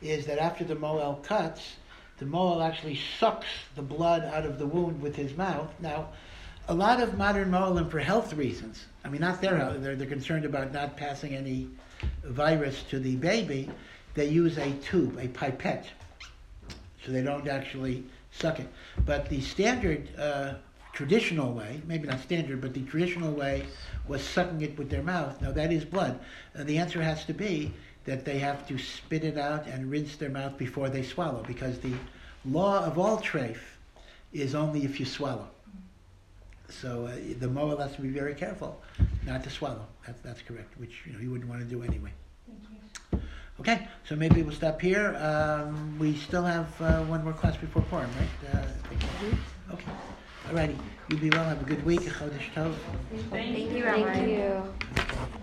is 0.02 0.26
that 0.26 0.38
after 0.38 0.64
the 0.64 0.74
moel 0.74 1.20
cuts, 1.22 1.76
the 2.18 2.26
moel 2.26 2.62
actually 2.62 2.98
sucks 3.20 3.46
the 3.76 3.82
blood 3.82 4.24
out 4.24 4.44
of 4.44 4.58
the 4.58 4.66
wound 4.66 5.00
with 5.00 5.14
his 5.14 5.36
mouth. 5.36 5.72
Now, 5.78 6.08
a 6.66 6.74
lot 6.74 7.00
of 7.00 7.16
modern 7.16 7.52
moelim, 7.52 7.88
for 7.88 8.00
health 8.00 8.34
reasons, 8.34 8.86
I 9.04 9.10
mean, 9.10 9.20
not 9.20 9.40
their 9.40 9.56
health, 9.56 9.76
they're, 9.82 9.94
they're 9.94 10.08
concerned 10.08 10.46
about 10.46 10.72
not 10.72 10.96
passing 10.96 11.36
any 11.36 11.68
virus 12.24 12.82
to 12.90 12.98
the 12.98 13.14
baby. 13.14 13.70
They 14.14 14.26
use 14.26 14.58
a 14.58 14.72
tube, 14.78 15.16
a 15.16 15.28
pipette, 15.28 15.86
so 17.06 17.12
they 17.12 17.22
don't 17.22 17.46
actually 17.46 18.02
suck 18.38 18.60
it. 18.60 18.68
But 19.04 19.28
the 19.28 19.40
standard, 19.40 20.08
uh, 20.18 20.54
traditional 20.92 21.52
way, 21.52 21.80
maybe 21.86 22.06
not 22.06 22.20
standard, 22.20 22.60
but 22.60 22.74
the 22.74 22.82
traditional 22.82 23.32
way 23.32 23.66
was 24.06 24.22
sucking 24.22 24.60
it 24.62 24.78
with 24.78 24.90
their 24.90 25.02
mouth. 25.02 25.40
Now 25.42 25.52
that 25.52 25.72
is 25.72 25.84
blood. 25.84 26.20
And 26.54 26.66
the 26.66 26.78
answer 26.78 27.02
has 27.02 27.24
to 27.26 27.34
be 27.34 27.72
that 28.04 28.24
they 28.24 28.38
have 28.38 28.66
to 28.68 28.78
spit 28.78 29.24
it 29.24 29.38
out 29.38 29.66
and 29.66 29.90
rinse 29.90 30.16
their 30.16 30.30
mouth 30.30 30.56
before 30.58 30.88
they 30.88 31.02
swallow, 31.02 31.42
because 31.46 31.78
the 31.78 31.94
law 32.44 32.84
of 32.84 32.98
all 32.98 33.18
trafe 33.18 33.78
is 34.32 34.54
only 34.54 34.84
if 34.84 35.00
you 35.00 35.06
swallow. 35.06 35.48
So 36.68 37.06
uh, 37.06 37.16
the 37.38 37.48
moel 37.48 37.76
has 37.78 37.94
to 37.96 38.02
be 38.02 38.08
very 38.08 38.34
careful 38.34 38.80
not 39.24 39.44
to 39.44 39.50
swallow. 39.50 39.86
That's, 40.06 40.20
that's 40.20 40.42
correct, 40.42 40.78
which 40.78 41.02
you 41.06 41.12
know 41.12 41.20
you 41.20 41.30
wouldn't 41.30 41.48
want 41.48 41.62
to 41.62 41.66
do 41.66 41.82
anyway. 41.82 42.10
Thank 43.56 43.68
you. 43.68 43.72
Okay, 43.74 43.88
so 44.08 44.16
maybe 44.16 44.42
we'll 44.42 44.54
stop 44.54 44.80
here. 44.80 45.16
Um, 45.16 45.98
we 45.98 46.16
still 46.16 46.42
have 46.42 46.68
uh, 46.80 47.02
one 47.04 47.22
more 47.22 47.32
class 47.32 47.56
before 47.56 47.82
Purim, 47.82 48.10
right? 48.18 48.54
Uh, 48.54 48.58
I 48.58 48.94
think. 48.94 49.34
Okay. 49.72 49.92
Alrighty. 50.48 50.76
You 51.08 51.16
be 51.16 51.30
well. 51.30 51.44
Have 51.44 51.62
a 51.62 51.64
good 51.64 51.84
week. 51.84 52.00
Chodesh 52.00 52.52
Tov. 52.54 52.74
Thank 53.10 53.30
Thank 53.30 53.58
you. 53.58 53.76
you, 53.76 53.84
Thank 53.84 54.28
you. 54.28 55.34